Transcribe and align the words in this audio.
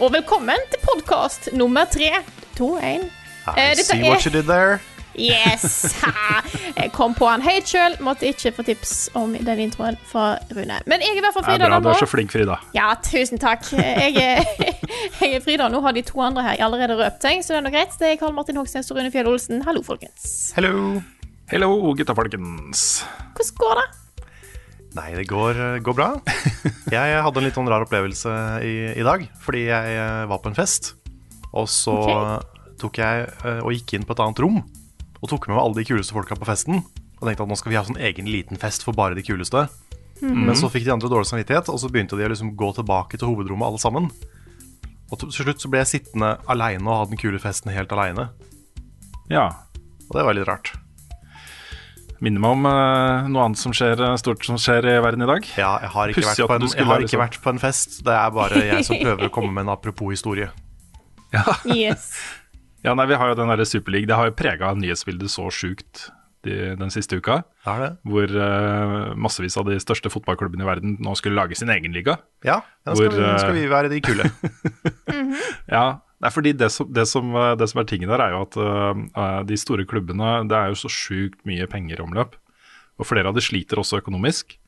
Og 0.00 0.08
velkommen 0.14 0.62
til 0.72 0.80
podkast 0.80 1.50
nummer 1.52 1.84
tre, 1.92 2.08
to, 2.56 2.78
én. 2.80 3.02
Eh, 3.52 3.74
See 3.76 4.00
what 4.00 4.24
you 4.24 4.32
did 4.32 4.46
there. 4.48 4.78
Yes! 5.18 5.92
Jeg 6.80 6.92
kom 6.94 7.12
på 7.18 7.26
han 7.28 7.42
helt 7.44 7.68
sjøl. 7.68 7.98
Måtte 8.00 8.30
ikke 8.30 8.52
få 8.56 8.64
tips 8.64 9.10
om 9.18 9.34
den 9.36 9.60
introen 9.66 9.98
fra 10.08 10.38
Rune. 10.56 10.78
Men 10.88 11.04
jeg 11.04 11.12
er 11.12 11.20
i 11.20 11.24
hvert 11.26 11.36
fall 11.36 11.44
Frida. 11.44 11.66
Ja, 11.68 11.68
bra, 11.74 11.80
du 11.84 11.90
er 11.92 12.00
så 12.00 12.08
flink, 12.08 12.32
Frida. 12.32 12.56
Ja, 12.72 12.94
tusen 13.04 13.42
takk. 13.42 13.66
Jeg 13.76 14.16
er, 14.16 14.44
jeg 15.20 15.34
er 15.36 15.44
Frida. 15.44 15.68
Nå 15.68 15.82
har 15.84 15.92
de 15.92 16.06
to 16.08 16.22
andre 16.24 16.46
her 16.48 16.64
allerede 16.64 16.96
røpt 17.02 17.26
seg, 17.26 17.44
så 17.44 17.52
det 17.52 17.60
er 17.60 17.66
nå 17.68 17.74
greit. 17.76 17.96
Det 18.00 18.14
er 18.14 18.20
Karl 18.22 18.32
Martin 18.38 18.56
Hoksnes 18.62 18.88
og 18.88 19.00
Rune 19.02 19.12
Fjell 19.12 19.28
Olsen. 19.28 19.60
Hallo, 19.68 19.84
folkens. 19.84 20.54
Hello. 20.56 21.02
Hello, 21.52 21.74
gutta 21.98 22.16
folkens. 22.16 23.02
Hvordan 23.36 23.58
går 23.60 23.82
det? 23.82 23.88
Nei, 24.96 25.10
det 25.14 25.28
går, 25.30 25.58
går 25.86 25.94
bra. 25.94 26.08
Jeg 26.90 27.20
hadde 27.22 27.38
en 27.38 27.46
litt 27.46 27.54
sånn 27.54 27.68
rar 27.70 27.84
opplevelse 27.84 28.32
i, 28.66 28.74
i 28.98 29.04
dag, 29.06 29.22
fordi 29.44 29.68
jeg 29.68 29.98
eh, 30.00 30.24
var 30.30 30.40
på 30.42 30.50
en 30.50 30.58
fest. 30.58 30.94
Og 31.54 31.68
så 31.70 31.94
tok 32.80 32.98
jeg 32.98 33.28
eh, 33.28 33.60
og 33.60 33.74
gikk 33.76 33.94
inn 33.96 34.06
på 34.08 34.16
et 34.16 34.22
annet 34.24 34.42
rom 34.42 34.62
og 35.20 35.28
tok 35.28 35.46
med 35.46 35.56
meg 35.56 35.62
alle 35.62 35.78
de 35.78 35.86
kuleste 35.86 36.16
folka 36.16 36.38
på 36.38 36.48
festen. 36.48 36.82
Og 37.20 37.28
tenkte 37.28 37.44
at 37.44 37.52
nå 37.52 37.58
skal 37.60 37.74
vi 37.74 37.78
ha 37.78 37.84
sånn 37.86 38.00
egen 38.00 38.28
liten 38.32 38.58
fest 38.60 38.86
for 38.86 38.96
bare 38.96 39.18
de 39.18 39.24
kuleste. 39.26 39.66
Men 40.20 40.52
så 40.56 40.68
fikk 40.72 40.84
de 40.86 40.92
andre 40.92 41.08
dårlig 41.08 41.28
samvittighet, 41.30 41.70
og 41.72 41.78
så 41.80 41.88
begynte 41.92 42.16
de 42.18 42.26
å 42.26 42.30
liksom 42.32 42.52
gå 42.58 42.70
tilbake 42.76 43.20
til 43.20 43.30
hovedrommet 43.30 43.70
alle 43.70 43.80
sammen. 43.80 44.08
Og 45.10 45.20
til 45.22 45.32
slutt 45.34 45.62
så 45.62 45.70
ble 45.72 45.80
jeg 45.82 45.92
sittende 45.94 46.34
aleine 46.50 46.84
og 46.86 46.96
ha 46.96 47.08
den 47.08 47.20
kule 47.20 47.40
festen 47.42 47.72
helt 47.74 47.92
aleine. 47.94 48.28
Ja. 49.32 49.48
Og 50.08 50.18
det 50.18 50.26
var 50.26 50.36
litt 50.36 50.48
rart. 50.48 50.72
Minner 52.20 52.42
meg 52.42 52.52
om 52.52 52.66
uh, 52.68 53.28
noe 53.32 53.46
annet 53.48 53.60
som 53.60 53.72
skjer, 53.72 53.96
eh, 54.04 54.16
stort 54.20 54.44
som 54.44 54.58
skjer 54.60 54.84
i 54.90 54.96
verden 55.00 55.24
i 55.24 55.28
dag. 55.30 55.46
Ja, 55.56 55.70
jeg 55.80 55.92
har 55.94 56.12
ikke, 56.12 56.26
vært 56.26 56.42
på, 56.50 56.58
en, 56.58 56.66
jeg 56.68 56.88
har 56.90 57.04
ikke 57.06 57.20
vært 57.22 57.38
på 57.40 57.52
en 57.54 57.60
fest. 57.62 58.02
Det 58.04 58.12
er 58.12 58.34
bare 58.36 58.60
jeg 58.66 58.84
som 58.88 59.00
prøver 59.00 59.30
å 59.30 59.32
komme 59.32 59.54
med 59.56 59.64
en 59.66 59.74
apropos-historie. 59.76 60.50
Yes. 61.70 62.10
Ja, 62.82 62.96
nei, 62.98 63.04
Vi 63.06 63.16
har 63.20 63.30
jo 63.30 63.36
den 63.38 63.52
derre 63.52 63.64
Superleague. 63.68 64.08
Det 64.08 64.16
har 64.18 64.28
jo 64.28 64.34
prega 64.34 64.72
nyhetsbildet 64.74 65.30
så 65.30 65.46
sjukt 65.54 66.08
de, 66.44 66.74
den 66.80 66.92
siste 66.92 67.20
uka. 67.20 67.40
Det 67.62 67.72
er 67.72 67.82
det. 67.84 67.90
Hvor 68.10 68.34
uh, 68.34 69.16
massevis 69.20 69.56
av 69.60 69.68
de 69.68 69.78
største 69.80 70.12
fotballklubbene 70.12 70.64
i 70.64 70.68
verden 70.68 70.96
nå 71.00 71.14
skulle 71.20 71.38
lage 71.38 71.56
sin 71.60 71.72
egen 71.72 71.94
liga. 71.96 72.18
Ja, 72.44 72.60
da 72.84 72.96
skal, 72.96 73.12
Hvor, 73.12 73.16
vi, 73.20 73.32
skal 73.44 73.56
vi 73.56 73.66
være 73.70 73.92
de 73.92 74.04
kule. 74.04 74.30
Ja, 75.70 76.00
er 76.28 76.34
fordi 76.34 76.52
det 76.52 76.68
som, 76.74 76.88
det 76.92 77.06
som, 77.08 77.32
eh, 77.36 77.56
det 77.56 77.70
som 77.70 77.80
er 77.80 77.88
tingen 77.88 78.10
der, 78.12 78.20
er 78.20 78.34
jo 78.34 78.44
at 78.44 78.58
uh, 78.60 79.42
de 79.48 79.56
store 79.56 79.86
klubbene 79.88 80.42
Det 80.48 80.56
er 80.56 80.68
jo 80.68 80.80
så 80.82 80.90
sjukt 80.92 81.40
mye 81.48 81.68
penger 81.70 82.00
i 82.00 82.04
omløp. 82.04 82.36
Og 83.00 83.08
flere 83.08 83.30
av 83.30 83.36
de 83.36 83.44
sliter 83.44 83.80
også 83.80 84.02
økonomisk. 84.02 84.58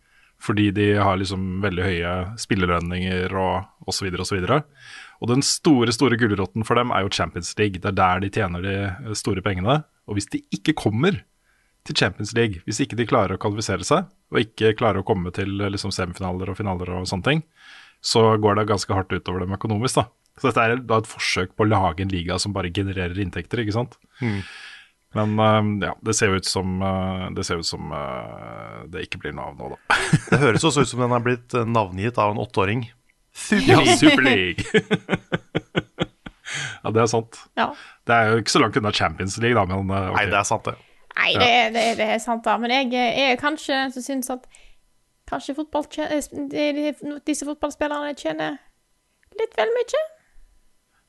Fordi 0.42 0.70
de 0.74 0.86
har 0.98 1.20
liksom 1.20 1.60
veldig 1.62 1.84
høye 1.86 2.12
spillerlønninger 2.40 3.34
og 3.38 3.86
osv. 3.86 4.08
videre 4.10 4.58
Og 4.58 4.70
og 5.22 5.28
den 5.30 5.44
store 5.46 5.92
store 5.94 6.18
gulroten 6.18 6.66
for 6.66 6.74
dem 6.74 6.90
er 6.90 7.04
jo 7.04 7.12
Champions 7.14 7.52
League. 7.58 7.78
Det 7.78 7.92
er 7.92 7.98
der 7.98 8.22
de 8.24 8.30
tjener 8.34 8.64
de 8.64 9.14
store 9.14 9.42
pengene. 9.44 9.84
Og 10.10 10.18
hvis 10.18 10.26
de 10.26 10.42
ikke 10.50 10.74
kommer 10.74 11.20
til 11.86 11.96
Champions 11.96 12.34
League, 12.34 12.62
hvis 12.66 12.80
ikke 12.82 12.98
de 12.98 13.06
klarer 13.06 13.36
å 13.36 13.42
kvalifisere 13.42 13.86
seg, 13.86 14.10
og 14.34 14.42
ikke 14.42 14.74
klarer 14.78 15.02
å 15.02 15.06
komme 15.06 15.30
til 15.34 15.62
liksom, 15.62 15.94
semifinaler 15.94 16.50
og 16.50 16.58
finaler 16.58 16.90
og 16.90 17.06
sånne 17.10 17.26
ting, 17.28 17.42
så 18.02 18.24
går 18.42 18.58
det 18.58 18.66
ganske 18.72 18.92
hardt 18.96 19.12
utover 19.14 19.44
dem 19.44 19.54
økonomisk. 19.54 20.00
da. 20.00 20.06
Så 20.40 20.48
dette 20.50 20.64
er 20.64 20.76
da 20.88 20.98
et 21.02 21.06
forsøk 21.10 21.52
på 21.56 21.62
å 21.66 21.70
lage 21.70 22.02
en 22.02 22.10
liga 22.12 22.38
som 22.42 22.54
bare 22.56 22.70
genererer 22.74 23.18
inntekter, 23.22 23.62
ikke 23.62 23.74
sant. 23.76 23.98
Men 25.12 25.34
uh, 25.36 25.60
ja, 25.84 25.92
det 26.02 26.14
ser 26.16 26.32
ut 26.32 26.46
som, 26.48 26.78
uh, 26.80 27.26
det, 27.36 27.44
ser 27.44 27.60
ut 27.60 27.68
som 27.68 27.90
uh, 27.92 28.82
det 28.88 29.04
ikke 29.06 29.20
blir 29.26 29.34
noe 29.36 29.50
av 29.52 29.58
nå, 29.60 29.68
da. 29.74 29.98
Det 30.32 30.38
høres 30.40 30.64
også 30.64 30.86
ut 30.86 30.88
som 30.88 31.02
den 31.04 31.12
er 31.12 31.22
blitt 31.26 31.52
eh, 31.58 31.66
navngitt 31.68 32.16
av 32.18 32.32
en 32.32 32.40
åtteåring. 32.42 32.86
Ja, 33.68 33.82
Superleague! 33.96 34.64
Ja, 36.82 36.90
det 36.90 37.00
er 37.04 37.06
sant. 37.08 37.38
Ja. 37.56 37.68
Det 38.08 38.14
er 38.16 38.32
jo 38.32 38.40
ikke 38.42 38.52
så 38.52 38.60
langt 38.60 38.76
unna 38.76 38.90
Champions 38.92 39.36
League, 39.40 39.54
da, 39.56 39.62
men 39.70 39.88
eh, 39.94 40.08
ok. 40.10 40.16
Nei, 40.18 40.24
det 40.32 40.38
er 40.40 40.48
sant, 40.48 40.66
det. 40.66 40.74
Nei, 41.16 41.28
det, 41.38 41.46
er- 41.48 41.70
det, 41.72 41.84
er- 41.92 41.96
det 42.00 42.08
er 42.16 42.20
sant, 42.24 42.42
da. 42.44 42.56
Men 42.60 42.74
jeg 42.74 42.90
er 43.22 43.38
kanskje 43.40 43.76
den 43.78 43.94
som 43.94 44.04
syns 44.04 44.32
at 44.34 44.48
kanskje 45.32 45.56
fotball, 45.58 45.88
eh, 46.04 46.92
disse 47.26 47.48
fotballspillerne 47.48 48.14
tjener 48.18 48.60
litt 49.40 49.56
vel 49.58 49.72
mye. 49.76 50.02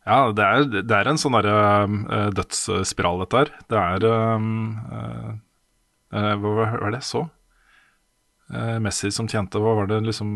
Ja, 0.03 0.17
det 0.35 0.43
er, 0.43 0.65
det 0.83 0.97
er 0.97 1.07
en 1.07 1.19
sånn 1.19 1.37
derre 1.37 1.59
eh, 1.85 2.27
dødsspiral, 2.35 3.23
dette 3.23 3.39
her. 3.39 3.53
Det 3.71 3.79
er 3.79 4.09
um, 4.35 4.49
uh, 4.91 6.33
Hva 6.41 6.51
var 6.59 6.91
det 6.91 6.99
jeg 6.99 7.07
så? 7.07 7.23
Uh, 8.53 8.75
Messi 8.83 9.09
som 9.15 9.29
tjente 9.31 9.57
hva 9.63 9.71
var 9.79 9.87
det, 9.89 10.01
liksom 10.03 10.27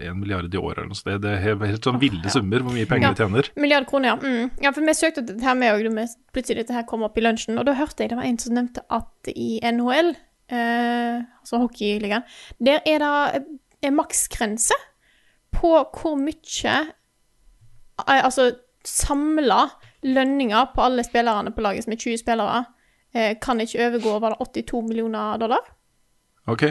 en 0.00 0.16
milliard 0.18 0.48
i 0.48 0.58
året 0.58 0.80
eller 0.80 0.88
noe 0.94 0.98
sånt. 0.98 1.12
Det, 1.22 1.34
er 1.34 1.44
helt, 1.44 1.66
helt 1.68 1.84
sånn 1.86 2.00
ville 2.02 2.32
summer 2.32 2.64
hvor 2.64 2.74
mye 2.74 2.88
penger 2.88 3.10
Ja. 3.10 3.12
de 3.12 3.26
tjener. 3.26 3.50
Milliard 3.60 3.86
kroner, 3.90 4.14
ja. 4.14 4.16
Mm. 4.24 4.50
Ja, 4.64 4.72
for 4.72 4.88
vi 4.88 4.96
søkte 4.96 5.26
dette 5.28 5.44
her 5.44 5.58
med, 5.58 5.76
og 5.76 6.16
plutselig 6.32 6.64
dette 6.64 6.78
her 6.78 6.88
kom 6.88 7.04
opp 7.04 7.20
i 7.20 7.26
lunsjen, 7.26 7.60
og 7.60 7.68
da 7.68 7.76
hørte 7.76 8.06
jeg 8.06 8.14
det 8.14 8.18
var 8.18 8.30
en 8.30 8.40
som 8.40 8.56
nevnte 8.56 8.86
at 8.88 9.34
i 9.36 9.60
NHL, 9.60 10.14
eh, 10.52 11.22
altså 11.40 11.58
hockeyligaen, 11.62 12.22
der 12.60 12.80
er 12.86 12.98
det 13.02 13.44
en 13.82 13.96
maksgrense 13.98 14.76
på 15.52 15.72
hvor 15.96 16.14
mye 16.20 16.76
eh, 18.08 18.20
Altså 18.24 18.50
samla 18.84 19.64
lønninger 20.02 20.70
på 20.74 20.82
alle 20.82 21.04
spillerne 21.06 21.52
på 21.54 21.62
laget, 21.62 21.84
som 21.84 21.92
er 21.94 22.00
20 22.02 22.18
spillere, 22.18 22.64
eh, 23.14 23.36
kan 23.42 23.60
ikke 23.62 23.78
overgå 23.88 24.16
var 24.20 24.34
det 24.34 24.40
82 24.66 24.82
millioner 24.88 25.38
dollar. 25.38 25.60
Ok, 26.50 26.62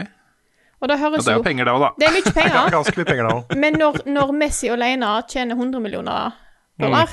Og 0.82 0.88
det, 0.88 0.98
høres 0.98 1.24
Det 1.24 1.30
er 1.32 1.36
jo 1.38 1.42
penger, 1.46 1.64
det 1.64 1.72
òg, 1.72 1.80
da. 1.80 1.90
Det 2.00 2.06
er 2.08 2.12
mye 2.16 2.26
er 2.28 2.34
penger. 2.42 2.70
ganske 2.74 2.96
mye 2.98 3.06
penger 3.08 3.28
da. 3.30 3.56
Men 3.56 3.72
når, 3.78 4.00
når 4.12 4.32
Messi 4.34 4.68
alene 4.68 5.12
tjener 5.30 5.54
100 5.56 5.80
millioner 5.80 6.32
dollar, 6.80 7.08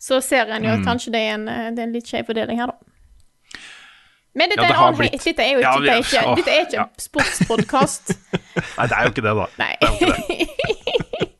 så 0.00 0.20
ser 0.22 0.46
en 0.54 0.64
jo 0.64 0.70
Mm. 0.70 0.80
at 0.80 0.86
kanskje 0.86 1.12
det 1.12 1.20
er 1.20 1.34
en, 1.34 1.46
det 1.46 1.78
er 1.82 1.86
en 1.88 1.92
litt 1.92 2.06
skjev 2.08 2.26
fordeling 2.28 2.60
her, 2.60 2.66
da. 2.72 2.95
Men 4.36 4.50
dette, 4.52 4.66
Ja, 4.66 4.68
det 4.68 4.76
er, 4.76 4.96
blitt- 5.00 5.24
dette 5.24 5.44
er 5.46 5.52
jo 5.54 5.60
Ja, 5.64 5.70
dette 5.80 5.94
er 5.94 6.02
ikke, 6.04 6.34
dette 6.36 6.52
er 6.52 6.64
ikke 6.66 6.76
ja. 6.76 6.84
en 6.84 7.04
sportspodkast. 7.06 8.12
Nei, 8.78 8.86
det 8.90 8.96
er 8.98 9.06
jo 9.08 9.12
ikke 9.14 9.24
det, 9.24 9.32
da. 9.38 9.46
Nei. 9.62 9.72
Det, 9.80 9.92
ikke 9.96 10.10
det. 10.12 11.30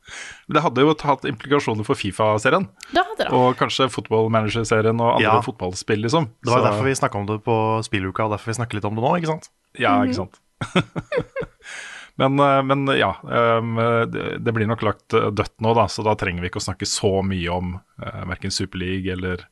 Det 0.47 0.61
hadde 0.63 0.79
jo 0.85 0.93
hatt 1.03 1.25
implikasjoner 1.27 1.83
for 1.83 1.99
Fifa-serien, 1.99 2.69
Da 2.95 3.01
hadde 3.03 3.25
det. 3.25 3.31
og 3.35 3.57
kanskje 3.59 3.89
fotballmanager-serien 3.91 4.95
og 5.03 5.17
andre 5.17 5.25
Ja. 5.27 5.41
fotballspill, 5.43 5.99
liksom. 6.05 6.29
Det 6.41 6.53
var 6.53 6.61
Så- 6.63 6.67
derfor 6.69 6.87
vi 6.87 6.93
snakka 6.95 7.19
om 7.19 7.25
det 7.27 7.43
på 7.43 7.57
spilluka, 7.83 8.23
og 8.25 8.31
derfor 8.31 8.53
vi 8.53 8.57
snakker 8.61 8.79
litt 8.79 8.85
om 8.87 8.95
det 8.95 9.03
nå, 9.03 9.11
ikke 9.19 9.27
sant? 9.33 9.49
Ja, 9.77 9.97
ikke 10.07 10.15
sant. 10.21 10.39
men, 12.21 12.39
eh, 12.39 12.61
men 12.63 12.87
ja, 12.97 13.11
eh, 13.27 14.05
det 14.09 14.43
det 14.43 14.53
blir 14.55 14.67
nok 14.71 14.81
lagt 14.87 15.13
eh, 15.13 15.27
dødt 15.35 15.59
nå, 15.61 15.73
da, 15.77 15.85
så 15.91 16.03
da 16.07 16.15
trenger 16.15 16.41
vi 16.41 16.49
ikke 16.49 16.61
å 16.63 16.67
snakke 16.69 16.87
så 16.89 17.11
mye 17.27 17.51
om 17.53 17.75
uh, 18.01 18.23
verken 18.31 18.49
Superleague 18.49 19.11
eller 19.13 19.43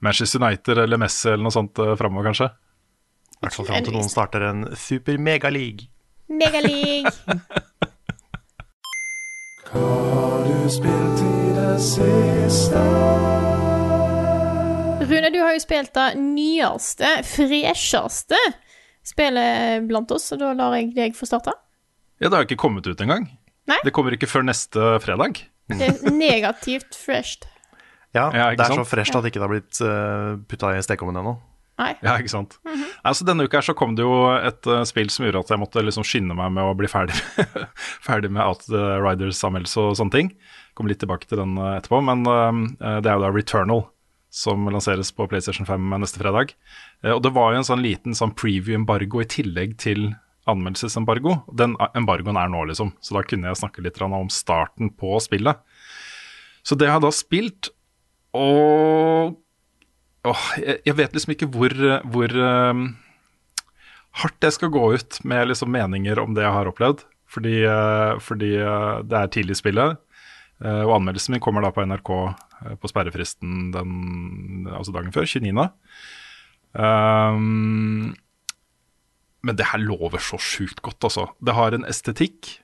Manchester 0.00 0.40
United 0.40 0.78
eller 0.78 0.96
Messi 1.02 1.28
eller 1.32 1.42
noe 1.48 1.52
sånt 1.58 1.76
uh, 1.82 1.96
framover, 1.98 2.30
kanskje. 2.30 2.50
I 3.36 3.46
hvert 3.46 3.56
fall 3.58 3.68
fram 3.68 3.84
til 3.84 3.96
noen 3.96 4.08
starter 4.10 4.46
en 4.48 4.64
super-megaleague. 4.80 5.90
Megaleague. 6.32 7.12
Rune, 15.06 15.30
du 15.30 15.38
har 15.40 15.54
jo 15.54 15.60
spilt 15.62 15.92
det 15.94 16.06
nyeste, 16.18 17.10
fresheste 17.28 18.38
spillet 19.06 19.84
blant 19.86 20.10
oss, 20.10 20.30
så 20.32 20.38
da 20.40 20.52
lar 20.56 20.74
jeg 20.78 20.90
deg 20.96 21.16
få 21.16 21.28
starte. 21.28 21.54
Ja, 22.18 22.28
det 22.30 22.34
har 22.38 22.46
ikke 22.48 22.58
kommet 22.58 22.88
ut 22.88 23.00
engang. 23.04 23.28
Nei. 23.70 23.78
Det 23.84 23.92
kommer 23.94 24.14
ikke 24.16 24.28
før 24.30 24.46
neste 24.46 24.96
fredag. 25.04 25.44
Det 25.70 25.90
er 25.90 26.14
negativt 26.14 26.96
fresht. 26.98 27.46
Ja, 28.14 28.30
Ja, 28.32 28.48
det 28.54 28.62
er 28.64 28.72
så 28.72 28.80
sant? 28.80 28.88
fresht 28.88 29.16
at 29.18 29.26
ikke 29.28 29.38
det 29.40 29.44
har 29.44 29.52
blitt 29.52 29.80
uh, 29.84 30.38
putta 30.48 30.72
i 30.76 30.82
stekeovnen 30.82 31.20
ennå. 31.20 31.36
Nei. 31.76 31.90
Ja, 32.00 32.14
ikke 32.16 32.32
sant. 32.32 32.56
Mhm. 32.64 32.84
Altså, 33.06 33.26
denne 33.28 33.44
uka 33.44 33.60
så 33.62 33.74
kom 33.76 33.96
det 33.98 34.04
jo 34.06 34.14
et 34.32 34.68
uh, 34.70 34.80
spill 34.88 35.10
som 35.12 35.26
gjorde 35.26 35.44
at 35.44 35.52
jeg 35.52 35.60
måtte 35.60 35.84
liksom 35.84 36.06
skynde 36.08 36.36
meg 36.38 36.54
med 36.56 36.64
å 36.64 36.76
bli 36.78 36.88
ferdig, 36.88 37.16
ferdig 38.06 38.32
med 38.32 38.44
Outriders-anmeldelse 38.46 39.84
og 39.84 39.98
sånne 40.00 40.14
ting. 40.14 40.32
Kommer 40.76 40.94
litt 40.94 41.02
tilbake 41.04 41.28
til 41.28 41.42
den 41.42 41.58
uh, 41.60 41.76
etterpå. 41.76 42.00
Men 42.06 42.24
uh, 42.24 42.98
det 43.04 43.10
er 43.10 43.18
jo 43.18 43.26
da 43.26 43.32
Returnal 43.34 43.84
som 44.36 44.66
lanseres 44.68 45.12
på 45.16 45.28
PlayStation 45.30 45.68
5 45.68 45.94
neste 46.02 46.20
fredag. 46.20 46.50
og 47.08 47.22
det 47.24 47.30
var 47.32 47.54
jo 47.54 47.60
en 47.62 47.64
sånn 47.64 47.80
liten 47.80 48.12
sånn 48.16 48.34
preview-embargo 48.36 49.22
i 49.22 49.28
tillegg 49.32 49.78
til 49.80 50.10
anmeldelsesembargo. 50.50 51.38
Den 51.56 51.72
embargoen 51.96 52.36
er 52.36 52.50
nå, 52.52 52.66
liksom. 52.68 52.92
Så 53.00 53.16
da 53.16 53.22
kunne 53.24 53.48
jeg 53.48 53.60
snakke 53.62 53.84
litt 53.86 54.00
om 54.04 54.28
starten 54.28 54.90
på 54.92 55.16
spillet. 55.24 55.62
Så 56.66 56.76
det 56.76 56.90
har 56.90 56.98
jeg 56.98 57.06
da 57.06 57.14
spilt, 57.14 57.70
og 58.36 59.38
åh, 60.30 60.46
jeg, 60.60 60.94
vet 60.98 61.16
liksom 61.16 61.34
ikke 61.34 61.48
hvor, 61.52 61.74
hvor 62.12 62.32
um, 62.36 62.88
hardt 64.22 64.46
jeg 64.46 64.56
skal 64.56 64.72
gå 64.74 64.82
ut 64.96 65.20
med 65.28 65.50
liksom 65.50 65.72
meninger 65.74 66.20
om 66.22 66.34
det 66.36 66.44
jeg 66.46 66.56
har 66.56 66.70
opplevd. 66.70 67.04
Fordi, 67.30 67.56
uh, 67.66 68.18
fordi 68.22 68.52
uh, 68.62 69.02
det 69.06 69.18
er 69.18 69.32
tidlig 69.34 69.56
i 69.56 69.62
spillet. 69.62 70.02
Uh, 70.62 70.84
og 70.86 70.98
anmeldelsen 71.00 71.36
min 71.36 71.42
kommer 71.44 71.64
da 71.64 71.72
på 71.74 71.84
NRK 71.84 72.12
på 72.80 72.88
sperrefristen 72.88 73.66
den, 73.74 74.68
altså 74.72 74.94
dagen 74.94 75.12
før, 75.12 75.26
29. 75.28 75.66
Um, 76.72 78.14
men 79.44 79.58
det 79.58 79.68
her 79.70 79.82
lover 79.82 80.22
så 80.22 80.38
sjukt 80.40 80.80
godt, 80.84 81.04
altså. 81.04 81.28
Det 81.44 81.54
har 81.54 81.76
en 81.76 81.84
estetikk 81.88 82.56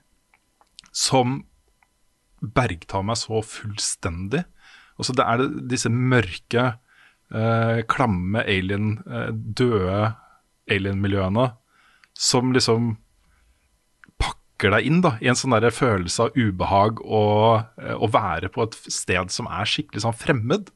som 0.93 1.43
bergtar 2.43 3.05
meg 3.07 3.21
så 3.21 3.43
fullstendig. 3.47 4.43
Altså, 4.99 5.15
det 5.17 5.27
er 5.29 5.45
disse 5.71 5.93
mørke 5.93 6.73
eh, 7.35 7.81
klamme 7.91 8.45
alien, 8.45 8.99
eh, 9.07 9.31
døde 9.33 10.13
alien-miljøene 10.71 11.51
som 12.19 12.53
liksom 12.55 12.97
pakker 14.21 14.77
deg 14.77 14.87
inn 14.89 15.01
da, 15.05 15.17
i 15.21 15.31
en 15.31 15.39
sånn 15.39 15.57
der 15.57 15.75
følelse 15.75 16.29
av 16.29 16.39
ubehag 16.39 17.03
og 17.03 17.65
eh, 17.83 17.97
å 17.97 18.11
være 18.13 18.53
på 18.53 18.67
et 18.67 18.79
sted 18.93 19.33
som 19.35 19.51
er 19.51 19.69
skikkelig 19.69 20.05
sånn 20.05 20.19
fremmed. 20.19 20.71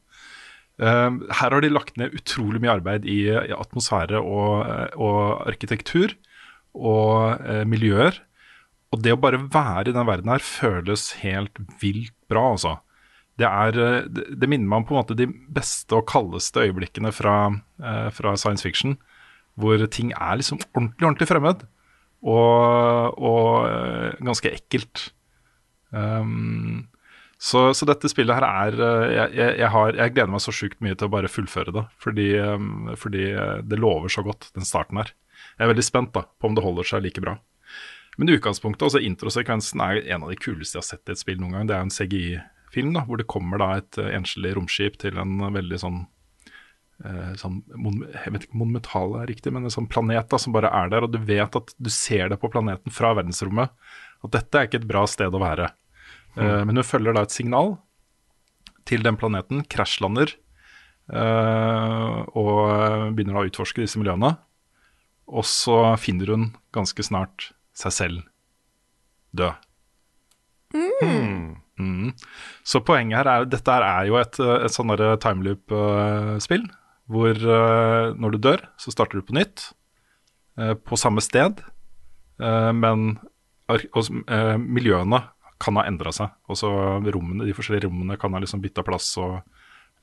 Uh, 0.77 1.09
her 1.33 1.49
har 1.55 1.63
de 1.63 1.71
lagt 1.73 1.95
ned 1.97 2.13
utrolig 2.13 2.59
mye 2.61 2.75
arbeid 2.75 3.05
i, 3.09 3.23
i 3.33 3.53
atmosfære 3.55 4.19
og, 4.21 4.59
eh, 4.61 4.91
og, 4.93 5.47
arkitektur 5.49 6.13
og 6.77 7.41
eh, 7.41 7.63
miljøer. 7.65 8.19
Og 8.93 9.01
det 9.01 9.15
å 9.15 9.17
bare 9.17 9.39
være 9.41 9.89
i 9.89 9.95
den 9.95 10.05
verden 10.05 10.29
her 10.29 10.43
føles 10.45 11.09
helt 11.23 11.57
vilt 11.81 12.13
bra, 12.29 12.51
altså 12.53 12.75
det, 13.37 13.45
er, 13.45 13.77
eh, 13.77 14.07
det, 14.09 14.49
minner 14.49 14.69
meg 14.69 14.81
om 14.81 14.87
på 14.87 14.95
en 14.95 15.01
måte 15.03 15.17
de 15.17 15.27
beste 15.29 15.93
og 15.97 16.07
kaldeste 16.09 16.63
øyeblikkene 16.65 17.13
fra, 17.13 17.37
eh, 17.77 18.09
fra 18.13 18.33
science 18.37 18.65
fiction. 18.65 18.97
Hvor 19.57 19.81
ting 19.93 20.11
er 20.13 20.37
liksom 20.37 20.61
ordentlig, 20.73 21.05
ordentlig 21.05 21.29
fremmed. 21.29 21.65
Og, 22.25 23.17
og 23.21 23.69
eh, 23.69 24.17
ganske 24.25 24.53
ekkelt. 24.57 25.11
Um, 25.93 26.87
så, 27.37 27.69
så, 27.77 27.85
dette 27.85 28.09
spillet 28.09 28.35
her 28.35 28.43
er 28.43 28.75
jeg, 29.13 29.29
jeg, 29.61 29.69
har, 29.71 29.93
jeg, 29.93 30.13
gleder 30.15 30.33
meg 30.33 30.41
så 30.43 30.51
sjukt 30.51 30.81
mye 30.83 30.97
til 30.97 31.07
å 31.07 31.13
bare 31.13 31.29
fullføre 31.29 31.73
det. 31.75 31.85
Fordi, 32.01 32.27
um, 32.41 32.89
fordi, 32.97 33.29
det 33.69 33.81
lover 33.81 34.13
så 34.13 34.25
godt, 34.25 34.49
den 34.57 34.65
starten 34.65 34.97
her. 35.01 35.13
Jeg 35.57 35.67
er 35.67 35.73
veldig 35.75 35.85
spent 35.85 36.13
da, 36.17 36.25
på 36.25 36.49
om 36.49 36.57
det 36.57 36.65
holder 36.65 36.89
seg 36.89 37.05
like 37.05 37.21
bra. 37.21 37.37
Men 38.17 38.33
utgangspunktet, 38.33 38.81
altså 38.81 39.01
introsekvensen 39.05 39.81
er 39.85 40.01
en 40.09 40.25
av 40.25 40.33
de 40.33 40.41
kuleste 40.41 40.79
jeg 40.79 40.81
har 40.81 40.89
sett 40.89 41.09
i 41.09 41.13
et 41.13 41.21
spill 41.21 41.37
noen 41.37 41.53
gang. 41.53 41.69
Det 41.69 41.77
er 41.77 41.85
en 41.85 41.93
CGI 41.93 42.37
film, 42.73 42.93
da, 42.95 43.03
hvor 43.07 43.19
det 43.19 43.29
kommer 43.31 43.61
da 43.61 43.71
et 43.79 43.99
uh, 44.01 44.09
enslig 44.11 44.53
romskip 44.57 44.99
til 45.01 45.17
en 45.21 45.39
veldig 45.55 45.79
sånn, 45.81 45.99
uh, 47.05 47.33
sånn 47.39 47.61
Jeg 47.69 48.33
vet 48.33 48.47
ikke 48.47 48.57
om 48.57 48.63
monumental 48.63 49.17
er 49.21 49.29
riktig, 49.31 49.53
men 49.55 49.67
en 49.67 49.73
sånn 49.73 49.89
planet 49.91 50.29
da, 50.31 50.39
som 50.41 50.55
bare 50.55 50.71
er 50.73 50.91
der. 50.93 51.07
Og 51.07 51.13
du 51.13 51.19
vet 51.23 51.59
at 51.59 51.75
du 51.77 51.91
ser 51.93 52.31
det 52.33 52.39
på 52.41 52.51
planeten 52.53 52.93
fra 52.93 53.13
verdensrommet, 53.17 53.73
at 54.25 54.33
dette 54.33 54.59
er 54.59 54.69
ikke 54.69 54.81
et 54.81 54.89
bra 54.89 55.05
sted 55.09 55.35
å 55.35 55.43
være. 55.43 55.71
Uh, 56.37 56.63
Men 56.67 56.79
hun 56.79 56.87
følger 56.87 57.15
da 57.17 57.25
et 57.27 57.35
signal 57.35 57.77
til 58.87 59.03
den 59.03 59.19
planeten, 59.19 59.65
krasjlander, 59.67 60.31
og 61.07 62.59
begynner 63.15 63.35
da 63.35 63.41
å 63.41 63.47
utforske 63.47 63.79
disse 63.79 63.99
miljøene. 63.99 64.33
Og 65.27 65.43
så 65.47 65.95
finner 65.99 66.31
hun 66.31 66.45
ganske 66.75 67.03
snart 67.03 67.49
seg 67.75 67.95
selv 67.95 68.25
død. 69.35 69.55
Mm. 70.75 71.66
Mm. 71.77 72.11
Så 72.65 72.81
poenget 72.85 73.19
her 73.19 73.29
er 73.29 73.47
dette 73.49 73.77
er 73.85 74.09
jo 74.09 74.17
et, 74.19 74.39
et 74.41 74.73
sånn 74.73 74.93
timeloop-spill. 75.23 76.67
Uh, 76.67 76.83
hvor 77.07 77.39
uh, 77.39 78.13
når 78.19 78.35
du 78.35 78.37
dør, 78.49 78.63
så 78.81 78.91
starter 78.91 79.19
du 79.19 79.27
på 79.27 79.37
nytt. 79.37 79.69
Uh, 80.59 80.73
på 80.75 80.99
samme 80.99 81.23
sted. 81.23 81.63
Men 82.37 83.15
og, 83.73 84.09
miljøene 84.61 85.17
kan 85.57 85.79
ha 85.79 85.87
endra 85.89 86.11
seg. 86.13 86.35
Også 86.53 86.69
rommene, 87.01 87.47
De 87.47 87.55
forskjellige 87.57 87.87
rommene 87.87 88.17
kan 88.21 88.35
ha 88.35 88.41
liksom 88.43 88.61
bytta 88.61 88.83
plass 88.85 89.07
og 89.17 89.39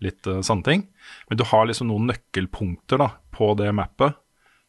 litt 0.02 0.26
sånne 0.26 0.66
ting. 0.66 0.82
Men 1.30 1.38
du 1.38 1.44
har 1.46 1.68
liksom 1.70 1.92
noen 1.92 2.10
nøkkelpunkter 2.10 2.98
da, 2.98 3.12
på 3.30 3.52
det 3.60 3.70
mappet 3.78 4.18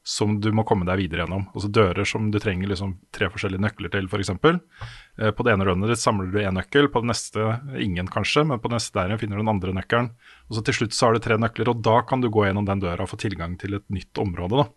som 0.06 0.36
du 0.38 0.52
må 0.54 0.62
komme 0.70 0.86
deg 0.86 1.00
videre 1.00 1.24
gjennom. 1.24 1.48
Altså 1.58 1.72
dører 1.74 2.06
som 2.06 2.28
du 2.30 2.38
trenger 2.42 2.70
liksom 2.70 2.92
tre 3.16 3.26
forskjellige 3.34 3.64
nøkler 3.64 3.90
til, 3.90 4.06
f.eks. 4.06 4.30
Eh, 4.38 5.32
på 5.34 5.46
det 5.46 5.56
ene 5.56 5.66
runnet 5.66 5.90
ditt 5.90 6.02
samler 6.02 6.30
du 6.30 6.38
én 6.44 6.54
nøkkel, 6.54 6.92
på 6.94 7.02
det 7.02 7.10
neste 7.10 7.48
ingen 7.82 8.10
kanskje, 8.14 8.44
men 8.46 8.62
på 8.62 8.70
det 8.70 8.78
neste 8.78 9.00
der 9.00 9.18
finner 9.18 9.42
du 9.42 9.42
den 9.42 9.54
andre 9.56 9.74
nøkkelen. 9.74 10.12
Og 10.46 10.58
så 10.58 10.62
til 10.68 10.78
slutt 10.78 10.94
så 10.94 11.08
har 11.08 11.18
du 11.18 11.24
tre 11.26 11.40
nøkler, 11.42 11.72
og 11.74 11.82
da 11.88 12.04
kan 12.06 12.22
du 12.22 12.30
gå 12.30 12.46
gjennom 12.46 12.68
den 12.70 12.84
døra 12.86 13.08
og 13.08 13.10
få 13.16 13.20
tilgang 13.24 13.58
til 13.62 13.80
et 13.80 13.88
nytt 13.90 14.22
område. 14.22 14.68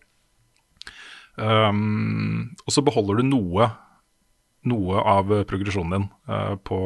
Um, 1.37 2.57
og 2.65 2.73
så 2.75 2.83
beholder 2.83 3.21
du 3.21 3.29
noe, 3.29 3.69
noe 4.73 5.05
av 5.13 5.29
progresjonen 5.47 5.93
din 5.93 6.09
uh, 6.33 6.57
på 6.57 6.81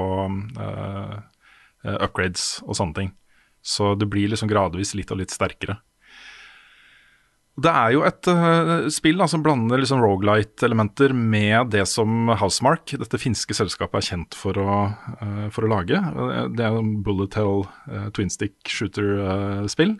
uh, 0.59 1.15
upgrades 1.95 2.59
og 2.67 2.75
sånne 2.75 2.99
ting. 2.99 3.15
Så 3.63 3.95
du 3.95 4.09
blir 4.11 4.35
liksom 4.35 4.51
gradvis 4.51 4.97
litt 4.99 5.15
og 5.15 5.23
litt 5.23 5.31
sterkere. 5.31 5.79
Det 7.61 7.69
er 7.69 7.91
jo 7.93 8.01
et 8.09 8.29
uh, 8.33 8.87
spill 8.93 9.19
da, 9.21 9.27
som 9.29 9.43
blander 9.45 9.81
liksom 9.83 10.01
Rogalight-elementer 10.01 11.13
med 11.13 11.69
det 11.75 11.85
som 11.91 12.31
Housemark, 12.41 12.95
dette 12.97 13.21
finske 13.21 13.53
selskapet, 13.53 13.99
er 13.99 14.07
kjent 14.07 14.37
for 14.39 14.57
å, 14.57 14.77
uh, 15.21 15.49
for 15.53 15.67
å 15.67 15.73
lage. 15.75 15.99
Det 16.57 16.65
er 16.65 16.79
en 16.79 16.95
bullet 17.05 17.37
hell 17.37 17.67
uh, 17.91 18.09
twin 18.17 18.33
stick 18.33 18.57
shooter-spill. 18.69 19.99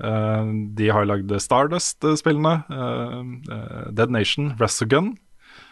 de 0.00 0.86
har 0.88 1.04
lagd 1.04 1.32
Stardust-spillene, 1.44 2.52
Dead 3.92 4.12
Nation, 4.12 4.54
Resogun, 4.60 5.10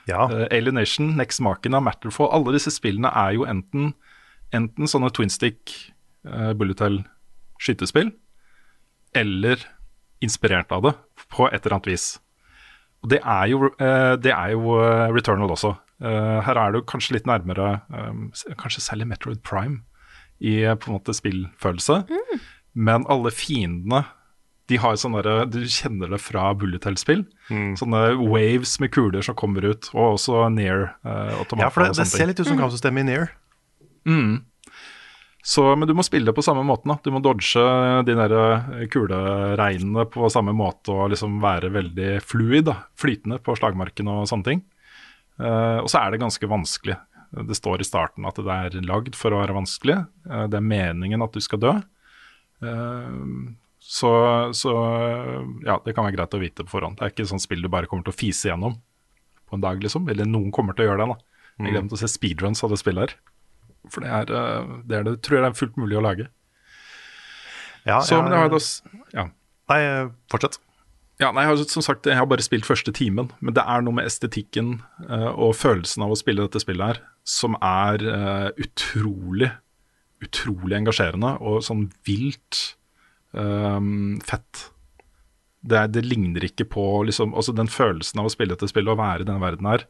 ja. 0.09 0.27
Alien 0.53 0.77
Nation, 0.77 1.15
Next 1.17 1.41
av 1.41 1.83
Matterfall. 1.83 2.29
Alle 2.37 2.53
disse 2.57 2.73
spillene 2.73 3.09
er 3.09 3.37
jo 3.39 3.47
enten, 3.49 3.95
enten 4.53 4.89
sånne 4.89 5.09
twin 5.17 5.33
stick 5.33 5.73
bullet 6.61 6.85
hell 6.85 7.03
skytespill 7.57 8.13
eller 9.17 9.65
inspirert 10.21 10.73
av 10.77 10.85
det 10.85 10.95
på 11.33 11.49
et 11.51 11.61
eller 11.61 11.79
annet 11.79 11.91
vis. 11.93 12.07
Og 13.05 13.13
det 13.13 13.21
er 13.23 13.51
jo, 13.53 13.69
uh, 13.69 14.15
det 14.19 14.33
er 14.35 14.55
jo 14.55 14.79
uh, 14.79 15.09
Returnal 15.15 15.55
også. 15.55 15.75
Uh, 16.03 16.39
her 16.47 16.59
er 16.59 16.73
det 16.73 16.83
jo 16.83 16.87
kanskje 16.87 17.17
litt 17.17 17.25
nærmere 17.27 17.81
Kanskje 18.61 18.85
særlig 18.85 19.09
Metroid 19.11 19.41
Prime 19.43 19.81
i 20.39 20.61
på 20.79 20.91
en 20.91 20.95
måte 20.95 21.15
spillfølelse. 21.17 22.05
Mm. 22.07 22.45
Men 22.79 23.07
alle 23.11 23.33
fiendene 23.35 24.05
de 24.69 24.77
har 24.79 24.99
sånne 25.01 25.23
Du 25.49 25.59
kjenner 25.65 26.13
det 26.13 26.21
fra 26.21 26.51
bullet 26.59 26.85
hell-spill. 26.85 27.25
Mm. 27.49 27.73
Sånne 27.81 28.03
waves 28.21 28.77
med 28.83 28.93
kuler 28.95 29.25
som 29.25 29.37
kommer 29.39 29.65
ut, 29.65 29.89
og 29.95 30.19
også 30.19 30.45
near 30.53 30.91
uh. 31.09 31.33
Ja, 31.57 31.71
for 31.73 31.87
det, 31.87 31.97
det 31.97 32.07
ser 32.11 32.29
litt 32.29 32.39
ut 32.39 32.47
som 32.47 32.59
mm. 32.59 32.63
kampsystemet 32.67 33.07
i 33.07 33.09
near. 33.09 33.33
Mm. 34.09 34.45
Så, 35.45 35.63
men 35.77 35.89
du 35.89 35.95
må 35.95 36.03
spille 36.03 36.29
det 36.29 36.35
på 36.37 36.43
samme 36.45 36.65
måten. 36.67 36.91
Da. 36.91 36.99
Du 37.03 37.13
må 37.15 37.21
dodge 37.23 37.63
de 38.07 38.17
der 38.19 38.35
eh, 38.35 38.87
kuleregnene 38.91 40.05
på 40.11 40.31
samme 40.33 40.55
måte 40.57 40.93
og 40.93 41.13
liksom 41.13 41.39
være 41.43 41.71
veldig 41.75 42.09
fluid, 42.27 42.67
da. 42.69 42.81
flytende 42.99 43.39
på 43.43 43.55
slagmarken 43.59 44.11
og 44.13 44.27
sånne 44.31 44.49
ting. 44.51 44.65
Uh, 45.39 45.79
og 45.85 45.87
så 45.87 46.01
er 46.01 46.11
det 46.11 46.19
ganske 46.19 46.51
vanskelig. 46.51 46.97
Det 47.47 47.55
står 47.55 47.85
i 47.85 47.87
starten 47.87 48.27
at 48.27 48.41
det 48.43 48.57
er 48.57 48.89
lagd 48.89 49.15
for 49.15 49.31
å 49.31 49.39
være 49.45 49.55
vanskelig. 49.55 50.01
Uh, 50.27 50.49
det 50.51 50.59
er 50.59 50.67
meningen 50.67 51.23
at 51.23 51.37
du 51.37 51.45
skal 51.45 51.63
dø. 51.63 51.77
Uh, 52.65 53.55
så, 53.79 54.11
så, 54.59 54.73
ja, 55.65 55.79
det 55.85 55.95
kan 55.95 56.05
være 56.05 56.19
greit 56.19 56.35
å 56.35 56.43
vite 56.43 56.67
på 56.67 56.75
forhånd. 56.75 56.99
Det 56.99 57.07
er 57.07 57.15
ikke 57.15 57.25
et 57.25 57.31
sånt 57.31 57.47
spill 57.47 57.63
du 57.63 57.71
bare 57.73 57.89
kommer 57.89 58.05
til 58.05 58.13
å 58.13 58.19
fise 58.19 58.51
gjennom 58.51 58.75
på 59.49 59.57
en 59.57 59.63
dag, 59.65 59.79
liksom. 59.81 60.11
Eller 60.11 60.29
noen 60.29 60.51
kommer 60.53 60.77
til 60.77 60.85
å 60.85 60.91
gjøre 60.91 61.07
det. 61.07 61.15
da. 61.15 61.45
Jeg 61.63 61.75
glemte 61.75 61.97
å 61.97 62.01
se 62.03 62.11
speedruns 62.11 62.61
av 62.67 62.75
det 62.75 62.83
spillet 62.83 63.07
her. 63.07 63.15
For 63.93 64.05
det 64.05 64.13
er, 64.13 64.33
eh, 64.35 64.73
det 64.89 65.01
er 65.01 65.09
det, 65.09 65.19
tror 65.25 65.39
jeg 65.39 65.47
det 65.47 65.51
er 65.53 65.61
fullt 65.61 65.81
mulig 65.81 65.99
å 65.99 66.05
lage. 66.05 66.29
Ja, 67.89 68.01
så, 68.05 68.19
jeg 68.19 68.37
har 68.37 68.51
da 68.53 68.63
ja. 69.15 69.29
Nei, 69.69 69.83
fortsett. 70.33 70.59
Ja, 71.19 71.33
nei, 71.35 71.43
jeg 71.43 71.51
har, 71.51 71.63
som 71.73 71.83
sagt, 71.83 72.07
jeg 72.07 72.15
har 72.15 72.29
bare 72.31 72.45
spilt 72.45 72.67
første 72.69 72.93
timen, 72.95 73.33
men 73.43 73.55
det 73.57 73.65
er 73.67 73.83
noe 73.83 73.97
med 73.97 74.07
estetikken 74.07 74.77
uh, 75.09 75.33
og 75.35 75.57
følelsen 75.59 76.05
av 76.07 76.15
å 76.15 76.19
spille 76.19 76.45
dette 76.45 76.63
spillet 76.63 76.93
her 76.93 77.01
som 77.27 77.57
er 77.59 78.05
uh, 78.07 78.49
utrolig, 78.55 79.51
utrolig 80.23 80.79
engasjerende 80.79 81.35
og 81.43 81.65
sånn 81.67 81.89
vilt 82.07 82.61
um, 83.35 84.21
fett. 84.23 84.69
Det, 85.59 85.81
er, 85.81 85.91
det 85.91 86.07
ligner 86.07 86.47
ikke 86.47 86.69
på 86.71 86.87
liksom, 87.09 87.35
altså 87.35 87.51
Den 87.57 87.67
følelsen 87.67 88.23
av 88.23 88.29
å 88.29 88.33
spille 88.33 88.55
dette 88.55 88.71
spillet 88.71 88.95
og 88.95 89.01
være 89.01 89.27
i 89.27 89.29
denne 89.29 89.43
verden 89.43 89.67
her, 89.67 89.89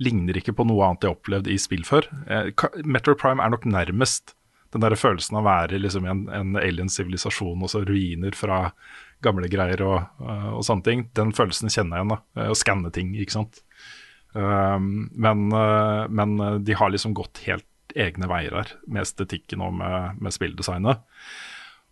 ligner 0.00 0.38
ikke 0.38 0.54
på 0.56 0.66
noe 0.68 0.86
annet 0.86 1.04
jeg 1.04 1.12
har 1.12 1.18
opplevd 1.18 1.50
i 1.52 1.58
spill 1.60 1.84
før. 1.86 2.08
Eh, 2.26 2.52
Metro 2.84 3.14
Prime 3.18 3.42
er 3.42 3.52
nok 3.52 3.66
nærmest 3.68 4.36
den 4.72 4.84
der 4.84 4.96
følelsen 4.96 5.36
av 5.36 5.44
å 5.44 5.50
være 5.50 5.80
liksom, 5.82 6.06
en, 6.08 6.22
en 6.32 6.56
alien-sivilisasjon, 6.56 7.60
og 7.60 7.68
så 7.68 7.82
ruiner 7.84 8.36
fra 8.36 8.70
gamle 9.22 9.50
greier 9.52 9.82
og, 9.84 9.98
eh, 10.24 10.48
og 10.56 10.64
sånne 10.66 10.86
ting. 10.86 11.04
Den 11.18 11.34
følelsen 11.36 11.72
kjenner 11.72 12.00
jeg 12.00 12.06
igjen. 12.06 12.14
da, 12.14 12.40
eh, 12.40 12.52
Å 12.52 12.58
skanne 12.58 12.92
ting, 12.94 13.12
ikke 13.20 13.36
sant. 13.36 13.62
Um, 14.32 15.10
men, 15.12 15.50
men 16.08 16.30
de 16.64 16.72
har 16.72 16.88
liksom 16.88 17.12
gått 17.12 17.42
helt 17.44 17.66
egne 17.92 18.24
veier 18.30 18.54
her, 18.56 18.70
med 18.88 19.04
estetikken 19.04 19.60
og 19.60 19.74
med, 19.76 20.22
med 20.24 20.32
spilldesignet. 20.32 21.02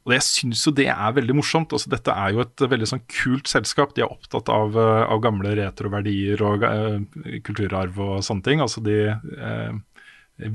Og 0.08 0.14
jeg 0.14 0.24
syns 0.24 0.62
jo 0.64 0.72
det 0.72 0.86
er 0.88 1.12
veldig 1.16 1.36
morsomt. 1.36 1.74
Altså, 1.76 1.90
dette 1.92 2.14
er 2.14 2.32
jo 2.32 2.40
et 2.42 2.64
veldig 2.72 2.88
sånn 2.88 3.02
kult 3.12 3.50
selskap. 3.50 3.92
De 3.94 4.04
er 4.04 4.12
opptatt 4.12 4.48
av, 4.52 4.76
eh, 4.80 5.02
av 5.04 5.20
gamle 5.20 5.52
retroverdier 5.58 6.40
og 6.46 6.64
uh, 6.64 6.96
kulturarv 7.44 8.00
og 8.00 8.14
sånne 8.24 8.46
ting. 8.46 8.62
Altså, 8.64 8.80
de 8.84 8.96
uh, 9.12 9.76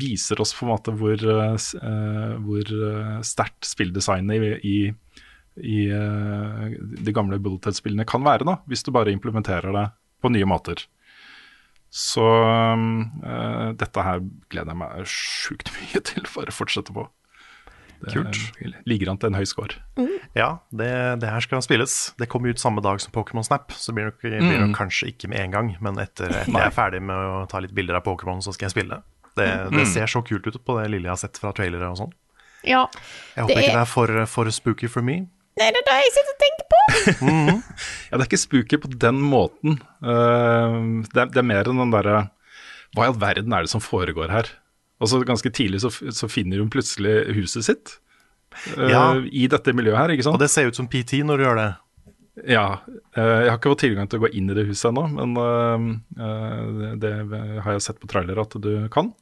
viser 0.01 0.41
oss 0.41 0.55
på 0.57 0.65
en 0.65 0.71
måte 0.73 0.95
hvor, 0.97 1.21
uh, 1.21 2.33
hvor 2.41 2.73
sterkt 3.25 3.69
spilldesignet 3.69 4.41
i, 4.41 4.55
i, 4.65 4.79
i 5.61 5.79
de 7.05 7.13
gamle 7.13 7.37
Bullethead-spillene 7.37 8.07
kan 8.09 8.25
være, 8.25 8.47
da, 8.49 8.57
hvis 8.65 8.81
du 8.83 8.89
bare 8.95 9.13
implementerer 9.13 9.77
det 9.77 9.87
på 10.25 10.33
nye 10.33 10.49
måter. 10.49 10.87
Så 11.95 12.25
dette 13.79 14.03
her 14.03 14.25
gleder 14.51 14.73
jeg 14.73 14.79
meg 14.81 15.05
sjukt 15.07 15.69
mye 15.77 16.01
til 16.09 16.25
for 16.27 16.49
å 16.49 16.55
fortsette 16.57 16.91
på. 16.97 17.05
Det 18.01 18.11
Kult. 18.13 18.37
ligger 18.85 19.09
an 19.13 19.17
til 19.21 19.31
en 19.31 19.37
høy 19.39 19.45
score. 19.49 19.77
Ja, 20.35 20.49
det, 20.75 20.89
det 21.21 21.29
her 21.31 21.43
skal 21.45 21.61
spilles. 21.63 21.95
Det 22.19 22.27
kommer 22.29 22.51
ut 22.51 22.59
samme 22.61 22.83
dag 22.83 22.99
som 23.01 23.13
Pokémon 23.15 23.45
Snap, 23.47 23.71
så 23.71 23.93
blir 23.95 24.05
det 24.05 24.11
nok, 24.13 24.19
blir 24.21 24.57
det 24.59 24.59
nok 24.67 24.75
kanskje 24.77 25.09
ikke 25.13 25.29
med 25.31 25.39
en 25.45 25.53
gang. 25.55 25.69
Men 25.81 25.97
etter, 26.03 26.29
at 26.43 26.49
jeg 26.51 26.59
er 26.67 26.75
ferdig 26.75 27.01
med 27.07 27.15
å 27.15 27.45
ta 27.51 27.61
litt 27.63 27.73
bilder 27.77 28.01
av 28.01 28.03
Pokémon, 28.07 28.43
så 28.43 28.53
skal 28.55 28.67
jeg 28.69 28.75
spille. 28.75 28.99
Det, 29.35 29.47
det 29.73 29.87
ser 29.91 30.07
så 30.11 30.21
kult 30.23 30.45
ut 30.47 30.59
på 30.63 30.77
det 30.79 30.89
lille 30.93 31.07
jeg 31.09 31.11
har 31.15 31.19
sett 31.23 31.39
fra 31.41 31.51
trailere 31.55 31.89
og 31.91 31.97
sånn. 31.99 32.13
Ja. 32.65 32.85
Jeg 33.35 33.43
håper 33.45 33.53
Det 33.53 33.57
er- 33.57 33.67
ikke 33.69 33.77
det 33.79 33.81
er 33.85 33.91
for, 33.93 34.25
for 34.31 34.51
spooky 34.55 34.87
for 34.91 35.03
me. 35.05 35.17
Nei, 35.55 35.69
det 35.71 35.79
er 35.81 35.87
det 35.87 35.97
jeg 36.03 36.13
sitter 36.17 36.33
og 36.35 36.39
tenker 36.43 36.65
på! 36.71 36.79
Ja, 38.11 38.17
det 38.17 38.21
er 38.23 38.27
ikke 38.29 38.39
spooky 38.41 38.77
på 38.81 38.89
den 38.99 39.21
måten. 39.23 39.77
Uh, 40.03 41.03
det, 41.07 41.19
er, 41.21 41.29
det 41.31 41.39
er 41.41 41.47
mer 41.47 41.67
enn 41.71 41.79
den 41.79 41.93
derre 41.93 42.17
Hva 42.95 43.05
i 43.05 43.09
all 43.09 43.15
verden 43.19 43.55
er 43.55 43.63
det 43.65 43.71
som 43.71 43.83
foregår 43.83 44.31
her? 44.33 44.49
Og 45.03 45.09
så 45.11 45.19
ganske 45.27 45.51
tidlig 45.51 45.81
så, 45.83 45.89
så 45.91 46.29
finner 46.31 46.61
hun 46.63 46.69
plutselig 46.71 47.25
huset 47.35 47.65
sitt. 47.67 47.97
eh, 48.77 48.89
Ja. 48.93 49.01
I 49.19 49.47
dette 49.51 49.73
miljøet 49.75 49.97
her, 49.99 50.13
ikke 50.15 50.23
sant? 50.29 50.37
Og 50.39 50.43
det 50.45 50.49
ser 50.53 50.69
ut 50.71 50.75
som 50.77 50.87
PT 50.87 51.19
når 51.27 51.37
du 51.37 51.43
gjør 51.43 51.59
det. 51.59 51.71
Ja. 52.51 52.65
eh, 53.15 53.43
jeg 53.45 53.49
har 53.51 53.57
ikke 53.59 53.71
fått 53.73 53.83
tilgang 53.85 54.07
til 54.11 54.19
å 54.19 54.25
gå 54.25 54.29
inn 54.35 54.49
i 54.51 54.55
det 54.57 54.65
huset 54.67 54.89
ennå, 54.91 55.05
men 55.15 55.35
eh, 56.19 56.95
det, 56.99 57.11
det 57.31 57.41
har 57.63 57.75
jeg 57.77 57.83
sett 57.85 57.99
på 57.99 58.07
trailer 58.11 58.39
at 58.43 58.55
du 58.61 58.87
kan. 58.91 59.13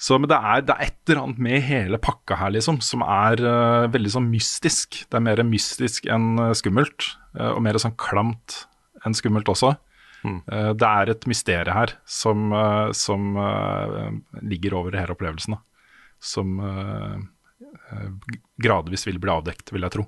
Så, 0.00 0.16
men 0.18 0.30
det 0.30 0.38
er, 0.38 0.62
det 0.64 0.74
er 0.78 0.86
et 0.86 1.10
eller 1.12 1.22
annet 1.26 1.40
med 1.44 1.60
hele 1.66 1.98
pakka 2.00 2.38
her 2.40 2.54
liksom, 2.54 2.78
som 2.80 3.02
er 3.04 3.42
veldig 3.92 4.12
sånn 4.14 4.30
mystisk. 4.32 5.02
Det 5.10 5.18
er 5.18 5.24
mer 5.26 5.42
mystisk 5.44 6.06
enn 6.08 6.38
skummelt, 6.56 7.10
og 7.36 7.60
mer 7.66 7.76
sånn 7.82 7.92
klamt 8.00 8.62
enn 9.04 9.12
skummelt 9.18 9.50
også. 9.52 9.74
Eh, 10.26 10.70
det 10.76 10.88
er 10.88 11.12
et 11.12 11.26
mysterium 11.30 11.76
her 11.76 11.94
som, 12.08 12.52
eh, 12.52 12.92
som 12.96 13.36
eh, 13.40 14.10
ligger 14.42 14.76
over 14.80 14.96
hele 14.98 15.16
opplevelsen. 15.16 15.56
Da. 15.56 15.62
Som 16.20 16.58
gradvis 18.60 19.06
vil 19.08 19.18
bli 19.20 19.32
avdekt, 19.32 19.72
vil 19.72 19.86
jeg 19.86 19.94
tro. 19.94 20.04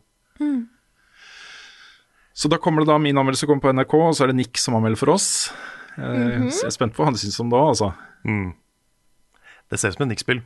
Så 2.36 2.50
da 2.52 2.58
kommer 2.60 2.82
det 2.82 2.90
da 2.90 2.98
min 3.00 3.16
anmeldelse 3.16 3.48
kommer 3.48 3.64
på 3.64 3.72
NRK, 3.72 3.94
og 3.96 4.16
så 4.16 4.24
er 4.24 4.32
det 4.32 4.36
Nick 4.36 4.60
som 4.60 4.76
anmelder 4.76 5.00
for 5.00 5.14
oss. 5.14 5.52
Mm 5.96 6.04
-hmm. 6.04 6.50
jeg 6.52 6.66
er 6.66 6.70
spent 6.70 6.94
på 6.94 7.02
hva 7.02 7.06
han 7.08 7.16
syns 7.16 7.40
om 7.40 7.50
det 7.50 7.56
òg, 7.56 7.68
altså. 7.68 7.94
Det 9.70 9.78
ser 9.78 9.88
ut 9.88 9.94
som 9.94 10.02
et 10.02 10.08
Nick-spill. 10.08 10.42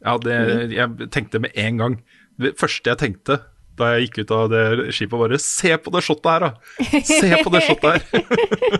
Ja, 0.00 0.16
det, 0.16 0.72
jeg 0.72 1.10
tenkte 1.10 1.38
med 1.38 1.50
en 1.54 1.76
gang 1.76 2.02
Det 2.38 2.56
første 2.56 2.90
jeg 2.90 2.98
tenkte 2.98 3.40
da 3.80 3.90
jeg 3.94 4.06
gikk 4.06 4.20
ut 4.22 4.34
av 4.36 4.48
det 4.52 4.64
skipet, 4.94 5.16
og 5.16 5.24
bare 5.24 5.40
Se 5.42 5.72
på 5.80 5.92
det 5.94 6.02
shotet 6.06 6.30
her, 6.30 6.46
da! 6.46 7.00
Se 7.08 7.30
på 7.40 7.52
det 7.54 7.62
shotet 7.66 7.90
her! 7.90 8.26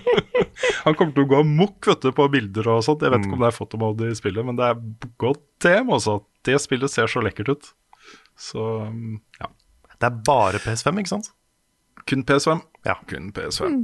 Han 0.84 0.96
kommer 0.96 1.14
til 1.16 1.24
å 1.24 1.30
gå 1.30 1.40
amok 1.40 1.90
vet 1.90 2.04
du, 2.04 2.10
på 2.16 2.26
bilder 2.32 2.68
og 2.72 2.82
sånt. 2.84 3.04
Jeg 3.04 3.12
vet 3.14 3.24
ikke 3.24 3.36
om 3.38 3.44
det 3.44 3.50
er 3.50 3.56
fotomode 3.56 4.10
i 4.10 4.16
spillet, 4.16 4.46
men 4.46 4.58
det 4.58 4.70
er 4.70 4.82
godt 5.20 5.44
tema, 5.62 5.96
altså. 5.96 6.20
Det 6.46 6.56
spillet 6.60 6.92
ser 6.92 7.10
så 7.10 7.22
lekkert 7.24 7.52
ut. 7.54 7.70
Så 8.40 8.66
ja. 9.40 9.48
Det 10.00 10.08
er 10.08 10.20
bare 10.24 10.60
PS5, 10.64 11.00
ikke 11.02 11.12
sant? 11.12 11.32
Kun 12.08 12.24
PS5. 12.28 12.62
Ja. 12.88 12.96
Kun 13.08 13.32
PS5. 13.36 13.82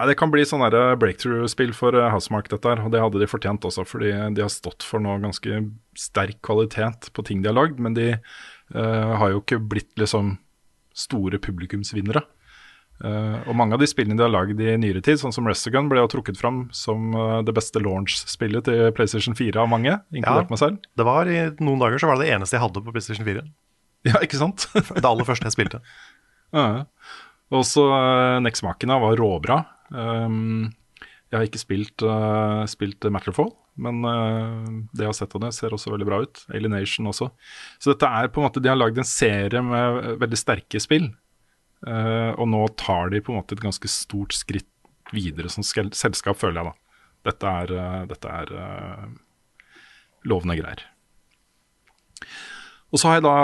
Nei, 0.00 0.06
det 0.08 0.16
kan 0.16 0.30
bli 0.32 0.46
sånn 0.48 0.62
der 0.64 0.96
breakthrough-spill 0.96 1.74
for 1.76 1.92
eh, 1.92 2.08
Housemark, 2.08 2.46
dette 2.48 2.70
her. 2.70 2.80
Og 2.86 2.94
det 2.94 3.02
hadde 3.02 3.20
de 3.20 3.28
fortjent 3.28 3.66
også, 3.68 3.84
fordi 3.84 4.14
de 4.32 4.40
har 4.40 4.52
stått 4.52 4.86
for 4.86 5.02
noe 5.04 5.20
ganske 5.20 5.58
sterk 6.00 6.38
kvalitet 6.46 7.10
på 7.12 7.24
ting 7.28 7.42
de 7.44 7.50
har 7.50 7.58
lagd. 7.58 7.82
Men 7.84 7.98
de 7.98 8.14
uh, 8.16 9.12
har 9.20 9.34
jo 9.34 9.42
ikke 9.42 9.60
blitt 9.60 9.92
liksom 10.00 10.38
store 10.96 11.38
publikumsvinnere. 11.42 12.22
Uh, 13.00 13.40
og 13.48 13.54
mange 13.56 13.72
av 13.72 13.80
de 13.80 13.86
spillene 13.88 14.18
de 14.18 14.26
har 14.26 14.32
lagd 14.32 14.58
i 14.60 14.74
nyere 14.76 15.00
tid, 15.00 15.16
sånn 15.22 15.32
som 15.32 15.46
Restogun, 15.48 15.86
ble 15.88 16.02
jo 16.02 16.10
trukket 16.12 16.36
fram 16.36 16.66
som 16.76 17.14
uh, 17.16 17.38
det 17.46 17.54
beste 17.56 17.80
launch-spillet 17.80 18.66
til 18.68 18.90
PlayStation 18.92 19.32
4 19.38 19.56
av 19.62 19.70
mange, 19.72 19.94
inkludert 20.12 20.50
Ja. 20.50 20.52
meg 20.52 20.60
selv. 20.60 20.82
Det 21.00 21.06
var 21.08 21.30
I 21.32 21.38
noen 21.64 21.80
dager 21.80 21.96
så 22.02 22.10
var 22.10 22.20
det 22.20 22.26
det 22.28 22.34
eneste 22.36 22.58
jeg 22.58 22.64
hadde 22.66 22.82
på 22.84 22.92
PlayStation 22.92 23.24
4. 23.28 23.46
Ja, 24.08 24.16
ikke 24.24 24.38
sant? 24.40 24.64
Det 24.72 25.04
aller 25.04 25.26
første 25.28 25.48
jeg 25.48 25.56
spilte. 25.56 25.82
Uh, 26.50 26.82
Også 27.54 27.84
uh, 27.94 28.40
Next 28.42 28.64
Machina 28.66 28.96
var 28.98 29.12
råbra. 29.20 29.60
Um, 29.94 30.72
jeg 31.30 31.36
har 31.38 31.44
ikke 31.46 31.60
spilt, 31.62 32.02
uh, 32.02 32.64
spilt 32.66 33.06
Matterfall, 33.06 33.52
men 33.82 34.04
uh, 34.04 34.68
det 34.92 35.06
jeg 35.06 35.10
har 35.10 35.16
sett 35.18 35.34
av 35.36 35.44
det, 35.46 35.52
ser 35.56 35.74
også 35.76 35.92
veldig 35.94 36.08
bra 36.08 36.20
ut. 36.24 36.42
Alienation 36.54 37.10
også. 37.10 37.30
Så 37.80 37.94
dette 37.94 38.10
er 38.20 38.30
på 38.30 38.42
en 38.42 38.48
måte, 38.48 38.62
de 38.62 38.70
har 38.72 38.78
lagd 38.78 39.00
en 39.00 39.08
serie 39.08 39.64
med 39.64 40.20
veldig 40.22 40.40
sterke 40.40 40.82
spill. 40.82 41.10
Uh, 41.86 42.36
og 42.36 42.46
nå 42.52 42.62
tar 42.80 43.12
de 43.14 43.22
på 43.24 43.32
en 43.32 43.40
måte 43.40 43.56
et 43.56 43.64
ganske 43.64 43.90
stort 43.90 44.36
skritt 44.36 44.68
videre 45.14 45.50
som 45.50 45.64
selskap, 45.64 46.38
føler 46.38 46.60
jeg 46.60 46.70
da. 46.70 46.76
Dette 47.30 47.56
er, 47.64 47.74
uh, 47.76 48.00
dette 48.10 48.38
er 48.42 48.54
lovende 50.28 50.58
greier. 50.60 50.84
Og 52.90 52.98
så 52.98 53.10
har 53.10 53.20
jeg 53.20 53.26
da, 53.26 53.34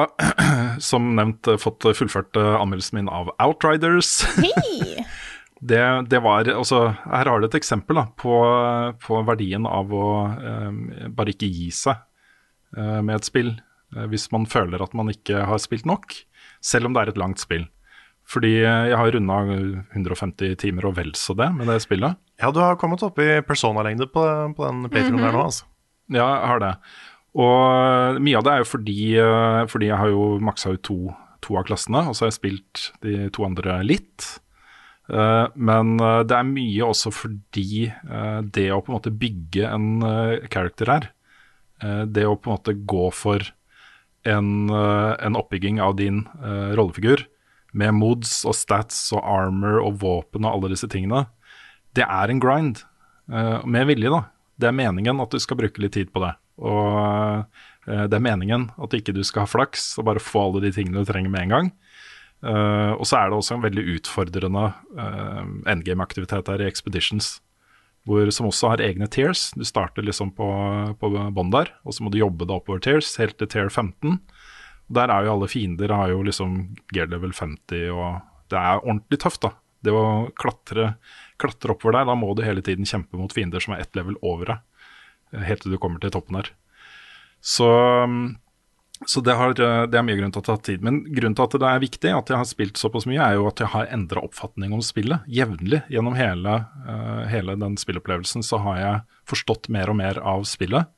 som 0.90 1.12
nevnt, 1.19 1.47
eh, 1.47 1.61
fått 1.61 1.87
fullført 1.97 2.38
eh, 2.38 2.55
anmeldelsen 2.59 2.99
min 2.99 3.11
av 3.12 3.31
Outriders. 3.43 4.19
Hei! 4.40 5.05
Det, 5.60 6.08
det 6.10 6.20
var, 6.20 6.48
altså, 6.52 6.90
her 7.08 7.30
har 7.30 7.40
du 7.40 7.46
et 7.48 7.56
eksempel 7.56 7.96
da, 7.96 8.04
på, 8.20 8.34
på 9.00 9.20
verdien 9.25 9.64
av 9.68 9.94
å 9.94 10.08
eh, 10.36 11.08
bare 11.16 11.32
ikke 11.32 11.48
gi 11.48 11.70
seg 11.72 11.96
eh, 12.76 13.00
med 13.00 13.14
et 13.16 13.28
spill 13.28 13.54
eh, 13.54 14.04
hvis 14.12 14.28
man 14.34 14.44
føler 14.50 14.84
at 14.84 14.92
man 14.96 15.08
ikke 15.12 15.46
har 15.48 15.62
spilt 15.62 15.88
nok, 15.88 16.12
selv 16.60 16.90
om 16.90 16.96
det 16.96 17.06
er 17.06 17.14
et 17.14 17.22
langt 17.22 17.40
spill. 17.40 17.64
Fordi 18.28 18.52
eh, 18.60 18.90
jeg 18.92 19.00
har 19.00 19.16
runda 19.16 19.40
150 19.96 20.60
timer 20.60 20.90
og 20.90 20.98
vel 21.00 21.14
så 21.16 21.36
det 21.38 21.48
med 21.56 21.72
det 21.72 21.80
spillet. 21.86 22.20
Ja, 22.42 22.52
du 22.52 22.60
har 22.60 22.76
kommet 22.76 23.04
opp 23.06 23.16
i 23.25 23.40
persona-lengde 23.46 24.10
på, 24.12 24.28
på 24.52 24.68
den 24.68 24.90
playthroughen 24.90 25.25
der 25.25 25.38
nå, 25.38 25.48
altså. 25.48 25.68
Ja, 26.12 26.26
jeg 26.36 26.48
har 26.52 26.66
det. 26.66 26.75
Og 27.36 28.20
mye 28.22 28.38
av 28.38 28.44
det 28.44 28.52
er 28.52 28.60
jo 28.60 28.68
fordi, 28.68 29.00
fordi 29.72 29.88
jeg 29.88 29.98
har 30.00 30.12
jo 30.12 30.34
maksa 30.44 30.76
ut 30.76 30.84
to, 30.86 31.14
to 31.44 31.56
av 31.56 31.64
klassene, 31.68 32.04
og 32.08 32.16
så 32.16 32.25
har 32.26 32.30
jeg 32.30 32.42
spilt 32.42 32.90
de 33.04 33.26
to 33.32 33.44
andre 33.48 33.80
litt. 33.84 34.36
Eh, 35.06 35.46
men 35.54 36.00
eh, 36.02 36.22
det 36.26 36.34
er 36.34 36.48
mye 36.48 36.88
også 36.88 37.12
fordi 37.14 37.86
eh, 37.86 38.40
det 38.42 38.66
å 38.75 38.80
på 38.82 38.90
en 38.90 38.96
måte 38.98 39.14
bygge 39.14 39.68
en 39.68 39.86
character 40.50 40.90
her, 40.90 41.12
det 41.76 42.22
å 42.25 42.38
på 42.40 42.48
en 42.48 42.54
måte 42.54 42.72
gå 42.88 43.10
for 43.12 43.42
en, 44.25 44.70
en 44.72 45.36
oppbygging 45.36 45.76
av 45.84 45.98
din 45.98 46.22
rollefigur, 46.72 47.26
med 47.76 47.92
mods 47.98 48.30
og 48.48 48.56
stats 48.56 49.02
og 49.12 49.20
armor 49.20 49.82
og 49.82 49.98
våpen 50.00 50.46
og 50.48 50.54
alle 50.54 50.70
disse 50.72 50.88
tingene, 50.88 51.26
det 51.92 52.06
er 52.08 52.32
en 52.32 52.40
grind. 52.40 52.80
med 53.28 53.90
vilje, 53.90 54.08
da. 54.08 54.22
Det 54.56 54.70
er 54.70 54.78
meningen 54.78 55.20
at 55.20 55.36
du 55.36 55.36
skal 55.36 55.60
bruke 55.60 55.84
litt 55.84 55.92
tid 55.98 56.08
på 56.16 56.25
det. 56.25 56.32
Og 56.64 57.44
det 57.84 58.16
er 58.16 58.25
meningen 58.25 58.70
at 58.80 58.96
ikke 58.96 59.12
du 59.12 59.20
skal 59.20 59.44
ha 59.44 59.52
flaks 59.52 59.98
og 60.00 60.08
bare 60.08 60.25
få 60.25 60.46
alle 60.46 60.64
de 60.64 60.72
tingene 60.72 61.04
du 61.04 61.12
trenger 61.12 61.36
med 61.36 61.44
en 61.44 61.54
gang. 61.58 61.72
Eh, 62.45 62.93
og 62.93 63.07
så 63.09 63.19
er 63.19 63.31
det 63.31 63.38
også 63.38 63.57
en 63.57 63.64
veldig 63.64 63.85
utfordrende 63.97 64.69
uh, 64.99 65.45
endgame-aktivitet 65.73 66.50
her 66.52 66.62
i 66.62 66.69
Expeditions, 66.69 67.37
hvor, 68.07 68.28
som 68.35 68.50
også 68.50 68.75
har 68.75 68.85
egne 68.85 69.09
tears. 69.11 69.49
Du 69.57 69.64
starter 69.66 70.05
liksom 70.07 70.31
på, 70.37 70.49
på 71.00 71.11
bånn 71.35 71.52
der, 71.55 71.73
og 71.83 71.97
så 71.97 72.05
må 72.05 72.12
du 72.12 72.21
jobbe 72.21 72.47
deg 72.47 72.59
oppover 72.61 72.83
tears, 72.85 73.14
helt 73.21 73.38
til 73.40 73.50
tier 73.50 73.73
15. 73.73 74.21
Der 74.95 75.11
er 75.11 75.26
jo 75.26 75.35
alle 75.35 75.50
fiender 75.50 75.90
har 75.90 76.12
jo 76.12 76.23
liksom 76.26 76.76
gear 76.95 77.11
level 77.11 77.33
50, 77.35 77.88
og 77.90 78.21
det 78.52 78.61
er 78.61 78.85
ordentlig 78.85 79.21
tøft, 79.23 79.43
da. 79.43 79.57
Det 79.83 79.95
å 79.95 80.28
klatre, 80.38 80.95
klatre 81.40 81.75
oppover 81.75 81.99
der, 81.99 82.07
da 82.09 82.14
må 82.19 82.31
du 82.35 82.45
hele 82.47 82.62
tiden 82.64 82.87
kjempe 82.88 83.19
mot 83.19 83.35
fiender 83.35 83.62
som 83.62 83.75
er 83.75 83.83
ett 83.83 83.99
level 83.99 84.16
over 84.23 84.52
deg, 84.52 84.87
eh, 85.35 85.45
helt 85.47 85.64
til 85.64 85.75
du 85.75 85.81
kommer 85.83 86.02
til 86.02 86.14
toppen 86.14 86.38
her. 86.38 86.52
Så, 87.43 87.69
Så 89.05 89.21
det, 89.21 89.35
har, 89.37 89.53
eh, 89.61 89.83
det 89.91 89.99
er 89.99 90.05
mye 90.07 90.17
grunn 90.17 90.33
til 90.33 90.41
at 90.41 90.47
det 90.47 90.53
har 90.53 90.59
tatt 90.61 90.69
tid. 90.71 90.85
Men 90.85 91.03
grunnen 91.05 91.37
til 91.37 91.45
at 91.45 91.57
det 91.61 91.69
er 91.69 91.83
viktig 91.83 92.12
at 92.17 92.33
jeg 92.33 92.41
har 92.41 92.49
spilt 92.49 92.81
såpass 92.81 93.05
mye, 93.09 93.21
er 93.21 93.37
jo 93.37 93.49
at 93.50 93.61
jeg 93.61 93.73
har 93.75 93.91
endra 93.93 94.23
oppfatning 94.25 94.73
om 94.73 94.83
spillet 94.85 95.26
jevnlig. 95.29 95.83
Gjennom 95.93 96.17
hele, 96.17 96.57
uh, 96.88 97.23
hele 97.29 97.59
den 97.61 97.76
spillopplevelsen 97.81 98.47
så 98.47 98.61
har 98.65 98.79
jeg 98.81 99.03
forstått 99.29 99.69
mer 99.75 99.93
og 99.93 99.99
mer 100.00 100.21
av 100.25 100.47
spillet, 100.49 100.88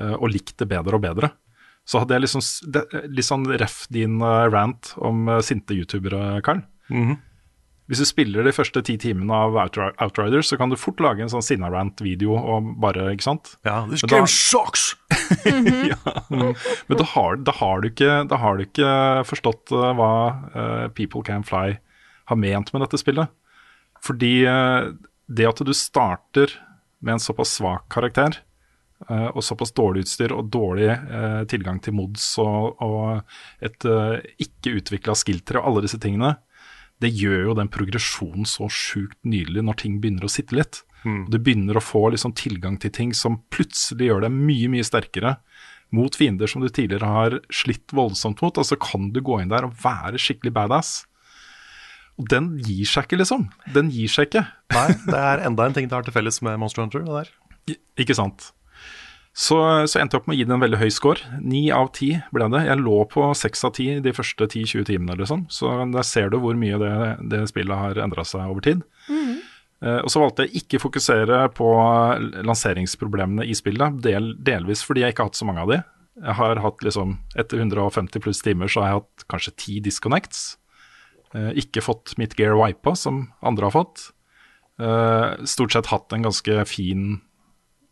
uh, 0.00 0.14
og 0.16 0.30
likt 0.32 0.56
det 0.62 0.70
bedre 0.72 0.96
og 0.96 1.04
bedre. 1.04 1.34
Så 1.84 2.00
hadde 2.00 2.16
jeg 2.16 2.24
liksom 2.24 2.44
det, 2.72 2.86
litt 3.12 3.28
sånn 3.28 3.44
ref 3.60 3.82
din 3.92 4.16
rant 4.24 4.94
om 5.04 5.28
sinte 5.44 5.76
youtubere, 5.76 6.40
Karl. 6.40 6.64
Mm 6.88 7.08
-hmm. 7.10 7.18
Hvis 7.84 8.00
du 8.00 8.06
spiller 8.08 8.46
de 8.46 8.52
første 8.56 8.80
ti 8.86 8.94
timene 9.00 9.36
av 9.36 9.56
Outriders, 9.60 10.48
så 10.48 10.56
kan 10.56 10.70
du 10.72 10.76
fort 10.80 11.02
lage 11.04 11.20
en 11.20 11.28
sånn 11.28 11.44
Sinnarant-video 11.44 12.32
og 12.32 12.70
bare, 12.80 13.10
ikke 13.12 13.26
sant? 13.26 13.50
Ja, 13.66 13.82
this 13.90 14.06
game 14.08 14.28
sucks! 14.30 14.94
ja. 15.92 15.98
Men 16.30 16.96
da 16.96 17.06
har, 17.12 17.36
da, 17.44 17.52
har 17.58 17.84
ikke, 17.84 18.22
da 18.30 18.38
har, 18.40 18.56
du 18.56 18.64
ikke, 18.64 18.94
forstått 19.28 19.74
uh, 19.76 19.90
hva 19.98 20.14
uh, 20.54 20.86
People 20.96 21.20
Can 21.26 21.44
Fly 21.44 21.76
har 22.30 22.40
ment 22.40 22.72
med 22.72 22.86
dette 22.86 23.02
spillet. 23.02 23.28
Fordi 24.04 24.32
uh, 24.48 24.88
det 25.28 25.50
at 25.50 25.60
du 25.60 25.74
starter 25.76 26.56
med 27.04 27.18
en 27.18 27.24
såpass 27.26 27.58
svak 27.58 27.84
karakter, 27.92 28.40
og 29.04 29.42
såpass 29.44 29.74
dårlig 29.76 30.06
utstyr 30.06 30.32
og 30.32 30.46
dårlig 30.54 30.86
tilgang 31.50 31.76
til 31.82 31.92
mods 31.98 32.22
og, 32.40 32.78
og 32.80 33.66
et 33.66 33.84
ikke 34.40 34.78
utvikla 34.78 35.16
skill-tre 35.18 35.60
og 35.60 35.66
alle 35.68 35.82
disse 35.84 35.98
tingene, 36.00 36.30
det 37.02 37.10
gjør 37.10 37.50
jo 37.50 37.54
den 37.58 37.70
progresjonen 37.72 38.46
så 38.48 38.68
sjukt 38.72 39.18
nydelig 39.26 39.64
når 39.66 39.80
ting 39.82 40.00
begynner 40.02 40.26
å 40.26 40.32
sitte 40.32 40.56
litt. 40.56 40.82
Mm. 41.04 41.24
Du 41.28 41.38
begynner 41.38 41.76
å 41.76 41.84
få 41.84 42.06
liksom 42.14 42.32
tilgang 42.38 42.78
til 42.80 42.92
ting 42.94 43.12
som 43.16 43.42
plutselig 43.52 44.08
gjør 44.08 44.24
deg 44.26 44.36
mye, 44.36 44.70
mye 44.72 44.86
sterkere 44.86 45.36
mot 45.94 46.16
fiender 46.16 46.50
som 46.50 46.64
du 46.64 46.70
tidligere 46.70 47.10
har 47.10 47.38
slitt 47.54 47.92
voldsomt 47.94 48.40
mot. 48.42 48.60
Altså 48.60 48.78
kan 48.80 49.10
du 49.14 49.20
gå 49.24 49.40
inn 49.42 49.52
der 49.52 49.68
og 49.68 49.76
være 49.84 50.20
skikkelig 50.22 50.54
badass. 50.56 50.94
Og 52.20 52.28
den 52.30 52.52
gir 52.62 52.86
seg 52.86 53.08
ikke, 53.08 53.18
liksom. 53.20 53.48
Den 53.74 53.90
gir 53.92 54.10
seg 54.10 54.28
ikke. 54.28 54.44
Nei, 54.74 54.88
det 55.02 55.20
er 55.20 55.46
enda 55.48 55.66
en 55.66 55.74
ting 55.74 55.88
det 55.90 55.96
har 55.96 56.06
til 56.06 56.14
felles 56.14 56.38
med 56.46 56.60
Monster 56.62 56.84
Hunter. 56.84 57.02
det 57.02 57.24
der. 57.24 57.32
Ikke 58.04 58.14
sant. 58.14 58.52
Så, 59.34 59.56
så, 59.90 59.98
endte 59.98 60.14
jeg 60.14 60.22
opp 60.22 60.28
med 60.30 60.36
å 60.36 60.38
gi 60.38 60.44
det 60.46 60.54
en 60.54 60.62
veldig 60.62 60.78
høy 60.78 60.90
score. 60.94 61.38
Ni 61.42 61.64
av 61.74 61.88
ti 61.96 62.12
ble 62.34 62.46
det. 62.52 62.60
Jeg 62.68 62.78
lå 62.78 63.00
på 63.10 63.26
seks 63.34 63.66
av 63.66 63.72
ti 63.74 63.88
de 64.02 64.12
første 64.14 64.46
10-20 64.46 64.86
timene, 64.92 65.16
liksom. 65.18 65.48
Så 65.50 65.72
der 65.90 66.06
ser 66.06 66.30
du 66.30 66.38
hvor 66.42 66.54
mye 66.58 66.78
det, 66.78 66.92
det 67.32 67.42
spillet 67.50 67.80
har 67.80 67.98
endra 68.04 68.22
seg 68.28 68.46
over 68.46 68.62
tid. 68.62 68.84
Mm. 69.10 69.42
Eh, 69.82 69.98
og 69.98 70.12
så 70.12 70.22
valgte 70.22 70.46
jeg 70.46 70.62
ikke 70.62 70.82
fokusere 70.84 71.40
på 71.58 71.72
lanseringsproblemene 72.46 73.48
i 73.50 73.58
spillet, 73.58 73.98
del, 74.06 74.32
delvis 74.38 74.84
fordi 74.86 75.02
jeg 75.02 75.16
ikke 75.16 75.26
har 75.26 75.32
hatt 75.32 75.42
så 75.42 75.50
mange 75.50 75.66
av 75.66 75.74
de. 75.74 75.80
Jeg 76.22 76.38
har 76.38 76.62
hatt 76.62 76.84
liksom, 76.86 77.16
Etter 77.34 77.58
150 77.58 78.22
pluss 78.22 78.38
timer 78.46 78.70
så 78.70 78.84
har 78.84 78.92
jeg 78.92 79.00
hatt 79.00 79.28
kanskje 79.34 79.56
ti 79.58 79.80
disconnects. 79.82 80.46
Eh, 81.34 81.50
ikke 81.64 81.82
fått 81.82 82.14
mitt 82.22 82.38
gear 82.38 82.54
wipa, 82.60 82.94
som 82.94 83.26
andre 83.42 83.66
har 83.66 83.74
fått. 83.74 84.08
Eh, 84.78 85.44
stort 85.50 85.74
sett 85.74 85.90
hatt 85.90 86.14
en 86.14 86.30
ganske 86.30 86.64
fin 86.70 87.16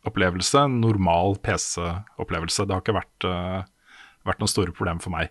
opplevelse, 0.08 0.64
normal 0.72 1.36
PC-opplevelse. 1.44 2.66
Det 2.66 2.74
har 2.74 2.82
ikke 2.82 2.96
vært, 2.96 3.26
uh, 3.28 3.62
vært 4.26 4.42
noen 4.42 4.50
store 4.50 4.74
problem 4.74 5.02
for 5.02 5.14
meg. 5.14 5.30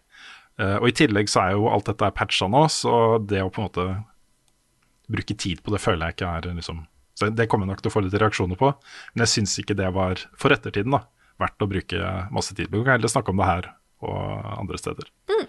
Uh, 0.59 0.77
og 0.79 0.89
I 0.91 0.95
tillegg 1.01 1.31
så 1.31 1.43
er 1.43 1.57
jo 1.57 1.69
alt 1.71 1.89
dette 1.89 2.11
patcha 2.15 2.47
nå, 2.51 2.63
så 2.71 2.93
det 3.23 3.43
å 3.43 3.51
på 3.51 3.61
en 3.63 3.69
måte 3.69 3.87
bruke 5.11 5.35
tid 5.35 5.59
på 5.63 5.73
det 5.73 5.81
føler 5.83 6.07
jeg 6.07 6.19
ikke 6.19 6.31
er 6.39 6.53
liksom 6.55 6.85
så 7.19 7.27
Det 7.27 7.43
kommer 7.51 7.67
jeg 7.67 7.73
nok 7.73 7.81
til 7.83 7.91
å 7.91 7.93
få 7.93 8.01
litt 8.05 8.15
reaksjoner 8.15 8.57
på, 8.57 8.69
men 9.13 9.25
jeg 9.25 9.31
syns 9.33 9.57
ikke 9.59 9.75
det 9.77 9.89
var 9.93 10.21
for 10.39 10.55
ettertiden 10.55 10.95
da, 10.95 11.01
verdt 11.41 11.61
å 11.61 11.67
bruke 11.69 12.11
masse 12.33 12.55
tid 12.55 12.69
på. 12.69 12.79
Vi 12.79 12.87
kan 12.87 12.95
heller 12.95 13.11
snakke 13.11 13.33
om 13.33 13.41
det 13.41 13.49
her 13.49 13.67
og 14.07 14.47
andre 14.55 14.79
steder. 14.79 15.09
Mm. 15.29 15.43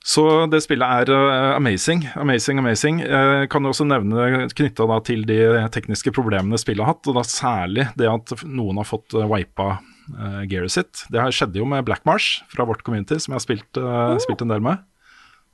Så 0.00 0.24
det 0.48 0.62
spillet 0.64 1.04
er 1.04 1.12
uh, 1.12 1.56
amazing, 1.58 2.06
amazing, 2.16 2.60
amazing. 2.62 3.02
Jeg 3.04 3.50
kan 3.52 3.66
jo 3.66 3.72
også 3.74 3.84
nevne 3.84 4.46
knytta 4.56 4.86
til 5.04 5.26
de 5.28 5.40
tekniske 5.74 6.12
problemene 6.16 6.58
spillet 6.60 6.86
har 6.86 6.94
hatt, 6.94 7.10
og 7.10 7.18
da 7.18 7.24
særlig 7.28 7.84
det 8.00 8.08
at 8.08 8.32
noen 8.48 8.80
har 8.80 8.88
fått 8.88 9.12
uh, 9.12 9.26
wipa 9.28 9.74
uh, 9.76 10.40
gearet 10.48 10.72
sitt. 10.72 11.04
Det 11.12 11.26
skjedde 11.36 11.60
jo 11.60 11.68
med 11.68 11.84
Black 11.84 12.06
Marsh 12.08 12.46
fra 12.52 12.64
vårt 12.68 12.84
community, 12.86 13.20
som 13.20 13.34
jeg 13.34 13.42
har 13.42 13.44
spilt, 13.44 13.70
uh, 13.76 14.14
oh. 14.14 14.22
spilt 14.24 14.46
en 14.46 14.54
del 14.54 14.64
med. 14.64 14.80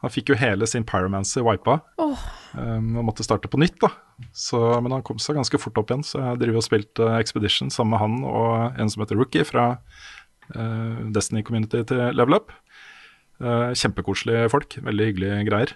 Han 0.05 0.13
fikk 0.13 0.31
jo 0.31 0.39
hele 0.39 0.67
sin 0.69 0.85
pyromancy 0.87 1.41
wipa 1.45 1.79
oh. 2.03 2.27
um, 2.55 2.99
og 3.01 3.09
måtte 3.09 3.25
starte 3.25 3.49
på 3.51 3.61
nytt. 3.61 3.79
da. 3.83 3.91
Så, 4.37 4.61
men 4.85 4.93
han 4.93 5.05
kom 5.07 5.19
seg 5.23 5.39
ganske 5.39 5.61
fort 5.61 5.81
opp 5.81 5.91
igjen, 5.91 6.05
så 6.07 6.21
jeg 6.23 6.43
driver 6.45 6.61
og 6.61 6.67
spilt 6.69 7.03
uh, 7.03 7.17
Expedition 7.19 7.73
sammen 7.73 7.97
med 7.97 8.05
han 8.05 8.21
og 8.29 8.79
en 8.79 8.93
som 8.93 9.03
heter 9.03 9.19
Rookie 9.19 9.47
fra 9.49 9.73
uh, 10.55 11.01
Destiny 11.17 11.43
Community 11.47 11.83
til 11.89 12.05
Level 12.15 12.39
Up. 12.39 12.55
Uh, 13.37 13.75
kjempekoselige 13.77 14.49
folk. 14.53 14.79
Veldig 14.81 15.11
hyggelige 15.11 15.43
greier. 15.51 15.75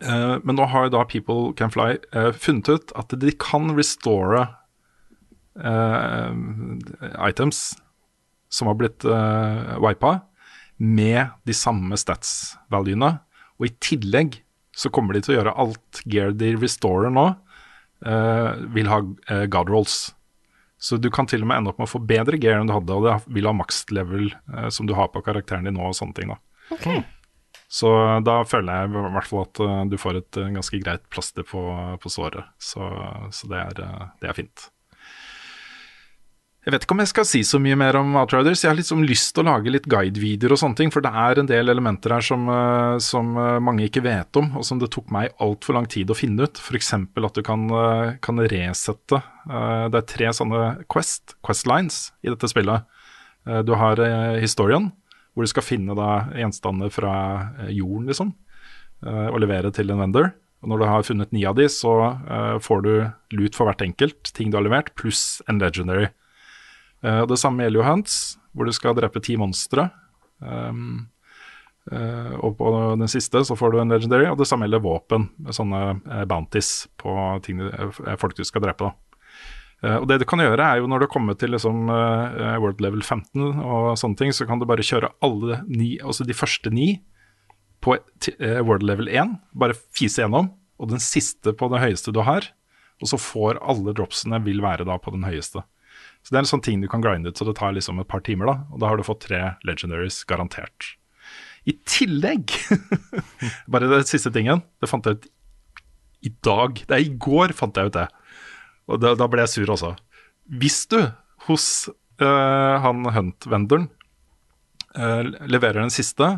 Uh, 0.00 0.40
men 0.40 0.56
nå 0.56 0.64
har 0.72 0.88
da 0.92 1.04
People 1.04 1.52
Can 1.58 1.72
Fly 1.72 1.98
uh, 2.16 2.32
funnet 2.32 2.68
ut 2.72 2.92
at 2.96 3.12
de 3.20 3.32
kan 3.36 3.74
restore 3.76 4.48
items 7.28 7.58
som 8.48 8.70
har 8.70 8.76
blitt 8.80 9.04
uh, 9.04 9.76
wipa, 9.84 10.22
med 10.80 11.28
de 11.44 11.52
samme 11.52 11.92
stats-valuene. 12.00 13.10
Og 13.60 13.68
i 13.68 13.74
tillegg 13.84 14.38
så 14.72 14.88
kommer 14.88 15.12
de 15.12 15.20
til 15.20 15.34
å 15.34 15.36
gjøre 15.36 15.52
alt 15.60 16.00
gear 16.08 16.32
de 16.32 16.54
restorer 16.56 17.12
nå, 17.12 17.26
vil 18.72 18.88
ha 18.88 18.98
god 19.52 19.68
rolls. 19.70 20.16
Så 20.80 20.96
du 20.96 21.10
kan 21.12 21.28
til 21.28 21.44
og 21.44 21.50
med 21.50 21.60
ende 21.60 21.70
opp 21.70 21.78
med 21.82 21.86
å 21.90 21.92
få 21.92 22.00
bedre 22.00 22.40
gear 22.40 22.56
enn 22.58 22.72
du 22.72 22.74
hadde, 22.74 22.96
og 22.96 23.04
det 23.04 23.36
vil 23.36 23.46
ha 23.46 23.52
maks 23.54 23.84
level 23.92 24.32
som 24.72 24.88
du 24.88 24.96
har 24.96 25.12
på 25.12 25.22
karakteren 25.22 25.68
din 25.68 25.76
nå 25.76 25.92
og 25.92 25.98
sånne 26.00 26.16
ting. 26.16 26.32
da. 26.32 26.40
Okay. 26.76 27.02
Så 27.72 27.88
da 28.20 28.42
føler 28.44 28.82
jeg 28.82 28.90
i 28.92 29.14
hvert 29.14 29.30
fall 29.30 29.46
at 29.46 29.62
uh, 29.64 29.80
du 29.88 29.96
får 30.00 30.20
et 30.20 30.38
uh, 30.42 30.52
ganske 30.52 30.78
greit 30.82 31.08
plaster 31.12 31.46
på, 31.48 31.64
på 32.02 32.12
såret. 32.12 32.44
Så, 32.60 32.84
så 33.32 33.48
det, 33.48 33.62
er, 33.62 33.80
uh, 33.80 34.10
det, 34.20 34.28
er, 34.28 34.36
fint. 34.36 34.66
Jeg 36.66 36.74
vet 36.74 36.84
ikke 36.84 36.94
om 36.98 37.00
jeg 37.00 37.10
skal 37.14 37.26
si 37.30 37.40
så 37.48 37.58
mye 37.62 37.78
mer 37.80 37.96
om 38.02 38.12
Outriders. 38.20 38.60
Jeg 38.60 38.74
har 38.74 38.76
liksom 38.76 39.06
lyst 39.08 39.32
til 39.32 39.46
å 39.46 39.54
lage 39.54 39.72
litt 39.72 39.88
guidevideoer 39.88 40.52
og 40.52 40.60
sånne 40.60 40.78
ting, 40.82 40.92
for 40.92 41.02
det 41.02 41.14
er 41.24 41.40
en 41.40 41.48
del 41.48 41.72
elementer 41.72 42.12
her 42.12 42.26
som, 42.28 42.44
som 43.02 43.32
mange 43.64 43.88
ikke 43.88 44.04
vet 44.04 44.38
om, 44.38 44.52
og 44.60 44.68
som 44.68 44.78
det 44.78 44.92
tok 44.92 45.08
meg 45.10 45.32
altfor 45.42 45.78
lang 45.78 45.88
tid 45.90 46.12
å 46.12 46.18
finne 46.18 46.44
ut. 46.44 46.60
F.eks. 46.60 46.92
at 46.94 47.40
du 47.40 47.42
kan, 47.42 47.66
kan 48.22 48.44
resette 48.52 49.18
Det 49.48 50.02
er 50.04 50.10
tre 50.12 50.30
sånne 50.38 50.62
Quest, 50.92 51.34
Quest 51.42 51.66
lines 51.66 52.04
i 52.22 52.30
dette 52.30 52.52
spillet. 52.52 52.86
Du 53.66 53.74
har 53.80 53.98
Historien, 54.38 54.92
hvor 55.32 55.46
du 55.46 55.50
skal 55.50 55.64
finne 55.64 55.96
da 55.96 56.28
gjenstander 56.36 56.92
fra 56.92 57.14
eh, 57.62 57.74
jorden, 57.78 58.08
liksom, 58.10 58.32
eh, 59.06 59.28
og 59.30 59.40
levere 59.42 59.72
til 59.74 59.92
en 59.92 60.02
vendor. 60.04 60.32
Og 60.62 60.70
Når 60.70 60.78
du 60.78 60.86
har 60.86 61.06
funnet 61.06 61.32
ni 61.34 61.42
av 61.48 61.56
de, 61.58 61.66
så 61.66 61.92
uh, 62.22 62.58
får 62.62 62.82
du 62.84 62.92
lut 63.34 63.56
for 63.58 63.66
hvert 63.66 63.82
enkelt 63.82 64.30
ting 64.36 64.52
du 64.52 64.60
har 64.60 64.62
levert, 64.62 64.92
pluss 64.94 65.42
en 65.50 65.58
legendary. 65.58 66.06
Uh, 67.02 67.24
det 67.26 67.40
samme 67.42 67.64
gjelder 67.64 67.80
jo 67.80 67.86
Hunts, 67.88 68.18
hvor 68.54 68.70
du 68.70 68.74
skal 68.76 68.94
drepe 68.94 69.18
ti 69.26 69.34
monstre. 69.40 69.88
Um, 70.38 71.08
uh, 71.90 72.38
og 72.38 72.54
på 72.60 72.70
den 73.00 73.10
siste 73.10 73.42
så 73.42 73.58
får 73.58 73.74
du 73.74 73.80
en 73.82 73.90
legendary, 73.90 74.28
og 74.30 74.38
det 74.38 74.46
samme 74.46 74.68
gjelder 74.68 74.86
våpen, 74.86 75.26
med 75.42 75.58
sånne 75.58 75.82
bounties 76.30 76.86
på 77.02 77.16
ting 77.42 77.58
du, 77.58 77.66
folk 78.22 78.38
du 78.38 78.46
skal 78.46 78.62
drepe. 78.68 78.92
da. 78.92 79.11
Uh, 79.82 79.98
og 79.98 80.06
det 80.10 80.20
du 80.22 80.26
kan 80.28 80.42
gjøre, 80.42 80.62
er 80.62 80.80
jo 80.80 80.88
når 80.90 81.04
du 81.04 81.10
kommer 81.10 81.36
til 81.38 81.54
liksom, 81.54 81.88
uh, 81.90 82.54
World 82.62 82.82
Level 82.84 83.02
15 83.02 83.62
og 83.62 83.92
sånne 83.98 84.18
ting, 84.20 84.32
så 84.34 84.46
kan 84.48 84.62
du 84.62 84.66
bare 84.68 84.86
kjøre 84.86 85.10
alle 85.24 85.62
ni, 85.66 85.96
altså 85.98 86.26
de 86.28 86.36
første 86.36 86.70
ni 86.70 86.94
på 87.82 87.96
uh, 87.98 88.60
World 88.62 88.86
Level 88.86 89.10
1, 89.10 89.36
bare 89.58 89.78
fise 89.94 90.22
gjennom, 90.22 90.52
og 90.78 90.92
den 90.94 91.02
siste 91.02 91.54
på 91.58 91.68
det 91.72 91.82
høyeste 91.82 92.14
du 92.14 92.22
har, 92.26 92.46
og 93.02 93.10
så 93.10 93.18
får 93.18 93.58
alle 93.58 93.94
dropsene 93.98 94.38
vil 94.46 94.62
være 94.62 94.86
da 94.86 94.98
på 95.02 95.14
den 95.14 95.26
høyeste. 95.26 95.64
Så 96.22 96.30
det 96.30 96.38
er 96.38 96.44
en 96.44 96.52
sånn 96.52 96.62
ting 96.62 96.82
du 96.82 96.88
kan 96.90 97.02
grinde 97.02 97.32
ut, 97.32 97.38
så 97.38 97.46
det 97.48 97.56
tar 97.58 97.74
liksom 97.74 97.98
et 97.98 98.10
par 98.10 98.22
timer, 98.22 98.48
da, 98.48 98.56
og 98.70 98.82
da 98.82 98.90
har 98.90 98.98
du 98.98 99.06
fått 99.06 99.24
tre 99.26 99.42
legendaries 99.66 100.22
garantert. 100.30 100.94
I 101.66 101.74
tillegg, 101.86 102.54
bare 103.72 103.90
den 103.90 104.06
siste 104.06 104.30
tingen, 104.34 104.62
det 104.82 104.90
fant 104.90 105.06
jeg 105.06 105.18
ut 105.18 105.30
i 106.22 106.30
dag, 106.46 106.78
det 106.86 106.94
er 106.94 107.02
i 107.02 107.14
går 107.18 107.54
fant 107.58 107.78
jeg 107.78 107.90
ut 107.90 107.96
det. 107.96 108.06
Og 108.90 109.02
da, 109.02 109.14
da, 109.18 109.28
ble 109.30 109.44
jeg 109.44 109.52
sur 109.52 109.74
også. 109.74 109.92
Hvis 110.58 110.84
du 110.90 110.98
hos 111.46 111.66
uh, 112.22 112.76
han 112.82 113.04
Hunt-vendoren 113.14 113.88
uh, 114.96 115.22
leverer 115.50 115.82
den 115.82 115.94
siste, 115.94 116.34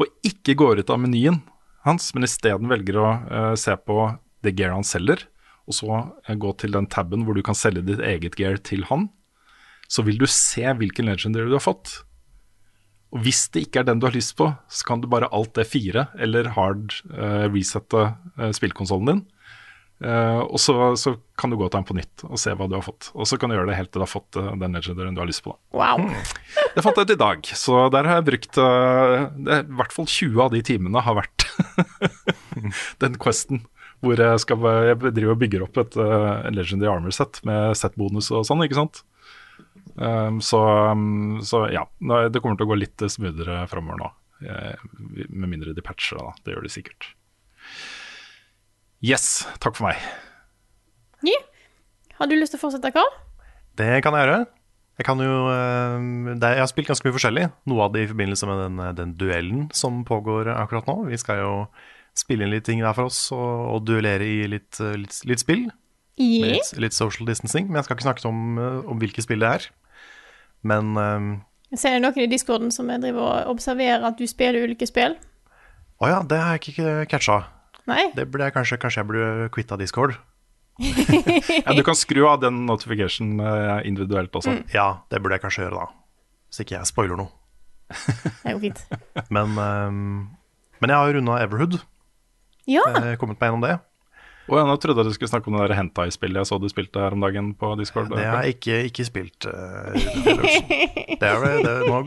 og 0.00 0.08
ikke 0.26 0.56
går 0.58 0.82
ut 0.82 0.90
av 0.90 1.00
menyen 1.02 1.42
hans, 1.84 2.10
men 2.16 2.26
isteden 2.26 2.70
velger 2.72 2.98
å 3.00 3.10
uh, 3.28 3.52
se 3.60 3.76
på 3.76 4.08
det 4.44 4.54
gear 4.58 4.74
han 4.74 4.86
selger, 4.86 5.26
og 5.64 5.76
så 5.76 6.00
gå 6.28 6.50
til 6.60 6.74
den 6.76 6.88
taben 6.92 7.24
hvor 7.24 7.36
du 7.36 7.44
kan 7.44 7.56
selge 7.56 7.84
ditt 7.86 8.02
eget 8.04 8.36
gear 8.40 8.58
til 8.60 8.84
han, 8.90 9.08
så 9.88 10.04
vil 10.04 10.18
du 10.20 10.26
se 10.30 10.64
hvilken 10.64 11.08
legendary 11.08 11.48
du 11.48 11.56
har 11.56 11.64
fått. 11.64 11.92
Og 13.14 13.22
Hvis 13.24 13.46
det 13.54 13.68
ikke 13.68 13.82
er 13.82 13.88
den 13.88 14.00
du 14.02 14.08
har 14.08 14.16
lyst 14.16 14.34
på, 14.36 14.48
så 14.50 14.88
kan 14.88 15.00
du 15.00 15.06
bare 15.10 15.30
alt 15.32 15.54
det 15.54 15.68
fire, 15.70 16.08
eller 16.18 16.50
hard 16.56 16.96
uh, 17.12 17.46
resette 17.52 18.00
uh, 18.10 18.50
spillkonsollen 18.56 19.10
din. 19.12 19.22
Eh, 20.02 20.40
og 20.42 20.58
så, 20.60 20.74
så 20.98 21.14
kan 21.38 21.52
du 21.52 21.56
gå 21.56 21.68
til 21.68 21.78
den 21.78 21.86
på 21.86 21.96
nytt 21.96 22.24
og 22.26 22.38
se 22.40 22.52
hva 22.56 22.66
du 22.68 22.76
har 22.76 22.84
fått. 22.84 23.10
Og 23.14 23.28
så 23.30 23.38
kan 23.40 23.50
du 23.50 23.56
gjøre 23.56 23.70
det 23.70 23.78
helt 23.78 23.92
til 23.94 24.02
du 24.02 24.06
har 24.06 24.10
fått 24.10 24.38
eh, 24.40 24.50
den 24.60 24.76
legenderen 24.76 25.16
du 25.16 25.22
har 25.22 25.30
lyst 25.30 25.44
på. 25.46 25.54
da. 25.54 25.78
Wow. 25.78 26.08
Det 26.74 26.84
fant 26.84 26.98
jeg 26.98 27.08
ut 27.08 27.14
i 27.14 27.20
dag, 27.20 27.52
så 27.62 27.84
der 27.94 28.10
har 28.10 28.20
jeg 28.20 28.28
brukt 28.30 28.58
eh, 28.58 29.14
det, 29.46 29.60
I 29.62 29.78
hvert 29.78 29.94
fall 29.94 30.10
20 30.10 30.42
av 30.44 30.52
de 30.56 30.64
timene 30.66 31.04
har 31.06 31.18
vært 31.20 31.46
den 33.04 33.18
questen. 33.22 33.64
Hvor 34.04 34.20
jeg, 34.20 34.40
skal, 34.42 34.66
jeg 34.84 34.98
driver 35.00 35.32
og 35.32 35.40
bygger 35.40 35.62
opp 35.64 35.78
et 35.80 35.94
uh, 35.96 36.44
Legendary 36.52 36.90
Armor-sett 36.90 37.38
med 37.48 37.72
set-bonus 37.78 38.26
og 38.36 38.42
sånn, 38.44 38.60
ikke 38.66 38.76
sant. 38.76 39.00
Um, 39.96 40.42
så, 40.44 40.60
um, 40.92 41.38
så 41.40 41.62
ja, 41.72 41.86
det 42.04 42.42
kommer 42.44 42.58
til 42.60 42.66
å 42.66 42.72
gå 42.74 42.76
litt 42.82 43.00
smoothere 43.00 43.62
framover 43.70 44.02
nå. 44.02 44.10
med 45.30 45.48
mindre 45.54 45.72
de 45.72 45.86
patcher 45.86 46.20
da. 46.20 46.34
Det 46.44 46.52
gjør 46.52 46.66
de 46.66 46.74
sikkert. 46.74 47.08
Yes, 49.04 49.44
takk 49.60 49.76
for 49.76 49.90
meg. 49.90 50.00
Ja. 51.26 51.40
Har 52.16 52.30
du 52.30 52.36
lyst 52.38 52.54
til 52.54 52.60
å 52.60 52.62
fortsette, 52.62 52.92
Karl? 52.94 53.10
Det 53.76 53.98
kan 54.04 54.14
jeg 54.16 54.24
gjøre. 54.24 54.44
Jeg, 54.94 55.04
kan 55.08 55.20
jo, 55.20 55.32
eh, 55.50 56.04
det, 56.38 56.52
jeg 56.54 56.62
har 56.62 56.70
spilt 56.70 56.88
ganske 56.88 57.04
mye 57.04 57.16
forskjellig. 57.16 57.48
Noe 57.68 57.84
av 57.84 57.92
det 57.92 58.04
i 58.04 58.08
forbindelse 58.08 58.48
med 58.48 58.62
den, 58.62 58.82
den 58.96 59.14
duellen 59.20 59.66
som 59.76 60.04
pågår 60.08 60.48
akkurat 60.54 60.88
nå. 60.88 60.96
Vi 61.10 61.18
skal 61.20 61.42
jo 61.42 61.54
spille 62.16 62.46
inn 62.46 62.54
litt 62.54 62.64
ting 62.64 62.80
hver 62.80 62.94
for 62.96 63.10
oss 63.10 63.18
og, 63.34 63.48
og 63.74 63.88
duellere 63.88 64.24
i 64.24 64.46
litt, 64.48 64.78
eh, 64.80 64.96
litt, 65.02 65.18
litt 65.28 65.42
spill. 65.42 65.66
Ja. 66.14 66.46
litt, 66.46 66.70
litt 66.78 66.94
social 66.94 67.26
distancing. 67.26 67.66
Men 67.66 67.80
jeg 67.80 67.88
skal 67.88 67.98
ikke 67.98 68.06
snakke 68.06 68.30
om, 68.30 68.44
eh, 68.62 68.80
om 68.88 69.02
hvilke 69.02 69.24
spill 69.24 69.44
det 69.44 69.50
er. 69.50 69.68
Men 70.64 70.94
Ser 70.94 71.74
Jeg 71.74 71.82
ser 71.82 72.00
noen 72.00 72.22
i 72.22 72.30
discorden 72.30 72.72
som 72.72 72.88
jeg 72.88 73.02
driver 73.02 73.26
og 73.26 73.56
observerer 73.58 74.06
at 74.06 74.16
du 74.16 74.24
spiller 74.30 74.64
ulike 74.64 74.88
spill. 74.88 75.18
Å 76.00 76.08
ja, 76.08 76.22
det 76.24 76.38
har 76.40 76.56
jeg 76.56 76.72
ikke 76.72 76.94
catcha. 77.10 77.42
Nei? 77.90 78.04
Det 78.16 78.26
burde 78.32 78.48
jeg 78.48 78.56
kanskje, 78.56 78.78
kanskje 78.80 79.02
jeg 79.02 79.10
burde 79.10 79.50
quitta 79.54 79.80
Discord. 79.80 80.16
Ja, 81.64 81.72
du 81.76 81.84
kan 81.86 81.94
skru 81.94 82.24
av 82.26 82.40
den 82.42 82.64
notification 82.66 83.38
eh, 83.38 83.84
individuelt 83.86 84.34
også. 84.34 84.56
Ja, 84.74 85.04
det 85.12 85.20
burde 85.22 85.38
jeg 85.38 85.44
kanskje 85.44 85.66
gjøre 85.66 85.84
da. 85.84 85.86
Så 86.50 86.64
ikke 86.64 86.78
jeg 86.78 86.90
spoiler 86.90 87.20
noe. 87.20 87.30
Det 87.94 88.50
er 88.50 88.56
jo 88.56 88.62
fint. 88.62 88.80
Men, 89.34 89.58
um, 89.58 89.98
men 90.82 90.90
jeg 90.90 90.98
har 90.98 91.08
jo 91.08 91.16
runda 91.18 91.36
Everhood. 91.40 91.76
Ja. 92.68 92.82
Eh, 92.98 93.14
kommet 93.20 93.38
meg 93.38 93.48
gjennom 93.52 93.62
det. 93.64 93.76
Og 94.50 94.58
jeg 94.58 94.68
nå 94.68 94.74
trodde 94.82 95.00
jeg 95.00 95.08
du 95.08 95.16
skulle 95.16 95.30
snakke 95.30 95.48
om 95.48 95.56
det 95.56 95.78
hentai-spillet 95.78 96.42
jeg 96.42 96.48
så 96.50 96.58
du 96.60 96.66
spilte 96.68 97.00
her 97.00 97.14
om 97.16 97.22
dagen 97.24 97.54
på 97.56 97.70
Discord. 97.80 98.10
Det 98.12 98.26
har 98.26 98.44
jeg 98.44 98.58
ikke, 98.58 98.80
ikke 98.90 99.06
spilt. 99.08 99.46
Uh, 99.48 99.94
det 101.22 101.30
er, 101.30 101.46
det, 101.64 101.74
nå, 101.88 102.02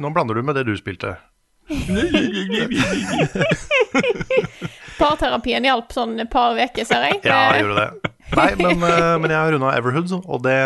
nå 0.00 0.12
blander 0.14 0.38
du 0.38 0.46
med 0.46 0.56
det 0.56 0.64
du 0.70 0.72
spilte. 0.78 1.18
Parterapien 5.02 5.66
hjalp 5.66 5.92
sånn 5.94 6.16
et 6.22 6.30
par 6.32 6.56
uker, 6.56 6.86
ser 6.88 7.06
jeg. 7.08 7.20
Ja, 7.28 7.40
jeg 7.56 7.66
gjorde 7.66 7.84
det. 7.84 8.12
Nei, 8.32 8.48
men, 8.60 8.84
eh, 8.86 9.14
men 9.20 9.32
jeg 9.34 9.38
har 9.38 9.52
runda 9.52 9.72
Everhood, 9.76 10.12
og 10.22 10.44
det 10.46 10.58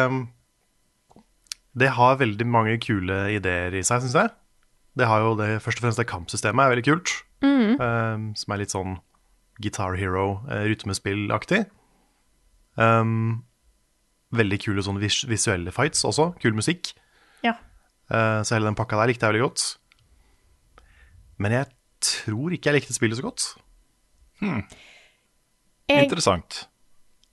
Det 1.77 1.91
har 1.97 2.21
veldig 2.21 2.47
mange 2.49 2.77
kule 2.81 3.27
ideer 3.35 3.75
i 3.75 3.83
seg, 3.85 4.05
syns 4.05 4.17
jeg. 4.17 4.33
Det 4.97 5.09
har 5.09 5.25
jo 5.25 5.35
det, 5.37 5.59
først 5.65 5.81
og 5.81 5.87
fremst 5.89 6.01
det 6.01 6.09
kampsystemet 6.09 6.65
er 6.65 6.73
veldig 6.73 6.87
kult. 6.87 7.17
eh, 7.77 8.23
som 8.41 8.55
er 8.55 8.63
litt 8.63 8.73
sånn 8.73 8.97
Guitar 9.63 9.97
Hero, 9.97 10.43
uh, 10.51 10.65
rytmespillaktig. 10.69 11.65
Um, 12.77 13.45
veldig 14.37 14.59
kule 14.61 14.85
sånne 14.85 15.01
vis 15.01 15.23
visuelle 15.29 15.73
fights 15.73 16.05
også. 16.05 16.35
Kul 16.43 16.57
musikk. 16.57 16.93
Ja. 17.45 17.57
Uh, 18.11 18.43
så 18.45 18.57
hele 18.57 18.69
den 18.69 18.77
pakka 18.79 18.99
der 19.01 19.13
likte 19.13 19.27
jeg 19.27 19.35
veldig 19.35 19.47
godt. 19.47 19.65
Men 21.41 21.57
jeg 21.57 21.71
tror 22.05 22.53
ikke 22.53 22.71
jeg 22.71 22.83
likte 22.83 22.97
spillet 22.97 23.21
så 23.21 23.25
godt. 23.25 23.49
Jeg, 24.43 26.03
Interessant. 26.03 26.69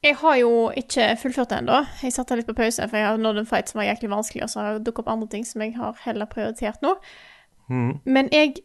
jeg 0.04 0.16
har 0.22 0.36
jo 0.38 0.52
ikke 0.78 1.08
fullført 1.22 1.50
det 1.50 1.62
ennå. 1.64 1.80
Jeg 2.04 2.14
satte 2.14 2.38
litt 2.38 2.48
på 2.48 2.56
pause, 2.58 2.86
for 2.88 3.00
jeg 3.00 3.08
har 3.08 3.18
nådd 3.22 3.42
en 3.42 3.50
fight 3.50 3.72
som 3.72 3.80
var 3.82 3.90
jæklig 3.90 4.12
vanskelig, 4.14 4.44
og 4.46 4.52
så 4.52 4.60
har 4.62 4.78
det 4.78 4.86
dukket 4.88 5.04
opp 5.06 5.14
andre 5.16 5.28
ting 5.32 5.46
som 5.48 5.64
jeg 5.66 5.74
har 5.78 5.98
heller 6.06 6.30
prioritert 6.30 6.84
nå. 6.86 6.96
Men 8.06 8.30
jeg 8.32 8.62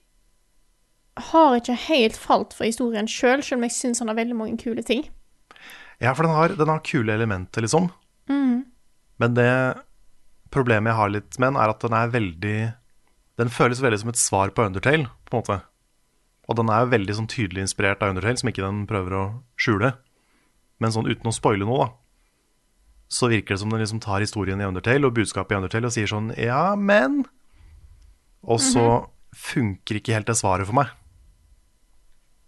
har 1.32 1.56
ikke 1.58 1.78
helt 1.88 2.16
falt 2.18 2.52
for 2.54 2.68
historien 2.68 3.08
sjøl, 3.10 3.42
selv 3.42 3.58
om 3.58 3.64
jeg 3.66 3.74
syns 3.74 4.02
han 4.02 4.10
har 4.12 4.18
veldig 4.18 4.36
mange 4.38 4.58
kule 4.60 4.82
ting. 4.86 5.06
Ja, 5.98 6.12
for 6.14 6.22
den 6.28 6.34
har, 6.36 6.52
den 6.54 6.70
har 6.70 6.84
kule 6.86 7.14
elementer, 7.14 7.64
liksom. 7.64 7.88
Men 9.18 9.34
det 9.34 9.50
problemet 10.54 10.92
jeg 10.92 10.98
har 11.00 11.10
litt 11.10 11.38
med 11.38 11.52
den, 11.52 11.58
er 11.62 11.72
at 11.72 11.82
den 11.82 11.96
er 11.96 12.12
veldig 12.12 12.58
Den 13.38 13.50
føles 13.54 13.80
veldig 13.82 13.98
som 14.02 14.08
et 14.10 14.18
svar 14.18 14.50
på 14.50 14.64
Undertale, 14.66 15.06
på 15.30 15.36
en 15.36 15.42
måte. 15.42 15.60
Og 16.48 16.56
den 16.56 16.70
er 16.72 16.88
veldig 16.88 17.16
sånn 17.18 17.30
tydelig 17.30 17.66
inspirert 17.66 18.02
av 18.02 18.14
Undertale, 18.14 18.40
som 18.40 18.48
ikke 18.50 18.64
den 18.64 18.84
prøver 18.88 19.16
å 19.18 19.24
skjule. 19.60 19.92
Men 20.80 20.94
sånn 20.94 21.08
uten 21.10 21.28
å 21.28 21.34
spoile 21.34 21.66
noe, 21.68 21.88
da, 21.88 21.90
så 23.08 23.30
virker 23.32 23.54
det 23.54 23.62
som 23.62 23.72
den 23.72 23.80
liksom 23.82 24.00
tar 24.04 24.22
historien 24.24 24.60
i 24.60 24.66
Undertale 24.68 25.08
og 25.08 25.16
budskapet 25.16 25.54
i 25.54 25.58
Undertale 25.58 25.88
og 25.88 25.94
sier 25.94 26.10
sånn 26.10 26.32
Ja, 26.36 26.76
men 26.76 27.22
Og 28.44 28.60
så 28.60 29.08
funker 29.36 29.98
ikke 29.98 30.14
helt 30.16 30.28
det 30.28 30.36
svaret 30.38 30.68
for 30.68 30.76
meg. 30.76 30.92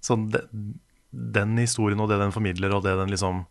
Sånn 0.05 0.29
det, 0.33 0.45
den 1.11 1.57
historien 1.61 2.01
og 2.01 2.09
det 2.09 2.21
den 2.21 2.33
formidler, 2.33 2.77
og 2.77 2.85
det 2.85 2.97
den 2.97 3.13
liksom 3.13 3.47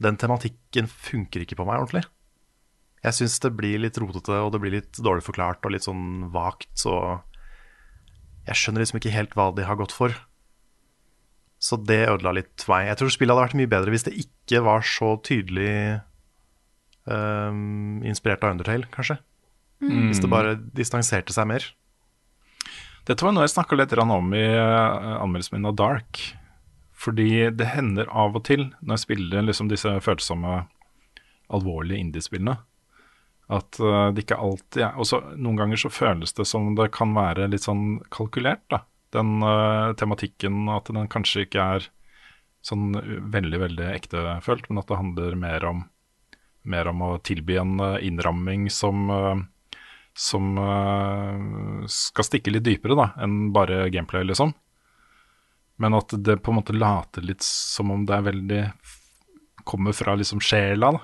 Den 0.00 0.18
tematikken 0.20 0.88
funker 0.92 1.40
ikke 1.40 1.56
på 1.56 1.64
meg 1.64 1.80
ordentlig. 1.80 2.04
Jeg 3.00 3.16
syns 3.16 3.38
det 3.40 3.52
blir 3.56 3.80
litt 3.80 3.96
rotete, 3.96 4.36
og 4.44 4.50
det 4.52 4.60
blir 4.60 4.74
litt 4.74 4.98
dårlig 5.00 5.24
forklart 5.24 5.64
og 5.64 5.72
litt 5.72 5.86
sånn 5.86 6.28
vagt, 6.34 6.68
så 6.76 7.22
Jeg 8.46 8.58
skjønner 8.60 8.82
liksom 8.82 9.00
ikke 9.00 9.14
helt 9.14 9.36
hva 9.38 9.50
de 9.56 9.66
har 9.66 9.78
gått 9.78 9.94
for. 9.94 10.14
Så 11.62 11.78
det 11.82 12.04
ødela 12.10 12.34
litt 12.36 12.62
for 12.62 12.76
meg. 12.76 12.90
Jeg 12.90 13.00
tror 13.00 13.14
spillet 13.14 13.34
hadde 13.34 13.46
vært 13.48 13.58
mye 13.58 13.72
bedre 13.72 13.94
hvis 13.94 14.06
det 14.06 14.14
ikke 14.20 14.62
var 14.66 14.84
så 14.86 15.14
tydelig 15.26 15.72
um, 17.08 18.04
inspirert 18.06 18.44
av 18.44 18.54
Undertale, 18.54 18.88
kanskje. 18.92 19.18
Hvis 19.80 20.22
det 20.22 20.30
bare 20.32 20.54
distanserte 20.76 21.34
seg 21.34 21.48
mer. 21.50 21.66
Dette 23.06 23.22
var 23.22 23.34
noe 23.34 23.44
jeg 23.44 23.54
snakka 23.54 23.76
litt 23.78 23.92
om 24.02 24.32
i 24.34 24.46
uh, 24.56 25.18
anmeldelsen 25.22 25.58
min 25.58 25.68
av 25.70 25.76
Dark. 25.78 26.22
Fordi 26.96 27.50
det 27.52 27.68
hender 27.74 28.08
av 28.08 28.38
og 28.38 28.46
til, 28.48 28.70
når 28.80 28.96
jeg 28.96 29.04
spiller 29.04 29.44
liksom 29.44 29.68
disse 29.70 29.90
følsomme, 30.02 30.64
alvorlige 31.52 32.02
indiespillene, 32.02 32.56
at 33.52 33.78
uh, 33.78 34.08
det 34.10 34.24
ikke 34.24 34.40
alltid 34.42 34.82
er 34.82 34.96
Og 34.98 35.06
så 35.06 35.20
noen 35.38 35.58
ganger 35.60 35.78
så 35.78 35.90
føles 35.92 36.34
det 36.34 36.48
som 36.50 36.72
det 36.74 36.88
kan 36.96 37.12
være 37.14 37.46
litt 37.52 37.66
sånn 37.66 38.00
kalkulert, 38.10 38.64
da. 38.72 38.82
Den 39.14 39.38
uh, 39.44 39.94
tematikken, 39.98 40.66
at 40.72 40.90
den 40.90 41.06
kanskje 41.12 41.46
ikke 41.46 41.66
er 41.76 41.90
sånn 42.66 42.96
veldig, 43.30 43.60
veldig 43.62 43.90
ektefølt, 43.92 44.66
men 44.68 44.80
at 44.82 44.88
det 44.90 44.98
handler 44.98 45.36
mer 45.38 45.68
om, 45.68 45.84
mer 46.66 46.90
om 46.90 47.04
å 47.06 47.12
tilby 47.22 47.60
en 47.62 47.76
uh, 47.78 48.00
innramming 48.02 48.66
som 48.74 49.06
uh, 49.12 49.36
som 50.16 50.58
uh, 50.58 51.86
skal 51.92 52.24
stikke 52.24 52.52
litt 52.54 52.64
dypere 52.64 52.96
da, 52.96 53.10
enn 53.20 53.50
bare 53.52 53.90
gameplay, 53.92 54.24
liksom. 54.24 54.54
Men 55.76 55.96
at 55.98 56.14
det 56.24 56.38
på 56.40 56.52
en 56.52 56.56
måte 56.56 56.76
later 56.76 57.24
litt 57.26 57.44
som 57.44 57.92
om 57.92 58.06
det 58.08 58.16
er 58.16 58.30
veldig 58.30 58.62
Kommer 59.66 59.90
fra 59.98 60.12
liksom 60.14 60.38
sjela, 60.38 60.92
da. 60.94 61.00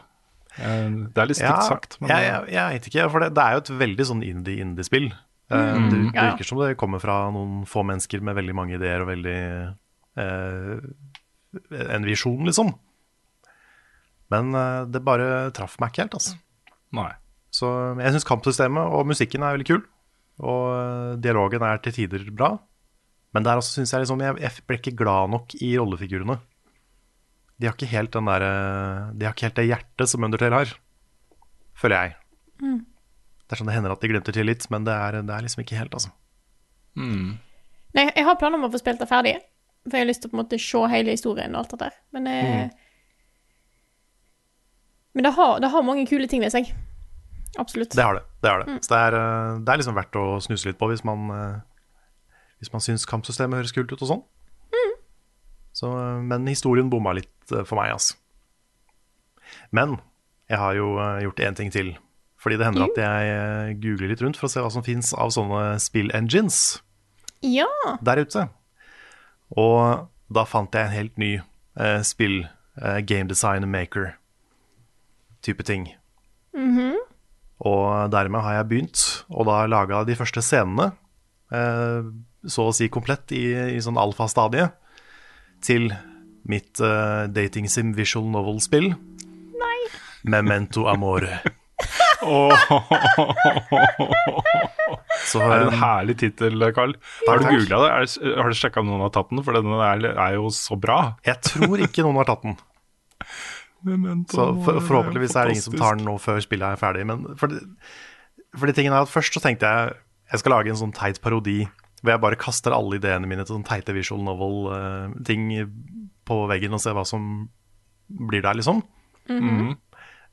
Eh, 0.58 0.88
Det 1.14 1.22
er 1.22 1.28
litt 1.30 1.38
stygt 1.40 1.68
sagt, 1.68 1.96
men 2.00 2.10
jeg, 2.12 2.26
jeg, 2.28 2.52
jeg 2.52 2.74
vet 2.76 2.88
ikke, 2.90 3.06
for 3.14 3.24
det, 3.24 3.30
det 3.36 3.44
er 3.44 3.52
jo 3.56 3.62
et 3.64 3.72
veldig 3.82 4.06
sånn 4.10 4.24
indie-indie-spill. 4.26 5.08
Mm. 5.52 5.88
Det, 5.92 5.98
det 6.14 6.22
virker 6.30 6.48
som 6.48 6.60
det 6.62 6.70
kommer 6.80 7.00
fra 7.02 7.16
noen 7.34 7.64
få 7.68 7.82
mennesker 7.84 8.22
med 8.24 8.38
veldig 8.38 8.54
mange 8.56 8.78
ideer 8.78 9.02
og 9.04 9.10
veldig 9.10 9.38
eh, 10.22 10.78
En 11.92 12.06
visjon, 12.08 12.46
liksom. 12.48 12.70
Men 14.32 14.54
eh, 14.56 14.84
det 14.88 15.02
bare 15.04 15.50
traff 15.56 15.76
meg 15.82 15.92
ikke 15.92 16.06
helt, 16.06 16.16
altså. 16.20 16.38
nei. 16.96 17.10
Så 17.52 17.68
jeg 18.00 18.14
syns 18.14 18.24
kampsystemet 18.24 18.94
og 18.96 19.04
musikken 19.10 19.42
er 19.44 19.52
veldig 19.58 19.66
kul. 19.68 19.82
Og 20.40 20.62
eh, 20.72 21.16
dialogen 21.20 21.64
er 21.68 21.82
til 21.84 21.92
tider 21.98 22.24
bra. 22.32 22.54
Men 23.36 23.44
der 23.44 23.60
også 23.60 23.74
synes 23.78 23.92
jeg 23.92 24.02
liksom 24.06 24.20
Jeg, 24.24 24.38
jeg 24.40 24.64
ble 24.68 24.78
ikke 24.80 24.96
glad 24.96 25.30
nok 25.34 25.52
i 25.60 25.74
rollefigurene. 25.76 26.38
De 27.60 27.68
har 27.68 27.74
ikke 27.76 27.90
helt 27.92 28.12
den 28.14 28.26
der, 28.26 28.42
eh, 28.42 29.12
De 29.18 29.26
har 29.26 29.34
ikke 29.34 29.46
helt 29.48 29.58
det 29.60 29.66
hjertet 29.68 30.08
som 30.10 30.24
Undertale 30.24 30.54
har, 30.62 30.72
føler 31.78 31.96
jeg. 32.06 32.16
Det 33.46 33.52
er 33.56 33.60
sånn 33.60 33.68
det 33.68 33.74
hender 33.76 33.92
at 33.92 34.00
de 34.00 34.08
glimter 34.08 34.32
til 34.32 34.46
litt, 34.48 34.64
men 34.72 34.84
det 34.86 34.94
er, 34.94 35.20
det 35.22 35.34
er 35.36 35.42
liksom 35.44 35.62
ikke 35.62 35.76
helt, 35.78 35.92
altså. 35.94 36.10
Nei, 37.94 38.06
jeg 38.16 38.24
har 38.24 38.36
planer 38.40 38.56
om 38.56 38.64
å 38.68 38.72
få 38.72 38.80
spilt 38.80 38.98
det 39.02 39.08
ferdig, 39.10 39.34
for 39.84 39.96
jeg 39.98 40.04
har 40.04 40.08
lyst 40.08 40.22
til 40.24 40.30
å 40.30 40.32
på 40.32 40.38
en 40.38 40.42
måte 40.44 40.58
se 40.60 40.80
hele 40.92 41.10
historien 41.14 41.52
og 41.54 41.62
alt 41.62 41.74
det 41.74 41.80
der. 41.84 41.98
Men 42.16 42.26
eh, 42.30 42.70
Men 45.12 45.24
det 45.28 45.34
har, 45.36 45.58
det 45.60 45.68
har 45.68 45.82
mange 45.84 46.06
kule 46.08 46.26
ting 46.28 46.40
ved 46.40 46.52
seg. 46.54 46.70
Absolutt. 47.60 47.92
Det 47.92 48.02
har 48.02 48.14
det. 48.16 48.22
det, 48.40 48.48
har 48.48 48.62
det. 48.64 48.78
Så 48.80 48.94
det 48.94 49.00
er, 49.10 49.16
eh, 49.18 49.58
det 49.60 49.72
er 49.74 49.82
liksom 49.82 49.98
verdt 49.98 50.16
å 50.16 50.26
snuse 50.40 50.70
litt 50.70 50.78
på 50.80 50.88
hvis 50.88 51.04
man 51.04 51.28
Hvis 52.62 52.72
man 52.72 52.80
syns 52.80 53.04
kampsystemet 53.04 53.58
høres 53.58 53.74
kult 53.74 53.92
ut 53.92 54.00
og 54.00 54.08
sånn. 54.08 54.22
Så, 55.82 55.90
eh, 55.98 56.20
men 56.22 56.46
historien 56.46 56.90
bomma 56.92 57.14
litt 57.18 57.50
eh, 57.52 57.64
for 57.66 57.80
meg, 57.80 57.90
altså. 57.96 58.14
Men 59.74 59.98
jeg 60.48 60.60
har 60.62 60.76
jo 60.78 60.92
eh, 61.02 61.20
gjort 61.26 61.42
én 61.42 61.58
ting 61.58 61.72
til. 61.74 61.94
Fordi 62.42 62.56
det 62.58 62.66
hender 62.66 62.88
at 62.88 62.96
jeg 62.98 63.76
googler 63.82 64.10
litt 64.10 64.22
rundt 64.24 64.38
for 64.38 64.48
å 64.48 64.50
se 64.50 64.62
hva 64.62 64.70
som 64.74 64.82
fins 64.82 65.12
av 65.14 65.30
sånne 65.30 65.76
spill-engines 65.82 66.56
Ja. 67.46 67.68
der 68.02 68.18
ute. 68.24 68.48
Og 69.54 70.08
da 70.32 70.42
fant 70.48 70.74
jeg 70.74 70.88
en 70.88 70.96
helt 70.96 71.18
ny 71.22 71.36
eh, 71.38 72.00
spill 72.02 72.40
eh, 72.82 72.98
game 73.06 73.30
design 73.30 73.62
maker-type 73.70 75.62
ting. 75.68 75.86
Og 77.62 78.10
dermed 78.10 78.42
har 78.42 78.56
jeg 78.58 78.68
begynt, 78.72 79.02
og 79.30 79.46
da 79.46 79.60
laga 79.70 80.02
de 80.08 80.16
første 80.18 80.42
scenene, 80.42 80.90
eh, 81.54 82.02
så 82.50 82.66
å 82.66 82.74
si 82.74 82.88
komplett 82.90 83.30
i, 83.38 83.44
i 83.76 83.78
sånn 83.84 84.00
alfa-stadie, 84.02 84.66
til 85.64 85.92
mitt 86.48 86.80
uh, 86.82 87.28
dating 87.30 87.68
sim 87.70 87.92
visual 87.96 88.26
novel-spill. 88.32 88.92
Nei. 89.62 89.78
Memento 90.24 90.86
Amore. 90.90 91.40
Så 95.32 95.38
Det 95.38 95.46
er 95.46 95.64
en 95.64 95.72
eh, 95.72 95.78
herlig 95.80 96.14
tittel, 96.20 96.64
Carl. 96.74 96.92
Har 97.26 97.40
du 97.40 97.46
googla 97.48 97.78
det? 97.82 97.90
Er, 97.90 98.36
har 98.42 98.48
du 98.52 98.56
sjekka 98.58 98.82
om 98.82 98.88
noen 98.90 99.02
har 99.06 99.12
tatt 99.14 99.30
den? 99.32 99.42
For 99.46 99.56
den 99.56 99.72
er, 99.78 100.06
er 100.12 100.36
jo 100.36 100.50
så 100.54 100.74
bra. 100.78 100.98
jeg 101.26 101.38
tror 101.46 101.82
ikke 101.82 102.04
noen 102.06 102.18
har 102.20 102.28
tatt 102.30 102.44
den. 102.46 102.56
Memento 103.86 104.36
Så 104.36 104.44
for, 104.62 104.78
forhåpentligvis 104.86 105.34
er 105.34 105.42
det 105.48 105.56
ingen 105.56 105.66
som 105.66 105.78
tar 105.78 105.98
den 105.98 106.06
nå 106.06 106.14
før 106.22 106.38
spillet 106.42 106.68
er 106.68 106.78
ferdig. 106.80 107.04
Men 107.08 107.18
fordi, 107.38 107.56
fordi 108.58 108.76
tingen 108.78 108.94
er 108.94 109.06
at 109.06 109.10
først 109.10 109.34
så 109.38 109.42
tenkte 109.42 109.66
jeg 109.66 109.82
jeg 110.32 110.40
skal 110.40 110.54
lage 110.54 110.70
en 110.72 110.78
sånn 110.80 110.94
teit 110.96 111.18
parodi 111.20 111.58
hvor 112.02 112.14
jeg 112.14 112.22
bare 112.24 112.38
kaster 112.40 112.74
alle 112.74 112.98
ideene 112.98 113.28
mine 113.30 113.44
til 113.46 113.56
sånn 113.56 113.66
teite 113.66 113.94
visual 113.94 114.22
novel-ting 114.26 115.48
på 116.26 116.38
veggen 116.50 116.74
og 116.74 116.82
ser 116.82 116.96
hva 116.98 117.04
som 117.06 117.46
blir 118.10 118.42
der, 118.44 118.58
liksom. 118.58 118.82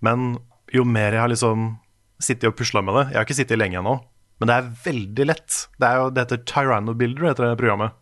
Men 0.05 0.29
jo 0.73 0.85
mer 0.85 1.13
jeg 1.15 1.23
har 1.23 1.31
liksom 1.31 1.71
sittet 2.19 2.49
og 2.49 2.57
pusla 2.59 2.81
med 2.83 2.97
det 2.97 3.03
Jeg 3.11 3.17
har 3.17 3.25
ikke 3.27 3.37
sittet 3.37 3.59
lenge 3.61 3.79
ennå, 3.79 3.95
men 4.41 4.49
det 4.49 4.55
er 4.55 4.69
veldig 4.83 5.25
lett. 5.29 5.57
Det, 5.77 5.87
er 5.87 6.01
jo, 6.01 6.11
det 6.13 6.25
heter 6.25 6.43
Tyranno 6.49 6.95
Builder, 6.97 7.29
heter 7.31 7.51
det 7.51 7.59
programmet. 7.59 7.95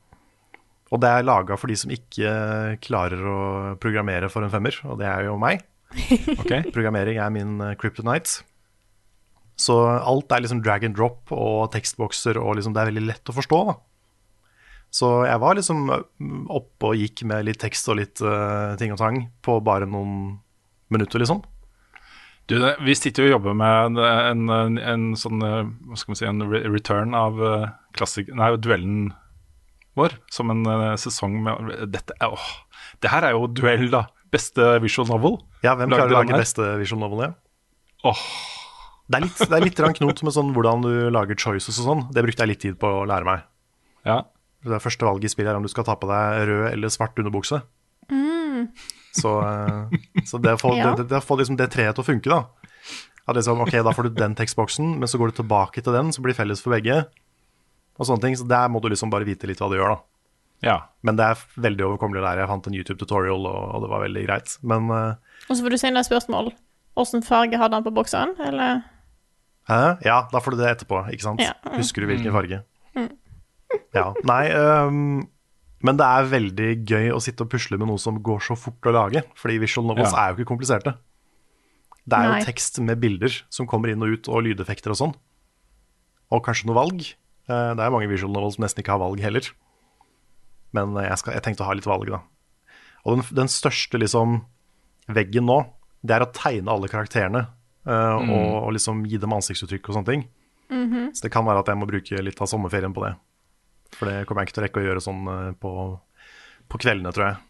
Og 0.94 1.02
det 1.04 1.10
er 1.12 1.26
laga 1.28 1.58
for 1.60 1.68
de 1.72 1.76
som 1.80 1.92
ikke 1.92 2.32
klarer 2.84 3.24
å 3.28 3.40
programmere 3.84 4.30
for 4.32 4.46
en 4.46 4.54
femmer, 4.54 4.78
og 4.88 5.02
det 5.02 5.10
er 5.10 5.28
jo 5.28 5.40
meg. 5.42 5.66
Okay. 6.38 6.64
Programmering 6.72 7.20
er 7.20 7.32
min 7.34 7.60
eh, 7.64 7.76
kryptonite. 7.80 8.44
Så 9.58 9.76
alt 9.82 10.32
er 10.32 10.44
liksom 10.46 10.62
drag 10.62 10.86
and 10.86 10.96
drop 10.98 11.34
og 11.34 11.72
tekstbokser, 11.74 12.38
og 12.38 12.60
liksom 12.60 12.76
det 12.76 12.84
er 12.84 12.92
veldig 12.92 13.06
lett 13.08 13.32
å 13.32 13.36
forstå. 13.36 13.62
da. 13.72 13.78
Så 14.94 15.10
jeg 15.28 15.42
var 15.42 15.58
liksom 15.58 15.84
mm, 15.90 16.48
oppe 16.54 16.92
og 16.92 17.02
gikk 17.02 17.26
med 17.28 17.48
litt 17.48 17.60
tekst 17.62 17.90
og 17.92 17.98
litt 18.00 18.22
uh, 18.24 18.78
ting 18.80 18.94
og 18.94 19.02
tang 19.02 19.24
på 19.44 19.58
bare 19.66 19.90
noen 19.90 20.38
minutter, 20.94 21.20
liksom. 21.24 21.42
Du, 22.48 22.56
vi 22.86 22.94
sitter 22.96 23.26
jo 23.26 23.32
og 23.32 23.34
jobber 23.34 23.58
med 23.60 23.98
en, 24.00 24.46
en, 24.48 24.78
en 24.80 25.02
sånn 25.20 25.42
eh, 25.44 25.66
Hva 25.90 25.98
skal 26.00 26.14
man 26.14 26.16
si, 26.16 26.28
en 26.30 26.46
return 26.48 27.18
av 27.20 27.42
klassik... 27.92 28.30
Nei, 28.32 28.54
duellen 28.64 29.10
vår. 30.00 30.16
Som 30.32 30.54
en 30.54 30.64
sesong 30.96 31.36
med 31.44 31.74
Dette 31.92 32.16
åh, 32.24 32.46
Det 33.04 33.12
her 33.12 33.28
er 33.28 33.36
jo 33.36 33.50
duell, 33.52 33.90
da. 33.92 34.06
Beste 34.32 34.78
visual 34.80 35.10
novel. 35.12 35.36
Ja, 35.60 35.76
hvem 35.76 35.92
klarer 35.92 36.14
å 36.14 36.22
lage 36.22 36.40
beste 36.40 36.70
visual 36.80 37.04
novel? 37.04 37.26
Ja? 37.26 37.34
Åh, 38.14 38.24
Det 39.08 39.16
er 39.20 39.24
litt, 39.24 39.38
det 39.40 39.56
er 39.56 39.64
litt 39.64 39.78
knot 40.02 40.24
med 40.28 40.34
sånn 40.36 40.50
hvordan 40.56 40.82
du 40.84 40.92
lager 41.16 41.38
choices 41.40 41.78
og 41.80 41.86
sånn. 41.88 42.02
Det 42.12 42.24
brukte 42.26 42.44
jeg 42.44 42.52
litt 42.52 42.64
tid 42.66 42.80
på 42.82 42.90
å 43.02 43.06
lære 43.08 43.28
meg. 43.28 43.46
ja. 44.06 44.24
Det 44.68 44.82
første 44.84 45.06
valget 45.06 45.30
i 45.30 45.32
spillet 45.32 45.52
er 45.54 45.56
om 45.56 45.64
du 45.64 45.70
skal 45.72 45.86
ta 45.86 45.94
på 45.96 46.08
deg 46.10 46.48
rød 46.50 46.64
eller 46.74 46.90
svart 46.92 47.16
underbukse. 47.22 47.62
Så, 49.16 49.32
eh, 49.46 50.24
så 50.26 50.40
det 50.42 50.56
å 50.58 50.60
få, 50.60 50.74
Ja. 50.80 50.90
det, 50.96 51.06
det, 51.08 51.22
det 51.22 51.38
liksom 51.40 51.58
det 51.60 51.70
treet 51.72 51.96
til 51.96 52.04
å 52.04 52.08
funke, 52.08 52.28
da. 52.30 52.42
At 53.28 53.38
liksom, 53.38 53.62
ok, 53.64 53.72
Da 53.86 53.94
får 53.94 54.10
du 54.10 54.18
den 54.18 54.36
tekstboksen, 54.36 54.98
men 55.00 55.08
så 55.08 55.20
går 55.22 55.32
du 55.32 55.38
tilbake 55.42 55.82
til 55.86 55.94
den, 55.96 56.12
som 56.12 56.26
blir 56.26 56.36
felles 56.36 56.62
for 56.64 56.74
begge. 56.76 57.06
Og 57.98 58.10
sånne 58.10 58.22
ting, 58.26 58.36
så 58.36 58.48
Der 58.50 58.68
må 58.70 58.82
du 58.82 58.90
liksom 58.90 59.14
bare 59.14 59.26
vite 59.30 59.48
litt 59.48 59.62
hva 59.62 59.70
du 59.72 59.78
gjør, 59.78 59.96
da. 59.96 60.02
ja. 60.68 60.78
Men 61.04 61.16
det 61.22 61.26
er 61.30 61.46
veldig 61.70 61.86
overkommelig 61.92 62.22
å 62.22 62.28
lære. 62.28 62.44
Jeg 62.44 62.52
fant 62.52 62.68
en 62.68 62.78
YouTube-tutorial, 62.82 63.48
og, 63.48 63.64
og 63.78 63.86
det 63.86 63.90
var 63.94 64.04
veldig 64.04 64.26
greit. 64.28 64.58
Men 64.64 64.92
uh, 64.92 65.16
Og 65.48 65.56
så 65.56 65.64
får 65.64 65.70
du 65.76 65.78
sende 65.78 66.04
spørsmål. 66.04 66.52
Åssen 66.98 67.24
farge 67.24 67.58
hadde 67.62 67.78
han 67.78 67.86
på 67.86 67.94
bokseren? 67.94 68.36
Eller 68.42 68.82
Hæ? 69.68 69.80
Ja, 70.06 70.22
da 70.32 70.40
får 70.40 70.56
du 70.56 70.62
det 70.62 70.70
etterpå, 70.72 71.02
ikke 71.12 71.26
sant? 71.26 71.42
Ja. 71.44 71.54
Mm. 71.66 71.74
Husker 71.82 72.04
du 72.04 72.08
hvilken 72.12 72.32
farge? 72.36 72.62
Ja. 73.94 74.14
Nei, 74.24 74.44
um, 74.56 75.28
men 75.84 75.98
det 76.00 76.06
er 76.08 76.30
veldig 76.32 76.70
gøy 76.88 77.10
å 77.14 77.20
sitte 77.22 77.44
og 77.44 77.52
pusle 77.52 77.78
med 77.78 77.90
noe 77.90 78.00
som 78.02 78.18
går 78.24 78.40
så 78.48 78.56
fort 78.58 78.88
å 78.88 78.94
lage. 78.96 79.24
Fordi 79.38 79.58
visual 79.62 79.86
novels 79.90 80.14
Ja. 80.16 80.24
er 80.24 80.32
jo 80.34 80.40
ikke 80.40 80.52
kompliserte. 80.56 80.96
Det 82.08 82.16
er 82.16 82.30
Nei. 82.30 82.40
jo 82.40 82.46
tekst 82.48 82.80
med 82.80 83.02
bilder 83.04 83.34
som 83.52 83.68
kommer 83.68 83.92
inn 83.92 84.02
og 84.02 84.14
ut, 84.16 84.30
og 84.32 84.44
lydeffekter 84.48 84.94
og 84.96 85.00
sånn. 85.02 85.16
Og 86.32 86.44
kanskje 86.46 86.68
noe 86.70 86.76
valg. 86.80 87.02
Eh, 87.50 87.74
Det 87.76 87.84
er 87.84 87.92
mange 87.92 88.08
visual 88.10 88.32
novels 88.32 88.56
som 88.56 88.64
nesten 88.64 88.80
ikke 88.84 88.96
har 88.96 89.04
valg 89.04 89.20
heller. 89.20 89.42
Men 90.74 90.94
jeg, 90.96 91.18
skal, 91.20 91.34
jeg 91.34 91.44
tenkte 91.44 91.64
å 91.64 91.68
ha 91.68 91.74
litt 91.74 91.86
valg, 91.88 92.08
da. 92.08 92.22
Og 93.06 93.18
den, 93.18 93.26
den 93.36 93.48
største 93.52 94.00
liksom 94.00 94.46
veggen 95.08 95.46
nå, 95.48 95.66
det 96.04 96.16
er 96.16 96.26
å 96.26 96.32
tegne 96.32 96.72
alle 96.72 96.88
karakterene. 96.92 97.48
Eh, 97.88 98.18
og, 98.18 98.52
og 98.68 98.76
liksom 98.76 99.06
gi 99.08 99.20
dem 99.22 99.36
ansiktsuttrykk 99.38 99.90
og 99.90 99.98
sånne 100.00 100.12
ting. 100.12 100.28
Så 101.16 101.24
det 101.24 101.32
kan 101.34 101.48
være 101.48 101.64
at 101.64 101.72
jeg 101.72 101.80
må 101.80 101.88
bruke 101.90 102.24
litt 102.24 102.42
av 102.44 102.50
sommerferien 102.52 102.94
på 102.96 103.06
det. 103.06 103.14
For 103.96 104.10
det 104.10 104.26
kommer 104.28 104.44
jeg 104.44 104.50
ikke 104.50 104.58
til 104.58 104.64
å 104.64 104.68
rekke 104.68 104.82
å 104.82 104.88
gjøre 104.88 105.04
sånn 105.04 105.30
eh, 105.34 105.52
på, 105.62 105.74
på 106.72 106.82
kveldene, 106.84 107.14
tror 107.16 107.30
jeg. 107.30 107.44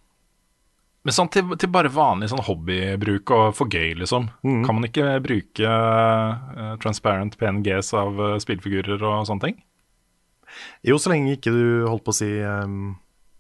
Men 1.08 1.16
sånn 1.16 1.30
til, 1.32 1.54
til 1.56 1.72
bare 1.72 1.92
vanlig 1.94 2.28
sånn 2.34 2.44
hobbybruk 2.44 3.32
og 3.32 3.46
for 3.56 3.72
gøy, 3.72 3.94
liksom. 4.02 4.28
Mm. 4.44 4.62
Kan 4.68 4.76
man 4.76 4.88
ikke 4.90 5.06
bruke 5.24 5.70
uh, 5.72 6.74
transparent 6.84 7.38
PNGs 7.40 7.94
av 7.96 8.20
uh, 8.20 8.34
spillfigurer 8.44 9.00
og 9.00 9.22
sånne 9.30 9.46
ting? 9.46 9.62
Jo, 10.84 10.98
så 11.00 11.14
lenge 11.14 11.38
ikke 11.38 11.54
du 11.56 11.88
holdt 11.88 12.04
på 12.04 12.12
å 12.12 12.18
si 12.18 12.32
um, 12.44 12.98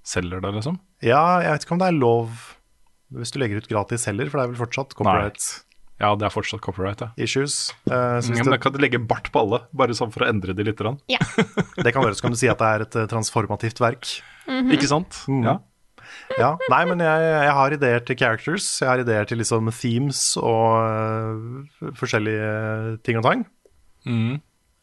Selger 0.07 0.39
det, 0.39 0.53
liksom? 0.55 0.77
Ja, 1.03 1.41
jeg 1.43 1.57
vet 1.57 1.65
ikke 1.65 1.75
om 1.75 1.81
det 1.81 1.89
er 1.91 1.97
lov 1.97 2.45
hvis 3.17 3.33
du 3.35 3.41
legger 3.41 3.59
ut 3.59 3.67
gratis 3.67 4.07
heller, 4.07 4.29
for 4.31 4.39
det 4.39 4.45
er 4.45 4.51
vel 4.53 4.61
fortsatt 4.61 4.95
copyright 4.95 5.43
Ja, 5.97 6.11
det 6.13 6.27
er 6.27 6.33
fortsatt 6.33 6.61
copyright, 6.61 7.01
ja. 7.01 7.09
issues. 7.17 7.71
Uh, 7.89 8.19
Ja, 8.21 8.43
men 8.43 8.51
da 8.51 8.55
det, 8.55 8.61
kan 8.61 8.75
du 8.75 8.81
legge 8.83 8.99
bart 9.01 9.31
på 9.33 9.41
alle, 9.41 9.63
bare 9.73 9.95
sånn 9.97 10.11
for 10.13 10.25
å 10.25 10.29
endre 10.29 10.53
det 10.53 10.67
litt. 10.67 10.83
Ja. 11.09 11.21
det 11.85 11.93
kan 11.95 12.05
være, 12.05 12.17
så 12.19 12.27
kan 12.27 12.35
du 12.35 12.39
si 12.39 12.51
at 12.51 12.61
det 12.61 12.69
er 12.69 12.85
et 12.85 12.97
eh, 13.01 13.09
transformativt 13.09 13.81
verk. 13.81 14.11
Ikke 14.45 14.89
sant? 14.89 15.23
Mm. 15.25 15.41
Ja. 15.47 15.57
Ja, 16.37 16.53
Nei, 16.71 16.81
men 16.87 17.01
jeg, 17.03 17.23
jeg 17.23 17.51
har 17.57 17.73
ideer 17.75 18.03
til 18.05 18.17
characters. 18.19 18.65
Jeg 18.81 18.89
har 18.89 19.01
ideer 19.01 19.27
til 19.27 19.39
liksom 19.41 19.69
themes 19.75 20.21
og 20.39 20.77
uh, 20.85 21.91
forskjellige 21.97 22.97
ting 23.07 23.19
og 23.19 23.25
tang. 23.25 23.43
Mm. 24.07 24.37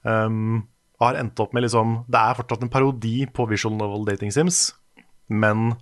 Um, 0.04 0.64
har 1.00 1.18
endt 1.20 1.40
opp 1.40 1.54
med 1.56 1.64
liksom 1.64 1.94
Det 2.12 2.20
er 2.20 2.36
fortsatt 2.36 2.64
en 2.64 2.72
parodi 2.72 3.24
på 3.32 3.46
visual 3.48 3.76
novel 3.78 4.04
dating 4.08 4.32
sims, 4.34 4.66
men 5.28 5.72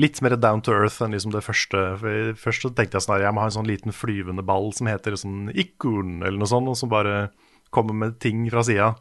litt 0.00 0.22
mer 0.24 0.36
down 0.40 0.62
to 0.64 0.72
earth 0.72 1.02
enn 1.04 1.12
liksom 1.12 1.34
det 1.34 1.44
første. 1.44 1.80
For 2.00 2.36
først 2.40 2.64
så 2.64 2.70
tenkte 2.72 2.96
jeg 2.98 3.06
sånn 3.06 3.16
her, 3.18 3.26
jeg 3.26 3.36
må 3.36 3.42
ha 3.44 3.50
en 3.50 3.56
sånn 3.58 3.68
liten 3.68 3.92
flyvende 3.96 4.44
ball 4.46 4.70
som 4.76 4.88
heter 4.88 5.16
sånn 5.20 5.50
ikon 5.52 6.22
eller 6.22 6.38
noe 6.40 6.50
sånt, 6.50 6.70
og 6.72 6.78
som 6.78 6.92
bare 6.92 7.26
kommer 7.72 7.96
med 7.96 8.16
ting 8.22 8.46
fra 8.52 8.64
sida. 8.66 8.92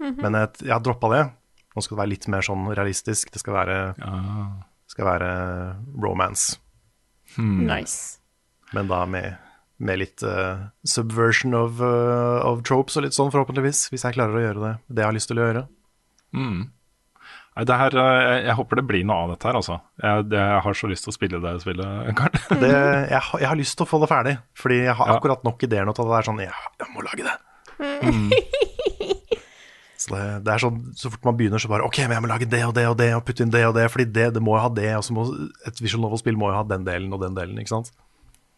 Men 0.00 0.38
jeg, 0.38 0.64
jeg 0.64 0.72
har 0.72 0.82
droppa 0.84 1.10
det. 1.12 1.22
Nå 1.74 1.84
skal 1.84 1.96
det 1.96 2.00
være 2.00 2.12
litt 2.14 2.26
mer 2.32 2.44
sånn 2.44 2.70
realistisk. 2.72 3.30
Det 3.34 3.42
skal 3.42 3.56
være, 3.58 3.76
skal 4.90 5.08
være 5.10 5.30
romance. 6.00 6.56
Nice. 7.68 8.18
Men 8.74 8.88
da 8.90 9.04
med, 9.06 9.36
med 9.78 10.00
litt 10.00 10.24
uh, 10.26 10.70
subversion 10.88 11.54
of, 11.58 11.82
uh, 11.84 12.40
of 12.48 12.64
tropes 12.66 12.96
og 12.98 13.06
litt 13.06 13.16
sånn, 13.16 13.30
forhåpentligvis. 13.34 13.86
Hvis 13.92 14.06
jeg 14.08 14.16
klarer 14.16 14.40
å 14.40 14.44
gjøre 14.44 14.64
det. 14.64 14.74
Det 14.88 15.04
jeg 15.04 15.10
har 15.12 15.18
lyst 15.20 15.30
til 15.30 15.40
å 15.42 15.46
gjøre. 15.46 15.64
Nei, 17.56 17.64
det 17.66 17.76
her, 17.80 17.94
eh, 17.98 18.18
jeg, 18.24 18.44
jeg 18.46 18.54
håper 18.60 18.78
det 18.80 18.84
blir 18.88 19.04
noe 19.10 19.24
av 19.24 19.30
dette 19.34 19.48
her, 19.50 19.56
altså. 19.58 19.80
Jeg, 20.00 20.26
det, 20.30 20.38
jeg 20.38 20.60
har 20.64 20.76
så 20.78 20.88
lyst 20.92 21.04
til 21.04 21.10
å 21.12 21.16
spille 21.16 21.40
det 21.42 21.54
spillet, 21.64 22.10
Karl. 22.20 22.36
Det, 22.62 22.70
jeg, 23.10 23.22
har- 23.26 23.40
jeg 23.42 23.48
har 23.50 23.58
lyst 23.58 23.76
til 23.80 23.84
å 23.86 23.90
få 23.90 24.00
det 24.04 24.08
ferdig, 24.12 24.36
fordi 24.56 24.78
jeg 24.84 24.94
har 25.00 25.10
Ja. 25.10 25.16
akkurat 25.18 25.42
nok 25.44 25.66
ideer 25.66 25.84
nå 25.88 25.92
til 25.96 26.06
at 26.06 26.12
det 26.14 26.18
er 26.20 26.28
sånn 26.30 26.42
Ja, 26.46 26.54
jeg 26.84 26.92
må 26.94 27.04
lage 27.08 27.26
det. 27.26 27.36
Så 30.00 30.14
det, 30.14 30.20
det 30.46 30.52
er 30.54 30.62
sånn, 30.62 30.76
så 30.96 31.10
fort 31.12 31.26
man 31.28 31.36
begynner, 31.36 31.60
så 31.60 31.68
bare 31.68 31.84
OK, 31.84 31.98
men 32.08 32.14
jeg 32.16 32.24
må 32.24 32.28
lage 32.30 32.46
det 32.48 32.62
og 32.64 32.70
det 32.72 32.86
og 32.88 32.94
det, 32.96 33.10
og 33.18 33.24
putte 33.28 33.44
inn 33.44 33.50
det 33.52 33.60
og 33.68 33.74
det, 33.76 33.82
fordi 33.92 34.06
det, 34.08 34.30
det 34.32 34.40
må 34.40 34.54
jo 34.56 34.62
ha 34.64 34.70
det, 34.72 34.86
og 34.96 35.02
så 35.04 35.12
må 35.12 35.26
et 35.68 35.82
visual 35.84 36.00
novel-spill 36.06 36.38
må 36.40 36.48
jo 36.48 36.56
ha 36.56 36.62
den 36.70 36.86
delen 36.86 37.12
og 37.12 37.20
den 37.20 37.36
delen, 37.36 37.58
ikke 37.60 37.74
sant? 37.74 37.90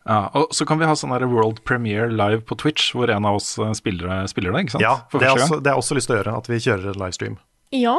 Ja, 0.06 0.20
og 0.38 0.54
så 0.54 0.62
kan 0.70 0.78
vi 0.78 0.86
ha 0.86 0.94
sånn 0.98 1.10
der 1.14 1.26
world 1.30 1.58
premiere 1.66 2.06
live 2.14 2.44
på 2.46 2.54
Twitch, 2.62 2.92
hvor 2.94 3.10
en 3.10 3.26
av 3.26 3.40
oss 3.40 3.56
spiller, 3.78 4.06
spiller 4.30 4.54
det, 4.54 4.62
ikke 4.68 4.76
sant? 4.76 4.86
Ja, 4.86 4.94
det 5.18 5.32
har 5.32 5.42
jeg 5.42 5.74
også 5.82 5.98
lyst 5.98 6.10
til 6.12 6.14
å 6.14 6.20
gjøre, 6.20 6.36
at 6.44 6.50
vi 6.52 6.60
kjører 6.62 6.92
en 6.94 7.02
livestream. 7.02 7.36
Ja. 7.74 7.96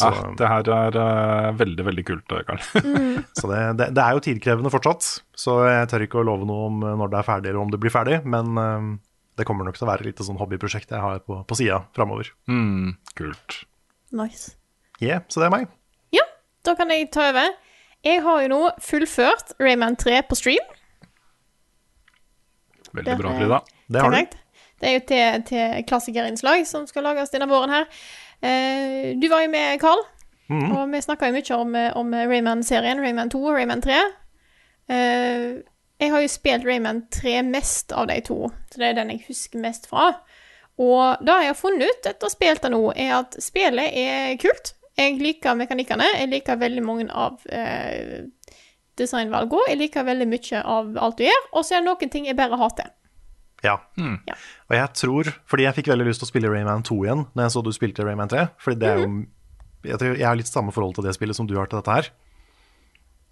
Ja, 0.00 0.10
det 0.38 0.48
her 0.48 0.68
er 0.74 0.96
uh, 0.96 1.48
veldig, 1.58 1.84
veldig 1.88 2.04
kult, 2.08 2.34
Karl. 2.48 2.62
Mm. 2.80 3.22
Så 3.38 3.50
det, 3.50 3.60
det, 3.80 3.88
det 3.96 4.04
er 4.04 4.16
jo 4.16 4.22
tidkrevende 4.24 4.72
fortsatt, 4.72 5.08
så 5.36 5.56
jeg 5.68 5.90
tør 5.90 6.04
ikke 6.06 6.20
å 6.22 6.26
love 6.26 6.46
noe 6.48 6.68
om 6.68 6.82
eh, 6.86 6.94
når 7.00 7.12
det 7.12 7.18
er 7.18 7.26
ferdig, 7.26 7.50
eller 7.50 7.64
om 7.64 7.72
det 7.72 7.80
blir 7.82 7.92
ferdig, 7.92 8.20
men 8.28 8.58
uh, 8.58 8.88
det 9.40 9.46
kommer 9.48 9.68
nok 9.68 9.78
til 9.78 9.86
å 9.86 9.90
være 9.90 10.04
et 10.04 10.12
lite 10.12 10.26
sånn 10.26 10.40
hobbyprosjekt 10.40 10.92
jeg 10.94 11.02
har 11.02 11.22
på, 11.26 11.40
på 11.48 11.58
sida 11.58 11.82
framover. 11.96 12.32
mm, 12.48 12.92
kult. 13.18 13.62
Nice. 14.12 14.54
Yeah, 15.02 15.24
så 15.32 15.42
det 15.42 15.48
er 15.48 15.54
meg. 15.56 15.70
Ja, 16.14 16.24
da 16.66 16.76
kan 16.78 16.92
jeg 16.92 17.10
ta 17.14 17.30
over. 17.32 17.52
Jeg 18.06 18.22
har 18.24 18.44
jo 18.44 18.52
nå 18.52 18.62
fullført 18.82 19.54
Rayman 19.62 19.96
3 19.98 20.22
på 20.28 20.38
stream. 20.38 20.72
Veldig 22.92 23.18
bra, 23.18 23.34
Frida. 23.38 23.60
Det 23.88 24.04
har 24.04 24.14
du. 24.14 24.38
Det 24.82 24.90
er 24.90 24.96
jo 24.96 25.02
til, 25.06 25.42
til 25.46 25.84
klassikerinnslag 25.86 26.64
som 26.66 26.88
skal 26.90 27.06
lages 27.06 27.30
denne 27.30 27.46
våren 27.50 27.70
her. 27.70 27.86
Eh, 28.42 29.12
du 29.18 29.28
var 29.30 29.44
jo 29.44 29.50
med, 29.52 29.80
Carl. 29.80 30.02
Og 30.52 30.90
vi 30.92 31.00
snakka 31.00 31.30
jo 31.30 31.36
mye 31.38 31.56
om, 31.56 31.76
om 32.02 32.14
Rayman-serien, 32.28 33.00
Rayman 33.00 33.30
2 33.32 33.38
og 33.44 33.54
Rayman 33.56 33.82
3. 33.84 34.00
Eh, 34.92 35.62
jeg 36.02 36.10
har 36.10 36.20
jo 36.24 36.28
spilt 36.28 36.66
Rayman 36.66 37.04
3 37.14 37.42
mest 37.46 37.92
av 37.94 38.08
de 38.10 38.18
to, 38.26 38.50
så 38.72 38.80
det 38.80 38.88
er 38.88 38.96
den 38.98 39.12
jeg 39.14 39.24
husker 39.28 39.62
mest 39.62 39.86
fra. 39.90 40.10
Og 40.82 41.22
det 41.22 41.36
jeg 41.44 41.52
har 41.52 41.58
funnet 41.58 41.88
ut 41.88 42.08
etter 42.10 42.26
å 42.26 42.30
ha 42.30 42.34
spilt 42.34 42.64
det 42.64 42.72
nå, 42.74 42.80
er 42.96 43.12
at 43.20 43.36
spillet 43.42 43.94
er 44.02 44.38
kult. 44.42 44.74
Jeg 44.98 45.20
liker 45.20 45.56
mekanikkene. 45.56 46.08
Jeg 46.18 46.30
liker 46.32 46.58
veldig 46.60 46.82
mange 46.84 47.06
av 47.08 47.38
eh, 47.48 48.24
designvalgene. 49.00 49.70
Jeg 49.70 49.80
liker 49.80 50.08
veldig 50.08 50.28
mye 50.28 50.64
av 50.74 50.90
alt 51.06 51.20
du 51.20 51.24
gjør. 51.24 51.46
Og 51.52 51.64
så 51.64 51.76
er 51.76 51.84
det 51.84 51.88
noen 51.88 52.12
ting 52.12 52.28
jeg 52.28 52.36
bare 52.36 52.58
hater. 52.60 52.90
Ja. 53.62 53.76
Ja. 54.26 54.34
Og 54.70 54.74
jeg 54.76 54.88
tror, 54.98 55.28
fordi 55.46 55.66
jeg 55.68 55.76
fikk 55.78 55.88
veldig 55.92 56.06
lyst 56.08 56.18
til 56.22 56.26
å 56.26 56.32
spille 56.32 56.50
Rayman 56.50 56.82
2 56.86 56.96
igjen 57.04 57.22
når 57.30 57.42
jeg 57.46 57.52
så 57.54 57.60
du 57.62 57.70
spilte 57.74 58.06
Rayman 58.06 58.30
3. 58.32 58.42
Fordi 58.62 58.76
det 58.80 58.88
er 58.90 58.96
jo 59.04 59.08
Jeg 59.82 59.98
tror 59.98 60.14
jeg 60.14 60.28
har 60.28 60.36
litt 60.38 60.46
samme 60.50 60.70
forhold 60.74 60.94
til 60.94 61.04
det 61.06 61.14
spillet 61.16 61.36
som 61.38 61.46
du 61.50 61.56
har 61.58 61.66
til 61.70 61.78
dette 61.80 61.94
her. 61.94 62.04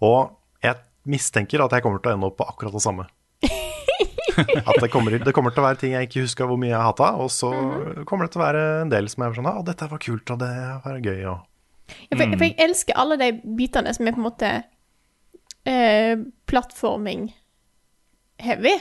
Og 0.03 0.21
jeg 0.63 0.75
mistenker 1.07 1.63
at 1.63 1.71
jeg 1.75 1.83
kommer 1.85 1.99
til 2.03 2.11
å 2.11 2.15
ende 2.17 2.27
opp 2.27 2.37
på 2.41 2.47
akkurat 2.47 2.75
det 2.75 2.83
samme. 2.83 3.05
At 4.41 4.77
det 4.79 4.89
kommer, 4.91 5.11
det 5.19 5.33
kommer 5.35 5.51
til 5.51 5.61
å 5.61 5.67
være 5.67 5.79
ting 5.81 5.91
jeg 5.95 6.03
ikke 6.07 6.23
huska 6.25 6.43
hvor 6.47 6.57
mye 6.59 6.71
jeg 6.71 6.85
hata, 6.85 7.07
og 7.19 7.29
så 7.33 7.49
kommer 8.07 8.23
det 8.25 8.31
til 8.33 8.41
å 8.41 8.45
være 8.45 8.61
en 8.85 8.91
del 8.93 9.05
som 9.11 9.23
er 9.25 9.33
sånn 9.35 9.51
Å, 9.51 9.63
dette 9.67 9.89
var 9.91 9.99
kult, 10.01 10.27
og 10.33 10.37
det 10.41 10.53
var 10.85 10.93
gøy, 11.03 11.21
og 11.33 11.39
Ja, 12.07 12.13
For, 12.15 12.25
for 12.37 12.45
jeg 12.47 12.55
elsker 12.63 12.93
alle 13.01 13.15
de 13.19 13.29
bitene 13.59 13.91
som 13.95 14.03
er 14.07 14.13
på 14.15 14.21
en 14.21 14.29
måte 14.29 14.49
eh, 15.67 16.15
plattforming-heavy. 16.47 18.75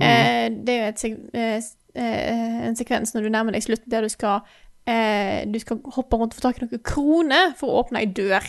Eh, 0.00 0.48
det 0.64 0.74
er 0.74 0.86
jo 0.86 0.92
sek- 0.96 1.34
eh, 1.34 1.60
eh, 1.94 2.66
en 2.68 2.76
sekvens 2.76 3.14
når 3.14 3.22
du 3.26 3.30
nærmer 3.34 3.52
deg 3.52 3.62
slutten 3.66 3.90
der 3.90 4.02
du 4.06 4.08
skal 4.08 4.40
eh, 4.86 5.44
Du 5.50 5.58
skal 5.60 5.80
hoppe 5.96 6.16
rundt 6.16 6.32
og 6.34 6.38
få 6.40 6.44
tak 6.46 6.60
i 6.62 6.64
noen 6.66 6.82
kroner 6.86 7.52
for 7.58 7.68
å 7.68 7.82
åpne 7.84 8.00
ei 8.00 8.06
dør. 8.06 8.46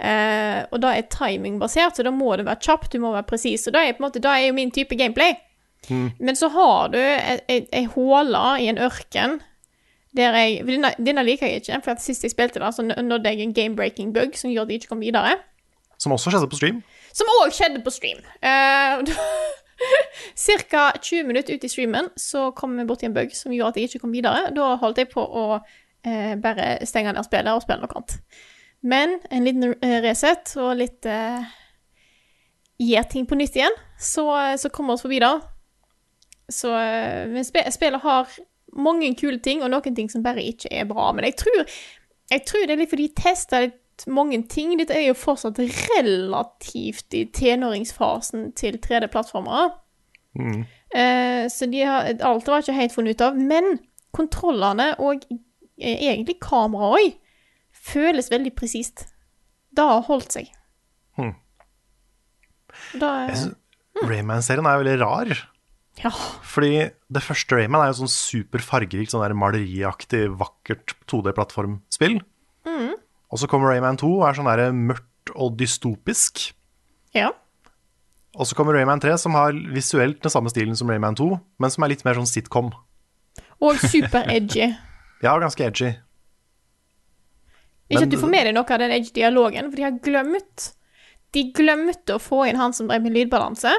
Eh, 0.00 0.66
og 0.72 0.80
da 0.82 0.90
er 0.96 1.06
timingbasert, 1.08 1.96
så 1.96 2.02
da 2.04 2.10
må 2.10 2.36
det 2.36 2.44
være 2.46 2.60
kjapt, 2.66 2.90
du 2.92 2.98
må 3.00 3.12
være 3.14 3.26
presis. 3.30 3.66
Og 3.68 3.72
da 3.76 3.84
er, 3.86 3.92
på 3.94 4.02
en 4.02 4.08
måte, 4.08 4.20
da 4.20 4.34
er 4.36 4.48
jo 4.48 4.56
min 4.58 4.70
type 4.74 4.96
gameplay. 4.98 5.36
Men 6.18 6.34
så 6.34 6.48
har 6.48 6.88
du 6.88 6.98
ei- 6.98 7.84
håle 7.92 8.44
i 8.62 8.68
en 8.72 8.78
ørken 8.80 9.40
der 10.16 10.32
jeg 10.38 10.62
denne, 10.66 10.94
denne 10.98 11.24
liker 11.26 11.46
jeg 11.46 11.60
ikke, 11.62 11.80
for 11.84 11.94
sist 12.00 12.22
jeg 12.22 12.30
spilte 12.30 12.60
det, 12.62 12.70
så 12.74 12.82
nådde 12.86 13.28
jeg 13.32 13.40
en 13.42 13.52
game-breaking 13.54 14.12
bug 14.14 14.36
som 14.38 14.50
gjorde 14.50 14.68
at 14.68 14.72
jeg 14.72 14.80
ikke 14.84 14.88
kom 14.94 15.00
videre. 15.02 15.34
Som 15.98 16.12
også 16.12 16.30
skjedde 16.30 16.48
på 16.50 16.56
stream. 16.56 16.82
Som 17.12 17.26
òg 17.42 17.52
skjedde 17.52 17.82
på 17.84 17.90
stream. 17.90 18.20
Uh, 18.44 19.02
Ca. 20.34 20.92
20 21.02 21.24
minutter 21.28 21.54
ut 21.54 21.64
i 21.64 21.68
streamen 21.68 22.10
så 22.16 22.50
kom 22.56 22.76
vi 22.78 22.86
borti 22.88 23.08
en 23.08 23.14
bug 23.16 23.32
som 23.36 23.52
gjorde 23.54 23.74
at 23.74 23.80
jeg 23.80 23.90
ikke 23.90 24.04
kom 24.04 24.14
videre. 24.14 24.50
Da 24.54 24.74
holdt 24.80 25.00
jeg 25.02 25.10
på 25.12 25.24
å 25.24 25.44
eh, 25.56 26.34
bare 26.40 26.78
stenge 26.86 27.14
ned 27.14 27.26
spillet 27.26 27.54
og 27.54 27.64
spille 27.64 27.84
noe 27.84 27.98
annet. 27.98 28.16
Men 28.84 29.18
en 29.30 29.46
liten 29.46 29.74
eh, 29.80 30.00
reset 30.04 30.56
og 30.60 30.74
litt 30.80 31.06
eh, 31.08 31.52
Gjør 32.82 33.04
ting 33.06 33.26
på 33.30 33.36
nytt 33.38 33.54
igjen, 33.54 33.76
så, 34.02 34.24
så 34.58 34.66
kommer 34.74 34.92
vi 34.92 34.94
oss 34.96 35.04
forbi 35.04 35.20
det. 35.22 35.28
Så 36.50 36.72
eh, 36.74 37.28
men 37.30 37.46
spe, 37.46 37.62
spillet 37.70 38.02
har 38.02 38.32
mange 38.74 39.12
kule 39.14 39.38
ting, 39.38 39.62
og 39.62 39.70
noen 39.70 39.94
ting 39.94 40.10
som 40.10 40.24
bare 40.24 40.42
ikke 40.42 40.72
er 40.74 40.88
bra. 40.90 41.12
Men 41.14 41.28
jeg 41.28 41.36
tror, 41.44 41.76
jeg 42.32 42.42
tror 42.50 42.66
det 42.66 42.74
er 42.74 42.82
litt 42.82 42.90
fordi 42.90 43.06
de 43.06 43.22
tester 43.22 43.68
litt 43.68 43.78
mange 44.10 44.42
ting. 44.50 44.74
Dette 44.80 44.96
er 44.96 45.08
jo 45.08 45.16
fortsatt 45.18 45.60
relativt 45.62 47.14
i 47.16 47.24
tenåringsfasen 47.34 48.52
til 48.58 48.78
3D-plattformer. 48.82 49.74
Eh, 50.34 51.44
så 51.50 51.66
de 51.70 51.82
har, 51.86 52.10
alt 52.26 52.48
var 52.50 52.62
ikke 52.62 52.76
helt 52.76 52.94
funnet 52.94 53.16
ut 53.16 53.26
av. 53.26 53.38
Men 53.38 53.78
kontrollene 54.14 54.92
og 55.02 55.24
eh, 55.30 55.98
egentlig 56.10 56.38
kameraet 56.42 57.14
òg 57.14 57.18
føles 57.84 58.30
veldig 58.32 58.54
presist. 58.56 59.06
Det 59.74 59.84
har 59.84 60.06
holdt 60.06 60.38
seg. 60.38 60.52
Mm. 61.18 61.34
Da, 62.98 63.10
synes 63.30 63.60
Rayman-serien 64.02 64.66
er 64.66 64.80
veldig 64.82 64.94
rar. 65.02 65.32
ja. 66.02 66.10
Fordi 66.42 66.88
det 66.90 67.22
første 67.22 67.58
Rayman 67.58 67.84
er 67.84 67.92
jo 67.92 68.00
sånn 68.02 68.10
super 68.10 68.62
fargerikt, 68.64 69.12
sånn 69.14 69.36
maleriaktig, 69.38 70.26
vakkert 70.40 70.96
2D-plattformspill. 71.10 72.18
Og 73.34 73.40
så 73.42 73.48
kommer 73.50 73.72
Rayman 73.74 73.98
2 73.98 74.08
og 74.20 74.28
er 74.28 74.36
sånn 74.38 74.46
der 74.46 74.70
mørkt 74.72 75.32
og 75.34 75.56
dystopisk. 75.58 76.52
ja. 77.16 77.32
Og 78.34 78.48
så 78.50 78.56
kommer 78.58 78.74
Rayman 78.74 78.98
3, 78.98 79.12
som 79.22 79.36
har 79.38 79.54
visuelt 79.70 80.16
den 80.24 80.30
samme 80.32 80.50
stilen 80.50 80.74
som 80.74 80.88
Rayman 80.90 81.14
2, 81.14 81.26
men 81.62 81.70
som 81.70 81.84
er 81.86 81.92
litt 81.92 82.00
mer 82.02 82.16
sånn 82.18 82.26
sitcom. 82.26 82.72
Og 83.62 83.78
super 83.78 84.26
edgy. 84.30 84.72
Ja, 85.22 85.36
ganske 85.38 85.62
edgy. 85.64 85.92
Ikke 87.88 88.00
Men- 88.00 88.02
at 88.08 88.10
du 88.10 88.18
får 88.18 88.30
med 88.32 88.46
deg 88.48 88.54
noe 88.56 88.66
av 88.74 88.80
den 88.82 88.90
edge-dialogen, 88.96 89.70
for 89.70 89.76
de 89.78 89.86
har 89.86 89.98
glemt 90.02 90.72
De 91.32 91.44
glemte 91.54 92.14
å 92.14 92.20
få 92.22 92.44
inn 92.48 92.58
han 92.60 92.72
som 92.74 92.86
drev 92.90 93.02
med 93.02 93.14
lydbalanse. 93.14 93.70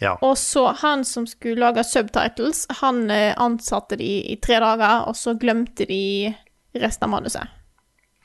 Ja. 0.00 0.16
Og 0.22 0.34
så 0.38 0.64
han 0.80 1.04
som 1.04 1.26
skulle 1.26 1.60
lage 1.62 1.84
subtitles, 1.86 2.64
han 2.80 3.04
eh, 3.10 3.34
ansatte 3.38 3.98
de 4.00 4.08
i 4.32 4.36
tre 4.42 4.58
dager, 4.62 5.04
og 5.06 5.14
så 5.18 5.34
glemte 5.38 5.86
de 5.86 6.32
resten 6.74 7.06
av 7.06 7.12
manuset. 7.18 7.46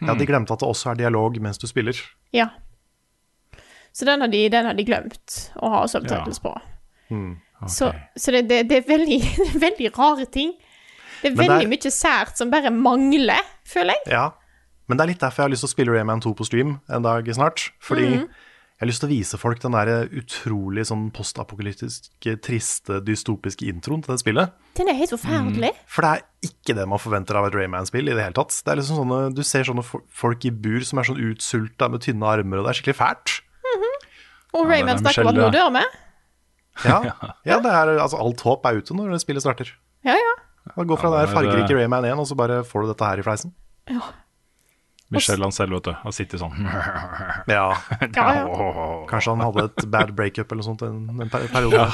Ja, 0.01 0.13
de 0.15 0.25
glemte 0.27 0.53
at 0.53 0.59
det 0.59 0.67
også 0.67 0.91
er 0.91 0.95
dialog 0.99 1.37
mens 1.41 1.57
du 1.57 1.67
spiller. 1.67 1.95
Ja. 2.33 2.49
Så 3.95 4.05
den 4.05 4.21
har 4.21 4.27
de, 4.27 4.49
den 4.51 4.65
har 4.67 4.73
de 4.75 4.83
glemt 4.83 5.35
å 5.63 5.69
ha 5.71 5.83
subtitles 5.87 6.39
på. 6.43 6.51
Så, 7.71 7.93
så 8.19 8.31
det, 8.35 8.41
det, 8.49 8.63
det, 8.69 8.81
er 8.81 8.87
veldig, 8.89 9.19
veldig 9.65 9.91
rare 9.97 10.25
ting. 10.25 10.51
Det 11.21 11.31
er 11.31 11.35
Men 11.35 11.37
det 11.37 11.45
er- 11.45 11.53
veldig 11.55 11.69
mye 11.71 11.91
sært 11.95 12.35
som 12.37 12.51
bare 12.51 12.71
mangler, 12.75 13.39
føler 13.65 13.95
jeg. 13.95 14.11
Ja, 14.17 14.25
men 14.87 14.97
det 14.99 15.05
er 15.05 15.13
litt 15.13 15.21
derfor 15.23 15.41
jeg 15.43 15.47
har 15.47 15.53
lyst 15.55 15.63
til 15.63 15.71
å 15.71 15.75
spille 15.75 15.95
Rayman 15.95 16.21
2 16.21 16.33
på 16.37 16.45
stream 16.45 16.75
en 16.91 17.01
dag 17.07 17.25
snart. 17.33 17.69
Fordi 17.81 18.09
Mhm. 18.17 18.27
Jeg 18.75 18.83
har 18.83 18.89
lyst 18.89 18.99
til 18.99 19.07
å 19.07 19.13
vise 19.13 19.37
folk 19.39 19.61
den 19.63 19.71
der 19.71 20.09
utrolig 20.19 20.83
sånn 20.89 21.05
postapokalyptiske, 21.15 22.33
triste, 22.43 22.97
dystopiske 23.07 23.69
introen 23.71 24.01
til 24.03 24.11
det 24.11 24.17
spillet. 24.19 24.57
Den 24.75 24.89
er 24.91 24.97
helt 24.99 25.13
forferdelig. 25.13 25.69
For 25.87 26.03
det 26.03 26.09
er 26.11 26.49
ikke 26.49 26.75
det 26.75 26.83
man 26.91 26.99
forventer 26.99 27.39
av 27.39 27.47
et 27.47 27.55
Rayman-spill 27.55 28.11
i 28.11 28.17
det 28.17 28.25
hele 28.25 28.35
tatt. 28.35 28.51
Det 28.51 28.73
er 28.73 28.81
liksom 28.81 28.99
sånne, 28.99 29.19
Du 29.31 29.39
ser 29.47 29.63
sånne 29.63 29.85
folk 29.87 30.43
i 30.43 30.51
bur 30.51 30.83
som 30.83 30.99
er 30.99 31.07
sånn 31.07 31.23
utsulta 31.23 31.87
med 31.87 32.03
tynne 32.03 32.27
armer, 32.27 32.59
og 32.59 32.67
det 32.67 32.73
er 32.73 32.79
skikkelig 32.81 32.99
fælt. 32.99 33.37
Og 33.63 33.79
-hmm. 33.79 33.95
Og 34.59 34.67
Rayman 34.67 34.97
ja, 34.97 34.97
snakker 34.97 35.21
om 35.21 35.27
at 35.27 35.35
nå 35.35 35.49
dør 35.55 35.71
vi. 35.79 35.85
Ja, 36.83 36.99
ja 37.45 37.59
det 37.63 37.71
er, 37.71 37.97
altså 38.03 38.17
Alt 38.19 38.41
håp 38.41 38.65
er 38.65 38.75
ute 38.75 38.93
når 38.93 39.17
spillet 39.19 39.41
starter. 39.41 39.71
Ja, 40.03 40.11
ja. 40.11 40.33
Gå 40.75 40.83
går 40.83 40.97
fra 40.97 41.09
Ja, 41.09 41.25
det 41.25 41.29
er- 41.29 41.35
fargerike 41.35 41.75
Rayman 41.79 42.03
1, 42.03 42.19
og 42.19 42.27
så 42.27 42.35
bare 42.35 42.63
får 42.63 42.81
du 42.81 42.87
dette 42.87 43.05
her 43.05 43.19
i 43.19 43.23
fleisen. 43.23 43.53
Michelle 43.87 44.24
han 45.47 45.51
selv, 45.55 45.73
vet 45.77 45.87
du, 45.87 45.93
Han 46.03 46.13
sitter 46.15 46.41
sånn 46.41 46.55
Ja, 47.55 47.65
ja, 48.01 48.25
ja. 48.39 48.45
Kanskje 49.09 49.33
han 49.35 49.43
hadde 49.45 49.65
et 49.69 49.85
bad 49.93 50.13
breakup 50.17 50.51
eller 50.51 50.63
noe 50.63 50.69
sånt 50.71 50.81
en, 50.87 51.21
en 51.25 51.29
per- 51.31 51.47
periode. 51.53 51.87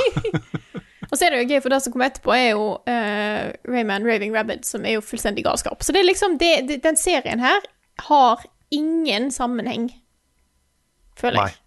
Og 1.12 1.18
så 1.20 1.26
er 1.28 1.34
det 1.36 1.42
jo 1.42 1.50
gøy, 1.52 1.60
for 1.64 1.74
det 1.74 1.82
som 1.84 1.92
kommer 1.92 2.08
etterpå, 2.08 2.32
er 2.38 2.50
jo 2.54 2.68
uh, 2.88 3.48
Rayman 3.68 4.06
Raving 4.08 4.32
Rabbit, 4.36 4.64
som 4.70 4.86
er 4.88 4.94
jo 4.96 5.02
fullstendig 5.04 5.44
galskap. 5.44 5.82
Så 5.84 5.92
det 5.92 6.00
er 6.00 6.08
liksom 6.08 6.38
det, 6.40 6.52
det, 6.70 6.78
Den 6.86 6.96
serien 6.96 7.42
her 7.44 7.66
har 8.08 8.46
ingen 8.72 9.28
sammenheng, 9.36 9.90
føler 11.20 11.50
jeg. 11.50 11.58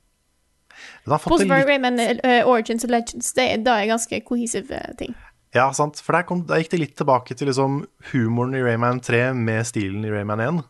Fra 1.05 1.37
litt 1.37 1.53
Rayman 1.69 2.01
uh, 2.01 2.49
Origins 2.49 2.87
and 2.87 2.95
Legends, 2.95 3.33
det, 3.37 3.45
er- 3.53 3.62
det 3.67 3.75
er 3.83 3.90
ganske 3.93 4.21
cohesive 4.25 4.73
eh, 4.81 4.95
ting. 4.99 5.12
Ja, 5.55 5.69
sant. 5.77 6.01
For 6.03 6.17
der, 6.17 6.25
kom, 6.27 6.40
der 6.49 6.62
gikk 6.62 6.73
det 6.73 6.81
litt 6.81 6.97
tilbake 6.99 7.37
til 7.38 7.47
liksom 7.53 7.83
humoren 8.14 8.57
i 8.59 8.62
Rayman 8.64 8.99
3 9.05 9.29
med 9.38 9.61
stilen 9.69 10.03
i 10.09 10.11
Rayman 10.11 10.40
1. 10.43 10.62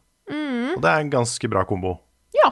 Og 0.74 0.82
det 0.82 0.90
er 0.90 1.04
en 1.04 1.12
ganske 1.12 1.50
bra 1.50 1.64
kombo. 1.68 1.96
Ja. 2.34 2.50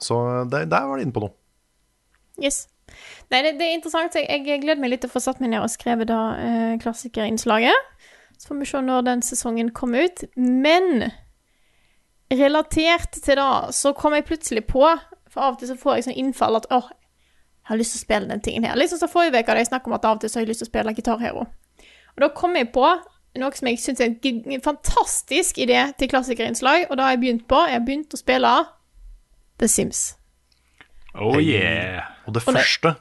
Så 0.00 0.18
der, 0.52 0.68
der 0.68 0.86
var 0.88 0.98
det 0.98 1.06
inne 1.06 1.16
på 1.16 1.24
noe. 1.24 1.34
Yes. 2.42 2.66
Nei, 3.30 3.40
det, 3.42 3.54
det 3.58 3.66
er 3.66 3.76
interessant. 3.78 4.16
Jeg, 4.18 4.42
jeg 4.46 4.62
gleder 4.62 4.82
meg 4.82 4.92
litt 4.92 5.04
til 5.04 5.10
å 5.10 5.14
få 5.14 5.22
satt 5.24 5.40
meg 5.42 5.54
ned 5.54 5.64
og 5.64 5.72
skrevet 5.72 6.10
da 6.10 6.20
eh, 6.40 6.74
klassikerinnslaget. 6.82 7.92
Så 8.38 8.50
får 8.50 8.60
vi 8.60 8.68
se 8.68 8.82
når 8.84 9.06
den 9.06 9.22
sesongen 9.24 9.70
kommer 9.76 10.08
ut. 10.08 10.24
Men 10.36 11.08
relatert 12.34 13.16
til 13.22 13.38
det, 13.38 13.48
så 13.76 13.94
kom 13.96 14.16
jeg 14.16 14.26
plutselig 14.28 14.66
på 14.66 14.84
For 15.30 15.42
av 15.42 15.56
og 15.56 15.62
til 15.62 15.70
så 15.72 15.78
får 15.78 15.96
jeg 15.96 16.06
sånn 16.08 16.20
innfall 16.20 16.58
at 16.60 16.68
åh, 16.74 16.90
jeg 17.64 17.70
har 17.72 17.78
lyst 17.80 17.94
til 17.96 18.02
å 18.02 18.04
spille 18.04 18.30
den 18.30 18.42
tingen 18.44 18.66
her. 18.68 18.76
Liksom 18.78 19.00
så 19.00 19.08
forrige 19.10 19.40
uke 19.40 19.50
hadde 19.50 19.64
jeg 19.64 19.70
snakket 19.70 19.90
om 19.90 19.96
at 19.96 20.04
av 20.06 20.18
og 20.18 20.22
til 20.22 20.30
så 20.30 20.38
har 20.38 20.44
jeg 20.44 20.52
lyst 20.52 20.62
til 20.62 20.68
å 20.68 20.70
spille 20.70 20.94
Gitar 20.94 21.22
Hero. 21.22 21.46
Og 22.14 22.22
da 22.22 22.28
kom 22.36 22.54
jeg 22.58 22.68
på 22.74 22.84
noe 23.40 23.56
som 23.56 23.68
jeg 23.68 23.78
syns 23.82 24.00
er 24.00 24.12
en 24.14 24.62
fantastisk 24.62 25.58
idé 25.58 25.80
til 25.98 26.08
klassikerinnslag, 26.08 26.86
og 26.90 26.96
da 26.96 27.02
har 27.08 27.16
jeg 27.16 27.20
begynt 27.24 27.48
på. 27.50 27.62
Jeg 27.68 27.78
har 27.80 27.86
begynt 27.86 28.14
å 28.14 28.20
spille 28.20 28.52
The 29.58 29.68
Sims. 29.68 30.04
Oh 31.14 31.38
yeah. 31.42 32.02
Og 32.26 32.34
det 32.34 32.42
Og 32.46 32.54
det- 32.54 32.60
første 32.62 32.94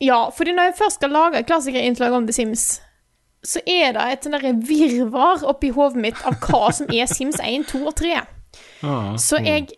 Ja, 0.00 0.30
fordi 0.30 0.52
når 0.52 0.62
jeg 0.70 0.74
først 0.78 0.94
skal 0.94 1.10
lage 1.10 1.42
klassikerinnslag 1.44 2.12
om 2.12 2.26
The 2.26 2.32
Sims, 2.32 2.80
så 3.44 3.60
er 3.66 3.92
det 3.92 4.02
et 4.12 4.24
sånn 4.24 4.62
virvar 4.68 5.44
oppi 5.48 5.70
hodet 5.70 5.96
mitt 5.96 6.16
av 6.26 6.34
hva 6.40 6.70
som 6.72 6.86
er 6.92 7.06
Sims 7.06 7.36
1, 7.40 7.66
2 7.68 7.86
og 7.86 7.94
3. 7.96 8.20
Så 9.18 9.44
jeg 9.44 9.68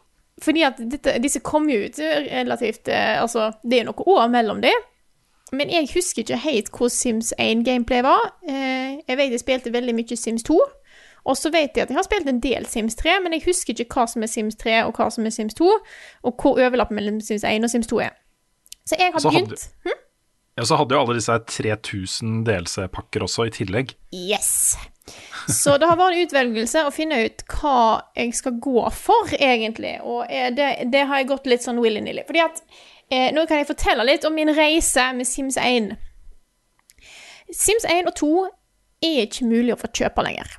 Fordi 0.42 0.62
at 0.66 0.78
dette, 0.78 1.18
disse 1.22 1.38
kom 1.40 1.68
jo 1.70 1.84
ut 1.84 1.98
relativt 1.98 2.88
eh, 2.88 3.20
Altså, 3.22 3.52
det 3.62 3.78
er 3.80 3.84
noe 3.84 3.94
år 4.06 4.28
mellom 4.30 4.60
de. 4.60 4.72
Men 5.52 5.68
jeg 5.70 5.88
husker 5.94 6.22
ikke 6.24 6.36
helt 6.46 6.70
hvor 6.72 6.88
Sims 6.88 7.32
1 7.38 7.64
gameplay 7.66 8.02
var. 8.02 8.30
Eh, 8.48 9.02
jeg 9.08 9.16
vet 9.18 9.30
jeg 9.34 9.40
spilte 9.42 9.72
veldig 9.74 9.94
mye 9.98 10.16
Sims 10.16 10.42
2. 10.48 10.56
Og 11.24 11.36
så 11.38 11.52
vet 11.54 11.76
jeg 11.76 11.84
at 11.84 11.90
jeg 11.92 11.96
har 12.00 12.06
spilt 12.06 12.26
en 12.26 12.40
del 12.42 12.64
Sims 12.66 12.96
3, 12.98 13.20
men 13.22 13.32
jeg 13.36 13.44
husker 13.46 13.74
ikke 13.78 13.94
hva 13.94 14.06
som 14.10 14.24
er 14.26 14.30
Sims 14.32 14.56
3 14.58 14.80
og 14.88 14.96
hva 14.98 15.10
som 15.14 15.26
er 15.28 15.30
Sims 15.30 15.54
2, 15.54 15.68
og 16.26 16.32
hvor 16.42 16.56
overlappen 16.58 16.96
mellom 16.98 17.20
Sims 17.22 17.44
1 17.46 17.62
og 17.62 17.70
Sims 17.70 17.86
2 17.92 18.00
er. 18.08 18.16
Så 18.88 18.96
jeg 18.98 19.12
har 19.14 19.20
Så 19.22 19.30
hadde- 19.30 19.46
begynt 19.46 19.68
hm? 19.84 19.98
Ja, 20.58 20.64
så 20.68 20.76
hadde 20.76 20.94
jo 20.94 21.00
alle 21.00 21.14
disse 21.16 21.32
3000 21.48 22.42
DLC-pakker 22.44 23.22
også 23.24 23.46
i 23.46 23.52
tillegg. 23.54 23.94
Yes. 24.12 24.76
Så 25.48 25.78
det 25.80 25.88
har 25.88 25.96
vært 25.96 26.12
en 26.18 26.26
utvelgelse 26.26 26.82
å 26.86 26.90
finne 26.92 27.22
ut 27.24 27.44
hva 27.48 28.02
jeg 28.16 28.34
skal 28.36 28.58
gå 28.60 28.82
for, 28.92 29.32
egentlig. 29.38 29.94
Og 30.04 30.26
det, 30.28 30.90
det 30.92 31.06
har 31.08 31.22
jeg 31.22 31.30
gått 31.30 31.46
litt 31.48 31.64
sånn 31.64 31.80
willy-nilly. 31.80 32.26
Fordi 32.28 32.42
at 32.44 32.60
eh, 33.12 33.28
Nå 33.36 33.44
kan 33.46 33.60
jeg 33.60 33.68
fortelle 33.68 34.06
litt 34.08 34.24
om 34.28 34.34
min 34.36 34.50
reise 34.56 35.04
med 35.16 35.28
Sims 35.28 35.58
1. 35.60 35.92
Sims 37.52 37.84
1 37.84 38.08
og 38.08 38.16
2 38.16 38.32
er 39.04 39.24
ikke 39.26 39.48
mulig 39.50 39.74
å 39.74 39.80
få 39.80 39.90
kjøpe 39.92 40.24
lenger. 40.24 40.58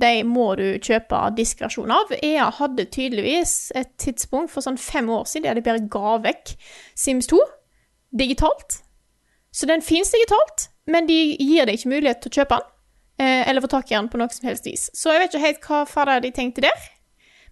De 0.00 0.10
må 0.22 0.52
du 0.58 0.66
kjøpe 0.78 1.18
diskversjon 1.34 1.90
av. 1.90 2.12
EA 2.22 2.46
hadde 2.60 2.84
tydeligvis 2.94 3.72
et 3.78 3.90
tidspunkt 3.98 4.52
for 4.52 4.62
sånn 4.62 4.78
fem 4.78 5.08
år 5.10 5.24
siden 5.26 5.48
der 5.48 5.58
de 5.58 5.64
bare 5.66 5.82
ga 5.90 6.18
vekk 6.28 6.52
Sims 6.98 7.26
2 7.32 7.40
digitalt. 8.20 8.82
Så 9.50 9.66
den 9.66 9.82
fins 9.82 10.12
digitalt, 10.14 10.68
men 10.86 11.08
de 11.08 11.16
gir 11.40 11.66
deg 11.66 11.78
ikke 11.78 11.90
mulighet 11.90 12.20
til 12.22 12.30
å 12.30 12.36
kjøpe 12.38 12.58
den. 12.60 12.68
eh, 13.26 13.48
Eller 13.50 13.60
få 13.64 13.70
tak 13.72 13.90
i 13.90 13.96
den 13.96 14.08
på 14.08 14.18
noe 14.20 14.30
som 14.30 14.46
helst 14.46 14.66
vis. 14.66 14.90
Så 14.94 15.10
jeg 15.10 15.20
vet 15.24 15.34
ikke 15.34 15.46
helt 15.46 15.66
hva 15.66 15.80
fader 15.90 16.20
de 16.22 16.30
tenkte 16.30 16.62
der. 16.62 16.86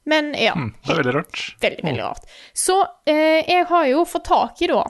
Men 0.08 0.32
ja. 0.38 0.54
Mm, 0.56 0.72
det 0.86 0.94
er 0.94 1.00
veldig 1.02 1.14
rart. 1.18 1.42
Veldig, 1.60 1.84
veldig 1.84 2.04
rart. 2.06 2.30
Så 2.56 2.78
eh, 3.06 3.44
jeg 3.44 3.66
har 3.68 3.86
jo 3.90 4.06
fått 4.08 4.28
tak 4.30 4.62
i 4.64 4.70
da 4.70 4.82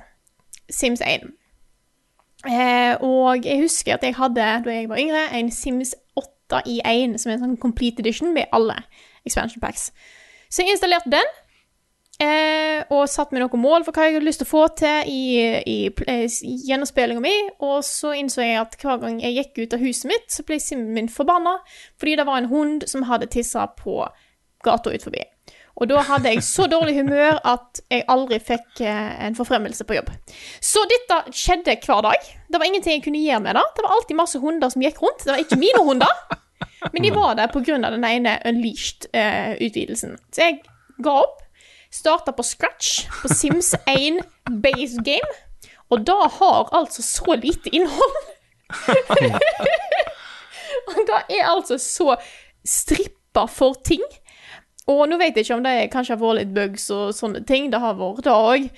Sims 0.70 1.02
1. 1.02 1.26
Eh, 2.46 2.94
og 3.02 3.46
jeg 3.46 3.64
husker 3.64 3.96
at 3.96 4.06
jeg 4.06 4.14
hadde, 4.14 4.46
da 4.64 4.76
jeg 4.76 4.86
var 4.90 5.00
yngre, 5.02 5.24
en 5.34 5.50
Sims 5.50 5.96
8 6.16 6.62
i 6.70 6.78
1, 6.86 7.18
som 7.18 7.32
er 7.32 7.38
en 7.38 7.44
sånn 7.48 7.60
complete 7.60 8.04
edition 8.04 8.30
med 8.36 8.46
alle 8.54 8.78
expansion 9.26 9.62
packs. 9.64 9.90
Så 10.48 10.62
jeg 10.62 10.76
installerte 10.76 11.10
den, 11.12 11.32
eh, 12.22 12.84
og 12.94 13.08
satte 13.10 13.34
meg 13.34 13.42
noen 13.42 13.64
mål 13.64 13.84
for 13.84 13.96
hva 13.96 14.06
jeg 14.06 14.16
hadde 14.16 14.28
lyst 14.28 14.44
til 14.44 14.48
å 14.48 14.52
få 14.52 14.62
til 14.78 15.10
i, 15.10 15.20
i, 15.66 15.76
i 15.90 16.54
gjennomspillinga 16.70 17.24
mi, 17.24 17.34
og 17.58 17.82
så 17.86 18.14
innså 18.20 18.46
jeg 18.46 18.62
at 18.62 18.78
hver 18.78 19.02
gang 19.02 19.18
jeg 19.24 19.34
gikk 19.40 19.64
ut 19.64 19.76
av 19.76 19.82
huset 19.82 20.12
mitt, 20.12 20.30
så 20.30 20.46
ble 20.46 20.62
simmen 20.62 20.94
min 20.94 21.10
forbanna, 21.12 21.58
fordi 21.98 22.16
det 22.20 22.30
var 22.30 22.38
en 22.38 22.50
hund 22.54 22.86
som 22.86 23.08
hadde 23.10 23.32
tissa 23.34 23.66
på 23.82 24.04
gata 24.64 24.94
ut 24.94 25.04
forbi. 25.04 25.24
Og 25.78 25.86
da 25.86 26.00
hadde 26.02 26.32
jeg 26.32 26.42
så 26.42 26.66
dårlig 26.66 26.96
humør 26.98 27.36
at 27.46 27.80
jeg 27.90 28.02
aldri 28.10 28.40
fikk 28.42 28.80
eh, 28.82 29.12
en 29.28 29.36
forfremmelse 29.38 29.86
på 29.86 29.94
jobb. 29.94 30.10
Så 30.60 30.82
dette 30.90 31.20
skjedde 31.30 31.76
hver 31.84 32.02
dag. 32.08 32.30
Det 32.50 32.58
var 32.58 32.66
ingenting 32.66 32.96
jeg 32.96 33.04
kunne 33.04 33.22
gjøre 33.22 33.44
med 33.44 33.54
det. 33.54 33.62
Det 33.76 33.84
var 33.86 33.94
alltid 33.94 34.18
masse 34.18 34.40
hunder 34.42 34.74
som 34.74 34.82
gikk 34.82 34.98
rundt. 35.02 35.22
Det 35.22 35.34
var 35.34 35.44
ikke 35.44 35.60
mine 35.60 35.84
hunder, 35.86 36.14
men 36.92 37.04
de 37.04 37.12
var 37.14 37.36
der 37.38 37.52
pga. 37.52 37.78
den 37.78 38.04
ene 38.04 38.38
Unleashed-utvidelsen. 38.46 40.18
så 40.32 40.48
jeg 40.48 40.58
ga 41.02 41.20
opp. 41.22 41.44
Starta 41.90 42.34
på 42.36 42.42
scratch 42.42 43.06
på 43.22 43.28
Sims 43.32 43.74
1 43.86 44.18
base 44.62 45.00
game. 45.04 45.30
Og 45.90 46.06
da 46.06 46.26
har 46.28 46.68
altså 46.76 47.02
så 47.02 47.38
lite 47.38 47.70
innhold. 47.72 48.18
Og 50.88 50.98
det 51.08 51.38
er 51.38 51.48
altså 51.48 51.78
så 51.78 52.16
strippa 52.64 53.46
for 53.48 53.78
ting. 53.84 54.02
Og 54.88 55.02
nå 55.10 55.18
vet 55.20 55.36
jeg 55.36 55.44
ikke 55.44 55.58
om 55.58 55.64
det 55.66 55.90
kanskje 55.92 56.14
har 56.16 56.20
vært 56.22 56.38
litt 56.40 56.52
bugs 56.56 56.86
og 56.94 57.10
sånne 57.16 57.42
ting. 57.48 57.70
Det 57.72 57.80
har 57.82 57.98
vært 57.98 58.24
det 58.24 58.32
òg. 58.32 58.68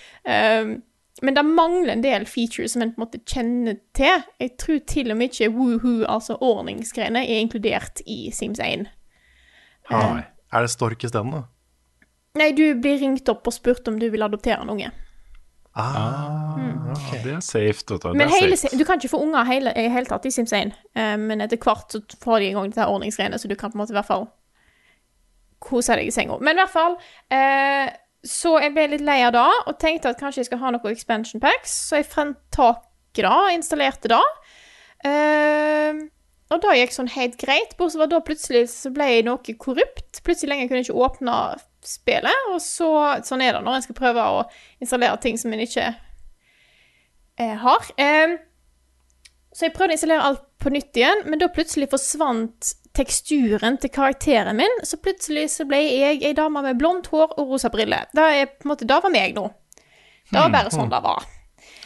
men 1.23 1.37
det 1.37 1.45
mangler 1.45 1.93
en 1.93 2.03
del 2.03 2.25
features 2.27 2.73
som 2.73 2.83
en 2.83 2.93
på 2.95 2.99
en 3.01 3.05
måte 3.05 3.21
kjenner 3.29 3.77
til. 3.95 4.25
Jeg 4.41 4.57
tror 4.59 4.79
til 4.89 5.11
og 5.13 5.19
med 5.21 5.31
ikke 5.31 5.51
woohoo, 5.55 6.05
altså 6.09 6.37
ordningsgreiene, 6.41 7.23
er 7.27 7.43
inkludert 7.45 8.01
i 8.07 8.31
Sims 8.33 8.59
1. 8.59 8.87
Nei. 9.91 10.23
Er 10.53 10.67
det 10.67 10.71
stork 10.73 11.05
isteden, 11.07 11.31
da? 11.31 11.45
Nei, 12.41 12.51
du 12.55 12.65
blir 12.83 12.99
ringt 12.99 13.29
opp 13.31 13.47
og 13.47 13.55
spurt 13.55 13.87
om 13.91 13.99
du 14.01 14.09
vil 14.11 14.23
adoptere 14.23 14.63
en 14.63 14.71
unge. 14.71 14.91
Ah, 15.79 16.57
Ja, 16.91 17.19
det 17.23 17.33
er 17.37 17.41
safe, 17.41 17.85
Det 17.87 18.01
du. 18.03 18.13
Men 18.13 18.27
er 18.27 18.41
hele, 18.41 18.57
safe. 18.57 18.79
du 18.79 18.85
kan 18.85 18.99
ikke 18.99 19.09
få 19.13 19.23
unger 19.23 19.45
hele, 19.45 19.73
i 19.79 19.89
hele 19.89 20.07
tatt 20.07 20.27
i 20.27 20.31
Sims 20.35 20.53
1, 20.53 20.73
um, 20.97 21.21
men 21.31 21.41
etter 21.41 21.57
hvert 21.63 21.95
så 21.95 22.01
får 22.25 22.39
de 22.41 22.49
i 22.49 22.53
gang 22.57 22.73
disse 22.73 22.87
ordningsgreiene, 22.87 23.39
så 23.39 23.49
du 23.49 23.55
kan 23.55 23.71
på 23.71 23.79
en 23.79 23.83
måte 23.85 23.95
i 23.95 23.99
hvert 23.99 24.09
fall 24.09 24.27
kose 25.61 25.97
deg 25.99 26.09
i 26.09 26.15
senga. 26.15 26.39
Men 26.41 26.57
i 26.57 26.63
hvert 26.63 26.73
fall 26.73 26.97
eh, 27.33 27.91
Så 28.27 28.57
jeg 28.61 28.75
ble 28.77 28.87
litt 28.93 29.05
lei 29.05 29.21
av 29.25 29.35
det, 29.37 29.49
og 29.67 29.79
tenkte 29.81 30.13
at 30.13 30.21
kanskje 30.21 30.43
jeg 30.43 30.51
skal 30.51 30.63
ha 30.65 30.73
noen 30.75 30.93
expansion 30.95 31.41
packs, 31.43 31.73
så 31.89 32.01
jeg 32.01 32.11
fant 32.11 32.41
tak 32.53 32.87
i 33.19 33.25
det, 33.25 33.37
installerte 33.57 34.11
det. 34.13 34.25
Eh, 35.09 36.03
og 36.51 36.61
da 36.65 36.75
gikk 36.75 36.93
sånn 36.95 37.11
helt 37.15 37.39
greit, 37.39 37.77
bortsett 37.79 38.03
fra 38.03 38.11
da 38.11 38.21
plutselig 38.27 38.65
så 38.73 38.91
ble 38.95 39.07
jeg 39.07 39.27
noe 39.27 39.55
korrupt. 39.63 40.21
Plutselig 40.27 40.51
lenger 40.51 40.71
kunne 40.71 40.83
jeg 40.83 40.89
ikke 40.89 41.05
åpne 41.07 41.37
spillet, 41.87 42.47
og 42.51 42.59
så 42.61 42.91
Sånn 43.25 43.43
er 43.45 43.55
det 43.57 43.65
når 43.65 43.79
en 43.79 43.85
skal 43.87 43.99
prøve 43.99 44.25
å 44.35 44.43
installere 44.83 45.21
ting 45.23 45.39
som 45.41 45.55
en 45.55 45.63
ikke 45.63 45.87
eh, 47.41 47.57
har. 47.63 47.91
Eh, 47.97 48.37
så 49.55 49.67
jeg 49.67 49.75
prøvde 49.77 49.95
å 49.95 49.99
installere 49.99 50.27
alt 50.27 50.45
på 50.61 50.73
nytt 50.75 50.99
igjen, 50.99 51.25
men 51.31 51.41
da 51.41 51.49
plutselig 51.53 51.89
forsvant 51.93 52.75
teksturen 52.97 53.79
til 53.81 53.91
karakteren 53.95 54.57
min. 54.59 54.79
Så 54.87 54.99
plutselig 55.03 55.49
så 55.55 55.67
ble 55.69 55.81
jeg 55.85 56.23
ei 56.27 56.33
dame 56.37 56.63
med 56.65 56.79
blondt 56.81 57.11
hår 57.13 57.37
og 57.39 57.53
rosa 57.55 57.71
briller. 57.73 58.09
Det 58.15 58.25
er 58.25 58.49
på 58.51 58.67
en 58.67 58.73
måte, 58.73 58.89
det 58.89 59.03
var 59.03 59.13
meg 59.15 59.37
nå. 59.37 59.49
Det 60.31 60.39
var 60.39 60.53
bare 60.55 60.71
sånn 60.75 60.91
det 60.91 61.03
var. 61.03 61.27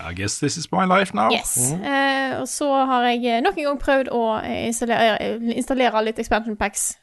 I 0.00 0.12
guess 0.16 0.38
this 0.40 0.57
is 0.59 0.66
my 0.72 0.84
life 0.84 1.14
now. 1.14 1.30
Yes. 1.32 1.72
Eh, 1.72 2.40
og 2.40 2.48
så 2.50 2.66
har 2.88 3.07
jeg 3.12 3.24
eh, 3.30 3.42
nok 3.44 3.59
en 3.59 3.68
gang 3.68 3.80
prøvd 3.80 4.11
å 4.12 4.22
eh, 4.40 4.66
installere, 4.68 5.16
eh, 5.22 5.48
installere 5.55 6.02
litt 6.05 6.18
expansion 6.18 6.57
packs, 6.59 6.94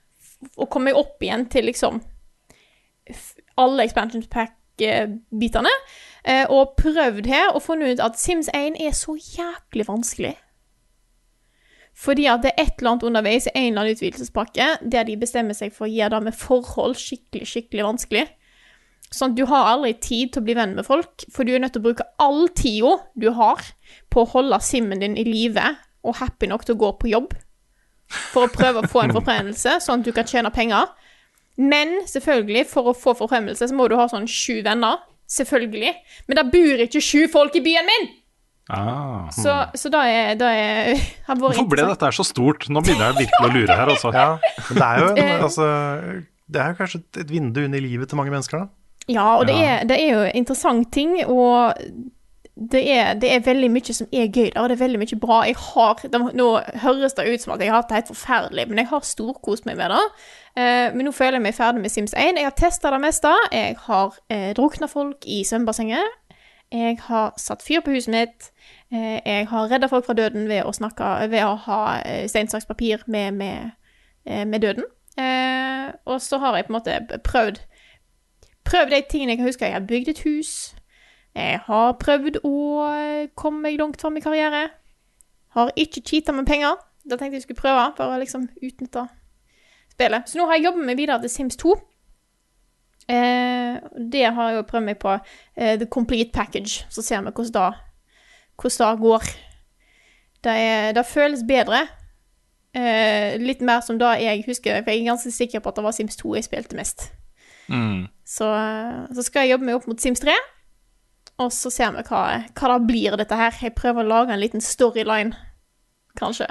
og 0.58 0.70
komme 0.70 0.90
meg 0.92 1.00
opp 1.00 1.22
igjen 1.24 1.46
til 1.54 1.70
liksom 1.70 2.02
alle 3.62 3.86
expansion 3.86 4.24
pack-bitene. 4.32 5.72
Eh, 6.26 6.46
og 6.50 6.76
prøvd 6.78 7.30
her 7.32 7.56
og 7.56 7.64
funnet 7.66 7.96
ut 7.96 8.04
at 8.06 8.20
Sims 8.20 8.50
1 8.54 8.78
er 8.82 8.94
så 8.98 9.16
jæklig 9.18 9.88
vanskelig. 9.88 10.36
Fordi 11.98 12.26
at 12.32 12.44
det 12.46 12.54
er 12.54 12.64
et 12.64 12.78
eller 12.80 12.94
annet 12.94 13.08
underveis 13.10 13.48
i 13.48 13.54
en 13.54 13.66
eller 13.72 13.84
annen 13.84 13.98
utvidelsespakke 13.98 14.68
der 14.94 15.08
de 15.08 15.18
bestemmer 15.20 15.58
seg 15.58 15.74
for 15.76 15.88
å 15.88 15.92
gjøre 15.92 16.16
det 16.16 16.30
med 16.30 16.38
forhold 16.38 16.96
skikkelig, 17.00 17.50
skikkelig 17.52 17.88
vanskelig. 17.88 18.26
Sånn 19.12 19.34
at 19.34 19.40
du 19.42 19.44
har 19.50 19.74
aldri 19.74 19.92
tid 20.00 20.32
til 20.32 20.42
å 20.42 20.48
bli 20.48 20.56
venn 20.56 20.76
med 20.78 20.88
folk, 20.88 21.26
for 21.34 21.44
du 21.44 21.52
er 21.52 21.60
nødt 21.60 21.76
til 21.76 21.84
å 21.84 21.88
bruke 21.90 22.08
all 22.24 22.46
tida 22.56 22.96
du 23.20 23.28
har 23.36 23.60
på 24.10 24.24
å 24.24 24.30
holde 24.38 24.62
simmen 24.64 25.04
din 25.04 25.18
i 25.20 25.26
live 25.28 25.74
og 26.08 26.18
happy 26.22 26.48
nok 26.48 26.64
til 26.66 26.78
å 26.78 26.82
gå 26.86 26.92
på 27.02 27.12
jobb. 27.12 27.36
For 28.32 28.48
å 28.48 28.54
prøve 28.54 28.82
å 28.82 28.92
få 28.92 29.04
en 29.04 29.16
forfremmelse, 29.18 29.78
sånn 29.84 30.02
at 30.02 30.08
du 30.08 30.16
kan 30.16 30.30
tjene 30.30 30.54
penger. 30.56 30.88
Men 31.60 32.00
selvfølgelig, 32.08 32.66
for 32.72 32.92
å 32.92 32.96
få 32.98 33.14
forfremmelse, 33.20 33.68
så 33.68 33.76
må 33.76 33.90
du 33.92 33.98
ha 34.00 34.08
sånn 34.10 34.30
sju 34.32 34.62
venner. 34.66 35.04
Selvfølgelig. 35.32 35.92
Men 36.28 36.40
det 36.40 36.48
bor 36.56 36.84
ikke 36.88 37.04
sju 37.04 37.28
folk 37.32 37.56
i 37.60 37.64
byen 37.64 37.88
min! 37.88 38.10
Ah. 38.72 39.30
Så, 39.36 39.52
så 39.76 39.90
da 39.92 40.02
er, 40.08 40.36
da 40.40 40.48
er 40.56 40.96
har 41.28 41.36
vært 41.36 41.58
Hvorfor 41.58 41.70
ble 41.74 41.88
dette 41.90 42.12
så 42.16 42.24
stort? 42.24 42.70
Nå 42.72 42.80
begynner 42.86 43.12
jeg 43.12 43.26
virkelig 43.28 43.50
å 43.50 43.54
lure 43.58 43.76
her, 43.82 43.92
altså. 43.96 44.14
Ja, 44.16 44.28
men 44.70 44.78
det 44.80 44.88
er 44.88 45.02
jo 45.04 45.10
en, 45.12 45.18
Eh. 45.26 45.44
altså, 45.44 45.68
det 46.52 46.62
er 46.62 46.78
kanskje 46.80 47.02
et- 47.04 47.22
et 47.26 47.30
vindu 47.36 47.60
inn 47.66 47.76
i 47.76 47.84
livet 47.84 48.10
til 48.10 48.18
mange 48.22 48.32
mennesker, 48.32 48.64
da. 48.64 48.68
Ja, 49.12 49.28
og 49.38 49.48
det, 49.48 49.56
Ja. 49.60 49.78
er, 49.82 49.86
det 49.90 49.98
er 50.00 50.10
jo 50.14 50.24
interessant 50.40 50.92
ting, 50.94 51.18
og 51.26 51.74
det 52.72 52.82
er, 52.92 53.14
det 53.16 53.32
er 53.34 53.40
veldig 53.44 53.70
mye 53.72 53.94
som 53.96 54.08
er 54.14 54.28
gøy 54.28 54.52
der, 54.54 54.62
og 54.62 54.70
det 54.70 54.76
er 54.80 54.84
veldig 54.86 55.00
mye 55.02 55.20
bra. 55.20 55.42
Jeg 55.48 55.56
har, 55.58 55.96
det, 56.04 56.20
nå 56.38 56.48
høres 56.84 57.14
det 57.18 57.26
ut 57.34 57.42
som 57.42 57.54
at 57.56 57.60
jeg 57.64 57.72
har 57.72 57.82
hatt 57.82 57.90
det 57.90 57.96
helt 58.02 58.12
forferdelig, 58.14 58.68
men 58.70 58.78
jeg 58.84 58.88
har 58.92 59.02
storkost 59.08 59.66
meg 59.66 59.78
med 59.80 59.90
det. 59.96 60.04
Uh, 60.52 60.92
men 60.96 61.06
nå 61.08 61.14
føler 61.16 61.40
jeg 61.40 61.46
meg 61.48 61.56
ferdig 61.56 61.82
med 61.82 61.92
Sims 61.94 62.14
1. 62.14 62.36
Jeg 62.38 62.44
har 62.46 62.52
testa 62.60 62.92
det 62.92 63.00
meste. 63.02 63.32
Jeg 63.56 63.78
har 63.88 64.12
eh, 64.30 64.54
drukna 64.54 64.88
folk 64.92 65.24
i 65.26 65.42
svømmebassenget. 65.48 66.18
Jeg 66.72 67.00
har 67.08 67.34
satt 67.40 67.64
fyr 67.64 67.82
på 67.84 67.92
huset 67.96 68.12
mitt. 68.14 68.52
Eh, 68.92 69.20
jeg 69.26 69.48
har 69.48 69.72
redda 69.72 69.88
folk 69.88 70.06
fra 70.06 70.14
døden 70.14 70.50
ved 70.50 70.66
å 70.68 70.74
snakke 70.76 71.30
Ved 71.32 71.46
å 71.48 71.54
ha 71.64 71.78
steinsakspapir 72.28 72.28
stein, 72.28 72.50
saks, 72.52 72.66
papir 72.68 73.04
med, 73.08 73.34
med, 73.34 73.72
eh, 74.26 74.46
med 74.46 74.62
døden. 74.62 74.84
Eh, 75.18 75.94
og 76.06 76.22
så 76.22 76.38
har 76.38 76.56
jeg 76.56 76.66
på 76.68 76.74
en 76.74 76.80
måte 76.80 77.20
prøvd 77.24 77.62
Prøvd 78.64 78.94
de 78.94 79.02
tingene 79.10 79.34
jeg 79.34 79.40
kan 79.40 79.48
huske. 79.48 79.66
Jeg 79.66 79.74
har 79.74 79.88
bygd 79.88 80.10
et 80.12 80.20
hus. 80.28 80.76
Jeg 81.36 81.60
har 81.66 81.96
prøvd 82.00 82.42
å 82.46 82.58
eh, 82.92 83.30
komme 83.36 83.66
meg 83.66 83.80
langt 83.80 84.02
fram 84.02 84.18
i 84.20 84.24
karriere. 84.24 84.68
Har 85.56 85.72
ikke 85.76 86.04
cheata 86.06 86.36
med 86.36 86.46
penger. 86.48 86.78
Da 87.10 87.18
tenkte 87.18 87.40
jeg 87.40 87.48
skulle 87.48 87.62
prøve, 87.62 87.88
for 87.98 88.12
å 88.12 88.20
liksom 88.22 88.46
utnytte 88.62 89.08
spillet. 89.92 90.30
Så 90.30 90.38
nå 90.38 90.46
har 90.46 90.60
jeg 90.60 90.68
jobbet 90.70 90.88
meg 90.92 91.00
videre 91.00 91.24
til 91.24 91.34
Sims 91.34 91.58
2. 91.60 91.74
Eh, 93.10 93.80
det 94.14 94.26
har 94.30 94.52
jeg 94.52 94.60
jo 94.60 94.68
prøvd 94.70 94.88
meg 94.88 95.00
på. 95.02 95.18
Eh, 95.58 95.78
the 95.82 95.90
complete 95.90 96.32
package. 96.36 96.86
Så 96.90 97.02
ser 97.02 97.26
vi 97.26 97.34
hvordan 97.34 97.56
det, 97.58 97.91
hvordan 98.62 98.96
det 98.96 99.06
går. 99.08 99.32
Det, 100.42 100.54
er, 100.54 100.94
det 100.98 101.06
føles 101.10 101.44
bedre. 101.48 101.84
Eh, 102.72 103.36
litt 103.42 103.62
mer 103.66 103.82
som 103.84 103.98
det 104.00 104.14
jeg 104.22 104.46
husker, 104.48 104.80
for 104.80 104.94
jeg 104.94 105.04
er 105.04 105.12
ganske 105.12 105.34
sikker 105.36 105.60
på 105.60 105.72
at 105.72 105.80
det 105.80 105.84
var 105.86 105.96
Sims 105.96 106.16
2 106.22 106.38
jeg 106.38 106.48
spilte 106.48 106.78
mest. 106.78 107.10
Mm. 107.68 108.08
Så, 108.28 108.48
eh, 108.48 109.04
så 109.16 109.26
skal 109.28 109.46
jeg 109.46 109.56
jobbe 109.56 109.68
meg 109.68 109.80
opp 109.80 109.90
mot 109.92 110.02
Sims 110.02 110.24
3, 110.24 110.36
og 111.44 111.52
så 111.56 111.72
ser 111.74 111.94
vi 111.98 112.06
hva, 112.08 112.24
hva 112.48 112.74
det 112.74 112.88
blir, 112.88 113.18
dette 113.20 113.38
her. 113.38 113.56
Jeg 113.60 113.76
prøver 113.78 114.06
å 114.06 114.12
lage 114.12 114.36
en 114.36 114.42
liten 114.42 114.64
storyline, 114.64 115.36
kanskje. 116.20 116.48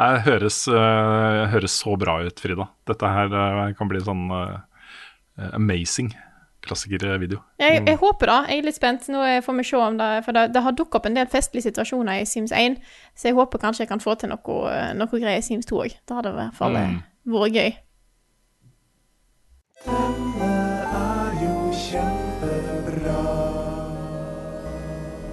Det 0.00 0.22
høres, 0.24 0.62
eh, 0.70 1.44
høres 1.50 1.74
så 1.82 1.96
bra 1.98 2.20
ut, 2.24 2.40
Frida. 2.40 2.70
Dette 2.88 3.10
her 3.10 3.34
eh, 3.34 3.74
kan 3.76 3.90
bli 3.90 4.00
sånn 4.06 4.28
uh, 4.30 4.60
amazing 5.52 6.12
klassikervideo. 6.64 7.40
Jeg, 7.60 7.82
jeg 7.86 7.96
håper 8.00 8.30
da. 8.30 8.38
Jeg 8.48 8.62
er 8.62 8.66
litt 8.68 8.78
spent. 8.78 9.08
Nå 9.12 9.24
får 9.44 9.56
vi 9.58 9.66
se 9.66 9.76
om 9.80 9.98
det 10.00 10.08
For 10.26 10.36
det, 10.36 10.46
det 10.54 10.62
har 10.64 10.76
dukket 10.76 11.00
opp 11.00 11.06
en 11.08 11.18
del 11.18 11.30
festlige 11.30 11.68
situasjoner 11.68 12.20
i 12.20 12.26
Sims 12.28 12.52
1, 12.56 12.80
så 13.16 13.30
jeg 13.30 13.38
håper 13.38 13.62
kanskje 13.62 13.86
jeg 13.86 13.92
kan 13.92 14.02
få 14.02 14.16
til 14.20 14.32
noe, 14.32 14.74
noe 14.96 15.12
greier 15.12 15.40
i 15.40 15.46
Sims 15.46 15.68
2 15.70 15.84
òg. 15.84 15.96
Det 16.08 16.18
hadde 16.18 16.34
i 16.34 16.38
hvert 16.40 16.58
fall 16.58 16.76
mm. 16.76 16.98
vært 17.36 17.56
gøy. 17.60 17.70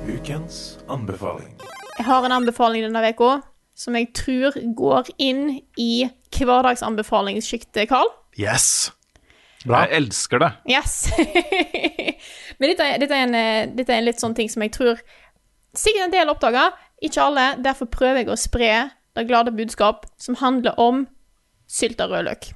Ukens 0.08 0.80
anbefaling. 0.90 1.52
Jeg 1.98 2.06
har 2.06 2.26
en 2.26 2.32
anbefaling 2.32 2.86
denne 2.86 3.12
uka 3.12 3.38
som 3.78 3.96
jeg 3.96 4.10
tror 4.18 4.56
går 4.78 5.12
inn 5.22 5.60
i 5.78 6.08
hverdagsanbefalingssjiktet, 6.34 7.90
Carl. 7.92 8.10
Yes! 8.38 8.97
Bra. 9.68 9.84
Jeg 9.86 10.02
elsker 10.02 10.42
det. 10.44 10.52
Yes! 10.72 10.94
Men 12.60 12.72
dette, 12.72 12.86
dette, 13.04 13.14
er 13.14 13.26
en, 13.28 13.36
eh, 13.38 13.64
dette 13.78 13.94
er 13.94 14.02
en 14.02 14.08
litt 14.08 14.22
sånn 14.24 14.36
ting 14.38 14.50
som 14.50 14.64
jeg 14.66 14.74
tror 14.78 15.02
sikkert 15.78 16.08
en 16.08 16.14
del 16.16 16.32
oppdager. 16.34 16.72
Ikke 17.06 17.22
alle. 17.28 17.50
Derfor 17.62 17.90
prøver 17.94 18.24
jeg 18.24 18.32
å 18.34 18.40
spre 18.40 18.72
det 19.18 19.28
glade 19.30 19.54
budskap 19.58 20.06
som 20.22 20.38
handler 20.42 20.78
om 20.82 21.06
sylta 21.70 22.08
rødløk. 22.10 22.54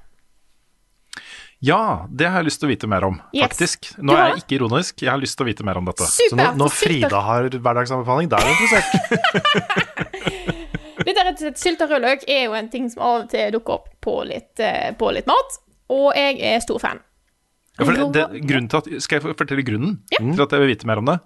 Ja, 1.62 2.08
det 2.10 2.26
har 2.32 2.42
jeg 2.42 2.48
lyst 2.48 2.62
til 2.64 2.72
å 2.72 2.72
vite 2.72 2.88
mer 2.90 3.04
om, 3.06 3.20
Yes. 3.36 3.44
faktisk. 3.52 3.92
Nå 4.02 4.16
er 4.18 4.32
jeg 4.32 4.42
ikke 4.42 4.56
ironisk, 4.58 5.04
jeg 5.04 5.12
har 5.12 5.20
lyst 5.22 5.38
til 5.38 5.46
å 5.46 5.50
vite 5.52 5.66
mer 5.68 5.78
om 5.78 5.86
dette. 5.86 6.08
Så 6.10 6.34
når, 6.34 6.56
når 6.58 6.74
Frida 6.74 7.20
har 7.22 7.50
hverdagsanbefaling, 7.54 8.32
da 8.32 8.40
er 8.42 8.50
hun 8.50 8.56
interessert. 8.58 8.90
Dette 11.06 11.24
rett 11.26 11.38
og 11.38 11.42
slett 11.42 11.62
Sylta 11.62 11.86
rødløk 11.90 12.26
er 12.30 12.44
jo 12.48 12.56
en 12.58 12.70
ting 12.70 12.90
som 12.90 13.02
av 13.06 13.16
og 13.24 13.30
til 13.32 13.54
dukker 13.54 13.78
opp 13.78 13.88
på 14.06 14.16
litt, 14.30 14.58
eh, 14.62 14.90
på 14.98 15.10
litt 15.14 15.30
mat, 15.30 15.60
og 15.92 16.12
jeg 16.18 16.40
er 16.54 16.62
stor 16.64 16.80
fan. 16.84 17.02
Ja, 17.80 17.86
det, 17.88 18.08
det, 18.16 18.26
grunnen 18.48 18.68
til 18.72 18.82
at, 18.82 18.90
skal 19.04 19.20
jeg 19.22 19.36
fortelle 19.40 19.64
grunnen 19.66 20.00
til 20.12 20.44
at 20.44 20.52
jeg 20.56 20.62
vil 20.64 20.72
vite 20.74 20.88
mer 20.90 21.00
om 21.02 21.08
det? 21.12 21.20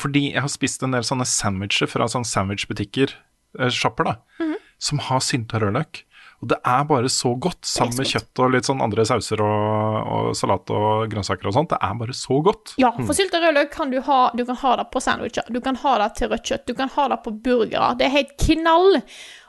Fordi 0.00 0.26
jeg 0.32 0.40
har 0.44 0.48
spist 0.52 0.84
en 0.86 0.94
del 0.96 1.04
sånne 1.04 1.26
sandwicher 1.28 1.88
fra 1.90 2.06
sånne 2.08 2.28
sandwichbutikker, 2.28 3.12
eh, 3.60 3.68
shopper, 3.74 4.04
da, 4.04 4.14
Mhm. 4.40 4.54
som 4.78 4.98
har 5.08 5.20
sylta 5.20 5.58
rødløk. 5.60 6.04
Og 6.40 6.48
det 6.52 6.58
er 6.64 6.84
bare 6.86 7.08
så 7.10 7.32
godt, 7.34 7.64
sammen 7.66 7.96
med 7.98 8.06
kjøtt 8.06 8.38
og 8.44 8.52
litt 8.54 8.62
sånn 8.68 8.80
andre 8.84 9.02
sauser 9.04 9.40
og, 9.42 10.06
og 10.06 10.36
salat 10.38 10.70
og 10.70 11.08
grønnsaker 11.10 11.48
og 11.50 11.54
sånt. 11.56 11.72
Det 11.72 11.78
er 11.82 11.94
bare 11.98 12.14
så 12.14 12.38
godt. 12.46 12.74
Ja, 12.78 12.92
for 12.94 13.10
sylta 13.18 13.40
rødløk 13.42 13.72
kan 13.74 13.90
du 13.90 13.98
ha 14.06 14.30
Du 14.38 14.44
kan 14.46 14.54
ha 14.60 14.76
det 14.76 14.86
på 14.92 15.02
sandwicher, 15.02 15.48
du 15.50 15.58
kan 15.60 15.74
ha 15.82 15.96
det 16.04 16.14
til 16.20 16.28
rødt 16.30 16.44
kjøtt, 16.46 16.66
du 16.70 16.74
kan 16.78 16.88
ha 16.94 17.08
det 17.08 17.18
på 17.24 17.32
burgere. 17.42 17.96
Det 17.98 18.06
er 18.06 18.14
helt 18.14 18.36
knall. 18.38 19.02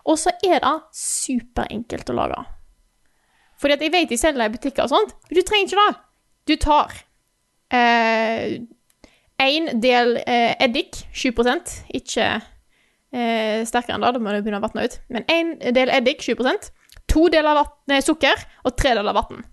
Og 0.10 0.18
så 0.18 0.34
er 0.44 0.60
det 0.66 0.74
superenkelt 0.98 2.10
å 2.10 2.16
lage. 2.18 2.42
Fordi 3.60 3.76
at 3.76 3.84
jeg 3.84 3.94
vet 3.94 4.10
de 4.10 4.18
selger 4.18 4.48
i 4.48 4.54
butikker 4.54 4.86
og 4.86 4.94
sånt, 4.94 5.16
men 5.28 5.40
du 5.40 5.44
trenger 5.46 5.68
ikke 5.68 5.84
det. 5.84 5.96
Du 6.48 6.56
tar 6.64 6.96
én 9.40 9.70
del 9.84 10.16
eh, 10.26 10.56
eddik, 10.64 11.04
7 11.14 11.32
ikke 11.94 12.28
eh, 13.12 13.66
sterkere 13.68 13.96
enn 13.96 14.06
det, 14.06 14.14
da 14.16 14.22
må 14.24 14.34
det 14.34 14.44
begynne 14.44 14.62
å 14.62 14.66
vatne 14.66 14.88
ut. 14.88 15.00
Men 15.10 15.28
én 15.30 15.58
del 15.76 15.92
eddik, 15.94 16.24
7 16.24 16.36
to 17.10 17.28
deler 17.34 17.58
vatten, 17.58 17.84
nei, 17.90 18.02
sukker 18.06 18.46
og 18.64 18.76
tre 18.78 18.96
deler 18.98 19.16
vann. 19.18 19.44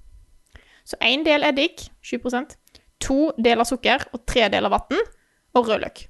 Så 0.87 0.99
én 1.03 1.25
del 1.27 1.43
eddik, 1.43 1.89
7% 2.05 2.55
to 3.03 3.33
deler 3.43 3.67
sukker 3.67 4.07
og 4.15 4.23
tre 4.29 4.47
deler 4.53 4.71
vann, 4.73 5.01
og 5.57 5.69
rødløk. 5.69 6.07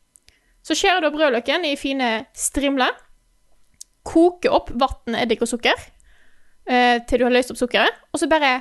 Så 0.66 0.74
skjærer 0.74 1.02
du 1.02 1.08
opp 1.08 1.18
rødløken 1.20 1.64
i 1.64 1.76
fine 1.78 2.26
strimler. 2.34 2.92
Koker 4.06 4.54
opp 4.54 4.72
vann, 4.74 5.14
eddik 5.18 5.42
og 5.46 5.50
sukker 5.50 5.78
eh, 6.68 6.98
til 7.08 7.18
du 7.22 7.24
har 7.28 7.34
løst 7.34 7.50
opp 7.54 7.60
sukkeret. 7.60 8.02
Og 8.12 8.20
så 8.22 8.28
bare 8.30 8.60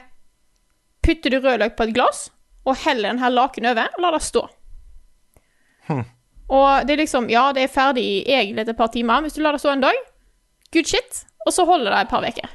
putter 1.06 1.30
du 1.34 1.40
rødløk 1.44 1.76
på 1.78 1.88
et 1.88 1.94
glass 1.96 2.30
og 2.66 2.78
heller 2.86 3.12
den 3.14 3.22
her 3.22 3.30
laken 3.34 3.68
over 3.70 3.92
og 3.94 4.02
lar 4.02 4.16
det 4.18 4.24
stå. 4.26 4.48
Og 6.50 6.86
det 6.88 6.94
er 6.96 7.02
liksom 7.02 7.30
Ja, 7.30 7.52
det 7.54 7.64
er 7.66 7.74
ferdig 7.74 8.06
egentlig 8.26 8.64
etter 8.64 8.74
et 8.74 8.82
par 8.82 8.92
timer. 8.94 9.22
Hvis 9.26 9.38
du 9.38 9.42
lar 9.42 9.54
det 9.56 9.62
stå 9.62 9.74
en 9.74 9.86
dag, 9.86 9.98
good 10.74 10.90
shit. 10.90 11.24
Og 11.46 11.54
så 11.54 11.66
holder 11.66 11.94
det 11.94 12.02
et 12.06 12.10
par 12.14 12.26
uker. 12.26 12.50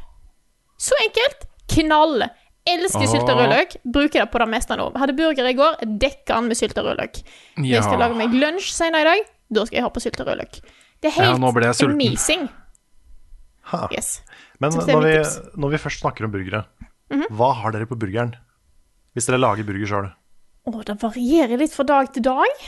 Så 0.79 0.99
enkelt. 1.05 1.47
Knall. 1.71 2.25
Elsker 2.71 3.07
sylta 3.07 3.35
Åh. 3.35 3.39
rødløk. 3.39 3.77
Bruker 3.85 4.25
det 4.25 4.31
på 4.33 4.39
det 4.43 4.49
meste 4.51 4.77
nå. 4.79 4.91
Hadde 4.99 5.15
burger 5.19 5.47
i 5.47 5.55
går, 5.59 5.79
dekka 6.03 6.41
den 6.41 6.51
med 6.51 6.59
sylta 6.59 6.83
rødløk. 6.87 7.23
Når 7.59 7.71
jeg 7.71 7.87
skal 7.87 8.03
lage 8.03 8.19
meg 8.19 8.35
lunsj 8.35 8.73
senere 8.75 9.01
i 9.01 9.09
dag, 9.11 9.31
da 9.51 9.67
skal 9.67 9.79
jeg 9.79 9.87
ha 9.87 9.93
på 9.95 10.03
sylta 10.03 10.27
rødløk. 10.27 10.59
Det 11.01 11.11
er 11.11 11.17
helt 11.17 11.77
sulten. 11.79 11.95
amazing. 11.95 12.49
Ha. 13.71 13.87
Yes. 13.95 14.21
Men 14.61 14.75
når 14.77 15.05
vi, 15.07 15.17
når 15.61 15.73
vi 15.75 15.79
først 15.81 16.03
snakker 16.03 16.27
om 16.27 16.33
burgere, 16.35 16.65
hva 17.33 17.51
har 17.63 17.73
dere 17.75 17.89
på 17.91 17.97
burgeren? 17.99 18.35
Hvis 19.17 19.27
dere 19.27 19.41
lager 19.41 19.67
burger 19.67 19.89
sjøl. 19.91 20.11
Å, 20.69 20.83
det 20.87 20.95
varierer 21.01 21.59
litt 21.59 21.73
fra 21.75 21.87
dag 21.89 22.11
til 22.15 22.23
dag. 22.27 22.67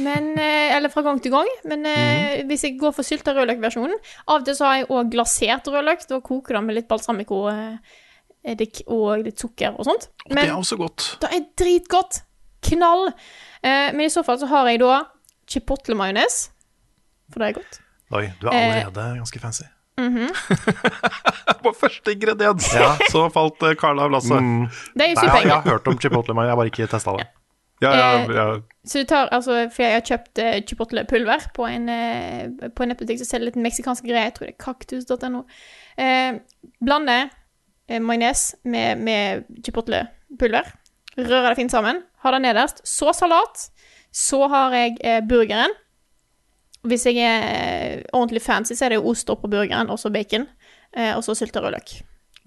Men, 0.00 0.30
eh, 0.40 0.70
eller 0.76 0.88
fra 0.92 1.02
gang 1.04 1.18
til 1.20 1.34
gang. 1.34 1.50
Men 1.68 1.84
eh, 1.90 2.44
hvis 2.48 2.62
jeg 2.64 2.78
går 2.80 2.94
for 2.96 3.04
sylta 3.04 3.34
rødløkversjonen 3.36 3.98
Av 4.30 4.38
og 4.38 4.46
til 4.46 4.56
så 4.56 4.68
har 4.70 4.78
jeg 4.80 4.88
òg 4.94 5.10
glasert 5.12 5.68
rødløk. 5.68 6.06
Da 6.08 6.20
koker 6.24 6.56
det 6.56 6.62
med 6.68 6.78
litt 6.78 6.88
balsamico, 6.88 7.42
eh, 7.50 7.98
eddik 8.54 8.80
og 8.90 9.26
litt 9.26 9.42
sukker 9.42 9.74
og 9.76 9.84
sånt. 9.90 10.08
det 10.30 10.46
er 10.46 10.54
også 10.56 10.78
godt. 10.80 11.10
det 11.22 11.28
er 11.34 11.44
dritgodt. 11.60 12.22
Knall. 12.62 13.08
Eh, 13.60 13.90
men 13.92 14.06
i 14.06 14.10
så 14.14 14.22
fall 14.24 14.38
så 14.40 14.46
har 14.48 14.70
jeg 14.70 14.80
da 14.80 15.02
chipotle-majones. 15.50 16.44
For 17.32 17.42
det 17.42 17.50
er 17.50 17.58
godt. 17.60 17.78
Oi, 18.12 18.26
du 18.40 18.48
er 18.48 18.54
Eh. 18.54 18.84
allerede 18.86 19.18
ganske 19.20 19.40
fancy. 19.42 19.64
På 21.62 21.72
første 21.76 22.14
ingrediens 22.14 22.70
så 23.12 23.26
falt 23.30 23.58
Carla 23.60 23.76
Carl 23.78 24.00
av 24.06 24.14
lasset. 24.14 24.50
Det 24.94 25.04
er 25.04 25.12
jo 25.12 25.20
superenkelt. 25.20 25.48
jeg, 25.48 25.52
har 25.52 25.68
hørt 25.68 25.88
om 25.92 25.98
chipotle, 26.00 26.36
men 26.36 26.48
jeg 26.48 26.54
har 26.54 26.60
bare 26.60 26.72
ikke 26.72 26.88
testa 26.90 27.16
det. 27.18 27.28
Ja, 27.82 27.92
ja, 27.98 28.08
Eh, 28.22 28.34
ja. 28.36 28.46
Så 28.86 29.02
du 29.02 29.04
tar, 29.10 29.28
altså, 29.34 29.56
for 29.74 29.82
jeg 29.82 29.96
har 29.96 30.04
kjøpt 30.06 30.38
uh, 30.38 30.58
chipotle-pulver 30.66 31.46
på 31.54 31.66
en, 31.66 31.88
uh, 31.90 32.68
på 32.70 32.84
en 32.84 32.92
nettbutikk 32.92 33.18
som 33.20 33.28
selger 33.28 33.50
litt 33.50 33.58
meksikanske 33.62 34.06
greier. 34.06 34.30
Jeg 34.30 34.36
tror 34.36 34.46
det 34.46 34.54
er 34.54 34.62
kaktus.no. 34.62 35.42
Uh, 35.98 36.68
blander 36.82 37.26
uh, 37.90 37.98
majones 38.02 38.52
med, 38.62 39.02
med 39.02 39.44
chipotle-pulver. 39.66 40.70
Rører 41.18 41.50
det 41.50 41.58
fint 41.58 41.74
sammen. 41.74 42.02
Har 42.24 42.36
det 42.36 42.42
nederst. 42.46 42.82
Så 42.88 43.12
salat. 43.16 43.68
Så 44.12 44.46
har 44.48 44.74
jeg 44.76 44.96
eh, 45.00 45.20
burgeren. 45.24 45.72
Hvis 46.88 47.06
jeg 47.06 47.20
er 47.22 47.44
eh, 47.46 48.00
ordentlig 48.10 48.42
fancy, 48.42 48.74
så 48.74 48.86
er 48.86 48.94
det 48.94 49.00
jo 49.00 49.12
ost 49.12 49.30
oppå 49.30 49.50
burgeren, 49.50 49.90
og 49.92 50.00
så 50.02 50.10
bacon. 50.10 50.48
Eh, 50.92 51.12
og 51.14 51.22
så 51.24 51.36
sylta 51.38 51.62
rødløk. 51.62 51.94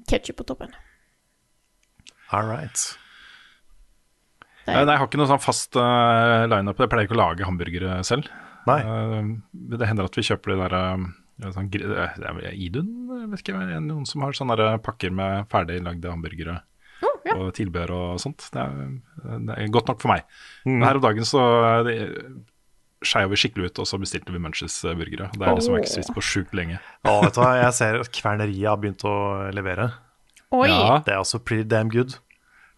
Ketchup 0.09 0.41
på 0.41 0.47
toppen. 0.49 0.73
All 2.35 2.47
right. 2.49 2.81
Nei, 4.65 4.81
jeg 4.81 4.97
har 4.97 5.05
ikke 5.05 5.19
noe 5.21 5.29
sånn 5.29 5.43
fast 5.43 5.77
uh, 5.77 6.45
lineup. 6.49 6.79
Jeg 6.81 6.89
pleier 6.89 7.07
ikke 7.07 7.15
å 7.15 7.21
lage 7.21 7.45
hamburgere 7.45 7.99
selv. 8.07 8.31
Nei. 8.65 8.79
Uh, 8.81 9.35
det 9.71 9.87
hender 9.87 10.09
at 10.09 10.17
vi 10.17 10.25
kjøper 10.25 10.55
de 10.55 10.57
der 10.63 10.75
uh, 10.75 11.51
sånn, 11.53 11.69
er 11.69 12.55
Idun, 12.55 12.89
jeg 13.11 13.29
vet 13.31 13.43
ikke, 13.43 13.59
det 13.61 13.77
er 13.77 13.83
noen 13.85 14.07
som 14.09 14.25
har 14.25 14.33
sånne 14.37 14.71
pakker 14.83 15.13
med 15.13 15.51
ferdig 15.51 15.81
lagde 15.85 16.11
hamburgere 16.11 16.61
Oh, 17.03 17.15
ja. 17.27 17.33
og 17.35 17.49
tilbehør 17.57 17.91
og 17.91 18.19
sånt. 18.23 18.45
Det 18.53 18.61
er, 18.61 18.75
det 19.43 19.55
er 19.59 19.71
godt 19.73 19.89
nok 19.91 19.99
for 19.99 20.13
meg. 20.13 20.23
Men 20.63 20.85
her 20.87 20.99
om 20.99 21.03
dagen 21.03 21.27
så 21.27 21.41
det- 21.83 22.07
skeiv 23.07 23.29
vi 23.31 23.39
skikkelig 23.39 23.71
ut, 23.71 23.79
og 23.83 23.87
så 23.89 23.99
bestilte 24.01 24.33
vi 24.33 24.41
Munches 24.41 24.75
eh, 24.85 24.95
burgere. 24.97 25.29
Det 25.35 25.45
er 25.45 25.55
liksom 25.57 25.77
jeg 25.77 25.85
ikke 25.85 25.93
spist 25.95 26.13
på 26.15 26.23
sjukt 26.25 26.53
lenge. 26.57 26.79
Ja, 27.05 27.15
vet 27.23 27.37
du 27.37 27.41
hva, 27.43 27.53
jeg 27.61 27.73
ser 27.77 27.99
at 28.01 28.11
kverneriet 28.15 28.67
har 28.69 28.77
begynt 28.81 29.05
å 29.07 29.15
levere. 29.55 29.89
Oi! 30.55 30.67
Ja, 30.69 30.99
Det 31.05 31.13
er 31.15 31.21
også 31.23 31.39
pretty 31.43 31.63
damn 31.67 31.89
good. 31.89 32.17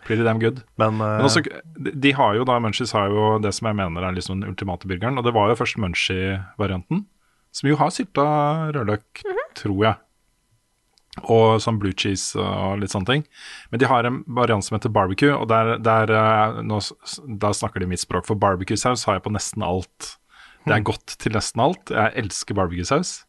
pretty 0.08 0.24
damn 0.24 0.40
good. 0.40 0.62
Men, 0.80 1.02
uh, 1.02 1.18
Men 1.20 1.26
også, 1.28 1.42
de, 1.44 1.92
de 1.92 2.12
har 2.16 2.36
jo 2.38 2.46
da, 2.48 2.60
Munchies 2.64 2.94
har 2.96 3.10
jo 3.12 3.38
det 3.44 3.52
som 3.58 3.68
jeg 3.68 3.76
mener 3.76 4.06
er 4.08 4.16
liksom 4.16 4.40
den 4.40 4.50
ultimate 4.54 4.88
burgeren. 4.88 5.18
Og 5.20 5.26
det 5.28 5.34
var 5.36 5.50
jo 5.52 5.58
først 5.60 5.78
Munchie-varianten, 5.84 7.06
som 7.52 7.70
jo 7.70 7.76
har 7.80 7.92
sylta 7.92 8.28
rødløk, 8.76 9.24
tror 9.60 9.82
jeg. 9.84 9.96
Og 11.24 11.60
sånn 11.64 11.80
blue 11.82 11.94
cheese 11.98 12.36
og 12.40 12.80
litt 12.82 12.92
sånne 12.94 13.06
ting. 13.10 13.24
Men 13.72 13.80
de 13.82 13.90
har 13.90 14.06
en 14.06 14.24
variant 14.28 14.64
som 14.64 14.78
heter 14.78 14.90
barbecue, 14.94 15.34
og 15.34 15.48
der, 15.50 15.78
der 15.82 16.12
eh, 16.14 16.62
nå, 16.64 16.80
da 17.42 17.50
snakker 17.54 17.80
de 17.82 17.88
mitt 17.90 18.00
språk. 18.04 18.26
For 18.30 18.36
barbecue-saus 18.36 19.06
har 19.08 19.18
jeg 19.18 19.24
på 19.28 19.34
nesten 19.34 19.64
alt. 19.66 20.18
Det 20.68 20.76
er 20.76 20.84
godt 20.84 21.16
til 21.24 21.32
nesten 21.34 21.62
alt. 21.64 21.90
Jeg 21.96 22.14
elsker 22.24 22.56
barbecue-saus. 22.58 23.24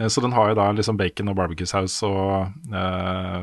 Eh, 0.00 0.08
Så 0.08 0.22
den 0.24 0.32
har 0.32 0.48
jo 0.48 0.54
da 0.56 0.70
liksom 0.72 0.96
bacon 0.96 1.28
og 1.28 1.36
barbecue-saus 1.36 1.98
og 2.08 2.52
eh, 2.72 3.42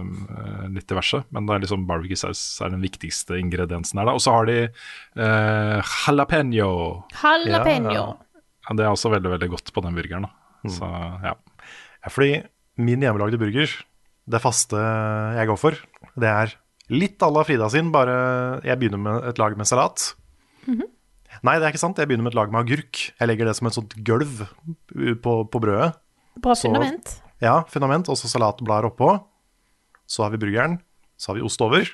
litt 0.74 0.88
diverse. 0.90 1.24
Men 1.32 1.46
det 1.46 1.56
er 1.56 1.64
liksom 1.66 1.86
barbecue-saus 1.90 2.42
er 2.66 2.74
den 2.74 2.82
viktigste 2.82 3.38
ingrediensen 3.40 4.00
her. 4.02 4.10
da 4.10 4.16
Og 4.18 4.24
så 4.26 4.34
har 4.34 4.50
de 4.50 4.58
eh, 4.66 5.94
jalapeño. 6.06 6.72
Jalapeño. 7.22 7.94
Ja, 7.94 8.08
Ja, 8.70 8.76
det 8.76 8.84
er 8.86 8.92
også 8.94 9.10
veldig 9.10 9.32
veldig 9.38 9.50
godt 9.50 9.72
på 9.74 9.82
den 9.82 9.96
burgeren. 9.98 10.26
da 10.28 10.70
Så 10.70 10.86
ja. 11.24 11.36
Ja, 12.04 12.10
fordi 12.10 12.44
min 12.80 13.04
hjemmelagde 13.04 13.40
burger, 13.42 13.72
det 14.30 14.42
faste 14.44 14.80
jeg 15.38 15.50
går 15.50 15.60
for, 15.60 15.78
det 16.20 16.30
er 16.32 16.54
litt 16.90 17.22
à 17.26 17.30
la 17.34 17.44
Frida 17.46 17.68
sin, 17.74 17.92
bare 17.94 18.16
jeg 18.66 18.80
begynner 18.82 19.02
med 19.02 19.28
et 19.30 19.38
lag 19.42 19.56
med 19.60 19.68
salat. 19.70 20.14
Nei, 21.46 21.56
det 21.60 21.64
er 21.68 21.72
ikke 21.72 21.80
sant. 21.82 21.98
Jeg 22.02 22.10
begynner 22.10 22.26
med 22.26 22.34
et 22.34 22.38
lag 22.40 22.50
med 22.52 22.60
agurk. 22.66 23.00
Jeg 23.20 23.28
legger 23.30 23.48
det 23.48 23.54
som 23.56 23.68
et 23.70 23.76
sånt 23.78 23.94
gulv 24.04 24.42
på, 25.24 25.34
på 25.48 25.62
brødet. 25.62 25.94
Bra 26.42 26.56
Så- 26.58 26.68
fundament. 26.68 27.14
Ja, 27.40 27.62
fundament, 27.72 28.10
og 28.12 28.18
så 28.20 28.28
salatblader 28.28 28.90
oppå. 28.90 29.12
Så 30.10 30.24
har 30.26 30.34
vi 30.34 30.40
burgeren. 30.42 30.80
Så 31.18 31.30
har 31.32 31.36
vi 31.40 31.46
ost 31.46 31.62
over. 31.62 31.86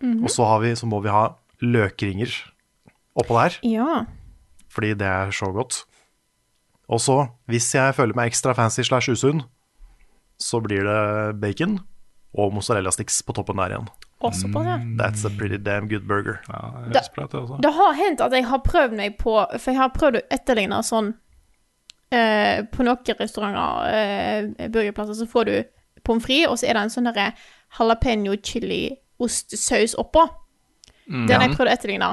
Mhm. 0.00 0.24
Og 0.24 0.30
så, 0.30 0.44
har 0.48 0.60
vi, 0.64 0.72
så 0.74 0.86
må 0.88 1.02
vi 1.04 1.12
ha 1.12 1.34
løkringer 1.62 2.32
oppå 3.18 3.34
der, 3.38 3.58
Ja. 3.62 4.04
fordi 4.70 4.94
det 4.94 5.06
er 5.06 5.30
så 5.30 5.52
godt. 5.52 5.84
Og 6.88 6.98
så, 7.00 7.28
hvis 7.48 7.72
jeg 7.74 7.94
føler 7.94 8.14
meg 8.16 8.30
ekstra 8.32 8.54
fancy 8.54 8.82
slash 8.82 9.10
usunn, 9.10 9.42
så 10.38 10.60
blir 10.64 10.86
det 10.86 11.00
bacon 11.42 11.78
og 12.38 12.52
mozzarella 12.54 12.92
sticks 12.94 13.22
på 13.26 13.34
toppen 13.36 13.58
der 13.58 13.74
igjen. 13.74 13.88
Også 14.26 14.50
på 14.50 14.62
ja. 14.66 14.76
That's 14.98 15.24
a 15.26 15.30
pretty 15.38 15.56
damn 15.62 15.88
good 15.88 16.06
burger. 16.08 16.40
Ja, 16.48 16.72
det 16.90 17.02
høres 17.16 17.30
det 17.30 17.38
også. 17.38 17.58
Det 17.62 17.72
har 17.72 17.92
hendt 17.98 18.20
at 18.20 18.34
jeg 18.34 18.46
har 18.50 18.62
prøvd 18.66 18.96
meg 18.98 19.18
på 19.20 19.34
For 19.54 19.70
jeg 19.70 19.78
har 19.78 19.92
prøvd 19.94 20.18
å 20.18 20.22
etterligne 20.34 20.80
sånn 20.82 21.12
eh, 22.10 22.64
På 22.72 22.86
noen 22.86 23.18
restauranter, 23.20 23.92
eh, 23.94 24.70
burgerplasser, 24.74 25.14
så 25.20 25.28
får 25.30 25.50
du 25.50 25.54
pommes 26.02 26.24
frites, 26.24 26.50
og 26.50 26.58
så 26.58 26.66
er 26.66 26.78
det 26.78 26.82
en 26.86 26.94
sånn 26.94 27.10
derre 27.10 27.28
jalapeño 27.78 28.34
chili 28.42 28.82
ostesaus 29.22 29.94
oppå. 29.98 30.24
Den 31.08 31.34
har 31.34 31.46
jeg 31.46 31.56
prøvd 31.56 31.70
å 31.70 31.74
etterligne. 31.74 32.10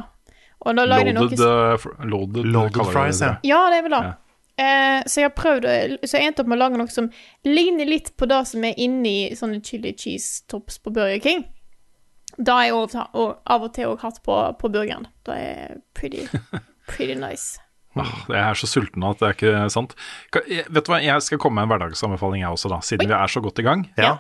Og 0.66 0.78
da 0.78 0.86
lagde 0.88 1.12
jeg 1.12 1.16
noe 1.18 1.30
Loaded, 1.30 1.42
uh, 1.42 2.06
loaded, 2.06 2.48
Loaded 2.50 2.80
det, 2.80 2.86
fries, 2.92 3.22
ja. 3.22 3.36
Ja, 3.46 3.60
det 3.72 3.80
er 3.82 3.86
vel 3.86 3.96
det. 3.98 4.04
Ja. 4.08 4.14
Eh, 4.58 5.02
så 5.04 5.20
jeg 5.20 5.28
har 5.28 5.34
prøvd 5.36 5.66
Så 6.08 6.16
jeg 6.16 6.30
endte 6.30 6.40
opp 6.46 6.48
med 6.48 6.56
å 6.56 6.62
lage 6.62 6.78
noe 6.80 6.88
som 6.94 7.10
ligner 7.44 7.90
litt 7.90 8.14
på 8.16 8.28
det 8.32 8.38
som 8.48 8.64
er 8.64 8.78
inni 8.80 9.34
sånne 9.36 9.60
chili 9.66 9.92
cheese 10.00 10.46
tops 10.48 10.78
på 10.80 10.94
Burger 10.96 11.20
King. 11.20 11.44
Det 12.38 12.52
har 12.52 12.64
jeg 12.70 12.74
av 12.76 13.62
og 13.68 13.74
til 13.76 13.92
òg 13.92 14.00
hatt 14.04 14.22
på, 14.24 14.38
på 14.60 14.70
burgeren. 14.72 15.08
Det 15.28 15.36
er 15.36 15.76
pretty, 15.96 16.24
pretty 16.92 17.16
nice. 17.20 17.60
Ah, 17.96 18.12
jeg 18.28 18.42
er 18.44 18.58
så 18.60 18.68
sulten 18.68 19.00
nå 19.04 19.14
at 19.14 19.22
det 19.22 19.28
er 19.28 19.36
ikke 19.38 19.68
sant. 19.72 19.94
Jeg- 20.52 20.66
Vet 20.68 20.84
du 20.88 20.92
hva, 20.92 20.98
jeg 21.04 21.22
skal 21.24 21.40
komme 21.40 21.62
med 21.62 21.68
en 21.68 21.72
hverdagsanbefaling 21.76 22.42
jeg 22.44 22.52
også, 22.58 22.72
da, 22.74 22.80
siden 22.84 23.08
vi 23.08 23.16
er 23.16 23.32
så 23.32 23.44
godt 23.44 23.60
i 23.60 23.64
gang. 23.68 23.86
Ja. 24.00 24.18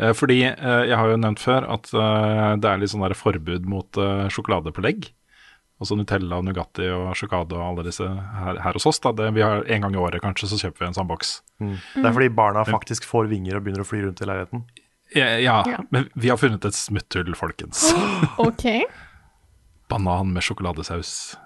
Eh, 0.00 0.12
Fordi 0.12 0.40
eh, 0.50 0.82
jeg 0.90 0.96
har 1.00 1.08
jo 1.12 1.16
nevnt 1.20 1.40
før 1.40 1.64
at 1.78 1.88
eh, 1.96 2.56
det 2.60 2.68
er 2.72 2.80
litt 2.82 2.92
sånn 2.92 3.04
der 3.06 3.16
forbud 3.16 3.64
mot 3.72 4.00
sjokoladepålegg. 4.36 5.08
Altså 5.82 5.96
Nutella 5.98 6.36
og 6.38 6.44
Nugatti 6.46 6.86
og 6.94 7.08
sjokade 7.18 7.56
og 7.58 7.64
alle 7.66 7.82
disse 7.88 8.06
her, 8.06 8.60
her 8.62 8.76
hos 8.78 8.86
oss. 8.86 9.00
da. 9.02 9.10
Det, 9.12 9.32
vi 9.34 9.42
har 9.42 9.64
En 9.66 9.82
gang 9.82 9.94
i 9.96 9.98
året 9.98 10.22
kanskje 10.22 10.46
så 10.52 10.58
kjøper 10.62 10.84
vi 10.84 10.86
en 10.92 10.94
sånn 10.96 11.08
boks. 11.10 11.32
Det 11.58 12.04
er 12.04 12.12
fordi 12.14 12.28
barna 12.30 12.62
faktisk 12.68 13.04
får 13.10 13.26
vinger 13.32 13.58
og 13.58 13.64
begynner 13.66 13.82
å 13.82 13.88
fly 13.88 14.04
rundt 14.04 14.22
i 14.22 14.28
leiligheten. 14.30 14.64
Ja, 15.14 15.26
ja, 15.38 15.56
Ja. 15.68 15.80
men 15.90 16.08
vi 16.14 16.30
har 16.30 16.38
funnet 16.40 16.64
et 16.64 16.74
smutthull, 16.78 17.34
folkens. 17.38 17.88
OK. 18.38 18.64
Banan 19.90 20.32
med 20.32 20.42
sjokoladesaus. 20.46 21.36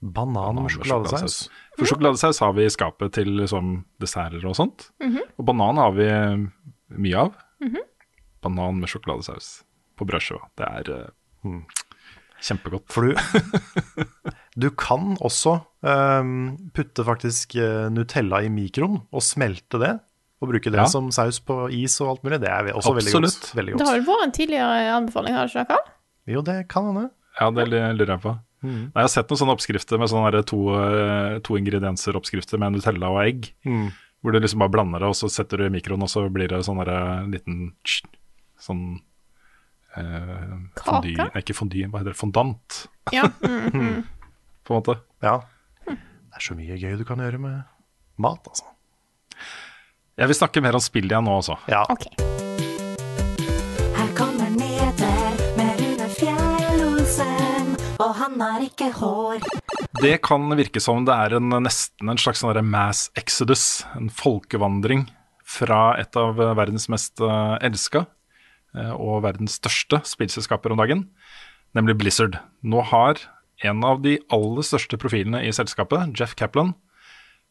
Banan 0.00 0.34
Banan 0.34 0.62
med 0.68 0.72
sjokoladesaus. 0.76 1.48
For 1.78 1.88
sjokoladesaus 1.88 2.38
har 2.44 2.52
vi 2.56 2.64
i 2.68 2.70
skapet 2.70 3.12
til 3.16 3.32
liksom, 3.40 3.84
desserter 4.02 4.44
og 4.46 4.54
sånt. 4.58 4.90
Og 5.38 5.44
banan 5.48 5.80
har 5.80 5.92
vi 5.96 6.06
eh, 6.06 6.44
mye 7.00 7.24
av. 7.26 7.36
Banan 8.42 8.80
med 8.82 8.90
sjokoladesaus 8.92 9.62
på 9.98 10.06
brødskiva. 10.08 10.48
Det 10.58 10.68
er 10.68 10.90
eh, 10.96 11.60
kjempegodt. 12.42 12.86
For 12.92 13.06
du, 13.08 13.12
du 14.62 14.68
kan 14.78 15.14
også 15.22 15.58
um, 15.86 16.32
putte 16.76 17.04
faktisk 17.06 17.56
eh, 17.60 17.88
Nutella 17.94 18.42
i 18.44 18.50
mikroen 18.52 19.00
og 19.12 19.24
smelte 19.24 19.80
det. 19.82 19.92
Og 20.42 20.50
bruke 20.50 20.72
det 20.74 20.80
Ja. 20.80 20.88
som 20.90 21.12
saus 21.14 21.38
på 21.38 21.68
is 21.70 22.00
og 22.02 22.16
alt 22.16 22.24
mulig. 22.26 22.40
Det 22.42 22.48
er 22.50 22.72
også 22.74 22.96
veldig 22.96 23.12
godt. 23.14 23.50
Veldig 23.54 23.76
Det 23.78 23.86
har 23.86 23.94
jo 23.94 24.02
vel 24.02 24.08
vært 24.10 24.24
en 24.26 24.32
tidligere 24.34 24.78
anbefaling, 24.96 25.36
har 25.38 25.46
det 25.46 25.54
ikke 25.62 25.76
det? 25.76 25.92
Jo, 26.34 26.42
det 26.42 26.56
kan 26.72 26.88
hende. 26.88 27.04
Ja, 27.38 27.50
det 27.54 27.68
lurer 27.70 28.10
jeg 28.16 28.22
på. 28.24 28.32
Nei, 28.62 28.90
jeg 28.94 29.06
har 29.06 29.10
sett 29.10 29.30
noen 29.30 29.38
sånne 29.40 29.54
oppskrifter 29.56 29.98
med 29.98 30.10
sånne 30.10 30.42
to, 30.46 30.58
eh, 30.74 31.38
to 31.46 31.54
ingredienser-oppskrifter 31.58 32.58
med 32.62 32.74
Nutella 32.76 33.10
og 33.10 33.22
egg. 33.22 33.52
Hvor 34.22 34.34
du 34.34 34.38
liksom 34.42 34.62
bare 34.62 34.70
blander 34.74 35.02
det, 35.02 35.08
og 35.10 35.18
så 35.18 35.30
setter 35.30 35.58
du 35.58 35.64
i 35.66 35.72
mikroen, 35.78 36.02
og 36.02 36.10
så 36.10 36.26
blir 36.30 36.50
det 36.50 36.60
sånn 36.66 36.82
liten 37.30 37.72
sånn 38.62 39.00
eh, 39.96 40.52
Kake? 40.76 40.84
Fondy, 40.86 41.14
nei, 41.18 41.28
ikke 41.42 41.56
fondy, 41.56 41.84
hva 41.88 42.00
heter 42.02 42.12
det? 42.14 42.18
Fondant, 42.20 42.82
Ja. 43.12 43.26
Mm. 43.44 44.02
på 44.64 44.74
en 44.74 44.78
måte. 44.80 44.98
Ja. 45.24 45.40
Det 45.86 46.38
er 46.38 46.44
så 46.46 46.54
mye 46.56 46.76
gøy 46.80 46.96
du 47.00 47.04
kan 47.04 47.20
gjøre 47.20 47.40
med 47.42 47.62
mat, 48.22 48.46
altså. 48.48 48.64
Jeg 50.16 50.28
vil 50.28 50.36
snakke 50.36 50.62
mer 50.64 50.76
om 50.76 50.82
spill 50.84 51.08
igjen 51.08 51.24
nå 51.26 51.38
også. 51.40 51.56
Ja. 51.72 51.82
OK. 51.90 52.06
Her 53.96 54.10
kommer 54.16 54.50
Neder 54.52 55.40
med 55.58 55.80
Rune 55.82 56.08
Fjell-Olsen, 56.18 57.72
og 57.98 58.12
han 58.20 58.40
har 58.44 58.64
ikke 58.64 58.90
hår. 59.00 59.42
Det 60.02 60.14
kan 60.24 60.46
virke 60.58 60.80
som 60.82 61.04
det 61.08 61.16
er 61.16 61.36
en, 61.38 61.50
nesten 61.64 62.12
en 62.12 62.20
slags 62.20 62.40
sånn 62.44 62.60
mass 62.68 63.06
exodus, 63.18 63.84
en 63.98 64.08
folkevandring 64.12 65.06
fra 65.52 65.92
et 66.00 66.16
av 66.16 66.38
verdens 66.56 66.88
mest 66.92 67.20
uh, 67.20 67.58
elska 67.60 68.06
eh, 68.06 68.10
og 68.72 69.22
verdens 69.26 69.58
største 69.60 69.98
spillselskaper 70.08 70.72
om 70.72 70.80
dagen, 70.80 71.02
nemlig 71.76 71.98
Blizzard. 72.00 72.38
Nå 72.64 72.80
har 72.88 73.20
en 73.62 73.84
av 73.84 74.00
de 74.04 74.16
aller 74.32 74.66
største 74.66 74.98
profilene 75.00 75.42
i 75.44 75.52
selskapet, 75.54 76.12
Jeff 76.18 76.34
Kaplan, 76.38 76.72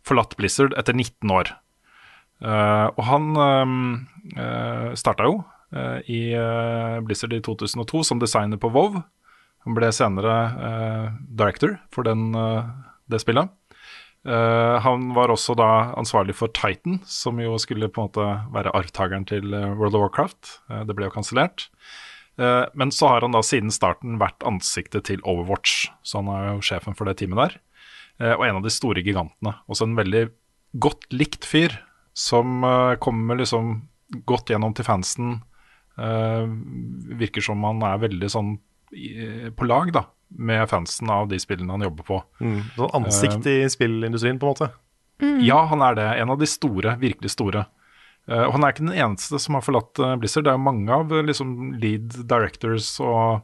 forlatt 0.08 0.36
Blizzard 0.40 0.76
etter 0.80 0.98
19 0.98 1.32
år. 1.34 1.54
Eh, 2.42 2.88
og 2.98 3.04
han 3.06 3.28
uh, 3.38 4.94
starta 4.98 5.28
jo 5.30 5.42
eh, 5.78 6.00
i 6.10 6.22
eh, 6.34 7.00
Blizzard 7.06 7.36
i 7.38 7.42
2002 7.46 8.04
som 8.08 8.22
designer 8.22 8.60
på 8.62 8.72
Vov. 8.74 8.98
Han 9.66 9.78
ble 9.78 9.92
senere 9.94 10.38
eh, 10.68 11.18
director 11.30 11.78
for 11.94 12.08
den, 12.08 12.32
eh, 12.34 12.72
det 13.14 13.22
spillet. 13.22 13.52
Eh, 14.22 14.80
han 14.86 15.08
var 15.18 15.32
også 15.34 15.56
da 15.58 15.68
ansvarlig 15.98 16.36
for 16.38 16.54
Titan, 16.54 17.00
som 17.10 17.40
jo 17.42 17.56
skulle 17.62 17.90
på 17.90 18.04
en 18.04 18.10
måte 18.10 18.28
være 18.54 18.74
arvtakeren 18.78 19.26
til 19.30 19.54
eh, 19.58 19.72
World 19.80 19.98
of 19.98 20.06
Warcraft. 20.06 20.52
Uh, 20.70 20.84
det 20.86 20.96
ble 20.98 21.08
jo 21.08 21.16
kansellert. 21.16 21.70
Uh, 22.38 22.70
men 22.78 22.94
så 22.94 23.10
har 23.10 23.26
han 23.26 23.34
da 23.34 23.42
siden 23.46 23.74
starten 23.74 24.20
vært 24.22 24.46
ansiktet 24.48 25.08
til 25.10 25.24
Overwatch, 25.26 25.90
så 26.06 26.22
han 26.22 26.30
er 26.34 26.50
jo 26.52 26.66
sjefen 26.70 26.98
for 26.98 27.10
det 27.10 27.18
teamet 27.22 27.42
der. 27.42 27.60
Og 28.22 28.44
en 28.46 28.60
av 28.60 28.62
de 28.62 28.70
store 28.70 29.02
gigantene. 29.02 29.56
Også 29.66 29.88
en 29.88 29.96
veldig 29.98 30.28
godt 30.84 31.08
likt 31.10 31.46
fyr, 31.48 31.74
som 32.14 32.62
kommer 33.02 33.40
liksom 33.40 33.72
godt 34.30 34.52
gjennom 34.52 34.76
til 34.78 34.86
fansen. 34.86 35.32
Virker 37.18 37.42
som 37.42 37.66
han 37.66 37.82
er 37.88 38.04
veldig 38.04 38.30
sånn 38.30 38.52
på 39.58 39.66
lag 39.66 39.90
da, 39.96 40.04
med 40.38 40.70
fansen 40.70 41.10
av 41.12 41.28
de 41.32 41.40
spillene 41.42 41.74
han 41.74 41.84
jobber 41.86 42.08
på. 42.08 42.22
Mm. 42.40 42.62
Sånn 42.78 42.96
ansikt 43.02 43.48
i 43.50 43.58
spillindustrien, 43.70 44.40
på 44.40 44.48
en 44.48 44.56
måte. 44.56 44.72
Ja, 45.46 45.66
han 45.70 45.84
er 45.86 45.98
det. 45.98 46.08
En 46.24 46.34
av 46.34 46.40
de 46.42 46.50
store, 46.50 46.96
virkelig 47.02 47.36
store. 47.36 47.66
Uh, 48.30 48.46
og 48.48 48.56
han 48.56 48.66
er 48.66 48.74
ikke 48.74 48.86
den 48.86 48.98
eneste 48.98 49.40
som 49.42 49.58
har 49.58 49.66
forlatt 49.66 50.02
uh, 50.02 50.16
Blizzard. 50.22 50.46
Det 50.46 50.54
er 50.54 50.60
jo 50.60 50.66
mange 50.66 50.94
av 50.94 51.14
eh, 51.14 51.26
liksom, 51.26 51.56
lead 51.82 52.14
directors 52.30 52.94
og 53.02 53.42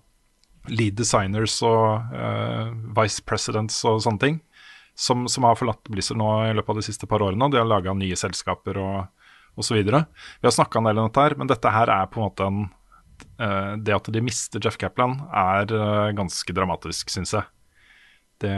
lead 0.67 0.97
designers 0.99 1.55
og 1.65 2.13
uh, 2.13 2.73
vice 2.97 3.23
presidents 3.25 3.79
og 3.87 4.01
sånne 4.03 4.21
ting 4.21 4.41
som, 4.97 5.27
som 5.31 5.45
har 5.47 5.57
forlatt 5.57 5.85
Blizzard 5.89 6.19
nå 6.19 6.29
i 6.47 6.55
løpet 6.57 6.73
av 6.73 6.79
de 6.81 6.85
siste 6.85 7.09
par 7.09 7.23
årene. 7.25 7.45
og 7.45 7.53
De 7.53 7.61
har 7.61 7.69
laga 7.69 7.93
nye 7.97 8.17
selskaper 8.17 8.79
og, 8.81 9.29
osv. 9.55 9.69
så 9.69 9.77
videre. 9.77 10.03
Vi 10.41 10.49
har 10.49 10.55
snakka 10.55 10.81
en 10.81 10.89
del 10.89 11.01
om 11.01 11.09
dette 11.09 11.25
her, 11.25 11.37
men 11.37 11.51
dette 11.51 11.73
her 11.73 11.93
er 11.93 12.09
på 12.11 12.21
en 12.21 12.27
måte 12.27 12.49
en 12.49 12.63
eh, 13.39 13.73
Det 13.81 13.95
at 13.95 14.09
de 14.13 14.23
mister 14.23 14.63
Jeff 14.63 14.77
Kaplan, 14.81 15.19
er 15.31 15.71
uh, 15.73 16.15
ganske 16.17 16.55
dramatisk, 16.55 17.11
syns 17.13 17.33
jeg. 17.35 17.47
Det, 18.41 18.53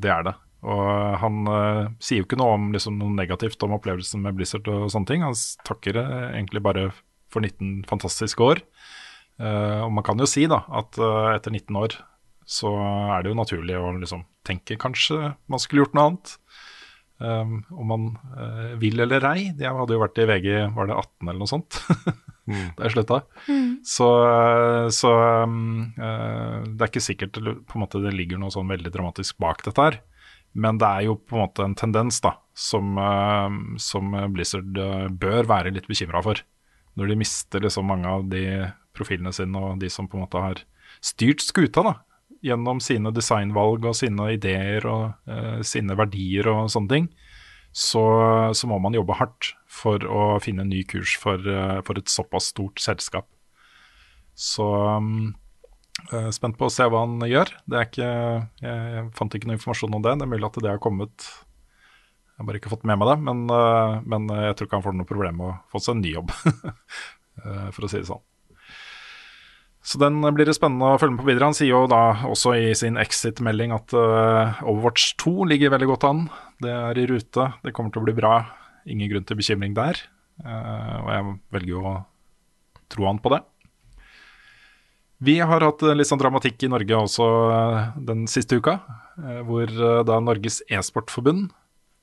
det 0.00 0.12
er 0.12 0.22
det. 0.24 0.34
Og 0.64 1.18
han 1.20 1.50
eh, 1.52 1.90
sier 2.02 2.22
jo 2.22 2.26
ikke 2.26 2.38
noe 2.40 2.54
om 2.56 2.70
liksom, 2.74 2.96
noe 2.98 3.12
negativt 3.14 3.62
om 3.62 3.76
opplevelsen 3.76 4.24
med 4.24 4.38
Blizzard 4.38 4.66
og 4.72 4.88
sånne 4.90 5.10
ting. 5.10 5.26
Han 5.26 5.36
takker 5.68 5.98
det 5.98 6.06
egentlig 6.32 6.64
bare 6.64 6.88
for 7.30 7.44
19 7.44 7.84
fantastiske 7.86 8.42
år. 8.42 8.62
Og 9.38 9.92
man 9.94 10.02
kan 10.02 10.18
jo 10.18 10.26
si 10.26 10.48
da 10.50 10.64
at 10.74 10.96
etter 10.98 11.52
19 11.54 11.76
år 11.78 11.92
så 12.48 12.72
er 13.12 13.22
det 13.22 13.30
jo 13.30 13.38
naturlig 13.38 13.76
å 13.78 13.92
liksom 14.00 14.24
tenke 14.48 14.78
kanskje 14.80 15.34
man 15.46 15.62
skulle 15.62 15.84
gjort 15.84 15.94
noe 15.94 16.06
annet. 16.08 16.32
Um, 17.18 17.64
om 17.74 17.88
man 17.90 18.02
uh, 18.38 18.74
vil 18.78 19.00
eller 19.02 19.24
ei. 19.32 19.50
Jeg 19.50 19.74
hadde 19.74 19.96
jo 19.96 20.02
vært 20.04 20.20
i 20.22 20.26
VG, 20.30 20.48
var 20.76 20.86
det 20.86 20.98
18 21.00 21.26
eller 21.26 21.40
noe 21.42 21.50
sånt? 21.50 21.80
da 22.48 22.86
jeg 22.86 22.94
slutta. 22.94 23.20
Så, 23.86 24.08
så 24.94 25.12
um, 25.44 25.92
eh, 25.96 26.56
det 26.68 26.84
er 26.84 26.90
ikke 26.90 27.04
sikkert 27.04 27.38
på 27.38 27.76
en 27.76 27.84
måte 27.84 28.02
det 28.02 28.14
ligger 28.16 28.40
noe 28.40 28.52
sånn 28.54 28.70
veldig 28.70 28.92
dramatisk 28.94 29.38
bak 29.42 29.64
dette 29.66 29.88
her. 29.88 30.00
Men 30.58 30.80
det 30.80 30.88
er 30.88 31.06
jo 31.06 31.18
på 31.20 31.36
en 31.36 31.44
måte 31.44 31.64
en 31.66 31.76
tendens 31.78 32.20
da, 32.24 32.34
som, 32.56 32.96
eh, 32.98 33.58
som 33.82 34.16
Blizzard 34.34 34.80
eh, 34.80 35.06
bør 35.12 35.48
være 35.50 35.74
litt 35.76 35.88
bekymra 35.90 36.24
for. 36.24 36.42
Når 36.98 37.12
de 37.12 37.20
mister 37.20 37.62
liksom 37.62 37.86
mange 37.90 38.10
av 38.10 38.26
de 38.32 38.44
profilene 38.96 39.32
sine 39.34 39.62
og 39.62 39.78
de 39.82 39.90
som 39.92 40.08
på 40.10 40.18
en 40.18 40.24
måte 40.26 40.42
har 40.42 40.64
styrt 41.04 41.44
skuta 41.44 41.84
da, 41.86 41.94
gjennom 42.42 42.80
sine 42.82 43.12
designvalg 43.14 43.86
og 43.86 43.96
sine 43.98 44.32
ideer 44.34 44.86
og 44.88 45.30
uh, 45.30 45.60
sine 45.66 45.94
verdier 45.98 46.48
og 46.50 46.70
sånne 46.72 46.90
ting, 46.90 47.08
så, 47.72 48.04
så 48.56 48.68
må 48.70 48.78
man 48.82 48.96
jobbe 48.96 49.16
hardt 49.18 49.52
for 49.70 50.02
å 50.02 50.38
finne 50.42 50.64
en 50.64 50.72
ny 50.72 50.82
kurs 50.88 51.16
for, 51.20 51.42
eh, 51.42 51.80
for 51.86 52.00
et 52.00 52.10
såpass 52.10 52.50
stort 52.54 52.80
selskap. 52.82 53.28
Så 54.38 54.64
um, 54.64 55.34
spent 56.34 56.58
på 56.58 56.68
å 56.68 56.72
se 56.72 56.86
hva 56.86 57.02
han 57.04 57.18
gjør. 57.26 57.52
Ikke, 57.82 58.08
jeg, 58.62 59.04
fant 59.18 59.34
ikke 59.34 59.50
noe 59.50 59.58
informasjon 59.58 59.98
om 59.98 60.04
det. 60.04 60.16
Det 60.20 60.26
er 60.26 60.32
mulig 60.32 60.48
at 60.48 60.58
det 60.62 60.70
har 60.70 60.82
kommet 60.82 61.26
Jeg 61.26 62.38
har 62.38 62.46
bare 62.46 62.60
ikke 62.60 62.70
fått 62.70 62.86
med 62.86 63.00
meg 63.00 63.10
det, 63.10 63.18
men, 63.26 63.44
eh, 63.50 63.94
men 64.06 64.32
jeg 64.46 64.56
tror 64.56 64.70
ikke 64.70 64.80
han 64.80 64.88
får 64.88 64.98
noe 64.98 65.10
problem 65.10 65.40
med 65.42 65.50
å 65.50 65.56
få 65.74 65.82
seg 65.82 65.96
en 65.96 66.04
ny 66.06 66.14
jobb, 66.14 66.34
for 67.74 67.86
å 67.86 67.90
si 67.90 67.98
det 67.98 68.10
sånn. 68.10 68.22
Så 69.88 69.96
den 70.02 70.20
blir 70.36 70.44
det 70.44 70.52
spennende 70.58 70.90
å 70.92 70.98
følge 71.00 71.14
med 71.14 71.22
på 71.22 71.30
videre. 71.30 71.48
Han 71.48 71.56
sier 71.56 71.70
jo 71.72 71.86
da 71.88 72.02
også 72.28 72.52
i 72.58 72.72
sin 72.76 72.98
exit-melding 73.00 73.72
at 73.72 73.94
uh, 73.96 74.58
Overwatch 74.68 75.14
2 75.22 75.46
ligger 75.48 75.72
veldig 75.72 75.88
godt 75.94 76.04
an. 76.04 76.26
Det 76.60 76.74
er 76.74 77.00
i 77.00 77.06
rute, 77.08 77.46
det 77.64 77.72
kommer 77.72 77.94
til 77.94 78.02
å 78.02 78.08
bli 78.08 78.16
bra. 78.18 78.34
Ingen 78.84 79.08
grunn 79.08 79.24
til 79.28 79.38
bekymring 79.40 79.72
der. 79.78 80.02
Uh, 80.44 80.96
og 81.06 81.08
jeg 81.14 81.30
velger 81.56 81.72
jo 81.72 81.86
å 81.88 81.94
tro 82.92 83.08
han 83.08 83.22
på 83.24 83.32
det. 83.32 83.40
Vi 85.18 85.40
har 85.42 85.64
hatt 85.64 85.82
litt 85.98 86.06
sånn 86.06 86.20
dramatikk 86.20 86.62
i 86.62 86.70
Norge 86.70 87.00
også 87.08 87.26
uh, 87.50 87.88
den 87.96 88.28
siste 88.30 88.60
uka. 88.60 88.76
eh, 89.18 89.40
Hvor 89.48 89.66
eh, 89.66 90.04
da 90.06 90.20
Norges 90.22 90.60
e-sportforbund, 90.70 91.48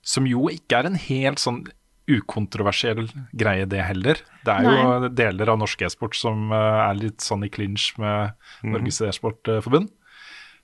som 0.04 0.28
jo 0.28 0.50
ikke 0.52 0.82
er 0.82 0.90
en 0.90 1.00
helt 1.00 1.40
sånn 1.40 1.62
ukontroversiell 2.08 3.08
greie, 3.34 3.66
det 3.66 3.82
heller. 3.82 4.20
Det 4.46 4.54
er 4.54 4.66
jo 4.68 5.10
deler 5.10 5.50
av 5.50 5.60
norsk 5.62 5.82
e-sport 5.88 6.16
som 6.18 6.52
eh, 6.54 6.82
er 6.90 7.00
litt 7.00 7.22
sånn 7.26 7.46
i 7.48 7.50
clinch 7.50 7.94
med 8.02 8.36
Norges 8.64 9.02
e-sportforbund. 9.02 9.90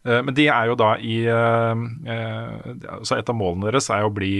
Eh, 0.05 0.21
Men 0.21 0.33
de 0.37 0.47
er 0.53 0.69
jo 0.69 0.75
da 0.77 0.95
i 0.97 1.23
eh, 1.25 1.81
altså 2.97 3.17
Et 3.17 3.29
av 3.29 3.37
målene 3.37 3.69
deres 3.69 3.89
er 3.89 4.01
jo 4.05 4.11
å 4.11 4.15
bli 4.15 4.35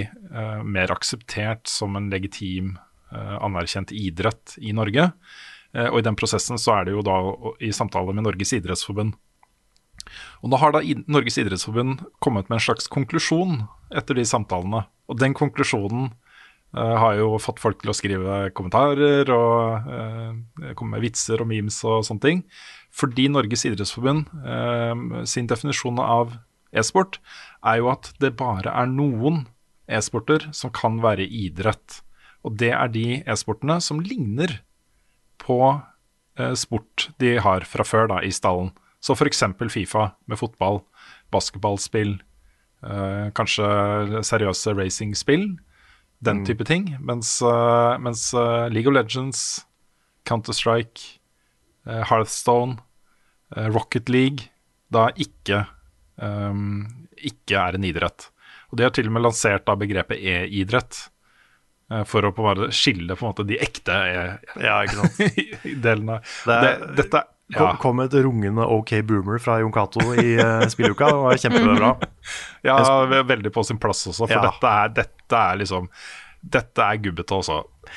mer 0.63 0.93
akseptert 0.93 1.67
som 1.69 1.95
en 1.97 2.09
legitim, 2.13 2.77
anerkjent 3.11 3.91
idrett 3.91 4.55
i 4.61 4.71
Norge. 4.71 5.09
Eh, 5.73 5.89
Og 5.89 5.99
i 5.99 6.05
den 6.05 6.15
prosessen 6.15 6.57
så 6.61 6.79
er 6.79 6.85
det 6.85 6.95
jo 6.95 7.03
da 7.05 7.17
i 7.59 7.73
samtale 7.75 8.13
med 8.13 8.23
Norges 8.27 8.53
idrettsforbund. 8.53 9.17
Og 10.41 10.49
nå 10.49 10.57
har 10.57 10.73
da 10.73 10.81
Norges 11.07 11.37
idrettsforbund 11.37 12.01
kommet 12.19 12.49
med 12.49 12.57
en 12.57 12.65
slags 12.65 12.87
konklusjon 12.91 13.67
etter 13.95 14.17
de 14.17 14.25
samtalene. 14.25 14.85
Og 15.07 15.19
den 15.19 15.35
konklusjonen 15.37 16.11
eh, 16.77 16.95
har 17.03 17.17
jo 17.19 17.35
fått 17.41 17.61
folk 17.61 17.81
til 17.81 17.91
å 17.91 17.95
skrive 17.95 18.37
kommentarer 18.57 19.29
og 19.33 19.87
uh, 19.87 20.71
komme 20.77 20.97
med 20.97 21.05
vitser 21.05 21.43
og 21.43 21.49
memes 21.51 21.79
og 21.87 22.05
sånne 22.07 22.25
ting. 22.25 22.43
Fordi 22.95 23.27
Norges 23.31 23.65
idrettsforbund 23.69 24.31
uh, 24.45 25.23
sin 25.29 25.49
definisjon 25.51 26.01
av 26.03 26.35
e-sport 26.71 27.19
er 27.67 27.81
jo 27.81 27.91
at 27.91 28.11
det 28.23 28.33
bare 28.39 28.71
er 28.71 28.91
noen 28.91 29.45
e-sporter 29.91 30.47
som 30.55 30.73
kan 30.75 31.01
være 31.03 31.27
idrett. 31.27 32.01
Og 32.47 32.55
det 32.57 32.71
er 32.73 32.91
de 32.91 33.07
e-sportene 33.21 33.79
som 33.83 34.01
ligner 34.01 34.61
på 35.41 35.57
sport 36.57 37.09
de 37.19 37.35
har 37.43 37.65
fra 37.67 37.83
før 37.85 38.07
da, 38.07 38.21
i 38.23 38.31
stallen. 38.33 38.69
Så 39.03 39.13
f.eks. 39.13 39.43
Fifa 39.69 40.05
med 40.31 40.39
fotball, 40.39 40.79
basketballspill, 41.33 42.15
kanskje 43.35 43.67
seriøse 44.25 44.73
racingspill, 44.77 45.43
den 46.21 46.43
type 46.45 46.65
ting. 46.69 46.91
Mens, 47.01 47.41
eh, 47.41 47.97
mens 47.99 48.27
eh, 48.33 48.69
League 48.69 48.87
of 48.89 48.93
Legends, 48.95 49.65
Counter-Strike, 50.29 51.01
eh, 51.87 52.03
Hearthstone, 52.09 52.77
Rocket 53.51 54.07
League 54.07 54.45
da 54.87 55.09
ikke, 55.19 55.65
um, 56.23 56.85
ikke 57.19 57.57
er 57.59 57.75
en 57.75 57.83
idrett. 57.83 58.29
Og 58.71 58.77
De 58.79 58.85
har 58.85 58.93
til 58.95 59.09
og 59.09 59.15
med 59.17 59.25
lansert 59.25 59.65
da 59.67 59.75
begrepet 59.75 60.21
e-idrett. 60.23 61.01
For 62.07 62.23
å 62.23 62.31
på 62.31 62.45
en 62.45 62.47
måte 62.47 62.69
skille 62.71 63.17
på 63.19 63.25
en 63.27 63.33
måte 63.33 63.43
de 63.49 63.57
ekte 63.59 63.91
e- 63.91 64.63
Ja. 64.63 64.77
Det 65.83 65.91
Det, 66.63 66.95
dette 67.01 67.25
ja. 67.55 67.75
kom 67.81 67.99
et 68.03 68.13
rungende 68.13 68.65
OK 68.75 68.93
boomer 69.07 69.41
fra 69.43 69.59
Jon 69.61 69.73
Cato 69.75 70.13
i 70.15 70.35
uh, 70.39 70.65
spilluka. 70.71 71.09
Det 71.11 71.21
var 71.25 71.43
kjempebra. 71.45 71.93
Ja, 72.61 72.77
veldig 73.25 73.49
på 73.53 73.63
sin 73.65 73.79
plass 73.81 74.03
også, 74.05 74.27
for 74.27 74.37
Ja. 74.37 74.41
dette, 74.45 74.69
er, 74.69 74.89
dette 75.01 75.37
er 75.37 75.55
liksom 75.63 75.87
Dette 76.41 76.81
er 76.85 76.99
gubbete 77.01 77.33
også. 77.37 77.55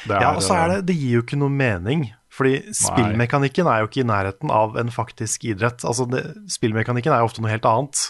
Ja, 0.08 0.34
og 0.34 0.42
så 0.44 0.56
er 0.56 0.70
det 0.72 0.86
Det 0.88 0.96
gir 0.96 1.18
jo 1.18 1.24
ikke 1.24 1.36
noe 1.40 1.52
mening. 1.52 2.06
Fordi 2.34 2.58
spillmekanikken 2.74 3.68
er 3.70 3.82
jo 3.82 3.88
ikke 3.90 4.02
i 4.02 4.08
nærheten 4.08 4.50
av 4.50 4.74
en 4.80 4.90
faktisk 4.90 5.44
idrett. 5.46 5.84
Altså, 5.86 6.06
det, 6.10 6.24
Spillmekanikken 6.50 7.12
er 7.14 7.22
jo 7.22 7.28
ofte 7.28 7.44
noe 7.44 7.52
helt 7.52 7.68
annet. 7.68 8.08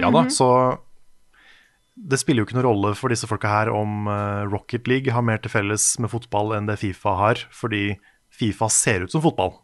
Ja 0.00 0.10
da. 0.14 0.24
Så 0.32 0.48
det 2.00 2.18
spiller 2.20 2.42
jo 2.42 2.48
ikke 2.48 2.56
noen 2.56 2.68
rolle 2.70 2.94
for 2.96 3.12
disse 3.12 3.28
folka 3.28 3.50
her 3.50 3.70
om 3.74 4.08
uh, 4.08 4.48
Rocket 4.48 4.88
League 4.88 5.12
har 5.12 5.24
mer 5.26 5.40
til 5.42 5.52
felles 5.52 5.92
med 6.00 6.10
fotball 6.12 6.54
enn 6.56 6.68
det 6.70 6.78
Fifa 6.80 7.12
har, 7.18 7.42
fordi 7.52 7.98
Fifa 8.32 8.70
ser 8.72 9.04
ut 9.04 9.12
som 9.12 9.22
fotball. 9.24 9.58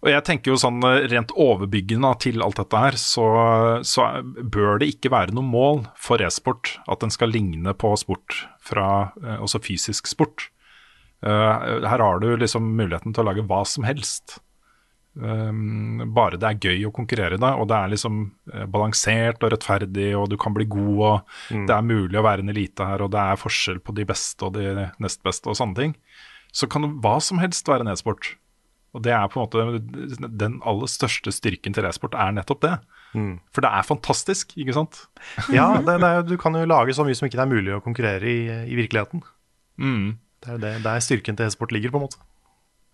Og 0.00 0.08
jeg 0.08 0.24
tenker 0.24 0.52
jo 0.52 0.60
sånn 0.60 0.80
eh, 0.86 1.06
rent 1.12 1.32
overbyggende 1.36 2.12
til 2.24 2.44
alt 2.44 2.60
dette 2.62 2.84
her, 2.84 2.96
så, 3.00 3.26
så 3.84 4.08
bør 4.24 4.80
det 4.80 4.94
ikke 4.94 5.12
være 5.12 5.36
noe 5.36 5.44
mål 5.46 5.84
for 6.00 6.22
e-sport 6.24 6.78
at 6.88 7.04
den 7.04 7.12
skal 7.12 7.32
ligne 7.34 7.74
på 7.76 7.92
sport 8.00 8.44
fra 8.64 9.10
eh, 9.20 9.36
også 9.36 9.60
fysisk 9.64 10.08
sport. 10.10 10.48
Uh, 11.20 11.84
her 11.84 12.00
har 12.00 12.22
du 12.22 12.30
liksom 12.40 12.64
muligheten 12.78 13.12
til 13.12 13.20
å 13.20 13.26
lage 13.28 13.42
hva 13.44 13.58
som 13.68 13.84
helst. 13.84 14.38
Um, 15.12 16.00
bare 16.16 16.38
det 16.40 16.48
er 16.48 16.70
gøy 16.70 16.86
å 16.88 16.92
konkurrere 16.96 17.36
i 17.36 17.42
det, 17.42 17.50
og 17.60 17.68
det 17.68 17.76
er 17.76 17.92
liksom 17.92 18.22
balansert 18.72 19.44
og 19.44 19.52
rettferdig, 19.52 20.14
og 20.16 20.30
du 20.32 20.38
kan 20.40 20.56
bli 20.56 20.64
god, 20.70 21.02
og 21.10 21.66
det 21.68 21.76
er 21.76 21.84
mulig 21.84 22.16
å 22.16 22.24
være 22.24 22.46
en 22.46 22.54
elite 22.54 22.88
her, 22.88 23.04
og 23.04 23.12
det 23.12 23.20
er 23.20 23.42
forskjell 23.42 23.82
på 23.84 23.92
de 23.98 24.08
beste 24.08 24.48
og 24.48 24.56
de 24.56 24.88
nest 25.02 25.20
beste 25.26 25.52
og 25.52 25.60
sånne 25.60 25.76
ting, 25.76 25.96
så 26.56 26.70
kan 26.72 26.88
hva 27.04 27.18
som 27.20 27.42
helst 27.44 27.68
være 27.68 27.84
en 27.84 27.92
e-sport. 27.92 28.32
Og 28.96 29.04
det 29.04 29.12
er 29.14 29.28
på 29.30 29.38
en 29.38 29.46
måte 29.46 30.30
den 30.40 30.56
aller 30.66 30.90
største 30.90 31.30
styrken 31.34 31.76
til 31.76 31.86
e-sport 31.86 32.16
er 32.18 32.32
nettopp 32.34 32.64
det. 32.64 32.72
For 33.54 33.62
det 33.64 33.70
er 33.70 33.86
fantastisk, 33.86 34.56
ikke 34.58 34.74
sant? 34.74 35.04
Ja, 35.56 35.72
det, 35.78 35.98
det 36.02 36.08
er, 36.08 36.24
du 36.26 36.36
kan 36.40 36.56
jo 36.58 36.66
lage 36.66 36.94
så 36.96 37.06
mye 37.06 37.18
som 37.18 37.28
ikke 37.28 37.38
det 37.38 37.46
er 37.46 37.52
mulig 37.52 37.76
å 37.76 37.84
konkurrere 37.84 38.26
i, 38.26 38.40
i 38.70 38.78
virkeligheten. 38.78 39.22
Det 40.40 40.50
er 40.50 40.56
jo 40.56 40.62
det, 40.62 40.74
der 40.86 41.02
styrken 41.04 41.38
til 41.38 41.46
e-sport 41.46 41.74
ligger, 41.74 41.92
på 41.94 42.00
en 42.00 42.06
måte. 42.08 42.20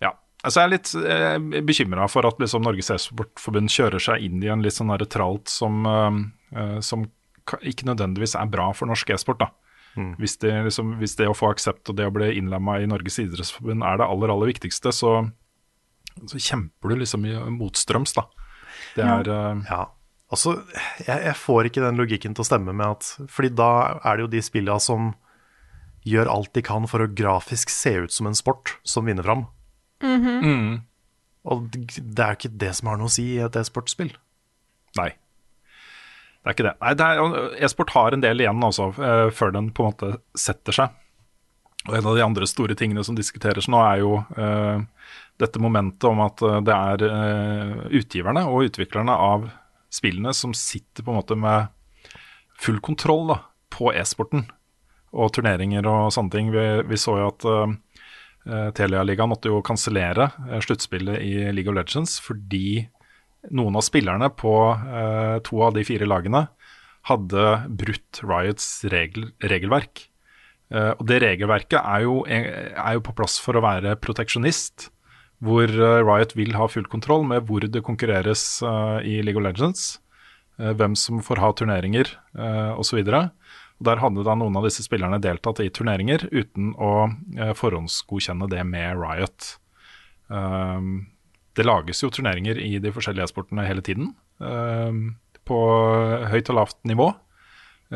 Ja. 0.03 0.13
Altså 0.45 0.61
jeg 0.61 0.67
er 0.67 0.73
litt 0.75 0.93
eh, 1.01 1.61
bekymra 1.65 2.09
for 2.11 2.27
at 2.29 2.41
liksom, 2.41 2.65
Norges 2.65 2.91
e-sportforbund 2.93 3.73
kjører 3.73 4.03
seg 4.03 4.25
inn 4.25 4.43
i 4.43 4.51
en 4.53 4.65
litt 4.65 4.77
sånn 4.77 4.93
tralt 5.09 5.49
som, 5.51 5.85
eh, 5.89 6.19
eh, 6.57 6.77
som 6.85 7.07
ikke 7.61 7.87
nødvendigvis 7.87 8.35
er 8.37 8.49
bra 8.51 8.69
for 8.75 8.89
norsk 8.89 9.15
e-sport. 9.15 9.41
da. 9.45 9.53
Hvis, 10.21 10.35
det, 10.37 10.51
liksom, 10.67 10.91
hvis 10.99 11.15
det 11.17 11.25
å 11.25 11.33
få 11.33 11.49
aksept 11.49 11.89
og 11.89 11.97
det 11.97 12.05
å 12.05 12.13
bli 12.13 12.27
innlemma 12.37 12.75
i 12.83 12.89
Norges 12.89 13.17
idrettsforbund 13.23 13.81
er 13.81 13.97
det 13.97 14.05
aller, 14.05 14.29
aller 14.29 14.51
viktigste, 14.51 14.91
så, 14.93 15.13
så 16.25 16.41
kjemper 16.41 16.89
du 16.89 16.95
liksom 17.03 17.25
i 17.27 17.35
motstrøms, 17.53 18.15
da. 18.17 18.25
Det 18.97 19.05
er 19.05 19.29
eh, 19.29 19.61
Ja, 19.69 19.83
altså, 20.33 20.57
jeg, 21.05 21.21
jeg 21.29 21.35
får 21.37 21.69
ikke 21.69 21.83
den 21.85 21.99
logikken 22.01 22.35
til 22.35 22.45
å 22.45 22.47
stemme 22.47 22.73
med 22.75 22.97
at 22.97 23.29
Fordi 23.33 23.49
da 23.57 23.69
er 24.01 24.17
det 24.17 24.25
jo 24.25 24.31
de 24.35 24.41
spillene 24.45 24.81
som 24.83 25.13
gjør 26.07 26.29
alt 26.31 26.53
de 26.55 26.63
kan 26.63 26.87
for 26.87 27.03
å 27.03 27.09
grafisk 27.11 27.71
se 27.73 27.91
ut 28.05 28.13
som 28.15 28.29
en 28.29 28.37
sport, 28.37 28.77
som 28.87 29.05
vinner 29.09 29.25
fram. 29.27 29.45
Og 31.47 31.65
det 31.73 32.23
er 32.23 32.33
jo 32.33 32.37
ikke 32.39 32.59
det 32.63 32.73
som 32.77 32.91
har 32.91 32.99
noe 32.99 33.09
å 33.09 33.13
si 33.13 33.25
i 33.33 33.41
et 33.43 33.57
e-sportspill. 33.59 34.13
Nei. 34.99 35.09
Det 36.47 36.53
er 36.53 36.55
ikke 36.55 36.67
det. 36.69 36.75
Nei, 36.79 36.93
E-sport 36.95 37.59
E-sport 37.67 37.93
har 37.95 38.15
en 38.15 38.23
del 38.23 38.39
igjen 38.43 38.63
også, 38.63 38.87
eh, 39.03 39.25
før 39.35 39.51
den 39.51 39.69
på 39.75 39.83
en 39.83 39.91
måte 39.91 40.11
setter 40.39 40.75
seg. 40.75 40.95
Og 41.87 41.95
En 41.97 42.07
av 42.07 42.15
de 42.15 42.23
andre 42.23 42.47
store 42.47 42.75
tingene 42.75 43.03
som 43.03 43.15
diskuteres 43.15 43.67
nå, 43.67 43.79
er 43.83 43.99
jo 43.99 44.13
eh, 44.37 44.79
dette 45.41 45.61
momentet 45.61 46.07
om 46.09 46.21
at 46.25 46.41
eh, 46.45 46.59
det 46.65 46.75
er 46.75 47.07
eh, 47.07 47.73
utgiverne 47.99 48.45
og 48.49 48.69
utviklerne 48.71 49.13
av 49.13 49.49
spillene 49.93 50.33
som 50.35 50.53
sitter 50.57 51.05
på 51.05 51.13
en 51.13 51.19
måte 51.19 51.37
med 51.39 51.69
full 52.59 52.79
kontroll 52.83 53.27
da, 53.31 53.41
på 53.73 53.91
e-sporten 53.93 54.47
og 55.17 55.31
turneringer 55.35 55.85
og 55.87 56.11
sånne 56.13 56.33
ting. 56.33 56.49
Vi, 56.51 56.65
vi 56.89 56.99
så 56.99 57.15
jo 57.21 57.29
at 57.29 57.45
uh, 57.47 57.75
Telialigaen 58.47 58.73
Telia-ligaen 58.75 59.31
måtte 59.31 59.51
jo 59.51 59.63
kansellere 59.65 60.29
eh, 60.47 60.59
sluttspillet 60.63 61.21
i 61.23 61.31
League 61.53 61.71
of 61.71 61.77
Legends 61.77 62.17
fordi 62.23 62.87
noen 63.53 63.77
av 63.79 63.85
spillerne 63.85 64.29
på 64.35 64.53
uh, 64.73 65.37
to 65.45 65.61
av 65.63 65.77
de 65.77 65.85
fire 65.87 66.07
lagene 66.09 66.47
hadde 67.07 67.43
brutt 67.79 68.19
Riots 68.25 68.67
regel, 68.91 69.29
regelverk. 69.39 70.07
Uh, 70.73 70.91
og 70.97 71.05
det 71.07 71.21
regelverket 71.23 71.79
er 71.79 72.03
jo, 72.03 72.19
er 72.27 72.97
jo 72.97 73.05
på 73.05 73.15
plass 73.15 73.37
for 73.39 73.55
å 73.55 73.63
være 73.63 73.95
proteksjonist, 74.03 74.89
hvor 75.43 75.69
eh, 75.69 76.01
Riot 76.05 76.33
vil 76.37 76.55
ha 76.57 76.67
full 76.69 76.87
kontroll 76.89 77.25
med 77.27 77.45
hvor 77.49 77.65
det 77.65 77.83
konkurreres 77.85 78.61
eh, 78.65 78.97
i 79.05 79.17
League 79.21 79.39
of 79.39 79.45
Legends, 79.45 79.99
eh, 80.57 80.73
hvem 80.77 80.95
som 80.97 81.21
får 81.23 81.41
ha 81.43 81.51
turneringer 81.53 82.15
osv. 82.77 83.03
Der 83.05 84.01
hadde 84.01 84.25
da 84.25 84.33
noen 84.37 84.57
av 84.57 84.65
disse 84.65 84.85
spillerne 84.85 85.21
deltatt 85.21 85.61
i 85.61 85.69
turneringer 85.73 86.27
uten 86.31 86.73
å 86.81 87.09
forhåndsgodkjenne 87.57 88.49
det 88.49 88.63
med 88.65 88.97
Riot. 88.97 89.55
Um, 90.27 91.07
det 91.57 91.65
lages 91.65 92.01
jo 92.03 92.09
turneringer 92.13 92.57
i 92.61 92.75
de 92.81 92.91
forskjellige 92.93 93.29
e-sportene 93.29 93.65
hele 93.65 93.81
tiden, 93.85 94.11
um, 94.41 95.15
på 95.49 95.59
høyt 96.29 96.51
og 96.53 96.59
lavt 96.59 96.77
nivå. 96.89 97.11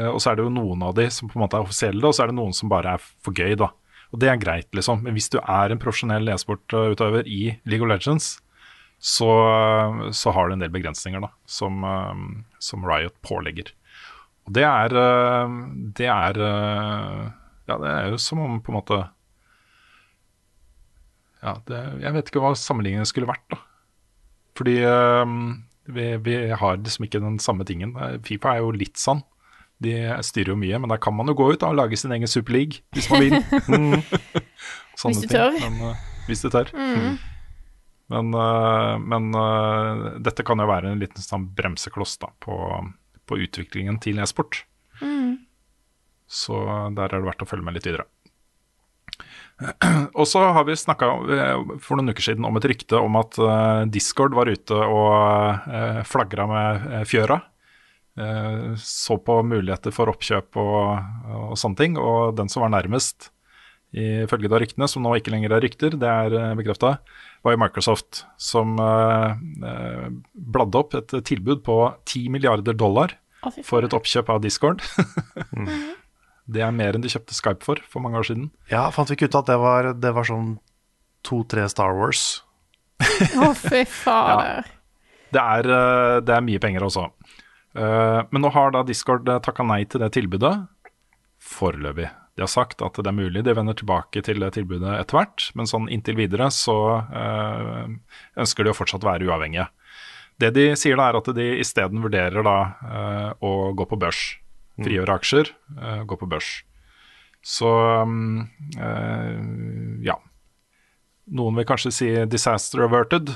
Og 0.07 0.21
så 0.23 0.31
er 0.31 0.37
det 0.39 0.45
jo 0.45 0.53
noen 0.53 0.85
av 0.87 0.93
de 0.95 1.09
som 1.11 1.27
på 1.27 1.35
en 1.35 1.43
måte 1.43 1.59
er 1.59 1.65
offisielle, 1.65 2.05
og 2.07 2.15
så 2.15 2.23
er 2.23 2.31
det 2.31 2.37
noen 2.37 2.53
som 2.55 2.69
bare 2.71 2.95
er 2.95 3.09
for 3.21 3.35
gøy, 3.35 3.57
da. 3.59 3.73
Og 4.11 4.19
det 4.19 4.29
er 4.31 4.39
greit, 4.41 4.69
liksom. 4.75 5.05
Men 5.05 5.15
hvis 5.15 5.31
du 5.31 5.39
er 5.39 5.71
en 5.71 5.79
profesjonell 5.79 6.27
e-sportutøver 6.33 7.27
i 7.31 7.55
League 7.63 7.85
of 7.85 7.91
Legends, 7.91 8.33
så, 9.01 9.29
så 10.13 10.33
har 10.35 10.47
du 10.47 10.55
en 10.55 10.61
del 10.61 10.73
begrensninger 10.73 11.23
da, 11.23 11.31
som, 11.49 11.79
um, 11.83 12.25
som 12.61 12.83
Riot 12.85 13.15
pålegger. 13.25 13.71
Og 14.45 14.53
det 14.57 14.63
er 14.65 14.93
eh, 14.97 15.55
Det 15.97 16.07
er 16.09 16.37
eh, 16.41 17.25
Ja, 17.69 17.75
det 17.77 17.89
er 17.91 18.07
jo 18.09 18.17
som 18.21 18.39
om 18.41 18.55
på 18.57 18.71
en 18.71 18.77
måte 18.79 18.97
Ja, 21.41 21.53
det, 21.69 21.81
jeg 22.01 22.15
vet 22.15 22.31
ikke 22.31 22.41
hva 22.41 22.55
sammenligningen 22.57 23.05
skulle 23.09 23.29
vært, 23.29 23.45
da. 23.53 23.59
Fordi 24.57 24.75
eh, 24.85 25.35
vi, 25.89 26.07
vi 26.25 26.35
har 26.53 26.77
liksom 26.77 27.07
ikke 27.07 27.21
den 27.23 27.39
samme 27.41 27.65
tingen. 27.65 27.95
Eh, 27.97 28.19
Fifa 28.25 28.55
er 28.55 28.65
jo 28.65 28.73
litt 28.75 29.01
sånn. 29.01 29.23
De 29.81 29.95
styrer 30.25 30.53
jo 30.53 30.59
mye, 30.59 30.77
men 30.81 30.91
der 30.93 31.01
kan 31.01 31.15
man 31.17 31.29
jo 31.31 31.35
gå 31.39 31.47
ut 31.53 31.61
da, 31.61 31.71
og 31.71 31.79
lage 31.79 31.97
sin 31.97 32.13
egen 32.13 32.29
superleague 32.29 32.83
hvis 32.95 33.09
man 33.11 33.25
vil. 33.25 33.37
Mm. 35.01 35.09
Hvis 35.09 35.23
du 35.23 35.31
tør. 35.31 35.55
Men, 35.57 35.77
uh, 35.81 36.01
hvis 36.27 36.43
du 36.43 36.49
tør. 36.53 36.69
Men, 38.11 38.33
uh, 38.35 38.99
men 39.01 39.29
uh, 39.33 40.19
dette 40.21 40.45
kan 40.45 40.61
jo 40.61 40.67
være 40.69 40.91
en 40.91 41.01
liten 41.01 41.23
sånn 41.23 41.47
bremsekloss 41.57 42.19
da, 42.21 42.29
på, 42.43 42.57
på 43.25 43.39
utviklingen 43.47 43.97
til 44.03 44.21
e-sport. 44.21 44.63
Så 46.31 46.57
der 46.95 47.09
er 47.09 47.17
det 47.17 47.25
verdt 47.25 47.41
å 47.43 47.47
følge 47.49 47.65
med 47.65 47.75
litt 47.75 47.87
videre. 47.89 48.05
Og 50.19 50.23
så 50.29 50.43
har 50.55 50.63
vi 50.69 50.77
snakka 50.77 51.09
for 51.81 51.97
noen 51.97 52.13
uker 52.13 52.23
siden 52.29 52.45
om 52.47 52.55
et 52.59 52.67
rykte 52.71 53.01
om 53.01 53.17
at 53.19 53.35
Discord 53.91 54.37
var 54.37 54.47
ute 54.47 54.77
og 54.77 56.05
flagra 56.07 56.47
med 56.47 56.93
fjøra. 57.09 57.41
Eh, 58.19 58.73
så 58.81 59.17
på 59.23 59.37
muligheter 59.47 59.93
for 59.95 60.11
oppkjøp 60.11 60.57
og, 60.59 61.13
og 61.51 61.59
sånne 61.59 61.79
ting. 61.79 61.99
Og 62.01 62.35
den 62.37 62.51
som 62.51 62.65
var 62.65 62.73
nærmest, 62.73 63.31
ifølge 63.91 64.51
da 64.51 64.59
ryktene, 64.61 64.87
som 64.87 65.03
nå 65.03 65.15
ikke 65.19 65.33
lenger 65.33 65.55
er 65.55 65.63
rykter, 65.65 65.97
det 65.99 66.07
er 66.07 66.35
uh, 66.35 66.53
bekrefta, 66.55 66.95
var 67.43 67.55
jo 67.55 67.61
Microsoft, 67.61 68.23
som 68.37 68.77
eh, 68.79 69.31
eh, 69.67 70.05
bladde 70.31 70.77
opp 70.77 70.93
et 70.99 71.15
tilbud 71.25 71.63
på 71.65 71.77
10 72.05 72.29
milliarder 72.33 72.77
dollar 72.77 73.17
for 73.65 73.81
et 73.83 73.95
oppkjøp 73.97 74.29
av 74.29 74.43
Discord. 74.43 74.83
Det 76.51 76.63
er 76.65 76.73
mer 76.75 76.97
enn 76.97 77.03
de 77.03 77.09
kjøpte 77.09 77.35
Skype 77.37 77.63
for 77.63 77.79
for 77.87 78.03
mange 78.03 78.19
år 78.19 78.25
siden. 78.27 78.47
Ja, 78.71 78.87
fant 78.91 79.07
vi 79.09 79.15
ikke 79.15 79.29
ut 79.29 79.37
at 79.39 79.47
det 79.47 79.55
var, 79.61 79.91
det 79.95 80.09
var 80.17 80.25
sånn 80.27 80.55
to-tre 81.23 81.67
Star 81.71 81.93
Wars. 81.95 82.41
Å, 82.99 83.51
fy 83.55 83.85
fader. 84.03 84.67
Det 85.31 85.41
er, 85.41 85.69
eh, 85.77 86.17
det 86.25 86.35
er 86.35 86.45
mye 86.45 86.61
penger 86.61 86.85
også. 86.89 87.07
Eh, 87.75 88.21
Men 88.31 88.41
nå 88.41 88.51
har 88.51 88.71
da 88.71 88.83
Discord 88.83 89.29
takka 89.43 89.63
nei 89.63 89.83
til 89.85 90.03
det 90.03 90.11
tilbudet 90.17 90.55
foreløpig. 91.41 92.09
De 92.37 92.45
har 92.45 92.51
sagt 92.51 92.81
at 92.85 92.95
det 92.95 93.09
er 93.09 93.17
mulig, 93.17 93.43
de 93.43 93.53
vender 93.57 93.75
tilbake 93.77 94.21
til 94.23 94.39
det 94.39 94.53
tilbudet 94.55 94.93
etter 94.99 95.17
hvert. 95.17 95.49
Men 95.57 95.67
sånn 95.69 95.89
inntil 95.91 96.17
videre 96.19 96.47
så 96.53 96.77
eh, 97.11 97.91
ønsker 98.39 98.65
de 98.65 98.71
å 98.71 98.77
fortsatt 98.77 99.05
være 99.05 99.27
uavhengige. 99.27 99.67
Det 100.41 100.53
de 100.55 100.71
sier 100.79 100.97
da 100.97 101.09
er 101.09 101.19
at 101.19 101.29
de 101.37 101.47
isteden 101.61 102.01
vurderer 102.01 102.45
da 102.45 102.57
eh, 102.87 103.29
å 103.45 103.71
gå 103.77 103.87
på 103.89 103.99
børs. 103.99 104.21
Frigjøre 104.81 105.17
aksjer, 105.19 105.51
eh, 105.77 106.03
gå 106.07 106.17
på 106.17 106.29
børs. 106.29 106.61
Så 107.45 107.69
mm, 108.07 108.39
eh, 108.79 110.05
ja. 110.07 110.17
Noen 111.31 111.57
vil 111.59 111.67
kanskje 111.67 111.91
si 111.93 112.09
'disaster 112.25 112.85
averted', 112.87 113.35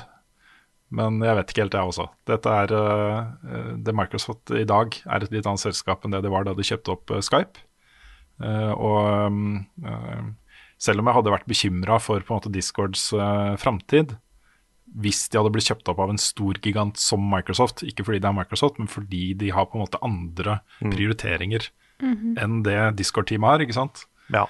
men 0.95 1.19
jeg 1.23 1.37
vet 1.37 1.51
ikke 1.51 1.63
helt, 1.65 1.77
jeg 1.77 1.91
også. 1.91 2.07
Dette 2.29 2.55
er 2.63 2.73
eh, 2.77 3.69
Det 3.85 3.95
Microsoft 3.95 4.53
i 4.55 4.65
dag 4.67 4.95
er 5.03 5.25
et 5.25 5.33
litt 5.33 5.47
annet 5.47 5.63
selskap 5.63 6.05
enn 6.05 6.15
det 6.15 6.23
det 6.25 6.33
var 6.33 6.47
da 6.47 6.55
de 6.55 6.65
kjøpte 6.65 6.93
opp 6.95 7.13
eh, 7.15 7.23
Skype. 7.25 7.63
Eh, 8.43 8.71
og 8.73 9.31
mm, 9.31 10.33
selv 10.81 11.01
om 11.01 11.09
jeg 11.09 11.17
hadde 11.17 11.33
vært 11.35 11.49
bekymra 11.49 11.99
for 12.03 12.23
på 12.23 12.33
en 12.33 12.41
måte 12.41 12.51
Discords 12.51 13.07
uh, 13.15 13.55
framtid, 13.59 14.17
hvis 14.95 15.25
de 15.31 15.39
hadde 15.39 15.51
blitt 15.55 15.69
kjøpt 15.69 15.87
opp 15.91 16.01
av 16.03 16.11
en 16.11 16.19
stor 16.21 16.59
gigant 16.63 16.99
som 16.99 17.23
Microsoft, 17.31 17.83
ikke 17.87 18.05
fordi 18.07 18.19
det 18.23 18.29
er 18.29 18.35
Microsoft, 18.37 18.77
men 18.79 18.91
fordi 18.91 19.29
de 19.39 19.53
har 19.55 19.67
på 19.69 19.79
en 19.79 19.85
måte 19.85 20.01
andre 20.05 20.59
prioriteringer 20.83 21.71
enn 22.03 22.59
det 22.65 22.77
Discord-teamet 22.99 23.53
har, 23.53 23.63
ikke 23.63 23.77
sant. 23.77 24.03
Ja. 24.33 24.45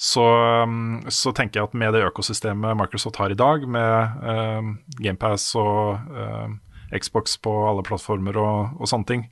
Så, 0.00 0.24
um, 0.64 1.02
så 1.12 1.32
tenker 1.36 1.60
jeg 1.60 1.68
at 1.68 1.76
med 1.76 1.92
det 1.92 2.06
økosystemet 2.06 2.78
Microsoft 2.80 3.18
har 3.20 3.32
i 3.32 3.36
dag, 3.36 3.66
med 3.68 4.22
eh, 4.24 4.70
GamePass 4.96 5.50
og 5.60 6.14
eh, 6.16 6.54
Xbox 6.96 7.36
på 7.44 7.52
alle 7.68 7.84
plattformer 7.84 8.38
og, 8.40 8.78
og 8.80 8.88
sånne 8.88 9.08
ting, 9.10 9.26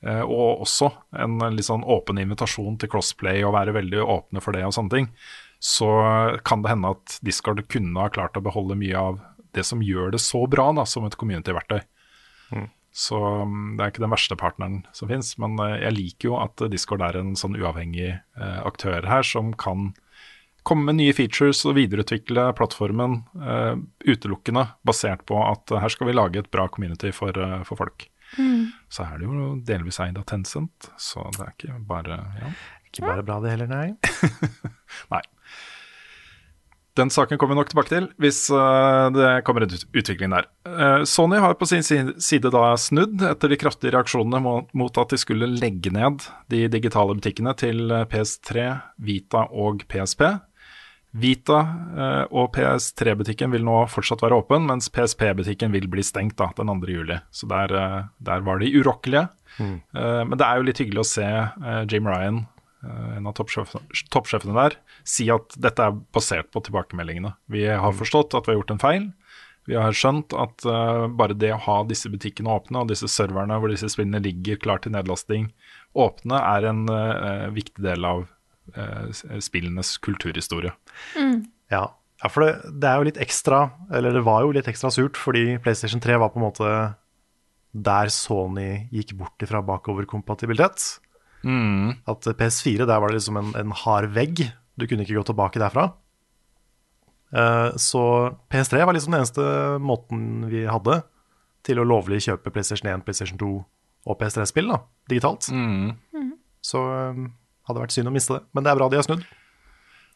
eh, 0.00 0.22
og 0.24 0.64
også 0.64 0.88
en 1.20 1.36
litt 1.52 1.68
sånn 1.68 1.84
åpen 1.84 2.22
invitasjon 2.22 2.78
til 2.80 2.88
crossplay 2.94 3.44
og 3.44 3.52
være 3.58 3.76
veldig 3.76 4.00
åpne 4.00 4.40
for 4.40 4.56
det 4.56 4.64
og 4.64 4.72
sånne 4.72 4.94
ting, 4.94 5.10
så 5.60 5.90
kan 6.44 6.64
det 6.64 6.72
hende 6.72 6.94
at 6.96 7.18
Discord 7.24 7.60
kunne 7.72 8.00
ha 8.00 8.08
klart 8.12 8.40
å 8.40 8.44
beholde 8.44 8.80
mye 8.80 8.96
av 8.96 9.20
det 9.56 9.66
som 9.68 9.84
gjør 9.84 10.16
det 10.16 10.22
så 10.24 10.40
bra 10.48 10.70
da, 10.76 10.86
som 10.88 11.04
et 11.04 11.16
community-verktøy. 11.20 11.84
Så 12.94 13.18
um, 13.18 13.74
det 13.74 13.82
er 13.82 13.90
ikke 13.90 14.04
den 14.04 14.12
verste 14.14 14.36
partneren 14.38 14.76
som 14.94 15.10
fins, 15.10 15.32
men 15.42 15.58
eh, 15.58 15.80
jeg 15.82 15.96
liker 15.96 16.28
jo 16.28 16.36
at 16.38 16.62
Discord 16.70 17.02
er 17.02 17.18
en 17.18 17.34
sånn 17.38 17.56
uavhengig 17.58 18.12
eh, 18.14 18.60
aktør 18.62 19.08
her 19.10 19.26
som 19.26 19.50
kan 19.58 19.90
komme 20.64 20.88
med 20.88 20.98
nye 21.00 21.14
features 21.16 21.62
og 21.68 21.76
videreutvikle 21.78 22.48
plattformen 22.58 23.20
uh, 23.40 23.76
utelukkende 24.06 24.66
basert 24.86 25.24
på 25.28 25.38
at 25.44 25.70
eh, 25.70 25.82
her 25.82 25.92
skal 25.92 26.08
vi 26.08 26.16
lage 26.16 26.40
et 26.40 26.50
bra 26.54 26.66
community 26.72 27.12
for, 27.14 27.36
eh, 27.36 27.60
for 27.68 27.80
folk. 27.80 28.08
Så 28.90 29.04
er 29.04 29.20
det 29.20 29.28
jo 29.28 29.50
delvis 29.62 30.00
eid 30.02 30.16
av 30.18 30.24
Tencent, 30.26 30.88
så 30.98 31.28
det 31.36 31.44
er 31.44 31.52
ikke 31.52 31.76
bare 31.86 32.16
ja. 32.40 32.50
Ikke 32.88 33.04
bare 33.04 33.26
bra 33.26 33.36
det 33.42 33.52
heller, 33.52 33.70
nei. 33.70 33.92
Nei. 35.14 35.20
Den 36.98 37.10
saken 37.10 37.38
kommer 37.38 37.54
vi 37.54 37.58
nok 37.58 37.70
tilbake 37.72 37.90
til 37.90 38.04
hvis 38.22 38.40
det 39.14 39.30
kommer 39.46 39.66
en 39.66 39.72
utvikling 39.98 40.34
der. 40.34 40.46
Eh, 40.66 41.04
Sony 41.04 41.40
har 41.42 41.56
på 41.58 41.66
sin 41.66 41.82
side 41.82 42.50
da 42.54 42.68
snudd 42.78 43.22
etter 43.26 43.50
de 43.50 43.58
kraftige 43.58 43.94
reaksjonene 43.96 44.40
mot, 44.42 44.98
at 45.02 45.10
de 45.10 45.18
skulle 45.18 45.50
legge 45.58 45.90
ned 45.94 46.22
de 46.50 46.64
digitale 46.70 47.16
butikkene 47.18 47.54
til 47.58 47.90
eh, 47.90 48.06
PS3, 48.10 48.68
Vita 49.02 49.46
og 49.50 49.82
PSP. 49.90 50.22
Vita 51.14 51.58
eh, 51.94 52.24
og 52.34 52.50
PS3-butikken 52.56 53.52
vil 53.54 53.62
nå 53.66 53.84
fortsatt 53.90 54.24
være 54.24 54.40
åpen, 54.42 54.66
mens 54.66 54.90
PSP-butikken 54.90 55.70
vil 55.74 55.86
bli 55.90 56.02
stengt 56.02 56.36
da, 56.40 56.50
den 56.58 56.72
2. 56.72 56.90
juli. 56.90 57.20
Så 57.30 57.46
der, 57.50 57.74
eh, 57.78 58.00
der 58.26 58.42
var 58.46 58.62
de 58.62 58.72
urokkelige. 58.74 59.28
Mm. 59.54 59.76
men 59.94 60.34
det 60.34 60.42
er 60.42 60.56
jo 60.58 60.64
litt 60.66 60.80
hyggelig 60.82 60.98
å 61.04 61.06
se 61.06 61.26
eh, 61.30 61.82
Jim 61.86 62.08
Ryan, 62.10 62.40
eh, 62.82 63.10
en 63.20 63.28
av 63.30 63.36
toppsjefene, 63.38 64.56
der, 64.56 64.74
si 65.06 65.28
at 65.30 65.54
dette 65.62 65.84
er 65.84 66.00
basert 66.10 66.50
på 66.50 66.64
tilbakemeldingene. 66.66 67.36
Vi 67.54 67.62
har 67.70 67.94
forstått 67.94 68.34
at 68.34 68.48
vi 68.48 68.50
har 68.50 68.58
gjort 68.58 68.74
en 68.74 68.82
feil. 68.82 69.06
Vi 69.64 69.76
har 69.80 69.96
skjønt 69.96 70.34
at 70.36 70.64
eh, 70.68 71.06
bare 71.16 71.36
det 71.38 71.54
å 71.54 71.62
ha 71.66 71.78
disse 71.88 72.10
butikkene 72.12 72.52
åpne, 72.52 72.82
og 72.82 72.90
disse 72.92 73.08
serverne 73.08 73.56
hvor 73.60 73.72
disse 73.72 73.88
spillene 73.92 74.20
ligger 74.24 74.60
klar 74.60 74.82
til 74.84 74.92
nedlasting 74.96 75.48
åpne, 75.96 76.40
er 76.40 76.68
en 76.68 76.84
eh, 76.92 77.46
viktig 77.54 77.84
del 77.84 78.04
av 78.04 78.26
eh, 78.26 78.33
spillenes 79.44 79.96
kulturhistorie. 80.02 80.72
Ja, 81.72 81.84
ja 82.22 82.30
for 82.32 82.44
det, 82.44 82.74
det 82.80 82.90
er 82.90 83.00
jo 83.00 83.08
litt 83.10 83.20
ekstra, 83.22 83.60
eller 83.92 84.16
det 84.16 84.24
var 84.26 84.44
jo 84.44 84.54
litt 84.56 84.68
ekstra 84.70 84.90
surt, 84.94 85.20
fordi 85.20 85.58
PlayStation 85.64 86.02
3 86.02 86.18
var 86.22 86.32
på 86.32 86.40
en 86.40 86.46
måte 86.46 86.74
der 87.74 88.10
Sony 88.14 88.86
gikk 88.94 89.16
bort 89.18 89.42
ifra 89.42 89.60
bakoverkompatibilitet. 89.66 90.86
At 92.08 92.28
PS4, 92.38 92.86
der 92.86 93.02
var 93.02 93.10
det 93.10 93.18
liksom 93.18 93.40
en, 93.40 93.52
en 93.58 93.74
hard 93.84 94.12
vegg. 94.14 94.46
Du 94.78 94.86
kunne 94.88 95.04
ikke 95.04 95.18
gå 95.18 95.26
tilbake 95.26 95.60
derfra. 95.62 95.90
Uh, 97.34 97.74
så 97.80 98.02
PS3 98.52 98.84
var 98.86 98.94
liksom 98.94 99.14
den 99.14 99.24
eneste 99.24 99.44
måten 99.82 100.46
vi 100.52 100.64
hadde 100.70 101.00
til 101.66 101.80
å 101.80 101.86
lovlig 101.88 102.20
kjøpe 102.26 102.52
PlayStation 102.54 102.90
1, 102.92 103.02
PlayStation 103.06 103.40
2 103.40 103.50
og 104.04 104.18
PS3-spill 104.20 104.68
da, 104.68 104.82
digitalt. 105.08 105.48
Så 106.64 106.80
eh, 106.92 107.20
hadde 107.68 107.80
vært 107.80 107.92
synd 107.96 108.08
å 108.08 108.12
miste 108.14 108.34
det. 108.38 108.42
Men 108.54 108.64
det 108.64 108.70
er 108.72 108.76
bra 108.80 108.88
de 108.88 108.96
har 108.96 109.06
snudd. 109.06 109.24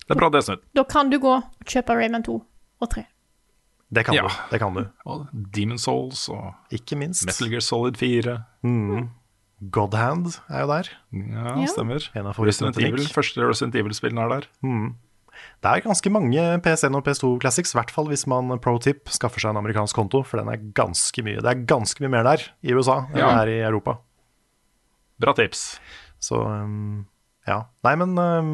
Det 0.07 0.15
er 0.17 0.21
bra 0.21 0.29
de 0.31 0.37
har 0.41 0.43
snudd. 0.47 0.63
Da 0.75 0.85
kan 0.85 1.11
du 1.11 1.19
gå 1.19 1.35
og 1.37 1.65
kjøpe 1.69 1.97
Rayman 1.99 2.23
2 2.25 2.35
og 2.81 2.91
3. 2.91 3.07
Det 3.91 4.05
kan 4.05 4.15
Ja. 4.15 4.23
du. 4.29 4.35
Det 4.51 4.59
kan 4.61 4.75
du. 4.75 4.83
Og 5.07 5.27
Demon 5.33 5.79
Souls 5.79 6.29
og 6.29 6.55
Ikke 6.71 6.97
minst. 6.97 7.25
Metal 7.27 7.49
Gear 7.49 7.61
Solid 7.65 7.97
4. 7.97 8.45
Godhand 9.73 10.29
er 10.49 10.61
jo 10.63 10.67
der. 10.71 10.89
Ja, 11.13 11.57
Ja. 11.59 11.67
stemmer. 11.67 12.09
En 12.15 12.27
av 12.27 12.37
Resident 12.39 12.77
Evil, 12.79 13.07
første 13.11 13.43
Resident 13.43 13.75
Evil-spillene 13.75 14.23
er 14.25 14.29
der. 14.29 14.47
Det 15.63 15.65
er 15.71 15.81
ganske 15.83 16.11
mange 16.11 16.61
PS1 16.63 16.95
og 16.95 17.05
PS2 17.05 17.39
Classics, 17.41 17.75
i 17.75 17.79
hvert 17.79 17.91
fall 17.91 18.07
hvis 18.07 18.27
man 18.27 18.59
pro 18.61 18.79
tip 18.79 19.09
skaffer 19.09 19.41
seg 19.41 19.51
en 19.51 19.57
amerikansk 19.65 19.95
konto, 19.95 20.23
for 20.25 20.37
den 20.39 20.49
er 20.49 20.59
ganske 20.75 21.23
mye. 21.25 21.41
Det 21.43 21.47
er 21.47 21.65
ganske 21.67 22.01
mye 22.01 22.11
mer 22.11 22.23
der 22.25 22.39
i 22.63 22.73
USA 22.75 23.07
enn 23.11 23.17
Ja. 23.19 23.45
det 23.45 23.49
er 23.49 23.49
i 23.49 23.67
Europa. 23.71 23.99
Bra 25.19 25.33
tips. 25.33 25.81
Så 26.21 26.45
um, 26.45 27.07
ja. 27.49 27.63
Nei, 27.87 27.95
men 28.01 28.15
um, 28.21 28.53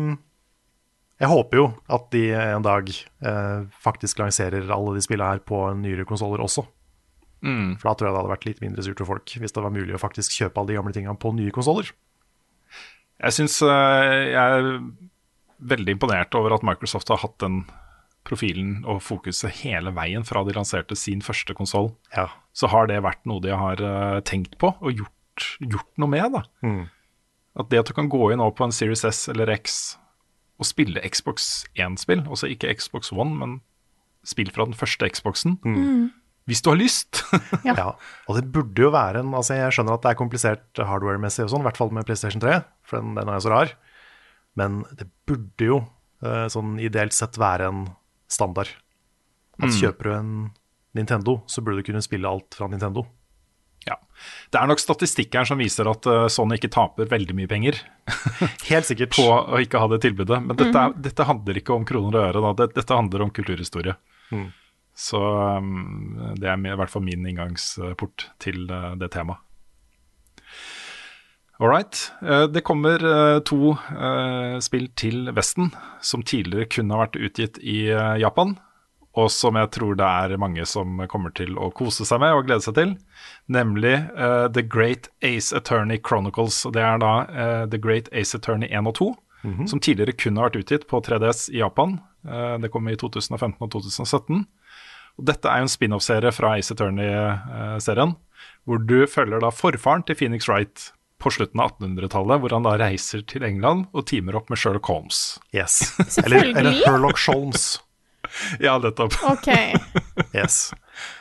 jeg 1.20 1.30
håper 1.30 1.60
jo 1.60 1.66
at 1.96 2.08
de 2.14 2.24
en 2.38 2.64
dag 2.64 2.88
uh, 3.26 3.66
faktisk 3.82 4.22
lanserer 4.22 4.70
alle 4.70 4.96
de 4.96 5.04
spillene 5.04 5.34
her 5.34 5.44
på 5.46 5.66
nyere 5.78 6.06
konsoller 6.08 6.42
også. 6.44 6.66
For 7.76 7.90
da 7.90 7.94
tror 7.98 8.08
jeg 8.08 8.14
det 8.14 8.20
hadde 8.22 8.34
vært 8.34 8.48
litt 8.48 8.64
mindre 8.64 8.86
surt 8.86 9.02
for 9.02 9.16
folk 9.16 9.34
hvis 9.36 9.52
det 9.52 9.64
var 9.64 9.74
mulig 9.74 9.96
å 9.96 10.00
faktisk 10.00 10.32
kjøpe 10.38 10.62
alle 10.62 10.72
de 10.72 10.78
gamle 10.78 10.94
tingene 10.96 11.18
på 11.20 11.34
nye 11.36 11.52
konsoller. 11.54 11.90
Jeg 13.24 13.36
syns 13.36 13.60
jeg 13.62 14.32
er 14.40 14.70
veldig 15.64 15.94
imponert 15.96 16.34
over 16.38 16.56
at 16.56 16.64
Microsoft 16.66 17.12
har 17.12 17.20
hatt 17.22 17.36
den 17.42 17.62
profilen 18.24 18.80
og 18.88 19.02
fokuset 19.04 19.52
hele 19.60 19.92
veien 19.94 20.24
fra 20.26 20.42
de 20.46 20.54
lanserte 20.56 20.96
sin 20.98 21.22
første 21.24 21.56
konsoll. 21.56 21.92
Ja. 22.16 22.30
Så 22.56 22.70
har 22.72 22.88
det 22.88 23.02
vært 23.04 23.24
noe 23.28 23.42
de 23.44 23.52
har 23.52 23.80
uh, 23.84 24.20
tenkt 24.24 24.56
på 24.60 24.72
og 24.74 25.02
gjort, 25.02 25.48
gjort 25.60 25.90
noe 26.00 26.10
med. 26.10 26.38
da. 26.38 26.44
At 27.58 27.70
det 27.70 27.78
at 27.82 27.90
du 27.90 27.94
kan 27.96 28.10
gå 28.10 28.32
inn 28.32 28.40
nå 28.42 28.48
på 28.56 28.66
en 28.66 28.74
Series 28.74 29.04
S 29.06 29.28
eller 29.32 29.50
X 29.54 29.96
og 30.58 30.66
spille 30.68 31.02
Xbox 31.02 31.64
1-spill, 31.74 32.22
altså 32.30 32.46
ikke 32.50 32.70
Xbox 32.78 33.10
One, 33.14 33.34
men 33.38 33.56
spill 34.26 34.50
fra 34.54 34.66
den 34.68 34.76
første 34.78 35.08
Xboxen, 35.10 35.56
hvis 36.48 36.60
du 36.62 36.70
har 36.70 36.78
lyst 36.78 37.22
Ja. 37.64 37.94
Og 38.28 38.36
det 38.38 38.44
burde 38.52 38.82
jo 38.86 38.90
være 38.92 39.22
en 39.24 39.32
altså 39.34 39.56
Jeg 39.56 39.72
skjønner 39.72 39.96
at 39.96 40.04
det 40.04 40.10
er 40.12 40.18
komplisert 40.20 40.80
hardware-messig, 40.80 41.46
og 41.46 41.52
sånn, 41.54 41.64
i 41.64 41.68
hvert 41.68 41.80
fall 41.80 41.92
med 41.94 42.06
PlayStation 42.08 42.42
3, 42.42 42.60
for 42.86 43.00
den, 43.00 43.14
den 43.18 43.28
er 43.28 43.38
jo 43.38 43.44
så 43.46 43.52
rar. 43.52 43.74
Men 44.60 44.82
det 44.94 45.08
burde 45.26 45.68
jo 45.70 45.78
eh, 46.22 46.46
sånn 46.52 46.76
ideelt 46.82 47.16
sett 47.16 47.38
være 47.40 47.70
en 47.72 47.86
standard. 48.30 48.70
At 49.62 49.74
kjøper 49.74 50.10
du 50.10 50.14
en 50.14 50.32
Nintendo, 50.94 51.40
så 51.50 51.62
burde 51.64 51.82
du 51.82 51.88
kunne 51.88 52.02
spille 52.04 52.28
alt 52.30 52.54
fra 52.54 52.68
Nintendo. 52.70 53.06
Ja. 53.88 53.98
Det 54.50 54.60
er 54.60 54.68
nok 54.70 54.80
statistikk 54.80 55.34
her 55.36 55.46
som 55.48 55.60
viser 55.60 55.88
at 55.90 56.06
eh, 56.08 56.26
Sony 56.32 56.58
ikke 56.58 56.72
taper 56.72 57.08
veldig 57.10 57.36
mye 57.36 57.50
penger 57.50 57.78
Helt 58.70 58.88
sikkert. 58.88 59.16
på 59.16 59.26
å 59.28 59.60
ikke 59.60 59.80
ha 59.82 59.88
det 59.92 60.00
tilbudet. 60.04 60.40
Men 60.44 60.58
dette, 60.58 60.72
mm. 60.72 61.00
dette 61.04 61.28
handler 61.28 61.60
ikke 61.60 61.76
om 61.76 61.86
kroner 61.88 62.20
og 62.20 62.28
øre, 62.28 62.44
da. 62.44 62.68
Dette 62.78 63.00
handler 63.00 63.26
om 63.26 63.32
kulturhistorie. 63.34 63.96
Mm. 64.32 64.48
Så 64.94 65.18
um, 65.18 66.34
det 66.38 66.48
er 66.48 66.60
i 66.70 66.76
hvert 66.78 66.92
fall 66.92 67.02
min 67.04 67.26
inngangsport 67.26 68.28
til 68.42 68.68
eh, 68.70 68.92
det 69.00 69.10
temaet. 69.16 69.42
All 71.62 71.70
right. 71.70 71.98
Eh, 72.22 72.46
det 72.50 72.64
kommer 72.66 73.02
to 73.46 73.74
spill 74.64 74.88
til 74.98 75.30
Vesten 75.34 75.70
som 76.02 76.24
tidligere 76.26 76.70
kunne 76.78 76.96
ha 76.96 77.04
vært 77.04 77.18
utgitt 77.20 77.60
i 77.62 77.86
Japan, 78.22 78.56
og 79.14 79.30
som 79.30 79.54
jeg 79.58 79.70
tror 79.76 79.94
det 79.98 80.06
er 80.06 80.40
mange 80.42 80.64
som 80.66 80.98
kommer 81.10 81.30
til 81.38 81.54
å 81.54 81.68
kose 81.74 82.06
seg 82.06 82.18
med 82.22 82.34
og 82.34 82.48
glede 82.48 82.64
seg 82.66 82.74
til. 82.78 82.94
Nemlig 83.52 83.94
uh, 84.18 84.48
The 84.50 84.64
Great 84.66 85.06
Ace 85.22 85.54
Attorney 85.54 86.00
Chronicles. 86.02 86.64
Det 86.74 86.82
er 86.82 86.98
da 87.02 87.12
uh, 87.28 87.62
The 87.70 87.78
Great 87.78 88.10
Ace 88.12 88.34
Attorney 88.36 88.70
1 88.72 88.90
og 88.90 88.98
2, 88.98 89.08
som 89.68 89.80
tidligere 89.82 90.16
kunne 90.16 90.40
har 90.40 90.48
vært 90.48 90.64
utgitt 90.64 90.86
på 90.90 90.98
3DS 91.04 91.46
i 91.52 91.60
Japan. 91.60 91.98
Uh, 92.26 92.56
det 92.58 92.72
kom 92.74 92.90
i 92.90 92.96
2015 92.98 93.54
og 93.60 93.70
2017. 93.76 94.42
Og 95.14 95.28
dette 95.30 95.46
er 95.46 95.62
jo 95.62 95.68
en 95.68 95.70
spin-off-serie 95.70 96.34
fra 96.34 96.56
Ace 96.58 96.74
Attorney-serien, 96.74 98.16
hvor 98.66 98.82
du 98.82 99.04
følger 99.06 99.44
da 99.44 99.52
forfaren 99.54 100.02
til 100.08 100.18
Phoenix 100.18 100.48
Wright 100.50 100.88
på 101.22 101.30
slutten 101.30 101.62
av 101.62 101.76
1800-tallet, 101.78 102.42
hvor 102.42 102.52
han 102.56 102.66
da 102.66 102.74
reiser 102.80 103.22
til 103.30 103.46
England 103.46 103.86
og 103.94 104.08
teamer 104.10 104.40
opp 104.40 104.50
med 104.50 104.60
Sherlock 104.60 104.90
Holmes. 104.90 105.22
Yes. 105.54 105.94
Eller, 106.24 106.50
eller 106.50 106.80
Sherlock 106.82 107.20
Sholmes. 107.20 107.76
Ja, 108.66 108.78
nettopp. 108.82 109.16
OK. 109.30 109.50
Yes. 110.34 110.72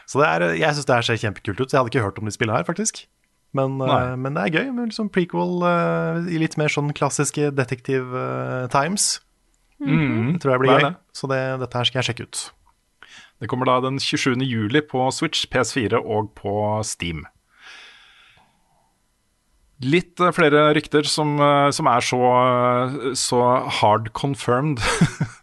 Så 0.09 0.21
det 0.21 0.27
er, 0.29 0.43
jeg 0.57 0.75
syns 0.77 0.87
det 0.89 0.95
her 0.95 1.05
ser 1.05 1.19
kjempekult 1.21 1.59
ut. 1.61 1.71
Jeg 1.73 1.79
hadde 1.79 1.91
ikke 1.91 2.05
hørt 2.05 2.17
om 2.21 2.29
de 2.29 2.33
spillene 2.33 2.57
her, 2.59 2.65
faktisk. 2.65 3.03
Men, 3.53 3.77
eh, 3.81 4.15
men 4.17 4.33
det 4.33 4.43
er 4.47 4.55
gøy 4.57 4.71
med 4.73 4.89
liksom 4.89 5.11
prequel 5.13 5.61
uh, 5.61 6.25
i 6.25 6.39
litt 6.41 6.57
mer 6.57 6.73
sånn 6.73 6.89
klassiske 6.97 7.51
detektiv 7.53 8.09
uh, 8.09 8.65
times. 8.73 9.19
Mm, 9.83 10.33
Det 10.35 10.41
tror 10.41 10.55
jeg 10.55 10.63
blir 10.63 10.71
det 10.73 10.79
gøy. 10.79 10.87
det. 10.89 10.93
Så 11.13 11.29
det, 11.29 11.39
dette 11.61 11.77
her 11.77 11.89
skal 11.89 12.01
jeg 12.01 12.09
sjekke 12.09 12.27
ut. 12.29 12.41
Det 13.43 13.49
kommer 13.51 13.69
da 13.69 13.77
den 13.83 13.99
27. 14.01 14.41
juli 14.47 14.81
på 14.87 15.05
Switch, 15.13 15.45
PS4 15.51 15.99
og 16.01 16.31
på 16.39 16.55
Steam. 16.87 17.25
Litt 19.83 20.21
flere 20.37 20.69
rykter 20.77 21.03
som, 21.09 21.35
som 21.75 21.89
er 21.91 22.05
så, 22.07 22.19
så 23.19 23.41
hard 23.81 24.13
confirmed 24.15 24.79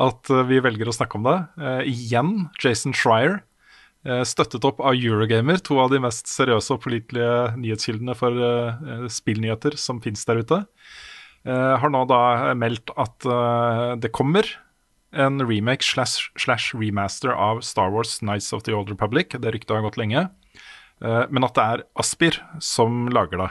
at 0.00 0.30
eh, 0.30 0.44
vi 0.48 0.60
velger 0.64 0.88
å 0.88 0.94
snakke 0.94 1.18
om 1.18 1.26
det. 1.26 1.38
Eh, 1.60 1.92
igjen 1.92 2.32
Jason 2.62 2.94
Schreier, 2.96 3.40
eh, 4.06 4.22
støttet 4.28 4.64
opp 4.68 4.80
av 4.80 4.96
Eurogamer, 4.96 5.60
to 5.64 5.78
av 5.82 5.92
de 5.92 6.00
mest 6.02 6.30
seriøse 6.30 6.74
og 6.74 6.82
pålitelige 6.84 7.54
nyhetskildene 7.60 8.16
for 8.18 9.08
spillnyheter 9.12 9.78
som 9.80 10.02
finnes 10.02 10.24
der 10.28 10.42
ute. 10.42 10.64
har 11.44 11.90
nå 11.90 12.04
da 12.06 12.54
meldt 12.54 12.92
at 12.94 13.24
det 13.98 14.12
kommer 14.14 14.46
en 15.10 15.42
remake 15.42 15.82
slash, 15.82 16.30
slash 16.38 16.70
remaster 16.72 17.34
av 17.34 17.64
Star 17.66 17.90
Wars 17.90 18.22
Nights 18.22 18.52
of 18.52 18.62
the 18.62 18.72
Old 18.72 18.88
Republic. 18.88 19.34
Det 19.34 19.50
ryktet 19.50 19.74
har 19.74 19.82
gått 19.82 19.98
lenge. 19.98 20.30
Men 21.00 21.42
at 21.42 21.58
det 21.58 21.64
er 21.64 21.82
Aspir 21.98 22.38
som 22.60 23.08
lager 23.10 23.42
det. 23.42 23.50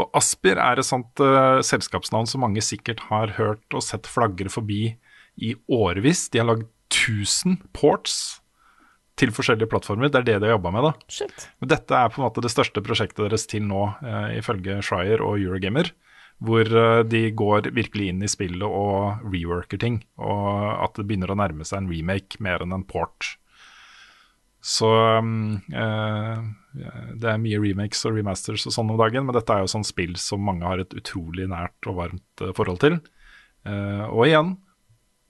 Og 0.00 0.08
Aspir 0.16 0.56
er 0.56 0.80
et 0.80 0.86
sånt 0.86 1.20
uh, 1.20 1.60
selskapsnavn 1.60 2.28
som 2.30 2.40
mange 2.40 2.62
sikkert 2.64 3.02
har 3.10 3.34
hørt 3.36 3.76
og 3.76 3.84
sett 3.84 4.08
flagre 4.08 4.48
forbi 4.48 4.94
i 5.36 5.54
årevis. 5.70 6.28
De 6.32 6.40
har 6.40 6.48
lagd 6.50 6.68
1000 6.90 7.60
ports 7.76 8.40
til 9.20 9.32
forskjellige 9.34 9.68
plattformer. 9.70 10.10
Det 10.10 10.22
er 10.22 10.28
det 10.28 10.38
de 10.40 10.48
har 10.48 10.56
jobba 10.56 10.72
med. 10.74 10.88
da. 10.88 10.92
Shit. 11.12 11.48
Men 11.60 11.72
dette 11.74 11.96
er 11.96 12.12
på 12.12 12.20
en 12.20 12.28
måte 12.28 12.44
det 12.44 12.52
største 12.52 12.82
prosjektet 12.84 13.26
deres 13.26 13.46
til 13.50 13.66
nå, 13.68 13.88
eh, 14.00 14.38
ifølge 14.40 14.80
Shrier 14.84 15.22
og 15.24 15.40
Eurogamer. 15.42 15.92
Hvor 16.40 16.64
eh, 16.64 17.02
de 17.04 17.26
går 17.36 17.68
virkelig 17.76 18.08
inn 18.14 18.24
i 18.24 18.30
spillet 18.32 18.64
og 18.64 19.26
reworker 19.28 19.80
ting. 19.80 20.00
Og 20.16 20.48
at 20.86 20.96
det 20.96 21.06
begynner 21.06 21.34
å 21.34 21.38
nærme 21.38 21.68
seg 21.68 21.82
en 21.82 21.92
remake 21.92 22.40
mer 22.40 22.64
enn 22.64 22.72
en 22.72 22.86
port. 22.88 23.36
Så 24.60 24.88
um, 25.18 25.60
eh, 25.72 26.40
det 27.16 27.28
er 27.32 27.40
mye 27.40 27.60
remakes 27.62 28.04
og 28.04 28.18
remasters 28.18 28.66
og 28.68 28.74
sånn 28.74 28.92
om 28.92 28.98
dagen, 29.00 29.24
men 29.26 29.36
dette 29.36 29.54
er 29.54 29.64
jo 29.64 29.70
sånn 29.72 29.86
spill 29.88 30.18
som 30.20 30.44
mange 30.44 30.68
har 30.68 30.82
et 30.82 30.92
utrolig 30.96 31.48
nært 31.48 31.88
og 31.88 31.96
varmt 32.02 32.44
eh, 32.44 32.52
forhold 32.56 32.82
til. 32.84 32.98
Eh, 33.64 34.04
og 34.04 34.26
igjen, 34.28 34.54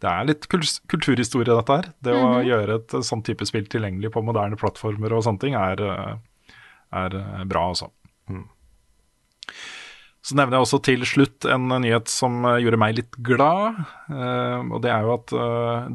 det 0.01 0.09
er 0.09 0.29
litt 0.31 0.47
kulturhistorie, 0.49 1.53
dette 1.53 1.77
her. 1.77 1.91
Det 2.01 2.15
å 2.17 2.41
gjøre 2.45 2.79
et 2.81 2.95
sånn 3.05 3.25
type 3.27 3.45
spill 3.49 3.67
tilgjengelig 3.69 4.13
på 4.15 4.23
moderne 4.25 4.57
plattformer 4.61 5.13
og 5.13 5.27
sånne 5.27 5.43
ting, 5.43 5.57
er, 5.59 5.83
er 6.97 7.19
eh, 7.19 7.43
bra, 7.51 7.67
altså. 7.75 7.91
Så 10.21 10.37
nevner 10.37 10.59
jeg 10.59 10.67
også 10.67 10.81
til 10.85 11.05
slutt 11.09 11.47
en 11.53 11.69
nyhet 11.85 12.09
som 12.13 12.41
eh, 12.49 12.63
gjorde 12.65 12.81
meg 12.81 12.97
litt 12.97 13.21
glad. 13.27 13.83
eh, 14.13 14.59
og 14.71 14.81
det 14.85 14.93
er 14.95 15.05
jo 15.05 15.15
at 15.19 15.37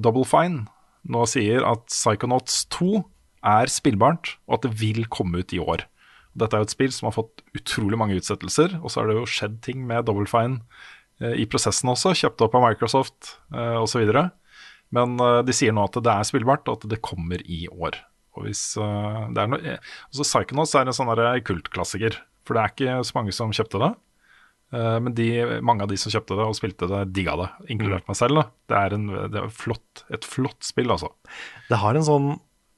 Double 0.05 0.25
Fine 0.29 0.67
nå 1.05 1.25
sier 1.29 1.65
at 1.65 1.85
Psychonauts 1.89 2.63
2 2.73 3.03
er 3.45 3.69
spillbart, 3.69 4.37
og 4.49 4.57
at 4.57 4.65
det 4.65 4.77
vil 4.81 5.05
komme 5.09 5.41
ut 5.41 5.53
i 5.53 5.61
år. 5.61 5.85
Dette 6.35 6.57
er 6.57 6.63
jo 6.63 6.67
et 6.67 6.73
spill 6.73 6.93
som 6.93 7.07
har 7.07 7.15
fått 7.15 7.43
utrolig 7.55 7.97
mange 7.97 8.17
utsettelser, 8.19 8.79
og 8.81 8.89
så 8.91 9.01
har 9.01 9.09
det 9.09 9.19
jo 9.19 9.29
skjedd 9.29 9.61
ting 9.65 9.85
med 9.87 10.05
Double 10.09 10.27
Fine 10.29 10.65
i 11.39 11.45
prosessen 11.47 11.91
også, 11.93 12.15
kjøpt 12.17 12.43
opp 12.43 12.57
av 12.57 12.65
Microsoft 12.65 13.35
eh, 13.55 13.77
osv. 13.79 14.03
Men 14.95 15.15
eh, 15.19 15.41
de 15.47 15.55
sier 15.55 15.75
nå 15.75 15.85
at 15.87 15.99
det 16.03 16.11
er 16.11 16.27
spillbart, 16.27 16.67
og 16.67 16.79
at 16.81 16.89
det 16.91 17.03
kommer 17.05 17.41
i 17.45 17.65
år. 17.71 17.99
Og 18.35 18.47
hvis 18.47 18.63
eh, 18.81 19.21
det 19.35 19.43
er 19.43 19.51
noe, 19.51 19.61
eh, 19.63 19.93
altså 20.09 20.27
Psychonauts 20.27 20.75
er 20.75 20.89
en 20.89 20.97
sånn 20.97 21.13
kultklassiker, 21.47 22.19
for 22.45 22.57
det 22.57 22.63
er 22.63 22.73
ikke 22.75 22.97
så 23.07 23.17
mange 23.17 23.35
som 23.35 23.53
kjøpte 23.55 23.81
det. 23.81 23.91
Eh, 24.75 24.97
Men 25.07 25.15
de, 25.17 25.29
mange 25.65 25.85
av 25.85 25.91
de 25.91 25.97
som 26.01 26.13
kjøpte 26.13 26.37
det 26.37 26.47
og 26.49 26.57
spilte 26.57 26.89
det, 26.91 27.03
digga 27.15 27.37
det, 27.41 27.49
inkludert 27.73 28.07
meg 28.11 28.19
selv. 28.19 28.41
Da. 28.41 28.47
Det 28.71 28.81
er, 28.81 28.97
en, 28.97 29.07
det 29.33 29.43
er 29.43 29.53
flott, 29.53 30.05
et 30.13 30.27
flott 30.27 30.67
spill, 30.67 30.91
altså. 30.93 31.13
Det 31.69 31.79
har 31.81 31.97
en 31.97 32.07
sånn 32.07 32.31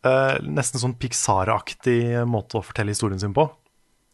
eh, 0.07 0.35
nesten 0.45 0.83
sånn 0.83 0.97
Pixar-aktig 1.01 2.25
måte 2.29 2.61
å 2.61 2.65
fortelle 2.65 2.93
historien 2.93 3.21
sin 3.21 3.35
på. 3.35 3.49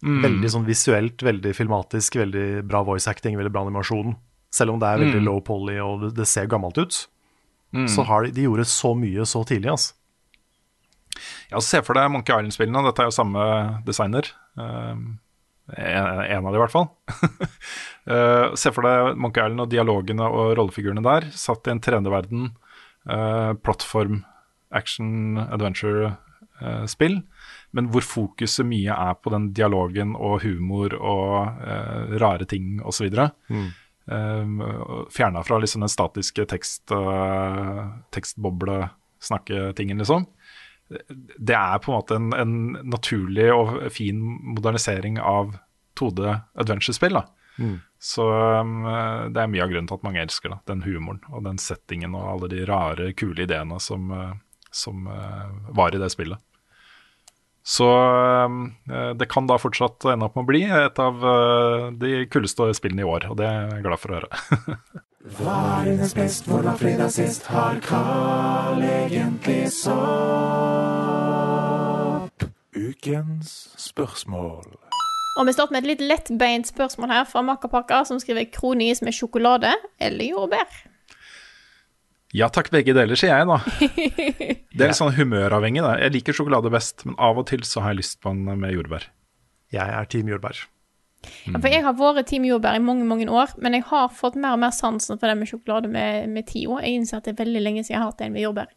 Veldig 0.03 0.49
sånn 0.51 0.65
visuelt, 0.67 1.23
veldig 1.23 1.53
filmatisk, 1.55 2.17
veldig 2.19 2.63
bra 2.67 2.81
voice 2.83 3.07
acting, 3.07 3.37
veldig 3.39 3.51
bra 3.53 3.61
animasjon. 3.63 4.15
Selv 4.53 4.73
om 4.75 4.79
det 4.81 4.89
er 4.89 4.99
veldig 5.01 5.21
low 5.23 5.39
poly 5.41 5.79
og 5.81 6.09
det, 6.13 6.27
ser 6.27 6.49
gammelt 6.51 6.77
ut, 6.77 6.97
så 7.89 8.03
har 8.05 8.23
de, 8.27 8.33
de 8.35 8.43
gjorde 8.45 8.65
så 8.69 8.91
mye 8.93 9.25
så 9.25 9.41
tidlig. 9.47 9.71
Altså. 9.71 9.95
Ja, 11.51 11.61
Se 11.61 11.81
for 11.85 11.97
deg 11.97 12.11
Monkey 12.13 12.35
Island-spillene. 12.35 12.83
Dette 12.85 13.01
er 13.01 13.09
jo 13.09 13.15
samme 13.15 13.45
designer. 13.87 14.27
Eh, 14.59 14.93
en, 15.77 16.21
en 16.27 16.45
av 16.45 16.51
de, 16.51 16.57
i 16.57 16.61
hvert 16.61 16.73
fall. 16.73 16.89
uh, 18.11 18.53
se 18.59 18.73
for 18.75 18.85
deg 18.85 19.17
Monkey 19.17 19.41
Island 19.41 19.65
og 19.65 19.71
dialogene 19.71 20.27
og 20.27 20.53
rollefigurene 20.59 21.05
der, 21.05 21.29
satt 21.31 21.69
i 21.69 21.73
en 21.73 21.81
3D-verden. 21.83 22.51
eh, 23.09 23.53
plattform, 23.63 24.23
action, 24.71 25.37
adventure-spill. 25.43 27.21
Men 27.73 27.89
hvor 27.93 28.05
fokuset 28.05 28.67
mye 28.69 28.93
er 28.93 29.15
på 29.17 29.33
den 29.33 29.51
dialogen 29.57 30.13
og 30.15 30.43
humor 30.45 30.93
og 30.99 31.63
eh, 31.65 32.17
rare 32.21 32.45
ting 32.49 32.77
osv. 32.85 33.09
Mm. 33.49 33.71
Fjerna 35.13 35.41
fra 35.47 35.57
liksom 35.63 35.85
den 35.85 35.91
statiske 35.91 36.43
tekst, 36.51 36.91
uh, 36.91 37.85
tekstboble-snakketingen, 38.11 40.01
liksom 40.03 40.25
det 41.37 41.55
er 41.55 41.79
på 41.81 41.91
en 41.91 41.97
måte 41.97 42.17
en, 42.17 42.33
en 42.33 42.55
naturlig 42.89 43.49
og 43.53 43.75
fin 43.93 44.19
modernisering 44.53 45.19
av 45.19 45.55
2D 45.99 46.35
adventure-spill. 46.59 47.19
Mm. 47.57 47.77
Så 48.01 48.25
um, 48.25 48.85
det 49.33 49.41
er 49.41 49.51
mye 49.51 49.63
av 49.63 49.71
grunnen 49.71 49.89
til 49.89 49.99
at 49.99 50.05
mange 50.05 50.23
elsker 50.23 50.53
da, 50.53 50.57
Den 50.69 50.81
humoren 50.87 51.21
og 51.29 51.45
den 51.45 51.59
settingen 51.61 52.15
og 52.17 52.25
alle 52.31 52.49
de 52.53 52.63
rare, 52.69 53.11
kule 53.17 53.45
ideene 53.45 53.79
som, 53.83 54.09
uh, 54.11 54.33
som 54.73 55.07
uh, 55.07 55.53
var 55.77 55.95
i 55.95 56.01
det 56.01 56.11
spillet. 56.13 56.41
Så 57.63 57.87
um, 57.87 58.73
uh, 58.91 59.13
det 59.15 59.29
kan 59.31 59.47
da 59.47 59.55
fortsatt 59.61 60.03
ende 60.11 60.27
opp 60.27 60.35
med 60.35 60.43
å 60.43 60.49
bli 60.49 60.63
et 60.67 60.99
av 60.99 61.23
uh, 61.23 61.91
de 61.95 62.25
kuleste 62.27 62.67
spillene 62.75 63.05
i 63.05 63.07
år, 63.07 63.29
og 63.31 63.39
det 63.39 63.47
er 63.47 63.71
jeg 63.77 63.85
glad 63.87 64.01
for 64.03 64.11
å 64.11 64.19
høre. 64.19 64.29
Ukens 72.75 73.69
spørsmål. 73.79 74.67
Og 75.39 75.47
vi 75.47 75.53
starter 75.55 75.71
med 75.71 75.85
et 75.85 75.93
litt 75.93 76.03
lettbeint 76.03 76.67
spørsmål 76.67 77.09
her 77.15 77.23
fra 77.29 77.41
Makkapakka, 77.47 78.03
som 78.05 78.19
skriver 78.19 78.51
kronis 78.51 78.99
med 79.01 79.15
sjokolade 79.15 79.71
eller 80.03 80.27
jordbær. 80.27 80.92
Ja 82.33 82.49
takk, 82.49 82.71
begge 82.73 82.95
deler, 82.97 83.17
sier 83.19 83.35
jeg 83.37 83.45
da. 83.49 83.59
Det 84.73 84.81
er 84.81 84.89
litt 84.89 84.97
sånn 84.97 85.13
humøravhengig. 85.13 85.83
da. 85.85 85.95
Jeg 86.01 86.15
liker 86.15 86.33
sjokolade 86.33 86.71
best, 86.73 87.03
men 87.05 87.17
av 87.21 87.37
og 87.37 87.45
til 87.51 87.61
så 87.67 87.83
har 87.83 87.93
jeg 87.93 88.01
lyst 88.01 88.21
på 88.23 88.31
en 88.33 88.41
med 88.47 88.73
jordbær. 88.73 89.05
Jeg 89.73 89.85
er 89.85 90.07
Team 90.09 90.31
jordbær. 90.31 90.63
Ja, 91.45 91.59
for 91.59 91.69
jeg 91.71 91.83
har 91.85 91.93
vært 91.95 92.27
Team 92.31 92.47
jordbær 92.47 92.79
i 92.79 92.81
mange, 92.83 93.05
mange 93.07 93.27
år, 93.29 93.53
men 93.61 93.77
jeg 93.77 93.85
har 93.91 94.09
fått 94.11 94.35
mer 94.35 94.57
og 94.57 94.63
mer 94.63 94.73
sansen 94.75 95.21
for 95.21 95.29
det 95.29 95.37
med 95.39 95.51
sjokolade 95.51 95.91
med, 95.93 96.25
med 96.33 96.49
tida. 96.49 96.81
Jeg 96.81 96.97
innser 96.99 97.21
at 97.21 97.29
det 97.29 97.35
er 97.35 97.43
veldig 97.43 97.61
lenge 97.61 97.83
siden 97.85 97.95
jeg 97.95 98.01
har 98.01 98.09
hatt 98.09 98.25
en 98.25 98.33
med 98.33 98.45
jordbær. 98.47 98.73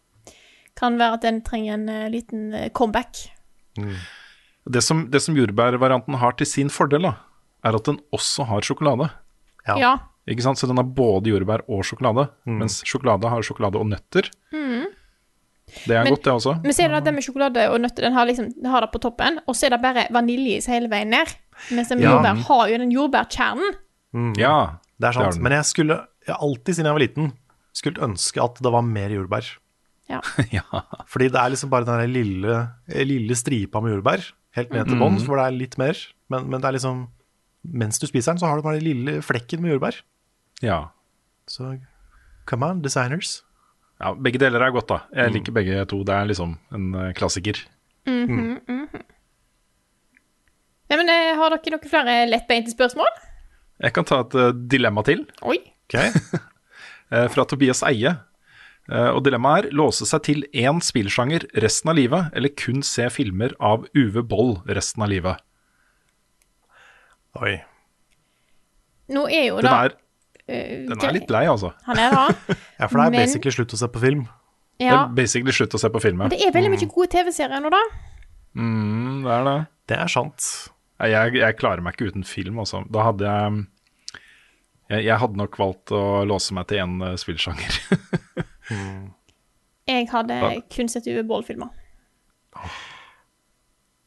Kan 0.77 1.01
være 1.01 1.17
at 1.17 1.25
den 1.25 1.41
trenger 1.45 1.79
en 1.79 1.89
uh, 1.89 2.05
liten 2.13 2.53
comeback. 2.77 3.25
comeback. 3.81 4.05
Det 4.67 4.83
som, 4.83 5.07
det 5.11 5.23
som 5.23 5.37
jordbærvarianten 5.39 6.19
har 6.21 6.37
til 6.37 6.49
sin 6.51 6.71
fordel, 6.73 7.07
da, 7.09 7.15
er 7.65 7.79
at 7.79 7.89
den 7.89 8.01
også 8.15 8.47
har 8.51 8.67
sjokolade. 8.67 9.09
Ja. 9.67 9.79
Ja. 9.81 9.93
Ikke 10.29 10.43
sant? 10.43 10.59
Så 10.59 10.67
den 10.67 10.77
har 10.81 10.85
både 10.85 11.31
jordbær 11.31 11.63
og 11.71 11.85
sjokolade, 11.87 12.29
mens 12.47 12.81
sjokolade 12.85 13.29
har 13.31 13.43
sjokolade 13.47 13.79
og 13.79 13.87
nøtter. 13.87 14.27
Det 15.87 15.95
er 15.97 16.05
Men- 16.05 16.13
godt, 16.15 16.23
det 16.25 16.33
også. 16.33 16.53
Men 16.63 16.73
ser 16.73 16.89
du 16.89 16.95
at 16.95 17.05
den 17.05 17.15
med 17.15 17.23
sjokolade 17.27 17.69
og 17.71 17.81
nøtter, 17.81 18.03
den 18.07 18.13
har 18.13 18.27
liksom, 18.27 18.53
den 18.55 18.71
har 18.71 18.81
det 18.81 18.91
på 18.93 19.01
toppen, 19.03 19.39
og 19.47 19.55
så 19.55 19.67
er 19.67 19.71
det 19.75 19.83
bare 19.83 20.07
vaniljeis 20.15 20.67
hele 20.71 20.89
veien 20.89 21.11
ned. 21.11 21.27
Mens 21.73 21.91
med 21.91 22.01
Ja. 22.03 22.11
jordbær 22.15 22.43
har 22.47 22.69
jo 22.71 22.79
den 22.79 22.91
jordbærkjernen. 22.93 23.75
Ja, 24.39 24.79
Det 24.99 25.05
er 25.05 25.13
Det 25.13 25.15
sant. 25.15 25.35
den. 25.35 25.43
Men 25.43 25.53
jeg 25.53 25.65
skulle 25.65 26.07
jeg 26.27 26.37
alltid 26.41 26.75
siden 26.75 26.87
jeg 26.87 26.95
var 26.95 27.01
liten 27.01 27.33
skulle 27.75 28.01
ønske 28.03 28.43
at 28.43 28.55
det 28.63 28.73
var 28.73 28.81
mer 28.83 29.09
jordbær. 29.11 29.45
Ja. 30.09 30.21
ja. 30.53 30.63
Fordi 31.07 31.29
det 31.29 31.35
er 31.37 31.51
liksom 31.51 31.69
bare 31.71 31.85
den 31.85 32.13
lille, 32.13 32.69
lille 32.89 33.35
stripa 33.37 33.81
med 33.83 33.93
jordbær 34.03 34.33
helt 34.57 34.71
ned 34.73 34.85
til 34.87 34.95
Mm. 34.97 35.01
bånn, 35.01 35.19
hvor 35.27 35.37
det 35.37 35.47
er 35.47 35.59
litt 35.59 35.77
mer. 35.79 35.95
Men, 36.31 36.49
men 36.49 36.61
det 36.61 36.69
er 36.69 36.73
liksom 36.79 37.09
Mens 37.69 37.99
du 37.99 38.07
spiser 38.07 38.31
den, 38.33 38.39
så 38.39 38.47
har 38.47 38.55
du 38.57 38.63
bare 38.63 38.79
den 38.79 38.85
lille 38.85 39.21
flekken 39.23 39.59
med 39.61 39.73
jordbær. 39.73 40.01
Ja. 40.65 40.81
Så 41.51 41.77
come 42.47 42.67
on, 42.67 42.83
designers. 42.83 43.43
Ja, 44.01 44.15
Begge 44.15 44.39
deler 44.41 44.61
er 44.61 44.71
godt, 44.75 44.89
da. 44.91 44.99
Jeg 45.15 45.33
liker 45.39 45.53
begge 45.57 45.85
to. 45.89 46.03
Det 46.05 46.15
er 46.15 46.29
liksom 46.29 46.57
en 46.75 46.95
eh, 46.95 47.13
klassiker. 47.17 47.63
Nei, 48.07 48.61
men 51.01 51.09
eh, 51.11 51.33
Har 51.39 51.57
dere 51.57 51.75
noen 51.75 51.91
flere 51.91 52.19
lettbeinte 52.29 52.71
spørsmål? 52.75 53.09
Jeg 53.83 53.93
kan 53.97 54.07
ta 54.09 54.21
et 54.25 54.37
uh, 54.39 54.53
dilemma 54.57 55.03
til, 55.05 55.27
Oi. 55.45 55.59
Ok, 55.87 55.97
eh, 57.13 57.27
fra 57.33 57.45
Tobias 57.49 57.83
Eie. 57.87 58.15
Eh, 58.87 59.11
og 59.11 59.25
dilemmaet 59.27 59.67
er 59.67 59.77
låse 59.77 60.07
seg 60.09 60.23
til 60.27 60.45
én 60.55 60.81
spillsjanger 60.85 61.49
resten 61.63 61.93
av 61.93 61.99
livet, 61.99 62.31
eller 62.39 62.55
kun 62.59 62.83
se 62.87 63.09
filmer 63.13 63.55
av 63.59 63.87
Uwe 63.99 64.23
Boll 64.27 64.57
resten 64.71 65.05
av 65.05 65.11
livet. 65.13 65.43
Oi. 67.37 67.59
Nå 69.13 69.27
er 69.29 69.51
jo 69.51 69.61
Den 69.61 69.69
da 69.69 69.77
er, 69.87 69.97
den 70.47 71.01
er 71.03 71.13
litt 71.17 71.31
lei, 71.31 71.45
altså. 71.51 71.73
Han 71.89 71.99
er 71.99 72.11
da. 72.15 72.27
Ja, 72.81 72.87
for 72.87 72.99
det 73.01 73.07
er 73.07 73.11
Men- 73.11 73.21
basically 73.25 73.51
slutt 73.57 73.73
å 73.75 73.79
se 73.81 73.89
på 73.91 74.01
film. 74.03 74.27
Det 74.79 74.87
Ja. 74.91 75.05
er 75.05 75.15
basically 75.17 75.53
slutt 75.57 75.73
å 75.75 75.79
se 75.81 75.89
på 75.89 76.01
film 76.05 76.19
Men 76.21 76.29
Det 76.31 76.41
er 76.45 76.53
veldig 76.53 76.71
mye 76.75 76.89
gode 76.93 77.09
TV-serier 77.15 77.61
nå, 77.65 77.71
da. 77.73 77.81
Mm, 78.57 79.23
det 79.25 79.33
er 79.33 79.45
det. 79.49 79.57
Det 79.89 79.97
er 79.99 80.07
sant. 80.13 80.51
Jeg, 81.01 81.35
jeg 81.41 81.57
klarer 81.59 81.81
meg 81.85 81.95
ikke 81.97 82.11
uten 82.13 82.25
film, 82.25 82.59
altså. 82.61 82.83
Da 82.93 83.03
hadde 83.09 83.25
jeg 83.25 83.67
jeg, 84.89 85.05
jeg 85.09 85.19
hadde 85.19 85.37
nok 85.41 85.57
valgt 85.59 85.91
å 85.91 86.03
låse 86.29 86.55
meg 86.55 86.69
til 86.71 86.79
én 86.79 87.01
uh, 87.03 87.17
spillsjanger. 87.19 87.81
Jeg 89.87 90.09
hadde 90.11 90.35
da. 90.43 90.49
kun 90.75 90.89
sett 90.91 91.07
Uwe 91.07 91.23
Boll-filmer. 91.23 91.69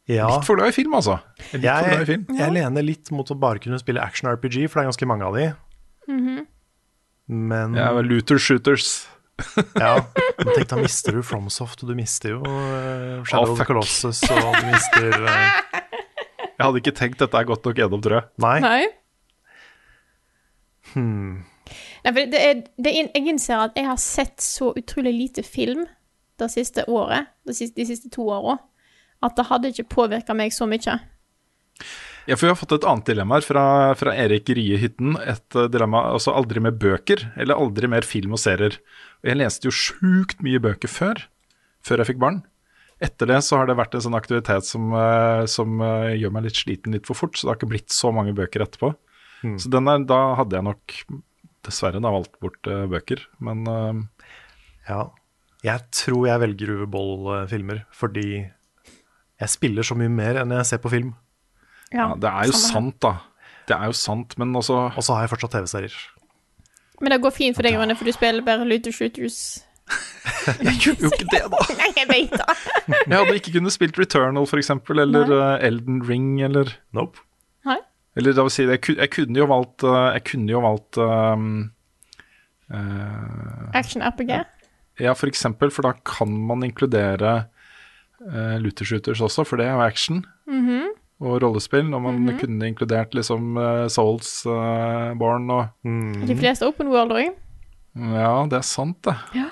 Ja, 0.09 0.25
Litt 0.33 0.47
for 0.47 0.57
glad 0.57 0.71
i 0.73 0.75
film, 0.75 0.95
altså. 0.97 1.19
Jeg 1.53 1.69
er 1.69 1.99
jeg, 2.01 2.05
film. 2.09 2.25
jeg 2.35 2.51
lener 2.55 2.83
litt 2.83 3.11
mot 3.15 3.29
å 3.31 3.37
bare 3.39 3.61
kunne 3.63 3.77
spille 3.79 4.01
action 4.01 4.27
RPG, 4.31 4.65
for 4.67 4.79
det 4.79 4.83
er 4.83 4.89
ganske 4.89 5.07
mange 5.07 5.27
av 5.27 5.37
de. 5.37 5.45
Men 7.29 7.77
Jeg 7.77 7.85
er 7.85 7.95
vel 7.99 8.09
Luther 8.09 8.41
Shooters. 8.41 9.07
ja, 9.79 9.93
men 10.39 10.53
tenk, 10.55 10.69
da 10.71 10.79
mister 10.79 11.15
du 11.15 11.21
Fromsoft, 11.25 11.83
og 11.83 11.91
du 11.91 11.95
mister 11.97 12.33
jo 12.35 12.39
uh, 12.43 13.21
Shadow 13.27 13.53
of 13.53 13.61
the. 13.61 13.67
Colossus, 13.67 14.23
og 14.27 14.57
du 14.57 14.65
mister 14.71 15.13
uh... 15.21 15.29
Jeg 16.59 16.65
hadde 16.65 16.81
ikke 16.81 16.95
tenkt 16.97 17.21
dette 17.21 17.39
er 17.39 17.47
godt 17.47 17.63
nok 17.63 17.77
gjennom, 17.79 18.01
tror 18.03 18.17
jeg. 18.17 18.25
Nei. 18.43 18.57
Nei. 18.65 18.81
Hmm. 20.89 21.45
Nei, 22.03 22.11
for 22.11 22.33
det 22.33 22.41
er, 22.41 22.63
det 22.75 22.91
er, 22.91 23.07
jeg 23.13 23.31
innser 23.31 23.61
at 23.69 23.77
jeg 23.79 23.87
har 23.87 24.01
sett 24.01 24.43
så 24.43 24.73
utrolig 24.75 25.13
lite 25.15 25.45
film 25.45 25.85
det 26.39 26.49
siste 26.51 26.83
året, 26.91 27.31
det 27.47 27.55
siste, 27.55 27.79
de 27.79 27.85
siste 27.87 28.11
to 28.11 28.27
åra, 28.31 28.57
at 29.23 29.35
det 29.37 29.47
hadde 29.47 29.71
ikke 29.71 29.87
påvirka 29.91 30.35
meg 30.35 30.51
så 30.55 30.67
mye. 30.67 30.97
Ja, 32.29 32.35
for 32.37 32.45
Vi 32.45 32.51
har 32.51 32.57
fått 32.59 32.75
et 32.75 32.85
annet 32.85 33.07
dilemma 33.09 33.39
her 33.39 33.45
fra, 33.45 33.61
fra 33.97 34.11
Erik 34.13 34.51
Rye 34.53 34.77
Hytten. 34.77 35.15
Et 35.17 35.55
eh, 35.57 35.69
dilemma 35.73 36.03
altså 36.11 36.35
aldri 36.37 36.61
mer 36.61 36.75
bøker, 36.77 37.23
eller 37.33 37.57
aldri 37.57 37.87
mer 37.89 38.05
film 38.05 38.35
og 38.37 38.41
serier. 38.43 38.75
Og 39.23 39.31
Jeg 39.31 39.39
leste 39.39 39.65
jo 39.65 39.73
sjukt 39.73 40.43
mye 40.45 40.59
bøker 40.61 40.91
før, 40.93 41.23
før 41.81 42.03
jeg 42.03 42.11
fikk 42.11 42.19
barn. 42.21 42.43
Etter 43.01 43.31
det 43.31 43.39
så 43.47 43.57
har 43.57 43.65
det 43.65 43.79
vært 43.79 43.95
en 43.97 44.03
sånn 44.05 44.17
aktivitet 44.19 44.67
som, 44.67 44.91
eh, 44.93 45.47
som 45.49 45.81
eh, 45.81 46.19
gjør 46.19 46.35
meg 46.35 46.45
litt 46.45 46.59
sliten 46.59 46.93
litt 46.93 47.09
for 47.09 47.17
fort, 47.17 47.33
så 47.33 47.47
det 47.47 47.51
har 47.53 47.57
ikke 47.57 47.71
blitt 47.71 47.95
så 47.95 48.11
mange 48.13 48.35
bøker 48.37 48.61
etterpå. 48.65 48.91
Så 49.39 49.71
den 49.71 49.87
er, 49.87 50.03
da 50.03 50.19
hadde 50.35 50.57
jeg 50.57 50.65
nok 50.67 50.93
dessverre 51.63 52.01
da 52.03 52.11
valgt 52.11 52.33
bort 52.43 52.59
bøker, 52.91 53.21
men 53.39 53.63
uh, 53.71 54.25
Ja. 54.83 55.05
Jeg 55.63 55.85
tror 55.95 56.25
jeg 56.27 56.41
velger 56.43 56.73
Uwe 56.75 56.87
Boll-filmer, 56.91 57.85
fordi 57.95 58.27
jeg 58.43 59.51
spiller 59.51 59.87
så 59.87 59.95
mye 59.95 60.11
mer 60.11 60.41
enn 60.41 60.51
jeg 60.57 60.67
ser 60.67 60.83
på 60.83 60.91
film. 60.91 61.13
Ja, 61.93 62.11
det 62.19 62.29
er 62.29 62.49
jo 62.49 62.57
sant, 62.57 62.99
da. 63.01 63.15
Det 63.69 63.77
er 63.77 63.89
jo 63.89 63.95
sant, 63.97 64.33
men 64.41 64.55
også 64.57 64.75
Og 64.97 65.03
så 65.05 65.13
har 65.13 65.25
jeg 65.25 65.31
fortsatt 65.33 65.53
TV-serier. 65.57 65.97
Men 66.99 67.13
det 67.13 67.21
går 67.23 67.33
fint 67.33 67.55
for 67.57 67.65
deg, 67.65 67.77
Rune, 67.79 67.95
for 67.95 68.07
du 68.07 68.13
spiller 68.13 68.43
bare 68.45 68.67
Luther 68.67 68.91
Shooters. 68.91 69.63
Jeg 70.59 70.75
gjør 70.83 71.05
jo 71.05 71.11
ikke 71.13 71.27
det, 71.31 71.41
da! 71.53 71.61
Nei, 71.79 71.89
jeg 71.95 72.09
vet 72.09 72.35
da. 72.35 72.55
Jeg 72.89 73.15
hadde 73.15 73.37
ikke 73.39 73.53
kunnet 73.55 73.75
spilt 73.75 73.99
Returnal, 74.01 74.47
for 74.49 74.61
eksempel, 74.61 75.01
eller 75.05 75.31
Nei. 75.31 75.53
Elden 75.69 76.03
Ring, 76.05 76.31
eller 76.45 76.73
Nope. 76.95 77.23
Nei. 77.67 77.79
Eller 78.19 78.35
da 78.35 78.45
vil 78.45 78.53
si, 78.53 78.67
jeg, 78.67 78.83
jeg 78.97 79.11
kunne 79.15 79.39
jo 79.39 79.47
valgt 79.49 79.85
eh, 79.87 80.07
Jeg 80.17 80.25
kunne 80.31 80.51
jo 80.51 80.61
valgt 80.65 80.99
um, 80.99 81.69
uh, 82.73 83.69
Action-RPG. 83.79 84.33
Ja, 84.99 85.15
for 85.15 85.31
eksempel, 85.31 85.71
for 85.71 85.87
da 85.87 85.93
kan 86.03 86.33
man 86.49 86.65
inkludere 86.67 87.35
uh, 88.25 88.57
Luther 88.59 88.85
Shooters 88.85 89.23
også, 89.23 89.47
for 89.47 89.61
det 89.61 89.69
er 89.69 89.77
jo 89.77 89.85
action 89.87 90.25
og 91.19 91.39
rollespill. 91.43 91.89
Og 91.95 92.03
man 92.03 92.27
kunne 92.39 92.69
inkludert 92.71 93.15
liksom 93.17 93.55
uh, 93.59 93.85
Souls, 93.91 94.31
uh, 94.47 95.11
Born 95.19 95.49
og 95.53 95.87
De 96.29 96.37
fleste 96.39 96.67
Open 96.69 96.91
World 96.93 97.15
òg. 97.15 97.31
Ja, 97.99 98.35
det 98.47 98.59
er 98.61 98.67
sant, 98.67 98.99
det. 99.07 99.15
Ja. 99.35 99.49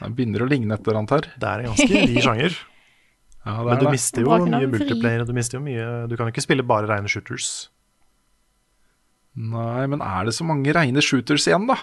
Det 0.00 0.12
begynner 0.16 0.44
å 0.44 0.48
ligne 0.50 0.74
et 0.76 0.86
eller 0.86 1.02
annet 1.02 1.12
her. 1.16 1.26
Det 1.40 1.50
er 1.50 1.62
en 1.64 1.72
ganske 1.72 2.06
vid 2.06 2.22
sjanger. 2.24 2.60
Ja, 3.44 3.58
det 3.60 3.64
Men 3.66 3.74
er 3.74 3.80
du 3.82 3.84
det. 3.84 3.90
mister 3.92 4.22
jo 4.24 4.36
mye 4.40 4.68
multiplayer, 4.72 5.20
og 5.20 5.28
du 5.28 5.34
mister 5.36 5.58
jo 5.58 5.64
mye 5.66 5.88
Du 6.08 6.14
kan 6.16 6.24
jo 6.24 6.32
ikke 6.32 6.40
spille 6.46 6.64
bare 6.64 6.88
reine 6.88 7.10
shooters. 7.12 7.48
Nei, 9.36 9.82
men 9.90 10.00
er 10.00 10.24
det 10.24 10.32
så 10.32 10.46
mange 10.48 10.72
reine 10.72 11.02
shooters 11.04 11.44
igjen, 11.50 11.66
da? 11.68 11.76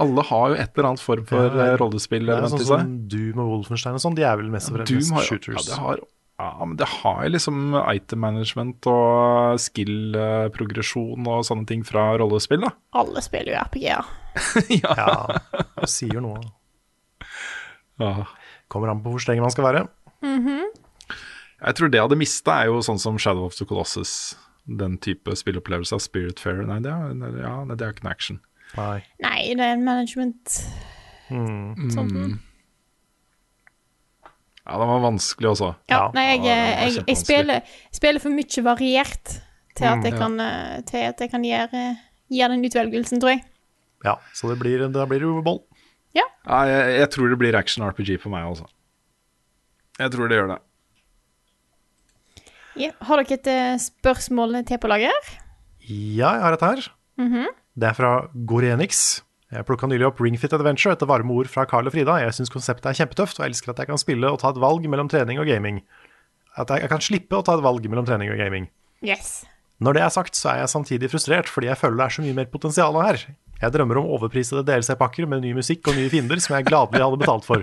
Alle 0.00 0.24
har 0.26 0.54
jo 0.54 0.56
et 0.58 0.72
eller 0.72 0.88
annet 0.88 1.02
form 1.04 1.26
for 1.28 1.44
Ja, 1.52 1.66
eh, 1.66 1.76
rollespill 1.78 2.24
Det 2.26 2.34
er 2.34 2.48
sånn 2.50 2.64
som 2.66 2.94
Doom 3.12 3.42
og 3.44 3.50
Wolfenstein 3.52 3.98
og 3.98 4.02
sånn, 4.02 4.16
de 4.16 4.24
er 4.26 4.40
vel 4.40 4.48
mest 4.54 4.72
og 4.72 4.80
fremst 4.80 5.12
shooters. 5.28 5.58
Ja, 5.58 5.66
det 5.68 5.80
har, 5.82 6.02
ja, 6.38 6.64
men 6.66 6.76
det 6.80 6.86
har 6.90 7.28
liksom 7.30 7.74
item 7.94 8.20
management 8.24 8.86
og 8.90 9.58
skill-progresjon 9.62 11.28
og 11.30 11.44
sånne 11.46 11.66
ting 11.68 11.84
fra 11.86 12.08
rollespill, 12.18 12.64
da. 12.66 12.72
Alle 12.98 13.22
spiller 13.24 13.52
jo 13.54 13.60
RPG-er. 13.62 14.08
ja. 14.82 14.94
Ja, 14.98 15.38
det 15.78 15.90
sier 15.92 16.20
noe. 16.24 16.40
Ja. 18.02 18.24
Kommer 18.72 18.90
an 18.90 19.02
på 19.04 19.12
hvor 19.14 19.22
streng 19.22 19.38
man 19.44 19.52
skal 19.54 19.68
være. 19.68 19.84
Jeg 20.24 21.76
tror 21.78 21.88
det 21.92 21.98
jeg 22.00 22.04
hadde 22.08 22.18
mista, 22.18 22.56
er 22.64 22.72
jo 22.72 22.80
sånn 22.84 22.98
som 23.00 23.18
Shadow 23.20 23.46
of 23.46 23.54
the 23.58 23.66
Colossus. 23.68 24.34
Den 24.64 24.96
type 25.04 25.28
spilleopplevelse 25.36 25.94
av 25.96 26.00
Spirit 26.02 26.40
Fair. 26.42 26.62
Nei, 26.66 26.80
det 26.82 26.90
er, 26.90 27.38
ja, 27.44 27.54
det 27.68 27.78
er 27.84 27.92
ikke 27.94 28.06
en 28.06 28.10
action. 28.10 28.40
Nei. 28.74 29.04
Nei, 29.22 29.38
det 29.54 29.62
er 29.70 29.76
en 29.78 29.84
management 29.86 30.58
Mm. 31.30 31.88
sånn. 31.94 32.10
Mm. 32.12 32.32
Ja, 34.64 34.78
den 34.80 34.88
var 34.88 35.02
vanskelig 35.04 35.50
også. 35.50 35.74
Ja, 35.90 35.96
Ja, 35.96 36.10
nei, 36.16 36.22
jeg, 36.30 36.44
ja, 36.46 36.54
jeg, 36.88 37.04
jeg, 37.06 37.16
spiller, 37.20 37.60
spiller 37.92 38.22
for 38.22 38.32
mye 38.32 38.64
variert 38.64 39.34
til 39.76 39.84
at 39.90 39.98
Mm, 39.98 40.04
jeg 40.06 40.12
ja. 40.14 40.18
kan, 40.18 40.40
eh, 40.40 40.82
til 40.88 41.02
at 41.10 41.20
jeg 41.20 41.30
kan 41.30 41.42
gjøre, 41.44 41.82
gjøre 42.30 42.48
den 42.54 42.64
utvelgelsen, 42.64 43.20
tror 43.20 43.34
jeg. 43.34 43.44
Ja, 44.04 44.14
så 44.32 44.48
det 44.52 44.58
blir, 44.60 44.86
da 44.88 45.04
blir 45.08 45.20
det 45.20 45.28
jo 45.28 45.42
boll. 45.44 45.60
Ja, 46.14 46.24
jeg, 46.46 46.98
jeg 47.00 47.10
tror 47.10 47.28
det 47.28 47.38
blir 47.40 47.56
action 47.58 47.84
RPG 47.88 48.20
på 48.22 48.30
meg, 48.30 48.44
altså. 48.46 48.66
Jeg 49.98 50.10
tror 50.12 50.28
det 50.28 50.36
gjør 50.38 50.52
det. 50.54 50.60
Ja. 52.76 52.90
Har 53.06 53.22
dere 53.22 53.36
et 53.38 53.46
eh, 53.50 53.76
spørsmål 53.78 54.64
til 54.66 54.78
på 54.82 54.90
lager? 54.90 55.28
Ja, 55.84 56.32
jeg 56.34 56.42
har 56.42 56.56
et 56.56 56.64
her. 56.64 56.88
Det 57.74 57.88
er 57.88 57.94
fra 57.96 58.12
Gorenix. 58.46 59.22
Jeg 59.54 59.66
plukka 59.68 59.86
nylig 59.86 60.08
opp 60.08 60.18
Ringfit 60.18 60.54
Adventure 60.56 60.96
etter 60.96 61.06
varme 61.06 61.30
ord 61.30 61.46
fra 61.50 61.62
Carl 61.70 61.86
og 61.86 61.94
Frida. 61.94 62.16
Jeg 62.24 62.34
syns 62.34 62.50
konseptet 62.50 62.88
er 62.90 62.96
kjempetøft, 62.98 63.38
og 63.38 63.46
elsker 63.46 63.70
at 63.70 63.82
jeg 63.82 63.90
kan 63.92 64.00
spille 64.02 64.30
og 64.32 64.40
ta 64.42 64.50
et 64.50 64.58
valg 64.58 64.86
mellom 64.90 65.10
trening 65.12 65.38
og 65.38 65.46
gaming. 65.46 65.78
At 66.58 66.72
jeg, 66.72 66.82
jeg 66.82 66.90
kan 66.90 67.04
slippe 67.04 67.38
å 67.38 67.44
ta 67.46 67.54
et 67.54 67.62
valg 67.62 67.86
mellom 67.86 68.06
trening 68.08 68.32
og 68.34 68.40
gaming. 68.40 68.66
Yes. 69.06 69.44
Når 69.84 69.94
det 69.94 70.02
er 70.02 70.14
sagt, 70.14 70.38
så 70.38 70.50
er 70.50 70.62
jeg 70.62 70.72
samtidig 70.72 71.10
frustrert, 71.12 71.50
fordi 71.50 71.68
jeg 71.70 71.78
føler 71.78 72.00
det 72.00 72.06
er 72.06 72.16
så 72.16 72.24
mye 72.24 72.38
mer 72.40 72.50
potensial 72.50 72.98
her. 72.98 73.20
Jeg 73.60 73.74
drømmer 73.74 74.00
om 74.00 74.10
overprisede 74.16 74.64
DLC-pakker 74.66 75.28
med 75.30 75.44
ny 75.44 75.52
musikk 75.56 75.86
og 75.90 75.98
nye 75.98 76.10
fiender 76.10 76.42
som 76.42 76.56
jeg 76.56 76.66
gladelig 76.66 77.04
hadde 77.04 77.20
betalt 77.22 77.46
for. 77.46 77.62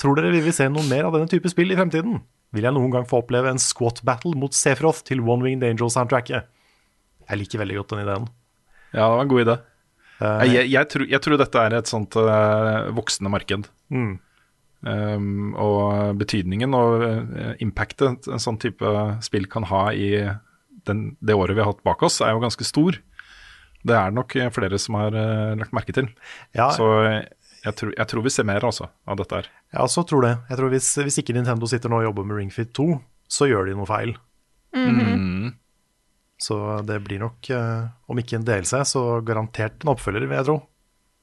Tror 0.00 0.16
dere 0.16 0.32
vi 0.32 0.40
vil 0.46 0.56
se 0.56 0.70
noe 0.72 0.84
mer 0.88 1.08
av 1.08 1.16
denne 1.16 1.28
type 1.28 1.50
spill 1.52 1.74
i 1.74 1.76
fremtiden? 1.76 2.22
Vil 2.56 2.68
jeg 2.68 2.76
noen 2.76 2.92
gang 2.92 3.04
få 3.08 3.20
oppleve 3.20 3.52
en 3.52 3.60
squat 3.60 4.00
battle 4.08 4.32
mot 4.40 4.56
Sefroth 4.56 5.04
til 5.08 5.20
One 5.20 5.44
Winged 5.44 5.68
Angel-soundtracket? 5.68 6.48
Jeg 7.28 7.40
liker 7.40 7.60
veldig 7.60 7.78
godt 7.80 7.94
den 7.94 8.02
ideen. 8.06 8.26
Ja, 8.92 9.04
det 9.04 9.12
var 9.12 9.22
en 9.24 9.32
god 9.32 9.44
idé. 9.44 9.58
Eh, 10.22 10.44
Jeg, 10.52 10.70
jeg, 10.70 10.88
tror, 10.92 11.06
jeg 11.10 11.24
tror 11.24 11.40
dette 11.40 11.64
er 11.66 11.78
et 11.78 11.90
sånt 11.90 12.16
uh, 12.18 12.90
voksende 12.94 13.32
marked. 13.32 13.68
Mm. 13.92 14.12
Um, 14.82 15.52
og 15.62 16.16
betydningen 16.18 16.74
og 16.74 17.04
eh, 17.06 17.52
impactet 17.62 18.26
en 18.26 18.42
sånn 18.42 18.56
type 18.58 18.88
spill 19.22 19.44
kan 19.46 19.68
ha 19.70 19.84
i 19.94 20.08
den, 20.88 21.04
det 21.22 21.36
året 21.38 21.54
vi 21.54 21.62
har 21.62 21.70
hatt 21.70 21.84
bak 21.86 22.02
oss, 22.02 22.18
er 22.18 22.34
jo 22.34 22.42
ganske 22.42 22.66
stor. 22.66 22.98
Det 23.86 23.94
er 23.94 24.10
det 24.10 24.18
nok 24.18 24.34
flere 24.54 24.78
som 24.82 24.98
har 24.98 25.14
uh, 25.14 25.54
lagt 25.58 25.74
merke 25.74 25.94
til. 25.94 26.10
Ja, 26.58 26.70
Så 26.74 26.88
jeg 27.62 27.76
tror, 27.78 27.94
jeg 27.94 28.10
tror 28.10 28.26
vi 28.26 28.34
ser 28.34 28.46
mer 28.48 28.64
altså, 28.66 28.88
av 29.06 29.18
dette 29.20 29.38
her. 29.38 29.48
jeg 29.70 29.82
også 29.84 30.02
tror 30.10 30.26
det. 30.26 30.34
Jeg 30.50 30.58
tror 30.58 30.74
hvis, 30.74 30.90
hvis 31.06 31.18
ikke 31.22 31.34
Nintendo 31.36 31.70
sitter 31.70 31.90
nå 31.92 32.00
og 32.02 32.08
jobber 32.10 32.26
med 32.26 32.40
Ringfit 32.40 32.72
2, 32.74 32.88
så 33.30 33.46
gjør 33.50 33.70
de 33.70 33.76
noe 33.78 33.86
feil. 33.86 34.16
Mm. 34.74 35.52
Så 36.42 36.56
det 36.88 36.96
blir 37.06 37.20
nok, 37.22 37.46
eh, 37.54 37.84
om 38.10 38.18
ikke 38.18 38.40
en 38.40 38.46
delelse, 38.46 38.80
så 38.90 39.02
garantert 39.26 39.84
en 39.84 39.92
oppfølger, 39.94 40.24
vil 40.26 40.38
jeg 40.40 40.48
tro. 40.48 40.56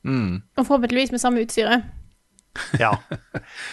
Mm. 0.08 0.38
Og 0.56 0.64
forhåpentligvis 0.64 1.12
med 1.12 1.20
samme 1.20 1.42
utstyret. 1.44 1.84
Ja, 2.80 2.94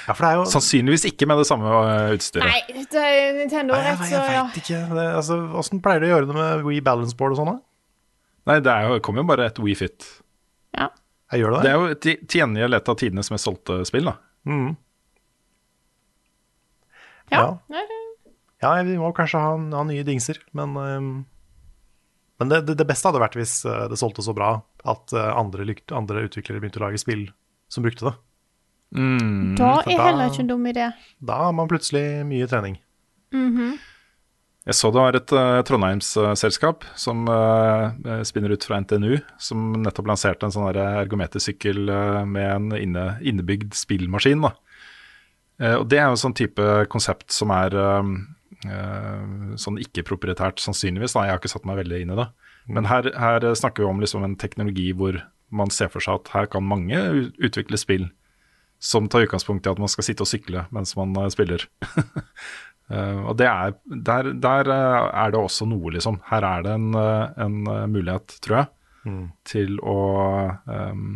ja 0.07 0.13
for 0.13 0.21
det 0.21 0.29
er 0.29 0.35
jo 0.37 0.43
Sannsynligvis 0.53 1.07
ikke 1.09 1.27
med 1.31 1.39
det 1.41 1.47
samme 1.49 1.71
eh, 1.71 2.11
utstyret. 2.17 2.45
Nei, 2.51 2.83
det 2.93 3.03
er 3.03 3.39
Nintendo 3.39 3.73
Nei, 3.77 3.85
jeg, 3.87 3.95
rett, 3.95 4.11
så 4.11 4.19
ja. 4.21 4.43
veit 4.51 4.59
ikke. 4.61 4.81
Det, 4.99 5.07
altså, 5.23 5.39
Åssen 5.63 5.81
pleier 5.85 6.03
de 6.03 6.11
å 6.11 6.13
gjøre 6.17 6.29
det 6.29 6.37
med 6.37 6.67
Wii 6.67 6.83
Balance 6.85 7.17
Board 7.19 7.37
og 7.37 7.41
sånn? 7.41 7.53
da? 7.55 7.59
Nei, 8.51 8.59
det 8.63 8.75
er 8.75 8.89
jo, 8.89 8.99
det 8.99 9.05
kommer 9.07 9.23
jo 9.25 9.31
bare 9.31 9.47
et 9.51 9.63
We 9.63 9.75
Fit. 9.79 10.07
ja. 10.77 10.91
Jeg 11.33 11.41
gjør 11.43 11.57
det 11.57 11.63
Det 11.65 11.71
er 11.71 11.81
jo 11.81 11.95
til 12.05 12.37
gjengjeld 12.39 12.77
et 12.77 12.89
av 12.93 12.99
tidenes 13.01 13.31
mest 13.35 13.49
solgte 13.49 13.81
spill, 13.89 14.07
da. 14.07 14.13
Mm. 14.47 14.69
Ja. 17.33 17.39
Ja. 17.41 17.47
Nei, 17.73 17.83
det- 17.89 18.03
Ja, 18.63 18.83
vi 18.83 18.95
må 18.97 19.11
kanskje 19.15 19.41
ha, 19.43 19.57
ha 19.77 19.83
nye 19.85 20.05
dingser, 20.07 20.39
men 20.57 20.75
ehm, 20.81 21.11
Men 22.41 22.51
det, 22.53 22.61
det, 22.69 22.77
det 22.81 22.87
beste 22.89 23.09
hadde 23.09 23.23
vært 23.23 23.37
hvis 23.39 23.59
eh, 23.69 23.87
det 23.91 23.99
solgte 24.01 24.25
så 24.25 24.35
bra 24.37 24.51
at 24.85 25.13
eh, 25.17 25.33
andre, 25.33 25.67
andre 25.97 26.27
utviklere 26.29 26.61
begynte 26.61 26.83
å 26.83 26.87
lage 26.87 27.01
spill 27.01 27.27
som 27.73 27.87
brukte 27.87 28.11
det. 28.11 28.15
Mm. 28.97 29.57
Da 29.59 29.71
er 29.83 29.91
da- 29.97 30.09
heller 30.11 30.31
ikke 30.31 30.45
en 30.45 30.51
dum 30.53 30.67
idé. 30.71 30.91
Da 31.19 31.41
har 31.49 31.55
man 31.57 31.71
plutselig 31.71 32.05
mye 32.29 32.49
trening. 32.51 32.79
Jeg 34.67 34.75
så 34.75 34.89
det 34.91 34.99
var 34.99 35.15
et 35.15 35.33
uh, 35.35 35.61
Trondheims-selskap 35.67 36.83
som 36.99 37.27
uh, 37.31 37.93
spinner 38.27 38.51
ut 38.55 38.65
fra 38.67 38.81
NTNU, 38.83 39.21
som 39.39 39.77
nettopp 39.83 40.09
lanserte 40.11 40.49
en 40.49 40.55
sånn 40.55 40.67
ergometersykkel 40.73 41.85
uh, 41.87 42.23
med 42.27 42.47
en 42.51 42.67
inne, 42.79 43.05
innebygd 43.23 43.77
spillmaskin. 43.79 44.43
Da. 44.43 44.55
Eh, 45.63 45.77
og 45.79 45.87
Det 45.89 46.01
er 46.01 46.11
jo 46.11 46.19
sånn 46.21 46.37
type 46.37 46.65
konsept 46.93 47.33
som 47.33 47.53
er 47.55 47.77
eh, 47.81 48.11
eh, 48.11 48.17
sånn 48.65 49.77
ikke-proprietært, 49.83 50.63
sannsynligvis. 50.63 51.13
Da. 51.13 51.27
Jeg 51.27 51.35
har 51.35 51.41
ikke 51.43 51.51
satt 51.53 51.67
meg 51.69 51.77
veldig 51.83 51.99
inn 52.03 52.13
i 52.15 52.19
det. 52.19 52.27
Men 52.73 52.89
her, 52.91 53.09
her 53.21 53.45
snakker 53.55 53.85
vi 53.85 53.91
om 53.91 54.01
liksom 54.03 54.25
en 54.27 54.37
teknologi 54.41 54.89
hvor 54.97 55.21
man 55.55 55.71
ser 55.71 55.91
for 55.93 56.03
seg 56.03 56.21
at 56.21 56.33
her 56.35 56.49
kan 56.51 56.67
mange 56.67 56.99
utvikle 57.37 57.79
spill 57.79 58.09
som 58.83 59.09
tar 59.09 59.27
utgangspunkt 59.27 59.67
i 59.67 59.73
at 59.73 59.81
man 59.81 59.91
skal 59.91 60.07
sitte 60.07 60.25
og 60.25 60.31
sykle 60.31 60.67
mens 60.75 60.97
man 60.99 61.17
eh, 61.23 61.33
spiller. 61.35 61.69
Eh, 62.87 63.21
og 63.27 63.33
det 63.35 63.49
er, 63.51 63.73
der, 64.07 64.29
der 64.39 64.69
eh, 64.71 65.07
er 65.19 65.33
det 65.35 65.39
også 65.41 65.67
noe, 65.67 65.91
liksom. 65.91 66.21
Her 66.29 66.45
er 66.47 66.61
det 66.63 66.75
en, 66.77 66.85
eh, 66.95 67.33
en 67.43 67.57
eh, 67.67 67.81
mulighet, 67.91 68.37
tror 68.45 68.61
jeg, 68.61 68.69
til 69.51 69.81
å 69.83 69.95
um, 70.71 71.09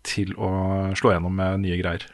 Til 0.00 0.32
å 0.40 0.48
slå 0.96 1.12
gjennom 1.12 1.36
med 1.36 1.60
nye 1.66 1.76
greier. 1.76 2.06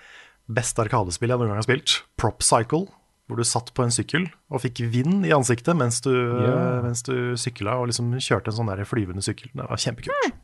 Beste 0.51 0.83
arkadespill 0.83 1.31
jeg 1.31 1.39
noen 1.39 1.53
gang 1.53 1.61
har 1.61 1.69
spilt, 1.69 2.01
Prop 2.19 2.43
Cycle, 2.43 2.89
hvor 3.27 3.41
du 3.41 3.45
satt 3.47 3.73
på 3.75 3.83
en 3.83 3.91
sykkel 3.95 4.29
og 4.55 4.63
fikk 4.63 4.85
vind 4.93 5.27
i 5.27 5.33
ansiktet 5.35 5.75
mens 5.79 5.99
du, 6.05 6.13
yeah. 6.15 6.83
mens 6.85 7.03
du 7.07 7.35
sykla 7.39 7.75
og 7.81 7.89
liksom 7.91 8.13
kjørte 8.23 8.53
en 8.53 8.59
sånn 8.61 8.71
der 8.71 8.87
flyvende 8.87 9.25
sykkel. 9.25 9.51
Det 9.51 9.67
var 9.67 9.83
kjempekult. 9.83 10.37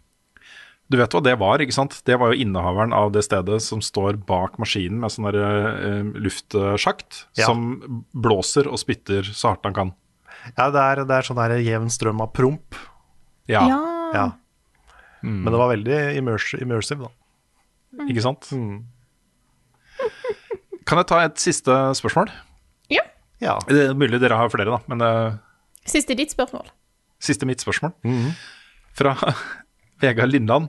Du 0.91 0.99
vet 0.99 1.15
hva 1.15 1.23
det 1.25 1.37
var, 1.41 1.63
ikke 1.63 1.73
sant? 1.77 1.95
Det 2.05 2.19
var 2.21 2.33
jo 2.33 2.43
innehaveren 2.43 2.93
av 2.93 3.15
det 3.15 3.23
stedet 3.25 3.61
som 3.65 3.81
står 3.81 4.19
bak 4.29 4.59
maskinen 4.61 4.99
med 5.01 5.15
sånn 5.15 5.29
der, 5.31 5.39
eh, 5.41 6.11
luftsjakt, 6.21 7.27
Ja. 7.39 7.47
som 7.47 8.03
blåser 8.13 8.67
og 8.69 8.77
spytter 8.83 9.23
så 9.23 9.55
hardt 9.55 9.65
han 9.65 9.79
kan. 9.79 9.95
Ja, 10.59 10.71
det 10.75 10.83
er, 10.83 11.05
det 11.07 11.17
er 11.17 11.23
sånn 11.23 11.39
der 11.39 11.57
jevn 11.63 11.89
strøm 11.89 12.21
av 12.21 12.33
promp. 12.35 12.75
Ja, 13.49 13.67
Ja. 13.69 13.81
Ja. 14.13 14.27
Men 15.23 15.47
det 15.47 15.59
var 15.61 15.71
veldig 15.71 15.99
immersive, 16.19 17.07
da. 17.07 18.07
ikke 18.11 18.25
sant? 18.25 18.49
Mm. 18.51 18.85
Kan 20.85 20.99
jeg 20.99 21.07
ta 21.07 21.21
et 21.23 21.39
siste 21.39 21.71
spørsmål? 21.95 22.29
Ja. 23.43 23.59
Det 23.69 23.89
er 23.91 23.95
mulig 23.99 24.21
dere 24.23 24.39
har 24.41 24.51
flere, 24.53 24.71
da, 24.79 24.81
men 24.93 25.03
uh, 25.05 25.39
Siste 25.89 26.15
ditt 26.19 26.31
spørsmål. 26.35 26.69
Siste 27.23 27.47
mitt 27.49 27.63
spørsmål. 27.63 27.93
Fra 28.99 29.17
Vegard 30.03 30.31
Lindland. 30.31 30.69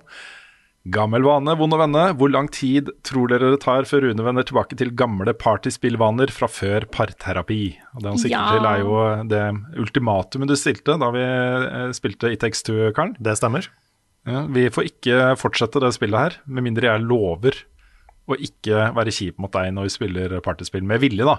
Gammel 0.94 1.24
vane, 1.24 1.54
vond 1.56 1.72
å 1.72 1.78
vende. 1.80 2.02
Hvor 2.20 2.28
lang 2.34 2.50
tid 2.52 2.90
tror 3.08 3.30
dere 3.32 3.54
det 3.54 3.62
tar 3.64 3.86
før 3.88 4.04
Rune 4.10 4.26
vender 4.26 4.44
tilbake 4.50 4.76
til 4.80 4.90
gamle 5.00 5.32
partyspillvaner 5.40 6.34
fra 6.36 6.50
før 6.52 6.84
parterapi? 6.92 7.60
Og 7.96 8.02
Det 8.04 8.10
han 8.12 8.20
sikter 8.20 8.36
Ja. 8.36 8.50
til, 8.52 8.68
er 8.68 8.82
jo 8.84 8.98
det 9.32 9.44
ultimatumet 9.80 10.52
du 10.52 10.58
stilte 10.60 10.98
da 11.00 11.12
vi 11.16 11.24
eh, 11.24 11.94
spilte 11.96 12.34
It 12.34 12.42
Takes 12.44 12.66
Two, 12.68 12.90
Karen. 12.98 13.16
Det 13.16 13.38
stemmer. 13.40 13.70
Ja, 14.28 14.44
vi 14.52 14.66
får 14.72 14.90
ikke 14.92 15.22
fortsette 15.40 15.80
det 15.84 15.94
spillet 15.96 16.20
her, 16.20 16.36
med 16.48 16.64
mindre 16.68 16.90
jeg 16.92 17.06
lover 17.08 17.56
å 18.28 18.36
ikke 18.40 18.90
være 18.96 19.12
kjip 19.12 19.40
mot 19.44 19.52
deg 19.56 19.72
når 19.76 19.88
vi 19.88 19.96
spiller 19.98 20.36
partyspill, 20.44 20.84
med 20.88 21.00
vilje, 21.04 21.24
da. 21.28 21.38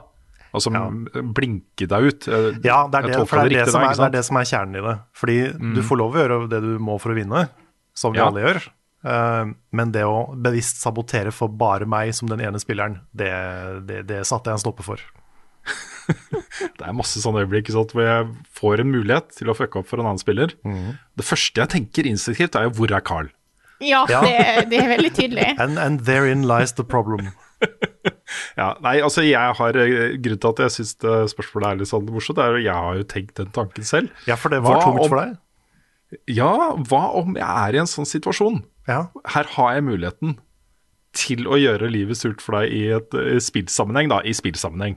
Altså 0.55 0.71
Ja. 0.73 0.85
blinke 1.35 1.89
deg 1.91 2.05
ut. 2.09 2.29
Eh, 2.29 2.53
Ja, 2.63 2.87
det 2.87 3.01
er 3.01 3.09
det, 3.11 3.29
for 3.29 3.43
det, 3.43 3.57
er 3.59 3.65
det, 3.65 3.73
som 3.75 3.83
er, 3.83 3.95
det 3.99 4.07
er 4.07 4.15
det 4.15 4.25
som 4.25 4.37
er 4.39 4.45
kjernen 4.47 4.77
i 4.79 4.85
det. 4.87 4.95
Fordi 5.19 5.37
du 5.75 5.83
får 5.83 5.99
lov 5.99 6.15
å 6.15 6.23
gjøre 6.23 6.39
det 6.53 6.61
du 6.63 6.79
må 6.79 6.99
for 7.03 7.11
å 7.11 7.19
vinne, 7.19 7.49
som 7.95 8.13
vi 8.15 8.19
Ja. 8.23 8.29
alle 8.31 8.45
gjør. 8.47 8.63
Eh, 9.05 9.53
men 9.73 9.91
det 9.93 10.05
å 10.07 10.31
bevisst 10.41 10.79
sabotere 10.81 11.33
for 11.35 11.49
bare 11.49 11.85
meg 11.87 12.15
som 12.15 12.29
den 12.31 12.41
ene 12.41 12.57
spilleren, 12.63 13.01
det, 13.15 13.29
det, 13.87 14.07
det 14.07 14.23
satte 14.25 14.49
jeg 14.49 14.55
en 14.61 14.65
stopper 14.65 14.83
for. 14.87 15.01
Det 16.79 16.85
er 16.85 16.93
masse 16.93 17.17
sånne 17.23 17.45
øyeblikk 17.45 17.71
sant, 17.73 17.93
hvor 17.97 18.05
jeg 18.05 18.27
får 18.59 18.81
en 18.83 18.91
mulighet 18.93 19.31
til 19.39 19.49
å 19.49 19.55
fucke 19.57 19.81
opp 19.81 19.89
for 19.89 19.99
en 20.03 20.07
annen 20.11 20.21
spiller. 20.21 20.53
Det 21.17 21.25
første 21.25 21.63
jeg 21.63 21.71
tenker 21.73 22.07
instinktivt, 22.11 22.55
er 22.59 22.65
jo 22.69 22.71
'hvor 22.77 22.93
er 22.95 23.01
Carl'? 23.01 23.31
Ja, 23.81 24.05
Ja. 24.09 24.21
Det, 24.21 24.69
det 24.71 24.79
er 24.83 24.89
veldig 24.97 25.13
tydelig. 25.17 25.49
And, 25.63 25.79
and 25.79 26.05
therein 26.05 26.43
lies 26.47 26.73
the 26.73 26.85
problem. 26.85 27.33
Ja, 28.59 28.69
nei, 28.83 28.97
altså 29.03 29.23
jeg 29.27 29.55
har 29.59 29.77
eh, 29.79 30.15
Grunnen 30.23 30.41
til 30.43 30.51
at 30.51 30.61
jeg 30.65 30.73
syns 30.77 30.93
spørsmålet 31.33 31.67
er 31.69 31.79
litt 31.81 31.91
sånn 31.91 32.07
morsomt, 32.11 32.39
er 32.43 32.55
jo 32.57 32.63
jeg 32.65 32.75
har 32.87 32.97
jo 32.99 33.05
tenkt 33.11 33.35
den 33.41 33.51
tanken 33.55 33.87
selv. 33.87 34.11
Ja, 34.29 34.37
for 34.41 34.51
det 34.55 34.61
var 34.65 34.79
Hva 34.79 34.85
tungt 34.87 35.03
om- 35.05 35.11
for 35.13 35.21
deg. 35.23 35.37
Ja, 36.31 36.51
hva 36.87 37.03
om 37.19 37.35
jeg 37.35 37.43
er 37.47 37.75
i 37.75 37.81
en 37.83 37.91
sånn 37.91 38.07
situasjon? 38.07 38.61
Ja. 38.87 39.09
Her 39.35 39.49
har 39.57 39.73
jeg 39.75 39.87
muligheten 39.87 40.37
til 41.15 41.47
å 41.51 41.59
gjøre 41.59 41.91
livet 41.91 42.19
surt 42.21 42.43
for 42.43 42.59
deg 42.61 42.75
i 42.75 42.85
et 42.95 43.15
eh, 43.19 43.39
spillsammenheng, 43.43 44.11
da. 44.13 44.21
I 44.27 44.35
spillsammenheng. 44.35 44.97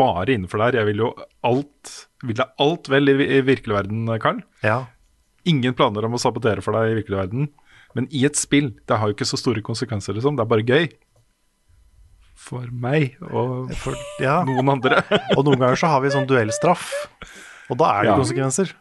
Bare 0.00 0.32
innenfor 0.32 0.60
der. 0.64 0.78
Jeg 0.80 0.88
vil 0.92 1.02
jo 1.04 1.10
alt 1.44 1.94
Vil 2.24 2.36
deg 2.38 2.52
alt 2.64 2.88
vel 2.88 3.12
i, 3.12 3.16
i 3.38 3.40
virkelig 3.44 3.76
verden, 3.82 4.06
Karl. 4.20 4.42
ja. 4.64 4.82
Ingen 5.44 5.74
planer 5.76 6.06
om 6.08 6.14
å 6.16 6.20
sabotere 6.22 6.62
for 6.64 6.72
deg 6.72 6.94
i 6.94 6.94
virkelig 7.02 7.18
verden. 7.18 7.48
Men 7.94 8.06
i 8.16 8.22
et 8.24 8.38
spill, 8.40 8.70
det 8.88 8.96
har 8.96 9.10
jo 9.10 9.12
ikke 9.12 9.26
så 9.28 9.36
store 9.36 9.60
konsekvenser, 9.60 10.16
liksom. 10.16 10.38
Det 10.38 10.40
er 10.46 10.48
bare 10.48 10.64
gøy. 10.64 10.86
For 12.44 12.66
meg 12.70 13.14
og 13.24 13.70
For, 13.80 13.96
ja. 14.20 14.42
noen 14.44 14.68
andre. 14.76 14.98
Og 15.36 15.44
noen 15.46 15.58
ganger 15.62 15.78
så 15.80 15.88
har 15.94 16.02
vi 16.04 16.10
sånn 16.12 16.26
duellstraff, 16.28 16.90
og 17.72 17.78
da 17.80 17.92
er 17.96 18.02
det 18.04 18.10
Ja. 18.12 18.16
konsekvenser. 18.20 18.74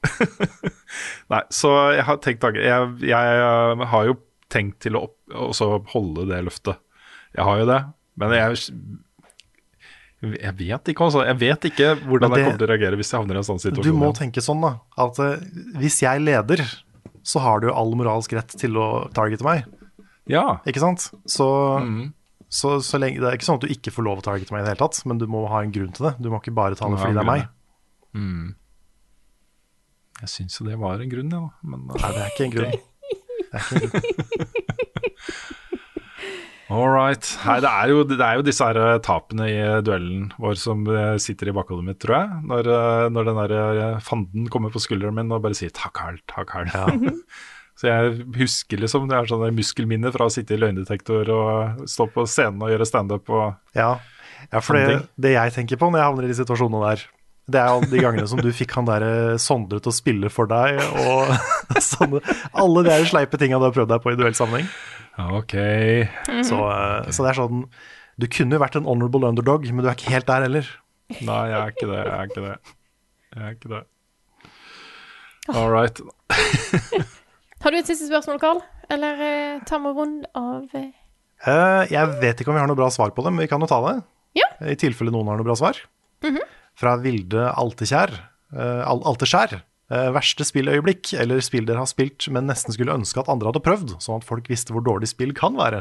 Nei, 1.32 1.40
så 1.52 1.70
jeg 1.96 2.04
har 2.06 2.20
tenkt 2.22 2.40
tanker. 2.44 2.62
Jeg, 2.64 2.86
jeg 3.10 3.40
eh, 3.42 3.84
har 3.92 4.06
jo 4.08 4.14
tenkt 4.50 4.78
til 4.86 4.96
å 4.98 5.04
opp, 5.08 5.90
holde 5.92 6.24
det 6.30 6.40
løftet. 6.46 6.78
Jeg 7.36 7.46
har 7.46 7.60
jo 7.62 7.66
det, 7.70 7.80
men 8.20 8.34
jeg 8.34 8.58
jeg 10.20 10.52
vet 10.58 10.90
ikke, 10.92 11.06
altså. 11.06 11.22
Jeg 11.24 11.38
vet 11.40 11.62
ikke 11.70 11.90
hvordan 12.04 12.28
det- 12.34 12.40
jeg 12.42 12.46
kommer 12.50 12.58
til 12.60 12.66
å 12.66 12.70
reagere 12.74 12.96
hvis 13.00 13.10
jeg 13.10 13.20
havner 13.22 13.38
i 13.38 13.40
en 13.40 13.46
sånn 13.46 13.60
situasjon. 13.62 13.86
Du 13.86 13.96
må 13.96 14.10
tenke 14.16 14.42
sånn, 14.44 14.60
da, 14.60 14.72
at 15.00 15.18
eh, 15.24 15.36
hvis 15.80 16.00
jeg 16.02 16.20
leder, 16.20 16.60
så 17.24 17.40
har 17.40 17.60
du 17.64 17.70
all 17.72 17.94
moralsk 17.96 18.34
rett 18.36 18.52
til 18.60 18.76
å 18.76 19.08
targete 19.16 19.42
meg, 19.46 19.64
Ja. 20.28 20.58
ikke 20.68 20.80
sant? 20.82 21.10
Så, 21.26 21.46
Mhm. 21.80 22.12
Så, 22.50 22.80
så 22.82 22.98
lenge, 22.98 23.20
Det 23.22 23.28
er 23.28 23.36
ikke 23.38 23.46
sånn 23.46 23.60
at 23.60 23.64
du 23.66 23.70
ikke 23.70 23.92
får 23.94 24.06
lov 24.08 24.20
å 24.20 24.26
targete 24.26 24.50
meg 24.50 24.64
i 24.64 24.66
det 24.66 24.72
hele 24.72 24.82
tatt, 24.82 24.98
men 25.06 25.20
du 25.20 25.26
må 25.30 25.44
ha 25.52 25.62
en 25.62 25.74
grunn 25.74 25.92
til 25.94 26.08
det. 26.08 26.16
Du 26.18 26.32
må 26.32 26.40
ikke 26.42 26.54
bare 26.56 26.78
ta 26.78 26.88
det 26.90 26.98
fordi 26.98 27.14
det 27.14 27.22
er 27.22 27.28
meg. 27.28 27.44
Mm. 28.10 28.48
Jeg 30.20 30.32
syns 30.34 30.58
jo 30.58 30.66
det 30.66 30.80
var 30.80 31.00
en 31.00 31.12
grunn, 31.12 31.30
ja. 31.30 31.44
Men, 31.62 31.86
uh, 31.86 31.94
Nei, 31.94 32.10
det 32.16 32.24
er 32.24 32.34
ikke 32.34 32.48
en 32.48 32.56
grunn. 32.58 32.80
Det 33.50 33.58
er 33.58 33.62
ikke 33.66 33.78
en 33.80 33.92
grunn. 33.94 34.18
All 36.70 36.86
right. 36.86 37.26
Nei, 37.42 37.56
det 37.64 37.70
er, 37.70 37.90
jo, 37.90 38.02
det 38.06 38.18
er 38.22 38.36
jo 38.38 38.44
disse 38.46 38.62
her 38.62 38.78
eh, 38.78 39.00
tapene 39.02 39.48
i 39.50 39.56
eh, 39.58 39.80
duellen 39.82 40.28
vår 40.38 40.54
som 40.54 40.84
sitter 41.18 41.50
i 41.50 41.54
bakhodet 41.56 41.82
mitt, 41.82 41.98
tror 41.98 42.14
jeg. 42.14 42.42
Når, 42.46 42.68
når 43.10 43.26
den 43.26 43.40
der 43.40 44.04
fanden 44.06 44.46
kommer 44.54 44.70
på 44.70 44.78
skulderen 44.84 45.16
min 45.18 45.34
og 45.34 45.42
bare 45.42 45.58
sier 45.58 45.74
'takk, 45.74 45.96
Carl, 45.98 46.20
takk, 46.30 46.54
Carl'. 46.54 46.70
Så 47.80 47.88
jeg 47.88 48.26
husker 48.36 48.82
liksom, 48.82 49.06
det 49.08 49.16
er 49.16 49.28
sånne 49.30 49.54
muskelminner 49.56 50.12
fra 50.12 50.26
å 50.28 50.32
sitte 50.32 50.52
i 50.52 50.60
løgndetektor 50.60 51.30
og 51.32 51.86
stå 51.88 52.10
på 52.12 52.26
scenen 52.28 52.60
og 52.66 52.74
gjøre 52.74 52.88
standup 52.88 53.30
og 53.32 53.46
Ja, 53.78 53.94
ja 54.50 54.60
for 54.60 54.76
det, 54.76 54.98
det 55.16 55.32
jeg 55.32 55.54
tenker 55.54 55.80
på 55.80 55.88
når 55.88 56.02
jeg 56.02 56.08
havner 56.10 56.26
i 56.26 56.32
de 56.32 56.36
situasjonene 56.42 56.90
der, 56.90 57.06
det 57.50 57.60
er 57.62 57.70
jo 57.72 57.88
de 57.88 58.02
gangene 58.04 58.28
som 58.30 58.40
du 58.42 58.50
fikk 58.54 58.74
han 58.76 58.88
der 58.88 59.04
eh, 59.06 59.38
Sondre 59.40 59.80
til 59.82 59.90
å 59.90 59.96
spille 59.96 60.30
for 60.32 60.50
deg, 60.50 60.76
og 61.02 61.32
sånne, 61.90 62.20
alle 62.52 62.84
de 62.86 62.98
sleipe 63.08 63.40
tinga 63.40 63.58
du 63.58 63.66
har 63.66 63.74
prøvd 63.74 63.94
deg 63.94 64.04
på 64.04 64.12
i 64.12 64.18
duellsammenheng. 64.20 64.68
Ja, 65.16 65.26
OK. 65.40 65.56
Så, 66.46 66.60
eh, 66.60 67.08
så 67.10 67.24
det 67.24 67.32
er 67.32 67.38
sånn 67.40 67.64
Du 68.20 68.28
kunne 68.30 68.56
jo 68.56 68.62
vært 68.62 68.78
en 68.78 68.86
honorable 68.88 69.32
underdog, 69.32 69.66
men 69.72 69.82
du 69.82 69.88
er 69.90 69.96
ikke 69.96 70.12
helt 70.14 70.28
der 70.28 70.46
heller. 70.46 70.68
Nei, 71.18 71.40
jeg 71.50 71.56
er 71.58 71.74
ikke 71.74 71.88
det. 71.90 72.02
Jeg 72.04 72.18
er 72.18 72.28
ikke 72.28 72.44
det. 72.44 72.76
Jeg 73.30 73.46
er 73.48 73.56
ikke 73.56 73.72
det. 73.72 73.82
All 75.56 75.72
right. 75.72 77.16
Har 77.60 77.70
du 77.74 77.76
et 77.80 77.88
siste 77.90 78.06
spørsmål, 78.08 78.38
Karl? 78.40 78.60
Eller 78.90 79.20
eh, 79.24 79.60
tar 79.68 79.82
vi 79.84 79.92
rund 79.96 80.24
av 80.38 80.68
eh, 80.78 80.90
Eh, 81.40 81.86
jeg 81.88 82.04
vet 82.20 82.40
ikke 82.42 82.50
om 82.52 82.56
vi 82.58 82.60
har 82.60 82.68
noe 82.68 82.76
bra 82.76 82.90
svar 82.92 83.14
på 83.16 83.22
det, 83.24 83.30
men 83.32 83.40
vi 83.40 83.48
kan 83.48 83.62
jo 83.64 83.68
ta 83.70 83.78
det. 83.86 83.94
Ja. 84.36 84.44
I 84.68 84.74
tilfelle 84.76 85.08
noen 85.14 85.30
har 85.32 85.38
noe 85.40 85.46
bra 85.46 85.54
svar. 85.56 85.78
Fra 86.76 86.92
Vilde 87.00 87.46
Altekjær. 87.56 88.12
eh, 88.52 88.82
Al 88.84 89.00
Alteskjær. 89.08 89.54
Eh, 89.90 90.10
verste 90.12 90.44
spilløyeblikk, 90.44 91.14
eller 91.18 91.40
spill 91.42 91.64
dere 91.66 91.80
har 91.80 91.88
spilt, 91.88 92.28
men 92.30 92.44
nesten 92.46 92.76
skulle 92.76 92.92
ønske 92.92 93.22
at 93.24 93.30
andre 93.32 93.48
hadde 93.48 93.62
prøvd, 93.64 93.94
sånn 94.04 94.20
at 94.20 94.28
folk 94.28 94.50
visste 94.52 94.76
hvor 94.76 94.84
dårlig 94.84 95.08
spill 95.10 95.32
kan 95.32 95.56
være. 95.56 95.80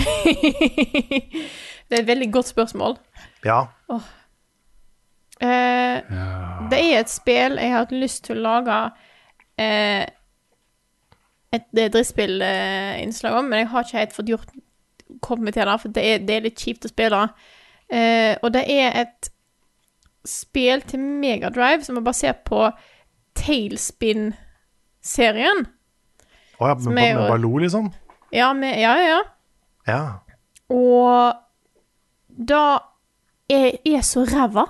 Det 1.90 1.98
er 1.98 2.00
et 2.00 2.08
veldig 2.08 2.30
godt 2.32 2.48
spørsmål. 2.54 2.96
Ja. 3.44 3.60
Eh, 5.40 6.00
Det 6.72 6.80
er 6.80 7.00
et 7.02 7.12
spill 7.12 7.60
jeg 7.60 7.70
har 7.74 7.84
hatt 7.84 7.92
lyst 7.94 8.24
til 8.30 8.40
å 8.40 8.44
lage 8.48 8.80
eh, 9.60 10.06
et 11.52 11.64
drittspillinnslag 11.74 13.38
om, 13.38 13.44
men 13.50 13.58
jeg 13.62 13.68
har 13.72 13.80
ikke 13.86 13.98
helt 13.98 14.16
fått 14.16 14.30
gjort 14.30 14.50
kommet 15.24 15.54
til 15.56 15.66
det, 15.66 15.80
for 15.82 15.88
det 15.94 16.02
er, 16.06 16.16
det 16.22 16.34
er 16.36 16.46
litt 16.46 16.62
kjipt 16.62 16.86
å 16.86 16.92
spille. 16.92 17.20
Uh, 17.90 18.34
og 18.44 18.48
det 18.54 18.64
er 18.70 18.88
et 19.02 19.22
spill 20.26 20.82
til 20.86 21.00
Megadrive 21.00 21.84
som 21.86 21.96
er 21.98 22.02
basert 22.06 22.38
på 22.46 22.70
Tailspin-serien. 23.38 25.58
Å 26.60 26.62
ja, 26.68 26.74
men 26.84 26.94
med, 26.94 27.08
er 27.08 27.14
med 27.18 27.28
Baloo, 27.32 27.56
liksom? 27.62 27.86
Ja, 28.34 28.48
med, 28.54 28.72
ja, 28.78 28.92
ja, 29.00 29.06
ja. 29.08 29.20
Ja. 29.88 30.04
Og 30.70 31.34
da 32.28 32.78
er, 33.50 33.70
er 33.82 34.00
så 34.06 34.24
ræva. 34.28 34.64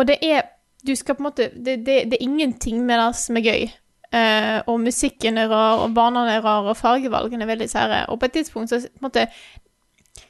Og 0.00 0.06
det 0.08 0.18
er 0.24 0.40
Du 0.86 0.96
skal 0.96 1.14
på 1.14 1.20
en 1.20 1.28
måte 1.28 1.50
Det, 1.54 1.86
det, 1.86 2.10
det 2.10 2.16
er 2.16 2.22
ingenting 2.24 2.86
med 2.86 2.98
det 2.98 3.16
som 3.16 3.36
er 3.36 3.40
gøy. 3.44 3.68
Eh, 4.12 4.58
og 4.68 4.80
musikken 4.80 5.38
er 5.40 5.48
rar, 5.48 5.80
og 5.86 5.94
banene 5.96 6.36
er 6.36 6.44
rare, 6.44 6.68
og 6.68 6.76
fargevalgene 6.76 7.46
er 7.46 7.52
veldig 7.54 7.68
sære. 7.70 8.04
Og 8.12 8.20
på 8.20 8.28
et 8.28 8.32
tidspunkt 8.32 8.70
så 8.70 8.82
på 8.84 9.00
en 9.00 9.08
måte 9.08 9.28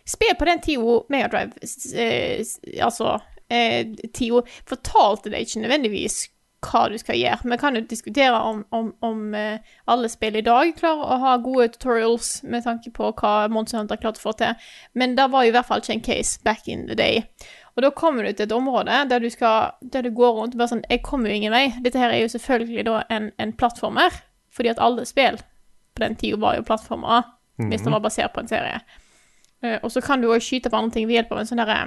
Spill 0.07 0.35
på 0.39 0.47
den 0.47 0.61
tida 0.63 1.01
Megadrive 1.11 1.53
eh, 1.99 2.45
Altså 2.79 3.17
eh, 3.51 3.89
tida 4.15 4.43
fortalte 4.69 5.33
deg 5.33 5.47
ikke 5.47 5.65
nødvendigvis 5.65 6.21
hva 6.63 6.85
du 6.93 6.95
skal 7.01 7.19
gjøre. 7.19 7.51
Vi 7.51 7.57
kan 7.59 7.77
jo 7.77 7.83
diskutere 7.91 8.39
om, 8.39 8.61
om, 8.71 8.93
om 9.03 9.35
eh, 9.35 9.73
alle 9.91 10.11
spill 10.11 10.39
i 10.39 10.45
dag 10.47 10.71
klarer 10.79 11.03
å 11.03 11.19
ha 11.25 11.33
gode 11.43 11.73
tutorials 11.75 12.37
med 12.47 12.63
tanke 12.67 12.93
på 12.95 13.11
hva 13.19 13.49
Monster 13.51 13.81
Hunter 13.81 13.99
klarte 13.99 14.23
å 14.23 14.27
få 14.29 14.37
til, 14.39 14.55
men 14.95 15.17
det 15.19 15.27
var 15.33 15.43
jo 15.43 15.51
i 15.51 15.57
hvert 15.57 15.69
fall 15.69 15.83
ikke 15.83 15.97
en 15.97 16.07
case 16.07 16.39
back 16.47 16.69
in 16.71 16.87
the 16.87 16.99
day. 16.99 17.25
Og 17.77 17.85
da 17.85 17.91
kommer 17.97 18.27
du 18.27 18.33
til 18.33 18.45
et 18.45 18.53
område 18.53 18.99
der 19.09 19.23
du, 19.23 19.31
skal, 19.33 19.73
der 19.81 20.05
du 20.05 20.11
går 20.13 20.35
rundt 20.37 20.57
og 20.57 20.61
bare 20.61 20.73
sånn 20.75 20.85
Jeg 20.91 21.01
kommer 21.07 21.31
jo 21.31 21.39
ingen 21.39 21.55
vei. 21.55 21.71
Dette 21.85 22.01
her 22.01 22.13
er 22.13 22.21
jo 22.21 22.33
selvfølgelig 22.33 22.85
da 22.89 22.99
en, 23.13 23.31
en 23.41 23.55
plattformer, 23.57 24.19
fordi 24.53 24.75
at 24.75 24.83
alle 24.83 25.07
spill 25.09 25.41
på 25.93 26.05
den 26.05 26.17
tida 26.21 26.41
var 26.41 26.59
jo 26.59 26.67
plattformere, 26.69 27.23
hvis 27.69 27.85
det 27.85 27.93
var 27.93 28.05
basert 28.05 28.33
på 28.33 28.43
en 28.43 28.49
serie. 28.49 28.81
Eh, 29.63 29.79
og 29.83 29.93
så 29.93 30.03
kan 30.05 30.23
du 30.23 30.31
òg 30.33 30.45
skyte 30.45 30.73
på 30.73 30.79
andre 30.79 30.97
ting 30.97 31.09
ved 31.09 31.21
hjelp 31.21 31.35
av 31.35 31.43
en 31.43 31.51
sånn 31.51 31.61
derre 31.61 31.83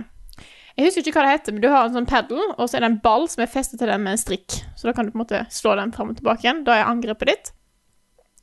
Jeg 0.76 0.88
husker 0.88 1.06
ikke 1.06 1.20
hva 1.20 1.26
det 1.26 1.36
heter, 1.38 1.56
men 1.56 1.64
du 1.64 1.70
har 1.72 1.88
en 1.88 1.96
sånn 1.96 2.10
paddle, 2.10 2.46
og 2.58 2.68
så 2.68 2.78
er 2.78 2.84
det 2.84 2.90
en 2.92 3.02
ball 3.04 3.30
som 3.32 3.46
er 3.46 3.52
festet 3.52 3.80
til 3.80 3.88
den 3.88 4.02
med 4.04 4.18
en 4.18 4.22
strikk. 4.22 4.58
Så 4.76 4.90
da 4.90 4.94
kan 4.96 5.08
du 5.08 5.14
på 5.14 5.20
en 5.20 5.24
måte 5.24 5.46
slå 5.54 5.76
den 5.80 5.94
fram 5.96 6.12
og 6.12 6.18
tilbake 6.18 6.44
igjen. 6.44 6.66
Da 6.68 6.76
er 6.76 6.90
angrepet 6.90 7.32
ditt. 7.32 7.52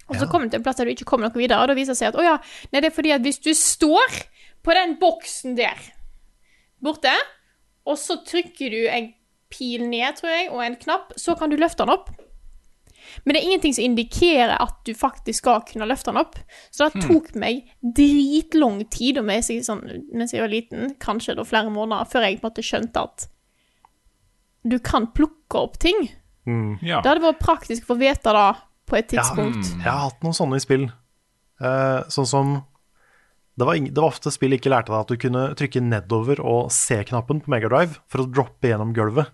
Og 0.08 0.16
så 0.16 0.28
kommer 0.28 0.48
du 0.48 0.54
til 0.54 0.60
en 0.60 0.64
plass 0.64 0.78
der 0.80 0.88
du 0.88 0.94
ikke 0.94 1.06
kommer 1.08 1.28
noe 1.28 1.36
videre, 1.36 1.60
og 1.60 1.68
da 1.68 1.76
viser 1.76 1.92
det 1.92 2.00
seg 2.00 2.12
at 2.12 2.20
å 2.20 2.24
ja, 2.24 2.38
nei, 2.72 2.80
det 2.80 2.88
er 2.88 2.96
fordi 2.96 3.12
at 3.14 3.24
hvis 3.24 3.40
du 3.44 3.52
står 3.56 4.16
på 4.64 4.74
den 4.76 4.96
boksen 5.00 5.58
der 5.58 5.78
borte, 6.84 7.12
og 7.88 7.98
så 7.98 8.18
trykker 8.26 8.72
du 8.72 8.82
en 8.90 9.12
pil 9.52 9.84
ned, 9.88 10.16
tror 10.18 10.32
jeg, 10.32 10.50
og 10.52 10.62
en 10.64 10.78
knapp, 10.80 11.12
så 11.20 11.34
kan 11.38 11.52
du 11.52 11.58
løfte 11.60 11.84
den 11.84 11.92
opp. 11.94 12.12
Men 13.24 13.34
det 13.34 13.42
er 13.42 13.48
ingenting 13.48 13.74
som 13.76 13.84
indikerer 13.84 14.54
at 14.62 14.78
du 14.86 14.94
faktisk 14.96 15.42
skal 15.42 15.60
kunne 15.68 15.88
løfte 15.90 16.12
den 16.12 16.20
opp. 16.22 16.38
Så 16.72 16.88
det 16.88 17.02
tok 17.04 17.32
meg 17.38 17.66
dritlang 17.82 18.80
tid 18.94 19.20
og 19.20 19.26
mens 19.28 19.50
jeg, 19.52 19.64
sånn, 19.66 19.82
mens 20.14 20.32
jeg 20.32 20.44
var 20.44 20.52
liten, 20.52 20.94
kanskje 21.02 21.36
da 21.36 21.44
flere 21.46 21.72
måneder, 21.74 22.08
før 22.08 22.26
jeg 22.26 22.38
på 22.38 22.46
en 22.46 22.50
måte 22.50 22.64
skjønte 22.66 23.04
at 23.04 23.26
du 24.62 24.78
kan 24.82 25.10
plukke 25.12 25.58
opp 25.58 25.78
ting. 25.82 26.06
Ja. 26.46 27.02
Det 27.02 27.10
hadde 27.10 27.26
vært 27.26 27.42
praktisk 27.42 27.84
å 27.84 27.92
få 27.92 28.00
vite 28.00 28.34
det 28.34 28.48
på 28.88 28.98
et 28.98 29.10
tidspunkt. 29.12 29.74
Jeg 29.76 29.88
har 29.90 30.06
hatt 30.08 30.24
noen 30.24 30.36
sånne 30.38 30.58
i 30.58 30.64
spill. 30.64 30.86
Eh, 31.62 31.98
sånn 32.10 32.28
som 32.28 32.54
det 33.58 33.66
var, 33.68 33.76
det 33.76 34.00
var 34.00 34.08
ofte 34.08 34.30
spill 34.32 34.54
ikke 34.56 34.70
lærte 34.72 34.88
deg 34.92 35.02
at 35.02 35.10
du 35.12 35.18
kunne 35.20 35.42
trykke 35.58 35.82
nedover 35.84 36.40
og 36.40 36.70
C-knappen 36.72 37.42
på 37.44 37.52
Megadrive 37.52 37.98
for 38.08 38.24
å 38.24 38.28
droppe 38.32 38.70
gjennom 38.70 38.94
gulvet. 38.96 39.28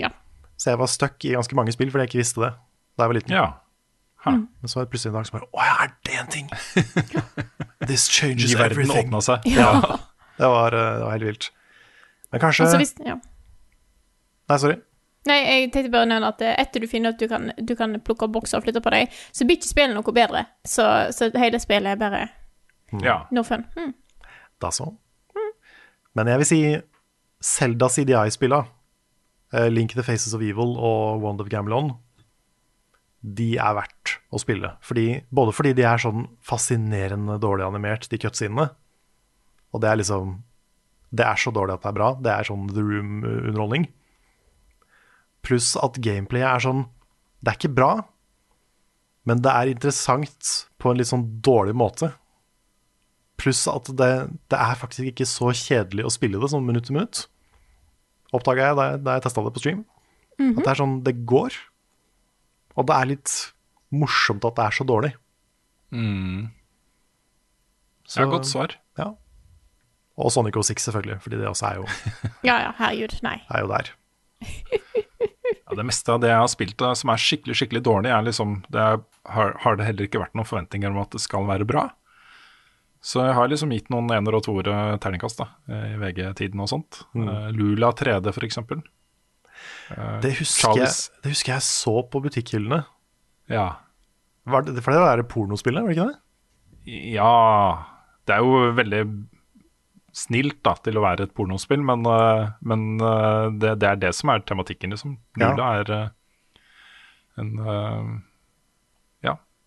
Ja. 0.00 0.10
Så 0.56 0.72
jeg 0.72 0.80
var 0.80 0.88
stuck 0.88 1.24
i 1.28 1.34
ganske 1.36 1.56
mange 1.58 1.72
spill 1.74 1.90
fordi 1.92 2.06
jeg 2.06 2.12
ikke 2.14 2.22
visste 2.22 2.42
det 2.46 2.52
da 2.96 3.04
jeg 3.04 3.12
var 3.12 3.18
liten. 3.20 3.36
ja. 3.36 3.46
Mm. 4.26 4.40
Men 4.58 4.68
så 4.68 4.80
var 4.80 4.86
det 4.86 4.90
plutselig 4.90 5.12
en 5.12 5.16
dag 5.20 5.26
som 5.28 5.36
bare 5.36 5.46
Å 5.54 5.62
ja, 5.62 5.74
er 5.84 5.90
det 6.02 6.14
en 6.18 6.30
ting? 6.32 6.46
This 7.86 8.08
changes 8.10 8.50
Ny 8.50 8.56
verden 8.58 8.72
everything. 8.80 9.06
åpna 9.06 9.20
seg. 9.22 9.44
Ja. 9.54 9.68
Det 10.40 10.48
var, 10.52 10.74
eh, 10.74 10.96
det 10.98 11.04
var 11.04 11.12
helt 11.14 11.24
vilt. 11.24 11.46
Men 12.34 12.40
kanskje 12.42 12.64
altså, 12.66 12.80
hvis, 12.82 12.90
ja. 13.06 13.14
Nei, 14.50 14.56
sorry. 14.60 14.74
Nei, 15.30 15.36
jeg 15.46 15.70
tenkte 15.72 15.92
bare 15.94 16.04
å 16.04 16.10
nevne 16.10 16.28
at 16.34 16.42
eh, 16.44 16.56
etter 16.60 16.82
du 16.84 16.88
finner 16.90 17.14
at 17.14 17.22
du 17.22 17.24
kan, 17.30 17.48
du 17.56 17.72
kan 17.78 17.94
plukke 18.04 18.26
opp 18.26 18.34
bokser 18.34 18.58
og 18.58 18.66
flytte 18.66 18.82
på 18.84 18.92
deg, 18.92 19.14
så 19.32 19.46
blir 19.48 19.56
ikke 19.56 19.70
spillet 19.70 19.96
noe 19.96 20.16
bedre. 20.18 20.42
Så, 20.68 20.84
så 21.16 21.30
hele 21.40 21.62
spillet 21.62 21.94
er 21.94 22.02
bare 22.02 22.20
Ja. 22.92 23.26
no 23.30 23.42
fun. 23.42 23.64
Mm. 23.76 23.94
Da 24.62 24.70
så. 24.70 24.92
Men 26.16 26.30
jeg 26.30 26.40
vil 26.40 26.48
si 26.48 26.60
Zelda 27.44 27.88
CDI-spilla, 27.92 28.62
eh, 29.52 29.68
Link 29.68 29.92
the 29.92 30.04
Faces 30.06 30.34
of 30.34 30.42
Evil 30.42 30.76
og 30.78 31.20
Wand 31.22 31.42
of 31.44 31.50
Gamelon, 31.52 31.92
de 33.20 33.56
er 33.58 33.76
verdt 33.76 34.16
å 34.32 34.40
spille. 34.40 34.70
Fordi, 34.86 35.22
både 35.34 35.52
fordi 35.56 35.74
de 35.76 35.84
er 35.88 36.00
sånn 36.00 36.26
fascinerende 36.46 37.38
dårlig 37.42 37.66
animert, 37.66 38.08
de 38.08 38.20
cutscenene, 38.22 38.70
og 39.74 39.82
det 39.82 39.90
er 39.90 40.02
liksom 40.02 40.42
Det 41.16 41.22
er 41.22 41.38
så 41.38 41.52
dårlig 41.54 41.76
at 41.76 41.82
det 41.84 41.88
er 41.88 41.94
bra. 41.94 42.06
Det 42.18 42.30
er 42.32 42.44
sånn 42.48 42.64
The 42.66 42.82
Room-underholdning. 42.82 43.84
Pluss 45.46 45.76
at 45.78 46.00
gameplayet 46.02 46.48
er 46.50 46.64
sånn 46.64 46.80
Det 47.40 47.52
er 47.52 47.58
ikke 47.60 47.76
bra, 47.76 47.90
men 49.24 49.40
det 49.40 49.52
er 49.52 49.70
interessant 49.70 50.50
på 50.82 50.90
en 50.90 50.98
litt 50.98 51.06
sånn 51.06 51.24
dårlig 51.46 51.76
måte. 51.78 52.10
Pluss 53.40 53.66
at 53.68 53.90
det, 53.98 54.10
det 54.52 54.58
er 54.58 54.78
faktisk 54.80 55.10
ikke 55.10 55.26
så 55.28 55.52
kjedelig 55.52 56.06
å 56.06 56.12
spille 56.12 56.40
det 56.40 56.50
sånn 56.52 56.66
minutt 56.66 56.88
til 56.88 56.96
minutt. 56.96 57.26
Oppdaga 58.34 58.70
jeg 58.70 58.78
da 58.78 58.86
jeg, 58.90 59.02
da 59.06 59.16
jeg 59.16 59.26
testa 59.26 59.44
det 59.44 59.52
på 59.54 59.62
stream. 59.62 59.84
At 60.36 60.62
det 60.62 60.70
er 60.72 60.80
sånn 60.82 60.96
Det 61.04 61.14
går. 61.28 61.54
Og 62.76 62.88
det 62.88 62.96
er 62.96 63.10
litt 63.14 63.34
morsomt 63.94 64.44
at 64.44 64.56
det 64.58 64.64
er 64.66 64.76
så 64.76 64.86
dårlig. 64.88 65.12
Mm. 65.94 66.48
Så, 68.06 68.20
Ja, 68.22 68.26
godt 68.30 68.48
svar. 68.48 68.76
Ja. 68.98 69.12
Og 70.16 70.32
Sonic 70.32 70.56
06, 70.56 70.88
selvfølgelig, 70.88 71.20
fordi 71.24 71.40
det 71.40 71.48
også 71.48 71.66
er 71.70 71.80
jo, 71.80 71.86
Ja 72.48 72.56
ja, 72.62 72.72
herregud. 72.78 73.18
Nei. 73.24 73.38
er 73.52 73.64
jo 73.64 73.70
der. 73.72 73.92
Ja, 75.66 75.74
det 75.78 75.84
meste 75.86 76.12
av 76.14 76.20
det 76.22 76.30
jeg 76.30 76.38
har 76.38 76.50
spilt 76.50 76.76
da, 76.78 76.92
som 76.98 77.10
er 77.10 77.20
skikkelig 77.20 77.56
skikkelig 77.58 77.82
dårlig, 77.86 78.10
er 78.14 78.24
liksom 78.26 78.60
det 78.72 78.82
er, 78.82 79.00
har, 79.34 79.56
har 79.64 79.78
det 79.78 79.88
heller 79.88 80.06
ikke 80.06 80.20
vært 80.22 80.36
noen 80.38 80.48
forventninger 80.48 80.92
om 80.92 81.00
at 81.02 81.14
det 81.14 81.22
skal 81.24 81.48
være 81.48 81.66
bra. 81.68 81.88
Så 83.06 83.22
jeg 83.22 83.36
har 83.38 83.46
liksom 83.50 83.70
gitt 83.70 83.88
noen 83.92 84.10
ener 84.10 84.34
og 84.34 84.42
toere 84.42 84.96
terningkast 85.02 85.38
da, 85.38 85.46
i 85.70 85.94
VG-tiden 86.00 86.62
og 86.64 86.70
sånt. 86.72 87.04
Mm. 87.14 87.28
Lula 87.54 87.92
3D, 87.94 88.32
for 88.34 88.46
eksempel. 88.48 88.80
Eh, 89.94 90.16
Det 90.24 90.32
husker, 90.40 90.80
jeg, 90.82 90.90
det 91.22 91.30
husker 91.36 91.54
jeg 91.54 91.66
så 91.68 91.94
på 92.10 92.22
butikkhyllene. 92.24 92.80
Ja. 93.52 93.68
Var 94.46 94.66
det, 94.66 94.82
for 94.82 94.94
det 94.94 95.04
var 95.04 95.22
pornospillet, 95.30 95.82
var 95.86 95.92
det 95.92 95.98
ikke 95.98 96.08
det? 96.10 96.22
ja 96.86 97.30
Det 98.26 98.34
er 98.36 98.44
jo 98.46 98.58
veldig 98.78 99.00
snilt 100.16 100.60
da, 100.64 100.72
til 100.80 100.98
å 100.98 101.02
være 101.04 101.26
et 101.26 101.34
pornospill, 101.36 101.82
men, 101.84 102.06
eh, 102.10 102.46
men 102.66 102.86
eh, 102.98 103.46
det, 103.60 103.74
det 103.82 103.88
er 103.90 103.98
det 104.06 104.12
som 104.16 104.32
er 104.32 104.44
tematikken, 104.48 104.94
liksom. 104.94 105.18
Ja. 105.38 105.50
Lula 105.52 105.72
er 105.80 105.92
eh, 105.96 106.62
en 107.42 107.50
eh, 107.60 108.14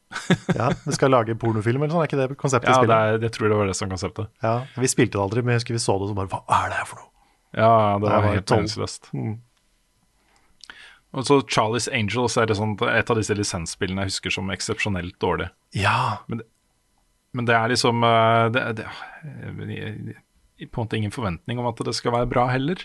Ja. 0.59 0.71
Vi 0.85 0.95
skal 0.95 1.13
lage 1.13 1.35
pornofilm 1.37 1.83
eller 1.83 1.93
sånn, 1.93 2.01
er 2.03 2.09
ikke 2.09 2.19
det 2.19 2.39
konseptet 2.39 2.71
Ja, 2.73 2.81
det 2.87 2.95
er, 2.95 3.19
jeg 3.27 3.33
tror 3.35 3.51
det 3.51 3.59
var 3.59 3.69
det 3.69 3.75
som 3.77 3.91
konseptet. 3.91 4.31
Ja, 4.43 4.55
Vi 4.79 4.89
spilte 4.89 5.17
det 5.17 5.23
aldri, 5.23 5.43
men 5.45 5.53
jeg 5.53 5.61
husker 5.61 5.77
vi 5.77 5.83
så 5.83 5.97
det 5.99 6.07
og 6.07 6.11
så 6.13 6.17
bare 6.17 6.31
Hva 6.33 6.41
er 6.63 6.71
det 6.71 6.79
her 6.81 6.89
for 6.89 7.03
noe? 7.03 7.11
Ja, 7.57 7.73
det 7.97 8.07
Det 8.07 8.15
var 8.15 8.27
helt 8.29 8.53
meningsløst. 8.55 9.11
Mm. 9.13 9.37
Og 11.17 11.25
så 11.25 11.39
Charlies 11.49 11.87
Angels 11.89 12.37
er 12.37 12.49
det 12.49 12.59
sånn, 12.59 12.75
et 12.85 13.09
av 13.09 13.17
disse 13.17 13.33
lisensspillene 13.33 14.05
jeg 14.05 14.13
husker 14.13 14.35
som 14.35 14.51
eksepsjonelt 14.53 15.15
dårlig. 15.21 15.49
Ja. 15.73 16.21
Men 16.29 17.47
det 17.49 17.55
er 17.57 17.71
liksom 17.71 18.05
eh, 18.05 18.45
det, 18.53 18.63
det, 18.77 18.85
På 20.69 20.81
en 20.81 20.85
måte 20.85 20.99
ingen 20.99 21.13
forventning 21.13 21.61
om 21.61 21.69
at 21.69 21.81
det 21.85 21.95
skal 21.97 22.13
være 22.13 22.29
bra 22.29 22.45
heller. 22.51 22.83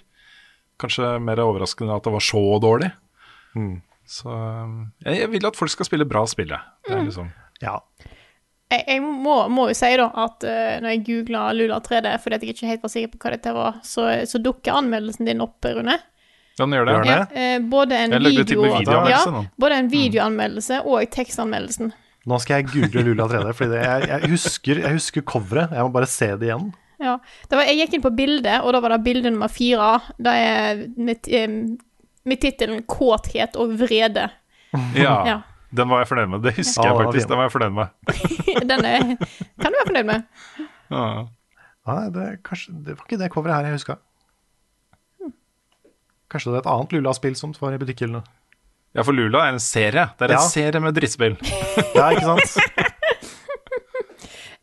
Kanskje 0.80 1.18
mer 1.22 1.42
overraskende 1.44 1.96
at 1.96 2.06
det 2.06 2.14
var 2.14 2.24
så 2.24 2.42
dårlig. 2.64 2.90
Mm. 3.54 3.82
Så 4.06 4.30
eh, 4.30 4.74
jeg, 5.06 5.22
jeg 5.24 5.32
vil 5.34 5.48
at 5.48 5.58
folk 5.58 5.72
skal 5.72 5.88
spille 5.88 6.08
bra 6.08 6.24
spill, 6.30 6.52
jeg. 6.52 6.76
Det 6.86 6.94
er 6.96 7.06
liksom 7.06 7.32
ja. 7.62 7.78
Jeg, 8.72 8.82
jeg 8.88 9.02
må, 9.04 9.36
må 9.52 9.68
jo 9.70 9.76
si 9.76 9.90
da 10.00 10.08
at 10.24 10.44
uh, 10.48 10.72
når 10.82 10.88
jeg 10.90 11.04
googla 11.06 11.44
Lula 11.54 11.78
3D 11.84 12.16
fordi 12.22 12.36
at 12.36 12.44
jeg 12.44 12.56
ikke 12.56 12.70
helt 12.72 12.82
var 12.84 12.92
sikker 12.92 13.12
på 13.12 13.20
hva 13.22 13.32
dette 13.36 13.54
var, 13.54 13.78
så, 13.86 14.08
så 14.28 14.40
dukker 14.42 14.80
anmeldelsen 14.80 15.28
din 15.28 15.44
opp, 15.44 15.60
Rune. 15.64 15.98
Ja, 16.54 16.62
den 16.62 16.76
gjør 16.76 16.88
det. 16.88 16.94
Ja, 17.10 17.18
eh, 17.34 17.56
både 17.66 17.98
en 17.98 18.14
video, 18.14 18.44
videoanmeldelse 18.46 19.30
ja, 19.34 19.44
både 19.58 19.78
en 19.82 19.88
videoanmeldelse 19.90 20.80
og 20.86 21.08
tekstanmeldelsen. 21.14 21.90
Nå 22.30 22.38
skal 22.40 22.62
jeg 22.62 22.70
google 22.70 23.02
Lula 23.08 23.26
3D, 23.28 23.50
for 23.58 23.74
jeg, 23.74 24.06
jeg, 24.08 24.30
husker, 24.32 24.80
jeg 24.80 24.96
husker 24.96 25.24
coveret. 25.28 25.74
Jeg 25.74 25.84
må 25.84 25.92
bare 25.92 26.08
se 26.08 26.30
det 26.40 26.48
igjen. 26.48 26.70
Ja. 27.02 27.18
Det 27.50 27.58
var, 27.58 27.66
jeg 27.68 27.82
gikk 27.82 27.98
inn 27.98 28.04
på 28.06 28.14
bildet, 28.16 28.62
og 28.62 28.72
da 28.72 28.80
var 28.84 28.94
det 28.94 29.02
bilde 29.04 29.34
nummer 29.34 29.50
fire. 29.52 29.90
Det 30.16 30.36
er 30.46 30.86
med, 30.94 31.28
eh, 31.28 31.58
med 32.24 32.40
tittelen 32.40 32.82
'Kåthet 32.88 33.56
og 33.56 33.74
vrede'. 33.80 34.30
Ja, 34.96 35.16
Ja. 35.26 35.40
Den 35.74 35.88
var 35.90 35.98
jeg 36.04 36.08
fornøyd 36.08 36.28
med. 36.30 36.42
Det 36.42 36.52
husker 36.54 36.84
Ja, 36.86 36.92
jeg 36.94 37.06
faktisk. 37.06 37.28
Den 37.28 37.36
var 37.36 37.44
jeg 37.48 37.52
fornøyd 37.52 37.72
med. 37.74 37.86
Den 38.70 38.84
er, 38.86 39.00
kan 39.58 39.72
du 39.72 39.78
være 39.80 39.86
fornøyd 39.88 40.06
med. 40.06 40.22
Ja. 40.90 41.04
Nei, 41.86 42.04
det, 42.14 42.26
kanskje, 42.46 42.72
det 42.84 42.94
var 42.94 43.04
ikke 43.08 43.18
det 43.18 43.30
coveret 43.34 43.56
her 43.56 43.64
jeg 43.66 43.72
huska. 43.80 43.96
Kanskje 46.30 46.52
det 46.52 46.56
er 46.60 46.62
et 46.64 46.70
annet 46.72 46.94
Lula-spill 46.94 47.34
som 47.36 47.52
var 47.60 47.74
i 47.74 47.78
butikkhyllene. 47.82 48.22
ja, 48.94 49.02
for 49.02 49.12
Lula 49.12 49.42
er 49.48 49.52
en 49.56 49.60
serie. 49.60 50.06
Det 50.18 50.28
er 50.30 50.36
en 50.38 50.46
serie 50.48 50.80
med 50.80 50.94
drittspill. 50.94 51.36
Ja, 51.98 52.08
ikke 52.14 52.22
sant? 52.22 52.54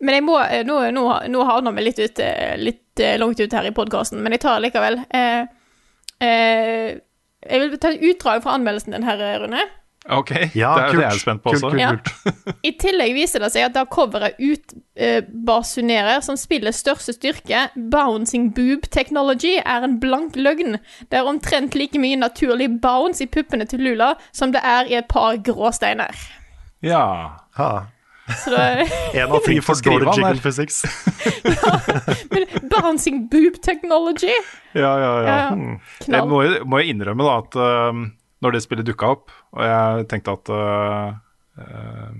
Men 0.02 0.16
jeg 0.18 0.24
må, 0.26 0.40
eh, 0.42 0.64
nå, 0.66 0.80
nå, 0.96 1.04
nå 1.30 1.44
havner 1.46 1.76
vi 1.78 1.84
litt, 1.86 2.00
ut, 2.02 2.20
eh, 2.24 2.56
litt 2.58 3.00
eh, 3.04 3.18
langt 3.22 3.40
ut 3.40 3.54
her 3.54 3.68
i 3.70 3.72
podkasten, 3.76 4.18
men 4.24 4.34
jeg 4.34 4.42
tar 4.42 4.58
det 4.58 4.70
likevel. 4.72 4.98
Eh, 5.14 5.44
eh, 6.26 6.96
jeg 7.50 7.60
vil 7.62 7.78
ta 7.82 7.90
et 7.96 8.02
utdrag 8.12 8.42
fra 8.44 8.54
anmeldelsen 8.58 8.94
din 8.94 9.04
her, 9.08 9.22
Rune. 9.42 9.62
Ok, 10.10 10.32
Ja, 10.58 10.72
det 10.74 10.82
er 10.82 10.88
kult. 10.90 10.98
det 10.98 11.04
jeg 11.06 11.14
er 11.14 11.20
spent 11.22 11.44
på 11.44 11.52
Kult, 11.54 11.64
også. 11.64 11.78
kult. 11.78 12.08
Ja. 12.48 12.54
I 12.66 12.72
tillegg 12.82 13.12
viser 13.14 13.40
det 13.44 13.52
seg 13.54 13.68
at 13.68 13.76
da 13.76 13.84
coveret 13.86 14.34
utbasunerer 14.42 16.22
som 16.26 16.38
spillets 16.42 16.80
største 16.82 17.14
styrke, 17.14 17.68
bouncing 17.94 18.48
boob 18.56 18.88
technology, 18.90 19.60
er 19.62 19.86
en 19.86 20.00
blank 20.02 20.36
løgn. 20.36 20.80
Det 21.12 21.20
er 21.20 21.30
omtrent 21.30 21.76
like 21.78 22.00
mye 22.02 22.18
naturlig 22.18 22.70
bounce 22.82 23.22
i 23.24 23.30
puppene 23.30 23.66
til 23.70 23.84
Lula 23.86 24.16
som 24.34 24.52
det 24.56 24.62
er 24.66 24.90
i 24.90 24.98
et 24.98 25.08
par 25.12 25.38
gråsteiner. 25.38 26.18
Ja. 26.82 27.04
Ha. 27.60 27.72
Så 28.38 28.52
det 28.54 29.20
En 29.22 29.32
av 29.32 29.42
ti 29.46 29.58
for 29.64 29.76
dårlig 29.86 30.14
jiggle 30.16 30.42
physics. 30.42 30.82
Men 32.32 32.48
bouncing 32.72 33.28
boob 33.32 33.60
technology? 33.62 34.34
Ja, 34.74 34.92
ja, 35.00 35.12
ja. 35.22 35.28
Ja, 35.28 35.50
Hmm. 35.52 35.80
Jeg 36.08 36.28
må, 36.30 36.42
må 36.66 36.80
jeg 36.82 36.94
innrømme 36.96 37.26
da 37.28 37.38
at 37.42 37.56
uh, 37.60 37.92
når 38.42 38.56
det 38.56 38.62
spillet 38.64 38.88
dukka 38.88 39.10
opp, 39.18 39.32
og 39.54 39.62
jeg 39.68 40.08
tenkte 40.10 40.32
at 40.38 40.50
uh, 40.50 41.12
uh, 41.60 42.12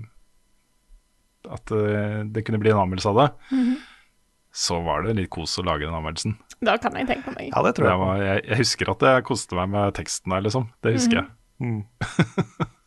At 1.56 1.72
uh, 1.74 2.22
det 2.30 2.44
kunne 2.46 2.60
bli 2.62 2.70
en 2.70 2.82
anmeldelse 2.84 3.08
av 3.10 3.18
det, 3.22 3.28
Mhm. 3.56 3.72
så 4.52 4.82
var 4.84 5.02
det 5.06 5.16
litt 5.16 5.30
kos 5.32 5.56
å 5.58 5.64
lage 5.64 5.86
den 5.88 5.94
anmeldelsen. 5.96 6.36
Da 6.62 6.76
kan 6.78 6.92
jeg 6.94 7.06
tenke 7.08 7.32
meg. 7.34 7.48
Ja, 7.54 7.62
det 7.64 7.72
tror 7.78 7.88
jeg. 7.88 7.98
var, 7.98 8.20
jeg, 8.22 8.44
jeg 8.50 8.58
husker 8.60 8.90
at 8.92 9.00
jeg 9.08 9.24
koste 9.24 9.56
meg 9.58 9.68
med 9.72 9.94
teksten 9.96 10.30
der, 10.36 10.44
liksom. 10.44 10.68
Det 10.84 10.92
husker 10.98 11.24
Mhm. 11.58 11.82
jeg. 11.96 12.68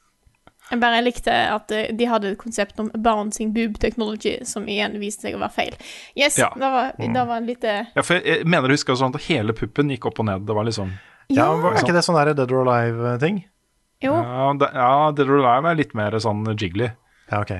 Jeg 0.71 0.81
bare 0.81 1.01
likte 1.05 1.31
at 1.31 1.71
eh, 1.75 1.91
de 1.93 2.07
hadde 2.09 2.31
et 2.33 2.39
konsept 2.41 2.79
om 2.81 2.87
bouncing 2.97 3.51
boob 3.53 3.77
technology, 3.81 4.37
som 4.49 4.65
igjen 4.71 4.95
viste 5.01 5.27
seg 5.27 5.37
å 5.37 5.41
være 5.43 5.53
feil. 5.53 5.75
Yes, 6.17 6.39
Ja. 6.41 6.49
det 6.55 6.71
var, 6.73 6.93
det 6.97 7.25
var 7.29 7.35
en 7.37 7.45
lite 7.49 7.75
Ja, 7.95 8.01
for 8.01 8.17
jeg, 8.17 8.25
jeg 8.25 8.47
mener 8.49 8.71
du 8.71 8.73
husker 8.77 8.97
sånn 8.97 9.13
at 9.13 9.27
hele 9.29 9.53
puppen 9.53 9.93
gikk 9.93 10.07
opp 10.09 10.23
og 10.23 10.29
ned. 10.31 10.47
Det 10.47 10.55
var 10.57 10.65
liksom 10.65 10.95
Ja, 11.29 11.45
ja 11.51 11.69
Er 11.71 11.77
ikke 11.83 11.93
det 11.93 12.03
sånn 12.05 12.17
der 12.17 12.33
Dead 12.33 12.51
or 12.51 12.65
Alive-ting? 12.65 13.43
Jo. 14.03 14.15
Ja, 14.17 14.49
det, 14.59 14.71
ja 14.73 14.89
Dead 15.15 15.29
or 15.29 15.39
Alive 15.43 15.71
er 15.71 15.79
litt 15.83 15.93
mer 15.97 16.17
sånn 16.21 16.43
jiggly. 16.57 16.89
Ja, 17.31 17.41
ok. 17.41 17.53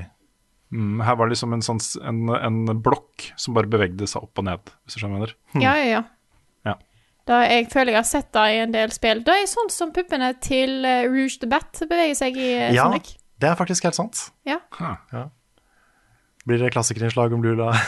Mm, 0.74 1.00
her 1.06 1.16
var 1.16 1.30
det 1.30 1.36
liksom 1.38 1.54
en, 1.56 1.62
sånn, 1.64 1.80
en, 2.04 2.26
en 2.36 2.82
blokk 2.84 3.30
som 3.40 3.54
bare 3.56 3.70
bevegde 3.70 4.08
seg 4.10 4.26
opp 4.26 4.42
og 4.42 4.48
ned, 4.50 4.74
hvis 4.84 4.98
du 4.98 5.02
skjønner 5.04 5.22
hva 5.22 5.30
jeg 5.30 5.62
mener. 5.62 5.64
Ja, 5.64 5.76
ja, 5.78 5.86
ja. 5.94 6.04
Ja. 7.26 7.32
Da 7.34 7.42
jeg 7.50 7.70
føler 7.74 7.96
jeg 7.96 8.02
har 8.04 8.10
sett 8.10 8.32
det 8.38 8.46
i 8.54 8.60
en 8.62 8.74
del 8.76 8.92
spill. 8.94 9.24
Det 9.26 9.34
er 9.34 9.48
sånn 9.50 9.72
som 9.74 9.94
puppene 9.96 10.30
til 10.46 10.86
eh, 10.86 11.08
Rouge 11.10 11.40
the 11.42 11.50
Bat 11.50 11.82
beveger 11.90 12.20
seg 12.20 12.38
i 12.38 12.52
eh, 12.54 12.74
Ja, 12.76 12.86
Sonic. 12.86 13.16
det 13.42 13.50
er 13.50 13.58
faktisk 13.58 13.88
helt 13.88 13.98
sant. 13.98 14.28
Ja. 14.46 14.60
Huh. 14.78 15.26
Blir 16.46 16.62
det 16.62 16.70
klassikerinnslag 16.76 17.34
om 17.34 17.42
Lula? 17.44 17.74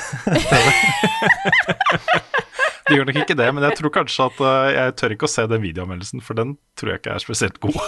Det 2.88 2.95
gjør 2.95 3.07
nok 3.09 3.18
ikke 3.19 3.35
det, 3.35 3.47
men 3.51 3.65
jeg 3.68 3.76
tror 3.81 3.91
kanskje 3.97 4.26
at 4.30 4.38
uh, 4.39 4.68
jeg 4.72 4.93
tør 4.95 5.14
ikke 5.18 5.27
å 5.27 5.31
se 5.31 5.43
den 5.51 5.59
videoanmeldelsen, 5.59 6.22
for 6.23 6.39
den 6.39 6.53
tror 6.80 6.93
jeg 6.93 7.01
ikke 7.01 7.15
er 7.18 7.19
spesielt 7.19 7.57
god. 7.59 7.76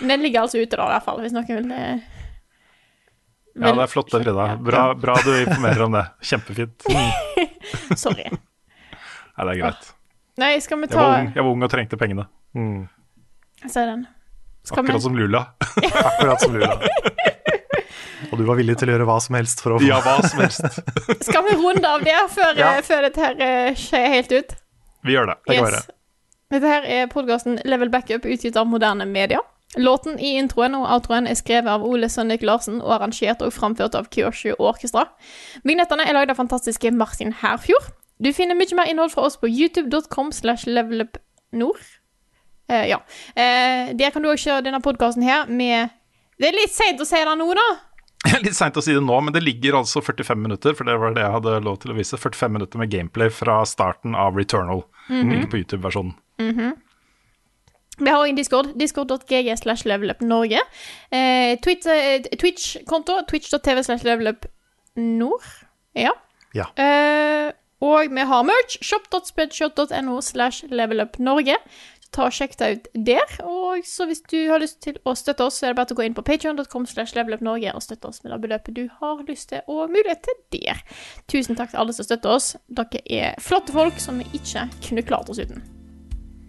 Men 0.00 0.12
den 0.12 0.24
ligger 0.24 0.46
altså 0.46 0.60
ute, 0.60 0.76
da, 0.76 0.86
i 0.86 0.94
hvert 0.94 1.04
fall, 1.04 1.20
hvis 1.24 1.34
noen 1.36 1.48
vil 1.48 1.70
eh, 1.76 2.00
Ja, 3.56 3.72
det 3.76 3.84
er 3.86 3.92
flott 3.92 4.10
det, 4.12 4.22
Frida. 4.24 4.48
Bra, 4.60 4.82
bra 4.96 5.14
du 5.24 5.30
informerer 5.34 5.84
om 5.86 5.96
det. 5.96 6.04
Kjempefint. 6.32 6.88
Nei, 9.36 9.44
det 9.44 9.52
er 9.52 9.60
greit. 9.60 9.88
Nei, 10.40 10.52
skal 10.64 10.80
vi 10.82 10.88
Jeg 10.90 10.96
var 10.98 11.18
ung, 11.20 11.30
jeg 11.34 11.44
var 11.44 11.50
ung 11.52 11.64
og 11.66 11.70
trengte 11.72 11.96
pengene. 12.00 12.26
Se 13.66 13.82
den. 13.88 14.06
Skal 14.66 14.82
vi 14.84 14.90
Akkurat 14.90 15.02
som 15.04 15.16
Lula. 15.16 15.42
Akkurat 16.10 16.40
som 16.42 16.54
Lula. 16.56 16.76
Og 18.32 18.38
du 18.40 18.44
var 18.48 18.56
villig 18.58 18.74
til 18.80 18.90
å 18.90 18.94
gjøre 18.96 19.06
hva 19.08 19.16
som 19.22 19.36
helst 19.38 19.60
for 19.62 19.76
å 19.76 19.80
få 19.80 19.86
Ja, 19.86 20.00
hva 20.04 20.16
som 20.24 20.40
helst. 20.42 20.80
Skal 21.28 21.44
vi 21.46 21.56
runde 21.60 21.88
av 21.88 22.02
det 22.04 22.16
før, 22.32 22.56
Ja. 22.58 22.72
eh, 22.76 22.82
før 22.86 23.06
dette 23.06 23.22
her 23.22 23.36
eh, 23.44 23.74
skjer 23.78 24.08
helt 24.16 24.32
ut? 24.34 24.56
Vi 25.06 25.14
gjør 25.14 25.30
det. 25.30 25.36
Det 25.46 25.58
være. 25.62 25.82
Dette 26.56 26.70
her 26.72 26.88
er 26.96 27.06
podkasten 27.12 27.60
Level 27.68 27.90
Backup, 27.92 28.26
utgitt 28.26 28.56
av 28.58 28.66
moderne 28.70 29.06
media. 29.06 29.38
Låten 29.74 30.18
i 30.22 30.36
introen 30.38 30.76
og 30.78 30.86
outroen 30.88 31.26
er 31.28 31.36
skrevet 31.36 31.68
av 31.68 31.84
Ole 31.84 32.08
Sønnik 32.08 32.44
Larsen 32.46 32.78
og 32.78 32.94
arrangert 32.96 33.42
og 33.44 33.52
framført 33.52 33.96
av 33.98 34.06
Kyoshu 34.14 34.54
Orkestra. 34.62 35.08
Vignettene 35.66 36.06
er 36.06 36.16
lagd 36.16 36.32
av 36.32 36.38
fantastiske 36.38 36.92
Martin 36.94 37.34
Herfjord. 37.42 37.90
Du 38.22 38.30
finner 38.32 38.56
mye 38.56 38.78
mer 38.78 38.88
innhold 38.88 39.12
fra 39.12 39.26
oss 39.28 39.36
på 39.36 39.50
youtube.com 39.50 40.30
slash 40.32 40.70
levelupnord. 40.70 41.82
Eh, 42.70 42.86
ja. 42.92 43.02
Eh, 43.34 43.92
der 43.98 44.14
kan 44.14 44.24
du 44.24 44.30
også 44.30 44.48
kjøre 44.52 44.68
denne 44.70 44.80
podkasten 44.82 45.26
her 45.26 45.50
med 45.50 45.92
Det 46.40 46.48
er 46.48 46.56
litt 46.56 46.72
seint 46.72 47.00
å 47.00 47.06
si 47.08 47.20
det 47.20 47.36
nå, 47.36 47.50
da. 47.56 47.66
Litt 48.42 48.56
seint 48.56 48.76
å 48.76 48.82
si 48.82 48.92
det 48.96 49.04
nå, 49.04 49.18
men 49.22 49.32
det 49.32 49.44
ligger 49.44 49.78
altså 49.78 50.00
45 50.02 50.40
minutter, 50.40 50.74
for 50.74 50.88
det 50.88 50.96
var 50.98 51.14
det 51.14 51.22
jeg 51.22 51.34
hadde 51.36 51.60
lov 51.64 51.78
til 51.80 51.92
å 51.92 51.96
vise. 51.96 52.18
45 52.18 52.52
minutter 52.56 52.80
med 52.80 52.90
gameplay 52.90 53.30
fra 53.30 53.60
starten 53.68 54.16
av 54.18 54.36
Returnal. 54.36 54.82
Ligger 55.08 55.46
på 55.52 55.60
YouTube-versjonen. 55.62 56.16
Vi 57.96 58.10
har 58.12 58.20
òg 58.20 58.36
Discord. 58.36 58.74
Discord.gg 58.76 59.52
slash 59.58 59.86
levelupnorge. 59.88 60.60
Eh, 61.10 61.52
eh, 61.56 62.30
Twitch-konto. 62.38 63.22
Twitch.tv 63.28 63.82
slash 63.82 64.04
levelupnord. 64.04 65.46
Ja. 65.96 66.12
Ja. 66.54 66.70
Eh, 66.76 67.52
og 67.80 68.10
vi 68.10 68.20
har 68.20 68.42
merch. 68.42 68.78
Shop.spreadshot.no 68.82 70.20
slash 70.20 70.64
levelupnorge. 70.68 71.56
Ta 72.14 72.28
og 72.28 72.32
Sjekk 72.32 72.54
det 72.60 72.68
ut 72.72 72.88
der. 73.06 73.32
Og 73.44 73.84
så 73.84 74.06
hvis 74.08 74.22
du 74.30 74.38
har 74.50 74.60
lyst 74.62 74.80
til 74.84 74.98
å 75.04 75.14
støtte 75.18 75.48
oss, 75.48 75.60
så 75.60 75.66
er 75.66 75.74
det 75.74 75.80
bare 75.80 75.96
å 75.96 75.98
gå 75.98 76.06
inn 76.06 76.16
på 76.16 76.24
patreon.com 76.24 76.86
slash 76.88 77.16
levelupnorge 77.16 77.74
og 77.74 77.84
støtte 77.84 78.12
oss 78.12 78.22
med 78.24 78.32
det 78.32 78.40
beløpet 78.46 78.76
du 78.76 78.84
har 79.00 79.24
lyst 79.28 79.50
til 79.52 79.64
og 79.66 79.90
mulighet 79.92 80.24
til 80.24 80.42
der. 80.56 80.84
Tusen 81.28 81.58
takk 81.58 81.74
til 81.74 81.82
alle 81.82 81.96
som 81.96 82.08
støtter 82.08 82.36
oss. 82.38 82.54
Dere 82.68 83.02
er 83.04 83.40
flotte 83.42 83.76
folk 83.76 84.00
som 84.00 84.22
vi 84.22 84.30
ikke 84.38 84.68
kunne 84.86 85.04
klart 85.04 85.32
oss 85.32 85.42
uten. 85.42 85.75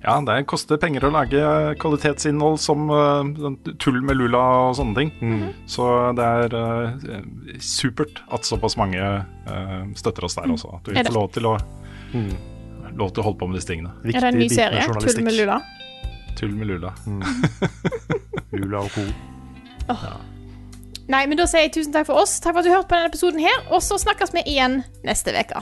Ja, 0.03 0.19
det 0.21 0.35
koster 0.47 0.77
penger 0.77 1.07
å 1.07 1.09
lage 1.11 1.39
kvalitetsinnhold 1.81 2.59
som 2.61 2.85
sånn 2.87 3.55
tull 3.81 3.97
med 4.05 4.19
Lula 4.19 4.43
og 4.67 4.75
sånne 4.77 4.93
ting. 4.99 5.09
Så 5.65 5.87
det 6.17 6.27
er 6.43 6.53
uh, 6.53 7.07
supert 7.59 8.21
at 8.29 8.45
såpass 8.45 8.77
mange 8.77 9.01
uh, 9.01 9.81
støtter 9.97 10.27
oss 10.29 10.37
der 10.37 10.53
også. 10.53 10.75
At 10.77 10.91
vi 10.91 10.99
Er 11.01 11.09
får 11.09 11.17
lov 11.17 11.33
til 11.33 11.49
å 11.49 11.57
Lov 12.97 13.11
til 13.13 13.21
å 13.21 13.27
holde 13.27 13.37
på 13.41 13.49
med 13.49 13.59
disse 13.59 13.69
tingene. 13.69 13.91
Viktig 14.01 14.17
er 14.17 14.25
det 14.25 14.29
en 14.31 14.39
ny 14.41 14.47
serie? 14.49 14.85
Tull 15.03 15.25
med 15.25 15.35
Lula? 15.37 15.57
Tull 16.37 16.53
med 16.55 16.69
Lula. 16.71 16.93
Lula 18.57 18.85
og 18.85 18.95
co. 18.95 19.05
Nei, 21.07 21.23
men 21.29 21.37
da 21.39 21.45
sier 21.47 21.67
jeg 21.67 21.75
tusen 21.77 21.93
takk 21.95 22.09
for 22.09 22.19
oss. 22.19 22.39
Takk 22.43 22.55
for 22.55 22.63
at 22.63 22.67
du 22.67 22.73
hørte 22.73 22.89
på 22.89 22.97
denne 22.97 23.11
episoden 23.11 23.43
her, 23.43 23.59
og 23.71 23.83
så 23.85 23.99
snakkes 24.01 24.33
vi 24.35 24.43
igjen 24.55 24.81
neste 25.07 25.35
uke. 25.35 25.61